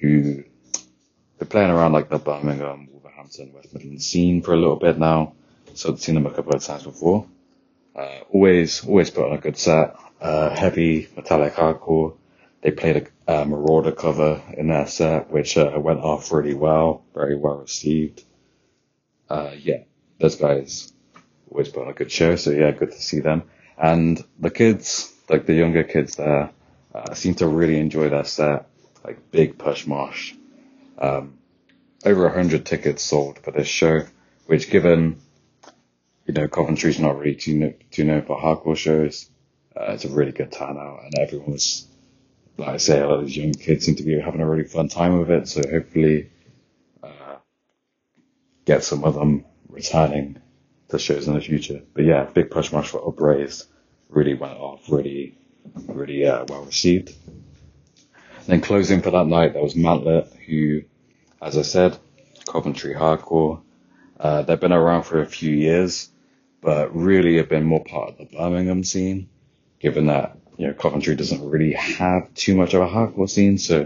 who 0.01 0.45
they're 1.39 1.49
playing 1.49 1.71
around 1.71 1.93
like 1.93 2.09
the 2.09 2.19
Birmingham, 2.19 2.89
Wolverhampton, 2.91 3.53
West 3.53 3.75
Midlands 3.75 4.07
scene 4.07 4.41
for 4.41 4.55
a 4.55 4.57
little 4.57 4.77
bit 4.77 4.99
now. 4.99 5.35
So 5.75 5.93
I've 5.93 6.01
seen 6.01 6.15
them 6.15 6.27
a 6.27 6.31
couple 6.31 6.55
of 6.55 6.63
times 6.63 6.85
before. 6.85 7.27
Uh, 7.95 8.21
always, 8.33 8.85
always 8.87 9.11
put 9.11 9.27
on 9.27 9.37
a 9.37 9.41
good 9.41 9.57
set. 9.57 9.97
Uh, 10.21 10.55
heavy 10.55 11.09
metallic 11.17 11.55
hardcore. 11.55 12.17
They 12.63 12.71
played 12.71 13.09
a, 13.29 13.33
a 13.33 13.45
Marauder 13.45 13.93
cover 13.93 14.43
in 14.57 14.69
their 14.69 14.87
set, 14.87 15.31
which 15.31 15.57
uh, 15.57 15.73
went 15.77 16.01
off 16.01 16.33
really 16.33 16.55
well, 16.55 17.05
very 17.15 17.37
well 17.37 17.59
received. 17.59 18.25
Uh, 19.29 19.53
yeah, 19.57 19.83
those 20.19 20.37
guys 20.37 20.93
always 21.51 21.69
put 21.69 21.83
on 21.85 21.91
a 21.91 21.95
good 21.95 22.11
show. 22.11 22.37
So 22.37 22.51
yeah, 22.51 22.71
good 22.71 22.93
to 22.93 23.01
see 23.01 23.21
them. 23.21 23.45
And 23.77 24.23
the 24.39 24.51
kids, 24.51 25.13
like 25.29 25.47
the 25.47 25.55
younger 25.55 25.85
kids 25.85 26.17
there 26.17 26.51
uh, 26.95 27.15
seem 27.15 27.35
to 27.37 27.47
really 27.47 27.79
enjoy 27.79 28.09
that 28.11 28.27
set. 28.27 28.67
Like 29.05 29.31
big 29.31 29.59
push 29.59 29.87
mosh. 29.87 30.33
Um, 30.99 31.39
over 32.05 32.27
a 32.27 32.33
hundred 32.33 32.67
tickets 32.67 33.03
sold 33.03 33.39
for 33.39 33.51
this 33.51 33.69
show, 33.69 34.07
which 34.47 34.71
given, 34.71 35.21
you 36.27 36.35
know, 36.35 36.49
Coventry's 36.49 36.99
not 36.99 37.19
really 37.19 37.35
too, 37.35 37.75
too 37.91 38.05
known 38.05 38.23
for 38.23 38.41
hardcore 38.41 38.77
shows, 38.77 39.31
uh, 39.77 39.93
it's 39.93 40.05
a 40.05 40.09
really 40.09 40.33
good 40.33 40.53
turnout 40.53 41.05
and 41.05 41.19
everyone 41.19 41.53
was, 41.53 41.87
like 42.57 42.69
I 42.69 42.77
say, 42.77 43.01
a 43.01 43.09
lot 43.09 43.21
of 43.21 43.27
these 43.27 43.37
young 43.37 43.53
kids 43.53 43.87
seem 43.87 43.97
to 43.97 44.03
be 44.03 44.19
having 44.19 44.41
a 44.41 44.49
really 44.49 44.65
fun 44.65 44.89
time 44.89 45.19
with 45.19 45.31
it. 45.31 45.49
So 45.49 45.63
hopefully, 45.69 46.31
uh, 47.03 47.37
get 48.65 48.85
some 48.85 49.05
of 49.05 49.15
them 49.15 49.45
returning 49.69 50.41
to 50.89 50.99
shows 50.99 51.27
in 51.27 51.35
the 51.35 51.41
future. 51.41 51.83
But 51.93 52.05
yeah, 52.05 52.25
big 52.25 52.51
push 52.51 52.73
mosh 52.73 52.89
for 52.89 53.01
Upraised 53.07 53.67
really 54.09 54.35
went 54.35 54.59
off, 54.59 54.89
really, 54.89 55.37
really 55.87 56.27
uh, 56.27 56.45
well 56.49 56.65
received. 56.65 57.15
Then 58.47 58.61
closing 58.61 59.03
for 59.03 59.11
that 59.11 59.27
night, 59.27 59.55
there 59.55 59.63
was 59.63 59.75
Mantlet, 59.75 60.33
who, 60.47 60.83
as 61.41 61.57
I 61.57 61.63
said, 61.63 61.99
Coventry 62.47 62.95
hardcore. 62.95 63.63
Uh, 64.21 64.43
they've 64.43 64.61
been 64.61 64.73
around 64.73 65.05
for 65.05 65.21
a 65.21 65.27
few 65.27 65.51
years, 65.51 66.11
but 66.65 66.97
really 66.97 67.37
have 67.37 67.51
been 67.51 67.65
more 67.65 67.85
part 67.85 68.09
of 68.09 68.17
the 68.19 68.25
Birmingham 68.25 68.85
scene, 68.85 69.29
given 69.81 70.07
that, 70.07 70.39
you 70.57 70.67
know, 70.67 70.73
Coventry 70.73 71.15
doesn't 71.15 71.47
really 71.47 71.75
have 71.75 72.33
too 72.33 72.57
much 72.57 72.73
of 72.73 72.81
a 72.81 72.87
hardcore 72.87 73.29
scene. 73.29 73.59
So, 73.59 73.81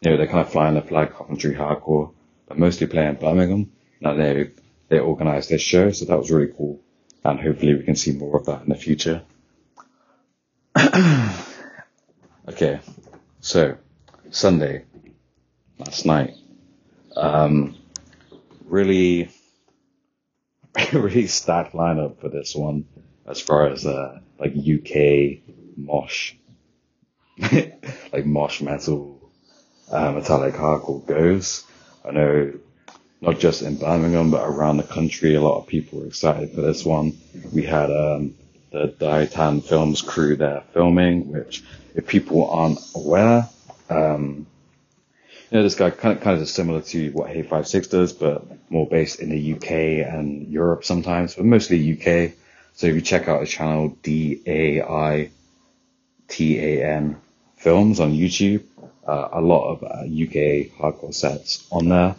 you 0.00 0.10
know, 0.10 0.16
they're 0.16 0.26
kind 0.26 0.40
of 0.40 0.50
flying 0.50 0.74
the 0.74 0.80
flag 0.80 1.12
Coventry 1.12 1.54
hardcore, 1.54 2.10
but 2.48 2.58
mostly 2.58 2.86
playing 2.86 3.16
Birmingham. 3.16 3.70
Now 4.00 4.14
they, 4.14 4.50
they 4.88 4.98
organized 4.98 5.50
this 5.50 5.60
show, 5.60 5.92
so 5.92 6.06
that 6.06 6.18
was 6.18 6.30
really 6.30 6.50
cool. 6.56 6.80
And 7.22 7.38
hopefully 7.38 7.74
we 7.74 7.82
can 7.82 7.96
see 7.96 8.12
more 8.12 8.38
of 8.38 8.46
that 8.46 8.62
in 8.62 8.70
the 8.70 8.76
future. 8.76 9.22
okay, 12.48 12.80
so 13.40 13.76
Sunday, 14.30 14.84
last 15.78 16.06
night, 16.06 16.32
um, 17.14 17.76
really, 18.64 19.30
really 20.92 21.26
stacked 21.26 21.74
lineup 21.74 22.18
for 22.20 22.28
this 22.28 22.54
one 22.54 22.86
as 23.26 23.40
far 23.40 23.68
as 23.68 23.86
uh, 23.86 24.20
like 24.38 24.52
UK 24.52 25.40
mosh, 25.76 26.34
like 28.12 28.26
mosh 28.26 28.60
metal, 28.60 29.30
uh, 29.90 30.12
metallic 30.12 30.54
hardcore 30.54 31.06
goes. 31.06 31.64
I 32.04 32.10
know 32.12 32.52
not 33.20 33.38
just 33.38 33.62
in 33.62 33.76
Birmingham 33.76 34.30
but 34.30 34.44
around 34.44 34.78
the 34.78 34.82
country, 34.82 35.34
a 35.34 35.40
lot 35.40 35.58
of 35.60 35.66
people 35.66 36.00
were 36.00 36.06
excited 36.06 36.52
for 36.52 36.60
this 36.60 36.84
one. 36.84 37.16
We 37.52 37.62
had 37.62 37.90
um, 37.90 38.34
the 38.70 38.88
Daitan 38.98 39.62
Films 39.62 40.02
crew 40.02 40.36
there 40.36 40.64
filming, 40.72 41.30
which 41.30 41.62
if 41.94 42.06
people 42.06 42.50
aren't 42.50 42.78
aware, 42.94 43.48
um, 43.90 44.46
you 45.52 45.58
know, 45.58 45.64
this 45.64 45.74
guy 45.74 45.90
kind 45.90 46.16
of, 46.16 46.24
kind 46.24 46.40
of 46.40 46.48
similar 46.48 46.80
to 46.80 47.10
what 47.10 47.28
Hate5six 47.28 47.90
does, 47.90 48.14
but 48.14 48.42
more 48.70 48.88
based 48.88 49.20
in 49.20 49.28
the 49.28 49.52
UK 49.52 49.70
and 50.10 50.48
Europe 50.48 50.82
sometimes, 50.82 51.34
but 51.34 51.44
mostly 51.44 51.92
UK. 51.92 52.32
So 52.72 52.86
if 52.86 52.94
you 52.94 53.02
check 53.02 53.28
out 53.28 53.40
his 53.40 53.50
channel, 53.50 53.94
D 54.02 54.40
A 54.46 54.80
I 54.80 55.30
T 56.28 56.58
A 56.58 56.86
N 56.94 57.20
Films 57.56 58.00
on 58.00 58.14
YouTube, 58.14 58.64
uh, 59.06 59.28
a 59.30 59.42
lot 59.42 59.74
of 59.74 59.82
uh, 59.82 60.04
UK 60.04 60.72
hardcore 60.80 61.14
sets 61.14 61.68
on 61.70 61.90
there. 61.90 62.16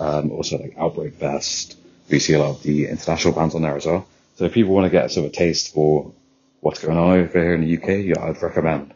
Um, 0.00 0.32
also 0.32 0.58
like 0.58 0.74
Outbreak 0.76 1.14
Fest. 1.14 1.78
We 2.10 2.18
see 2.18 2.32
a 2.32 2.40
lot 2.40 2.56
of 2.56 2.64
the 2.64 2.88
international 2.88 3.32
bands 3.32 3.54
on 3.54 3.62
there 3.62 3.76
as 3.76 3.86
well. 3.86 4.08
So 4.34 4.46
if 4.46 4.54
people 4.54 4.74
want 4.74 4.86
to 4.86 4.90
get 4.90 5.12
sort 5.12 5.26
of 5.26 5.32
a 5.32 5.36
taste 5.36 5.72
for 5.72 6.10
what's 6.58 6.80
going 6.80 6.98
on 6.98 7.12
over 7.12 7.38
here 7.38 7.54
in 7.54 7.60
the 7.60 7.76
UK, 7.76 8.04
yeah, 8.04 8.24
I'd 8.24 8.42
recommend 8.42 8.92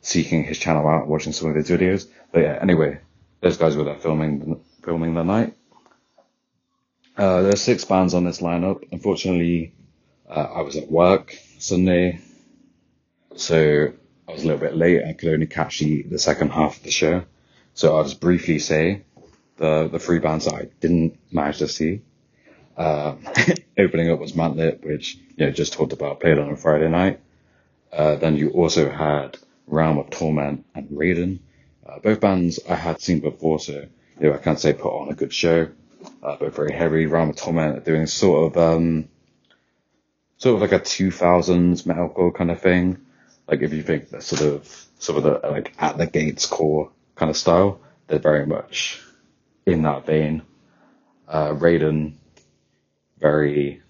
seeking 0.00 0.42
his 0.42 0.58
channel 0.58 0.88
out, 0.88 1.06
watching 1.06 1.34
some 1.34 1.50
of 1.50 1.54
his 1.54 1.68
videos. 1.68 2.08
But 2.32 2.40
yeah, 2.40 2.58
anyway, 2.62 3.00
those 3.40 3.56
guys 3.56 3.76
were 3.76 3.84
there 3.84 3.96
filming 3.96 4.60
filming 4.82 5.14
the 5.14 5.24
night. 5.24 5.54
Uh, 7.18 7.46
are 7.46 7.56
six 7.56 7.84
bands 7.84 8.14
on 8.14 8.24
this 8.24 8.40
lineup. 8.40 8.84
Unfortunately, 8.92 9.72
uh, 10.28 10.48
I 10.56 10.60
was 10.62 10.76
at 10.76 10.90
work 10.90 11.34
Sunday, 11.58 12.20
so 13.36 13.92
I 14.28 14.32
was 14.32 14.42
a 14.42 14.46
little 14.46 14.60
bit 14.60 14.76
late. 14.76 15.02
I 15.04 15.12
could 15.14 15.32
only 15.32 15.46
catch 15.46 15.78
the, 15.78 16.02
the 16.02 16.18
second 16.18 16.50
half 16.50 16.76
of 16.76 16.82
the 16.82 16.90
show. 16.90 17.24
So 17.74 17.96
I'll 17.96 18.04
just 18.04 18.20
briefly 18.20 18.58
say 18.58 19.02
the 19.56 19.88
the 19.88 19.98
three 19.98 20.18
bands 20.18 20.44
that 20.46 20.54
I 20.54 20.68
didn't 20.80 21.18
manage 21.30 21.58
to 21.58 21.68
see. 21.68 22.02
Uh, 22.76 23.16
opening 23.78 24.10
up 24.10 24.18
was 24.18 24.32
Mantlet, 24.32 24.84
which 24.84 25.16
you 25.36 25.46
know 25.46 25.50
just 25.50 25.72
talked 25.72 25.92
about, 25.92 26.20
played 26.20 26.38
on 26.38 26.50
a 26.50 26.56
Friday 26.56 26.88
night. 26.88 27.20
Uh, 27.92 28.16
then 28.16 28.36
you 28.36 28.50
also 28.50 28.90
had 28.90 29.38
Realm 29.66 29.98
of 29.98 30.10
Torment 30.10 30.66
and 30.74 30.88
Raiden. 30.90 31.40
Uh, 31.86 31.98
both 32.00 32.20
bands 32.20 32.58
I 32.68 32.74
had 32.74 33.00
seen 33.00 33.20
before, 33.20 33.60
so 33.60 33.86
you 34.20 34.28
know 34.28 34.34
I 34.34 34.38
can't 34.38 34.58
say 34.58 34.72
put 34.72 34.88
on 34.88 35.08
a 35.08 35.14
good 35.14 35.32
show. 35.32 35.68
Uh, 36.22 36.36
both 36.36 36.56
very 36.56 36.72
heavy. 36.72 37.04
Of 37.04 37.36
Torment 37.36 37.84
doing 37.84 38.06
sort 38.06 38.56
of 38.56 38.76
um, 38.76 39.08
sort 40.38 40.56
of 40.56 40.60
like 40.60 40.72
a 40.72 40.82
2000s 40.82 41.82
metalcore 41.84 42.34
kind 42.34 42.50
of 42.50 42.60
thing. 42.60 42.98
Like 43.48 43.62
if 43.62 43.72
you 43.72 43.82
think 43.82 44.10
that 44.10 44.22
sort 44.22 44.42
of 44.42 44.86
sort 44.98 45.18
of 45.18 45.24
the 45.24 45.48
like 45.48 45.74
at 45.78 45.96
the 45.96 46.06
gates 46.06 46.46
core 46.46 46.90
kind 47.14 47.30
of 47.30 47.36
style, 47.36 47.80
they're 48.08 48.18
very 48.18 48.46
much 48.46 49.00
in 49.64 49.82
that 49.82 50.06
vein. 50.06 50.42
Uh, 51.28 51.50
Raiden, 51.50 52.14
very 53.18 53.82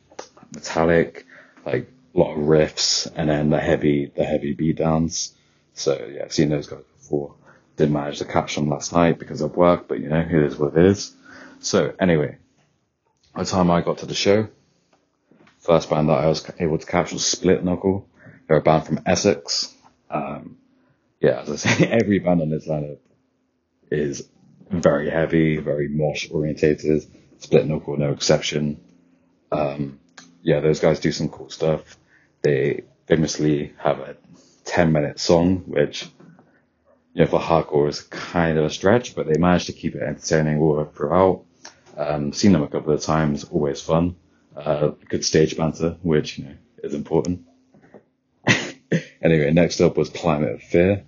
metallic, 0.55 1.27
like 1.65 1.91
a 2.15 2.19
lot 2.19 2.33
of 2.33 2.39
riffs, 2.39 3.11
and 3.15 3.29
then 3.29 3.51
the 3.51 3.61
heavy 3.61 4.07
the 4.15 4.25
heavy 4.25 4.53
beat 4.53 4.77
downs. 4.77 5.33
So 5.75 6.09
yeah, 6.11 6.25
I've 6.25 6.33
seen 6.33 6.49
those 6.49 6.67
guys 6.67 6.83
before. 6.99 7.35
Didn't 7.77 7.93
manage 7.93 8.19
to 8.19 8.25
catch 8.25 8.55
them 8.55 8.69
last 8.69 8.93
night 8.93 9.19
because 9.19 9.41
of 9.41 9.57
work, 9.57 9.89
but 9.89 10.01
you 10.01 10.09
know, 10.09 10.21
it 10.21 10.33
is 10.33 10.57
what 10.57 10.77
it 10.77 10.87
is. 10.87 11.15
So 11.61 11.95
anyway, 11.99 12.39
by 13.35 13.43
the 13.43 13.51
time 13.51 13.71
I 13.71 13.83
got 13.83 13.99
to 13.99 14.07
the 14.07 14.15
show, 14.15 14.49
first 15.61 15.91
band 15.91 16.09
that 16.09 16.19
I 16.19 16.27
was 16.27 16.49
able 16.59 16.79
to 16.79 16.87
catch 16.87 17.13
was 17.13 17.25
Split 17.25 17.63
Knuckle. 17.65 18.09
They're 18.47 18.59
a 18.59 18.63
band 18.63 18.87
from 18.87 19.01
Essex. 19.05 19.75
Um, 20.11 20.57
yeah, 21.21 21.43
as 21.43 21.51
I 21.51 21.57
say, 21.57 21.87
every 21.91 22.19
band 22.19 22.41
on 22.41 22.51
this 22.51 22.67
lineup 22.67 22.99
is 23.91 24.29
very 24.71 25.11
heavy, 25.11 25.57
very 25.59 25.89
mosh 25.89 26.31
orientated. 26.31 27.05
Split 27.39 27.67
Knuckle, 27.67 27.97
no 27.97 28.13
exception. 28.13 28.81
Um, 29.53 30.01
yeah, 30.43 30.61
those 30.61 30.81
guys 30.81 31.01
do 31.01 31.13
some 31.13 31.29
cool 31.29 31.51
stuff. 31.51 31.99
They 32.43 32.85
famously 33.07 33.75
have 33.79 33.99
a 34.01 34.17
10 34.65 34.93
minute 34.93 35.19
song, 35.19 35.65
which, 35.67 36.07
you 37.17 37.25
know, 37.25 37.31
for 37.31 37.41
hardcore 37.41 37.89
is 37.89 38.03
kind 38.03 38.59
of 38.59 38.67
a 38.67 38.71
stretch, 38.71 39.15
but 39.15 39.27
they 39.27 39.39
managed 39.39 39.69
to 39.69 39.73
keep 39.73 39.95
it 39.95 40.03
entertaining 40.03 40.61
all 40.61 40.85
throughout. 40.85 41.45
Um, 41.97 42.35
seen 42.35 42.53
them 42.53 42.63
a 42.63 42.69
couple 42.69 42.93
of 42.93 43.01
times, 43.01 43.45
always 43.45 43.81
fun. 43.81 44.17
Uh, 44.55 44.89
good 45.09 45.25
stage 45.25 45.57
banter, 45.57 45.97
which, 46.03 46.39
you 46.39 46.45
know, 46.45 46.55
is 46.83 46.93
important. 46.93 47.47
anyway, 49.23 49.51
next 49.51 49.81
up 49.81 49.97
was 49.97 50.11
Climate 50.11 50.57
of 50.57 50.63
Fear. 50.63 51.05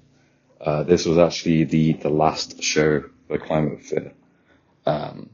Uh, 0.58 0.82
this 0.82 1.04
was 1.04 1.18
actually 1.18 1.64
the, 1.64 1.92
the 1.92 2.08
last 2.08 2.62
show 2.62 3.04
for 3.26 3.36
Climate 3.36 3.74
of 3.74 3.82
Fear. 3.82 4.12
Um, 4.86 5.28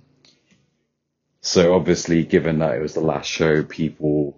so 1.40 1.76
obviously, 1.76 2.24
given 2.24 2.58
that 2.58 2.74
it 2.74 2.82
was 2.82 2.94
the 2.94 3.00
last 3.00 3.28
show, 3.28 3.62
people 3.62 4.36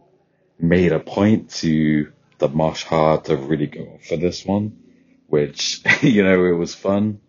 made 0.59 0.93
a 0.93 1.01
point 1.01 1.49
to 1.63 2.13
the 2.37 2.49
mosh 2.49 2.85
hard 2.85 3.25
to 3.25 3.37
really 3.39 3.69
go 3.69 3.99
for 4.07 4.19
this 4.19 4.45
one, 4.45 4.83
which, 5.29 5.83
you 6.03 6.23
know, 6.23 6.45
it 6.45 6.57
was 6.57 6.75
fun. 6.75 7.21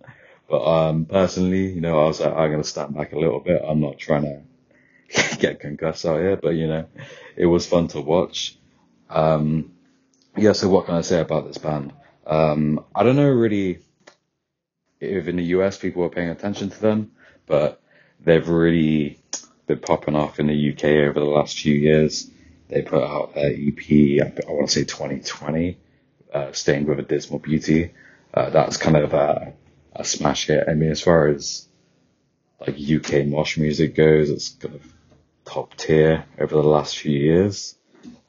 But, 0.50 0.66
um, 0.66 1.06
personally, 1.06 1.74
you 1.74 1.82
know, 1.82 2.04
I 2.04 2.08
was 2.08 2.22
like, 2.22 2.34
I'm 2.34 2.50
going 2.50 2.62
to 2.62 2.68
stand 2.68 2.96
back 2.96 3.12
a 3.12 3.20
little 3.20 3.42
bit. 3.42 3.62
I'm 3.66 3.82
not 3.82 3.98
trying 3.98 4.24
to 4.24 4.42
get 5.40 5.60
concussed 5.60 6.06
out 6.06 6.20
here, 6.20 6.38
but 6.38 6.50
you 6.50 6.68
know, 6.68 6.86
it 7.36 7.46
was 7.46 7.68
fun 7.68 7.88
to 7.90 8.02
watch. 8.02 8.58
Um, 9.10 9.74
yeah, 10.36 10.54
so 10.54 10.70
what 10.70 10.86
can 10.86 10.96
I 10.96 11.02
say 11.02 11.20
about 11.20 11.48
this 11.48 11.58
band? 11.58 11.94
Um, 12.26 12.84
I 12.94 13.04
don't 13.04 13.16
know 13.16 13.30
really 13.30 13.80
if 15.00 15.28
in 15.28 15.38
the 15.38 15.44
US 15.44 15.78
people 15.78 16.04
are 16.04 16.10
paying 16.10 16.30
attention 16.30 16.70
to 16.70 16.82
them, 16.82 17.12
but 17.46 17.82
they've 18.20 18.48
really 18.48 19.20
been 19.68 19.80
popping 19.80 20.16
off 20.16 20.40
in 20.40 20.48
the 20.48 20.74
UK 20.74 20.84
over 21.10 21.20
the 21.20 21.26
last 21.26 21.60
few 21.60 21.74
years. 21.74 22.30
They 22.70 22.82
put 22.82 23.04
out 23.04 23.36
their 23.36 23.52
EP, 23.52 24.22
I, 24.22 24.52
want 24.52 24.70
to 24.70 24.74
say 24.74 24.84
2020, 24.84 25.78
uh, 26.34 26.52
Stained 26.52 26.88
with 26.88 27.00
a 27.00 27.04
Dismal 27.04 27.40
Beauty. 27.40 27.92
Uh, 28.34 28.50
that's 28.50 28.78
kind 28.78 28.98
of 28.98 29.14
a, 29.14 29.54
a 29.96 30.04
smash 30.04 30.48
hit. 30.48 30.66
I 30.68 30.74
mean, 30.74 30.92
as 30.92 31.02
far 31.02 31.28
as 31.28 31.68
like 32.60 32.76
UK 32.80 33.26
mosh 33.26 33.58
music 33.58 33.96
goes, 33.96 34.30
it's 34.30 34.50
kind 34.50 34.76
of 34.76 34.82
top 35.46 35.76
tier 35.76 36.26
over 36.40 36.56
the 36.56 36.68
last 36.68 36.98
few 36.98 37.18
years. 37.18 37.76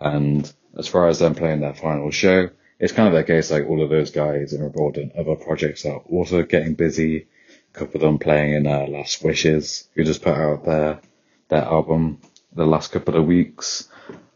And 0.01 0.51
as 0.77 0.89
far 0.89 1.09
as 1.09 1.19
them 1.19 1.35
playing 1.35 1.61
their 1.61 1.75
final 1.75 2.11
show, 2.11 2.51
it's 2.79 2.93
kind 2.93 3.09
of 3.09 3.15
the 3.15 3.25
case 3.25 3.51
like 3.51 3.67
all 3.67 3.83
of 3.83 3.91
those 3.91 4.11
guys 4.11 4.55
are 4.55 4.67
involved 4.67 4.99
in 4.99 5.13
other 5.19 5.35
projects 5.35 5.85
are 5.85 5.99
also 6.11 6.43
getting 6.43 6.75
busy. 6.75 7.27
A 7.75 7.79
couple 7.79 7.97
of 7.97 8.03
them 8.03 8.19
playing 8.19 8.55
in 8.55 8.67
uh, 8.67 8.87
Last 8.87 9.23
Wishes, 9.23 9.89
who 9.95 10.05
just 10.05 10.23
put 10.23 10.35
out 10.35 10.65
their 10.65 11.01
their 11.49 11.65
album 11.65 12.21
the 12.55 12.67
last 12.67 12.93
couple 12.93 13.17
of 13.17 13.27
weeks. 13.27 13.89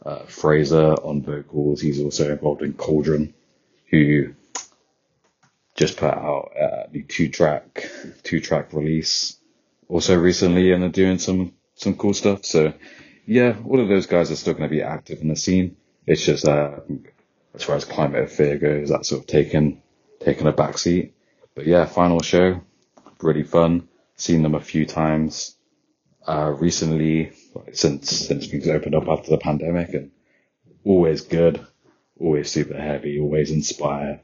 Uh, 0.05 0.25
Fraser 0.25 0.95
on 0.95 1.23
vocals, 1.23 1.81
he's 1.81 2.01
also 2.01 2.33
involved 2.33 2.63
in 2.63 2.73
Cauldron, 2.73 3.33
who 3.93 4.35
just 5.77 5.97
put 5.97 6.13
out 6.13 6.51
uh, 6.61 6.87
the 6.91 7.03
two 7.03 7.29
track 7.29 7.89
two 8.25 8.41
track 8.41 8.73
release 8.73 9.39
also 9.89 10.19
recently 10.19 10.73
and 10.73 10.83
are 10.83 10.89
doing 10.89 11.19
some 11.19 11.53
some 11.75 11.97
cool 11.97 12.15
stuff. 12.15 12.45
So 12.45 12.73
yeah, 13.27 13.57
all 13.67 13.81
of 13.81 13.89
those 13.89 14.07
guys 14.07 14.31
are 14.33 14.37
still 14.37 14.55
going 14.55 14.69
to 14.69 14.75
be 14.75 14.83
active 14.83 15.21
in 15.21 15.29
the 15.29 15.37
scene. 15.37 15.77
It's 16.07 16.25
just 16.25 16.47
uh, 16.47 16.81
as 17.55 17.63
far 17.63 17.77
as 17.77 17.85
climate 17.85 18.25
of 18.25 18.33
fear 18.33 18.59
goes, 18.59 18.89
that's 18.89 19.09
sort 19.09 19.23
of 19.23 19.27
taken 19.27 19.83
taken 20.21 20.47
a 20.47 20.53
backseat. 20.53 21.13
But 21.55 21.67
yeah, 21.67 21.85
final 21.85 22.21
show, 22.23 22.63
really 23.21 23.45
fun. 23.45 23.89
Seen 24.17 24.43
them 24.43 24.55
a 24.55 24.61
few 24.61 24.87
times 24.87 25.57
uh, 26.27 26.55
recently, 26.59 27.33
since 27.73 28.11
since 28.11 28.47
things 28.47 28.69
opened 28.69 28.95
up 28.95 29.09
after 29.09 29.31
the 29.31 29.39
pandemic, 29.39 29.95
and 29.95 30.11
always 30.85 31.23
good, 31.23 31.65
always 32.23 32.51
super 32.51 32.77
heavy, 32.77 33.21
always 33.21 33.51
inspire. 33.51 34.21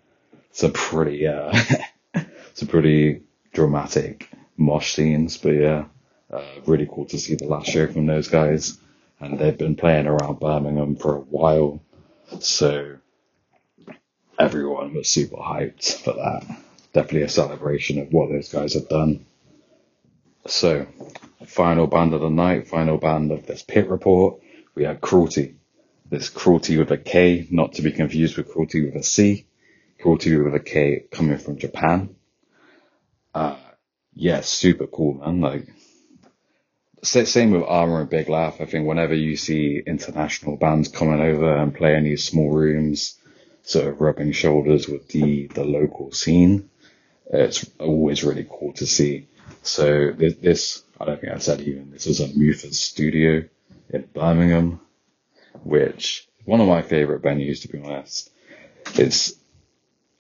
Some 0.53 0.73
pretty 0.73 1.27
uh, 1.27 1.53
some 2.55 2.69
pretty 2.69 3.23
dramatic 3.53 4.31
mosh 4.57 4.95
scenes, 4.95 5.37
but 5.37 5.51
yeah, 5.51 5.85
uh, 6.33 6.43
really 6.67 6.89
cool 6.91 7.05
to 7.07 7.19
see 7.19 7.35
the 7.35 7.47
last 7.47 7.69
show 7.69 7.87
from 7.87 8.07
those 8.07 8.29
guys. 8.29 8.79
And 9.21 9.39
they've 9.39 9.59
been 9.59 9.77
playing 9.77 10.07
around 10.07 10.39
Birmingham 10.39 10.97
for 10.97 11.17
a 11.17 11.21
while, 11.21 11.81
so 12.39 12.99
everyone 14.39 14.95
was 14.95 15.09
super 15.09 15.37
hyped 15.37 15.93
for 16.03 16.13
that. 16.13 16.47
Definitely 16.93 17.23
a 17.23 17.29
celebration 17.29 17.99
of 17.99 18.13
what 18.13 18.31
those 18.31 18.49
guys 18.51 18.75
have 18.75 18.89
done. 18.89 19.27
So, 20.47 20.87
final 21.47 21.87
band 21.87 22.15
of 22.15 22.21
the 22.21 22.31
night, 22.31 22.69
final 22.69 22.97
band 22.97 23.33
of 23.33 23.47
this 23.47 23.63
pit 23.63 23.89
report, 23.91 24.41
we 24.75 24.85
had 24.85 25.01
Kruelty. 25.01 25.58
This 26.11 26.31
Kruelty 26.31 26.79
with 26.79 26.91
a 26.91 26.97
K, 26.97 27.47
not 27.51 27.75
to 27.75 27.83
be 27.83 27.93
confused 27.93 28.37
with 28.37 28.51
Cruelty 28.51 28.85
with 28.85 28.97
a 28.97 29.03
C. 29.03 29.47
Kruelty 30.01 30.43
with 30.43 30.55
a 30.55 30.61
K 30.61 31.05
coming 31.11 31.39
from 31.39 31.59
Japan. 31.59 32.17
Uh, 33.35 33.57
yeah, 34.15 34.41
super 34.41 34.87
cool, 34.87 35.15
man. 35.15 35.41
Like, 35.41 35.69
same 37.03 37.51
with 37.51 37.63
Armour 37.63 38.01
and 38.01 38.11
Big 38.11 38.29
Laugh. 38.29 38.61
I 38.61 38.65
think 38.65 38.87
whenever 38.87 39.15
you 39.15 39.37
see 39.37 39.83
international 39.87 40.57
bands 40.57 40.89
coming 40.89 41.21
over 41.21 41.57
and 41.57 41.75
playing 41.75 42.05
these 42.05 42.25
small 42.25 42.51
rooms, 42.51 43.19
sort 43.63 43.89
of 43.89 44.01
rubbing 44.01 44.33
shoulders 44.33 44.89
with 44.89 45.09
the, 45.09 45.47
the 45.49 45.65
local 45.65 46.11
scene. 46.13 46.71
It's 47.31 47.69
always 47.79 48.25
really 48.25 48.47
cool 48.49 48.73
to 48.75 48.87
see. 48.87 49.29
So 49.63 50.13
this, 50.13 50.83
I 50.99 51.05
don't 51.05 51.21
think 51.21 51.35
I 51.35 51.39
said 51.39 51.61
even, 51.61 51.91
this 51.91 52.07
is 52.07 52.21
a 52.21 52.29
Muthers 52.29 52.81
studio 52.81 53.45
in 53.91 54.09
Birmingham, 54.15 54.81
which 55.63 56.29
one 56.45 56.61
of 56.61 56.69
my 56.69 56.83
favorite 56.83 57.23
venues, 57.23 57.63
to 57.63 57.69
be 57.69 57.81
honest. 57.81 58.31
It's, 58.95 59.35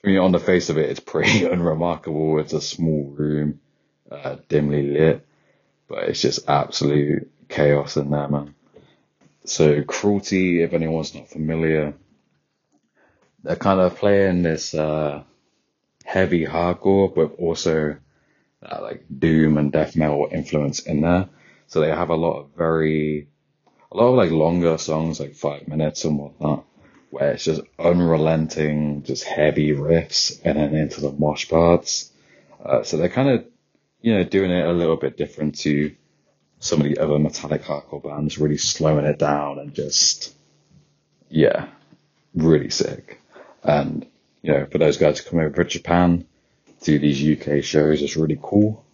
I 0.05 0.09
mean, 0.09 0.19
on 0.19 0.33
the 0.33 0.39
face 0.39 0.69
of 0.69 0.79
it, 0.79 0.91
it's 0.91 1.01
pretty 1.01 1.45
unremarkable. 1.51 2.39
It's 2.39 2.53
a 2.53 2.61
small 2.61 3.05
room, 3.17 3.61
uh, 4.11 4.37
dimly 4.49 4.91
lit, 4.91 5.27
but 5.89 6.05
it's 6.05 6.21
just 6.21 6.49
absolute 6.49 7.31
chaos 7.49 7.97
in 7.97 8.11
there, 8.11 8.29
man. 8.29 8.55
So 9.45 9.83
Kruelty, 9.83 10.63
if 10.63 10.75
anyone's 10.75 11.15
not 11.15 11.31
familiar, 11.31 11.95
they're 13.43 13.57
kind 13.57 13.81
of 13.81 13.97
playing 13.97 14.43
this 14.43 14.75
uh, 14.75 15.23
heavy 16.05 16.45
hardcore, 16.45 17.15
but 17.15 17.37
also 17.39 17.97
uh, 18.63 18.79
like 18.83 19.05
doom 19.19 19.57
and 19.57 19.73
death 19.73 19.97
metal 19.97 20.29
influence 20.31 20.81
in 20.81 21.01
there. 21.01 21.29
So 21.67 21.81
they 21.81 21.89
have 21.89 22.11
a 22.11 22.17
lot 22.17 22.41
of 22.41 22.51
very, 22.57 23.29
a 23.91 23.97
lot 23.97 24.09
of 24.09 24.15
like 24.17 24.31
longer 24.31 24.79
songs, 24.79 25.21
like 25.21 25.35
five 25.35 25.67
minutes 25.67 26.05
and 26.05 26.19
whatnot, 26.19 26.65
where 27.11 27.33
it's 27.33 27.45
just 27.45 27.63
unrelenting, 27.79 29.03
just 29.03 29.25
heavy 29.25 29.73
riffs 29.73 30.41
and 30.45 30.59
then 30.59 30.75
into 30.75 31.01
the 31.01 31.13
mosh 31.13 31.49
parts. 31.49 32.11
Uh, 32.65 32.83
so 32.83 32.97
they're 32.97 33.09
kind 33.09 33.31
of, 33.31 33.45
you 34.01 34.15
know, 34.15 34.25
doing 34.25 34.51
it 34.51 34.67
a 34.67 34.73
little 34.73 34.97
bit 34.97 35.17
different 35.17 35.59
to 35.59 35.95
some 36.61 36.81
of 36.81 36.87
the 36.87 36.99
other 36.99 37.19
metallic 37.19 37.63
hardcore 37.63 38.03
bands, 38.03 38.39
really 38.39 38.59
slowing 38.59 39.07
it 39.07 39.19
down 39.19 39.59
and 39.59 39.75
just, 39.75 40.35
yeah, 41.29 41.69
really 42.35 42.71
sick. 42.71 43.21
And, 43.63 44.07
you 44.43 44.53
know, 44.53 44.67
for 44.67 44.79
those 44.79 44.99
guys 44.99 45.21
to 45.21 45.29
come 45.29 45.39
over 45.39 45.65
to 45.65 45.71
Japan, 45.71 46.27
do 46.83 46.99
these 46.99 47.41
UK 47.41 47.63
shows 47.63 48.03
is 48.03 48.17
really 48.17 48.39
cool. 48.41 48.85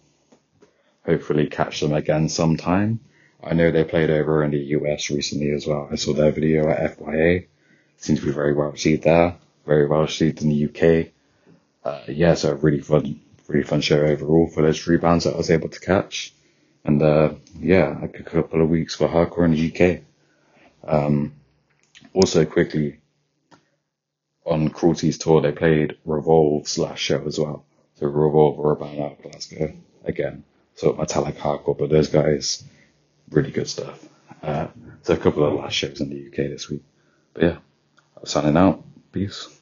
Hopefully 1.05 1.47
catch 1.47 1.81
them 1.81 1.93
again 1.93 2.29
sometime. 2.29 2.99
I 3.45 3.53
know 3.53 3.69
they 3.69 3.83
played 3.83 4.09
over 4.09 4.43
in 4.43 4.51
the 4.51 4.57
US 4.57 5.11
recently 5.11 5.51
as 5.51 5.67
well. 5.67 5.87
I 5.91 5.95
saw 5.95 6.13
their 6.13 6.31
video 6.31 6.67
at 6.69 6.97
FYA. 6.97 7.45
Seems 7.97 8.19
to 8.19 8.25
be 8.25 8.31
very 8.31 8.53
well 8.53 8.71
received 8.71 9.03
there. 9.03 9.35
Very 9.65 9.85
well 9.87 10.01
received 10.01 10.41
in 10.41 10.49
the 10.49 10.65
UK. 10.65 11.11
Uh, 11.83 12.01
yeah, 12.07 12.33
so 12.33 12.51
a 12.51 12.55
really 12.55 12.81
fun, 12.81 13.21
really 13.47 13.63
fun 13.63 13.81
show 13.81 14.01
overall 14.01 14.47
for 14.47 14.63
those 14.63 14.81
three 14.81 14.97
bands 14.97 15.25
that 15.25 15.35
I 15.35 15.37
was 15.37 15.51
able 15.51 15.69
to 15.69 15.79
catch. 15.79 16.33
And, 16.83 17.01
uh, 17.01 17.33
yeah, 17.59 18.03
a 18.03 18.07
couple 18.07 18.61
of 18.61 18.69
weeks 18.69 18.95
for 18.95 19.07
hardcore 19.07 19.45
in 19.45 19.51
the 19.51 19.71
UK. 19.71 20.01
Um, 20.83 21.33
also 22.13 22.45
quickly, 22.45 22.99
on 24.45 24.69
Kruelty's 24.69 25.17
tour, 25.17 25.41
they 25.41 25.51
played 25.51 25.97
Revolve's 26.05 26.77
last 26.77 26.99
show 26.99 27.23
as 27.25 27.39
well. 27.39 27.65
So 27.95 28.07
Revolve 28.07 28.57
were 28.57 28.73
a 28.73 28.75
band 28.75 28.99
out 28.99 29.11
of 29.13 29.21
Glasgow 29.21 29.73
again. 30.03 30.43
So 30.75 30.93
metallic 30.93 31.37
hardcore, 31.37 31.77
but 31.77 31.89
those 31.89 32.09
guys, 32.09 32.63
really 33.29 33.51
good 33.51 33.67
stuff. 33.67 34.07
Uh, 34.43 34.67
so 35.03 35.13
a 35.13 35.17
couple 35.17 35.45
of 35.45 35.53
last 35.53 35.73
shows 35.73 36.01
in 36.01 36.09
the 36.09 36.27
UK 36.27 36.49
this 36.49 36.69
week. 36.69 36.83
But 37.33 37.43
yeah, 37.43 37.57
I'm 38.17 38.25
signing 38.25 38.57
out. 38.57 38.83
Peace. 39.11 39.61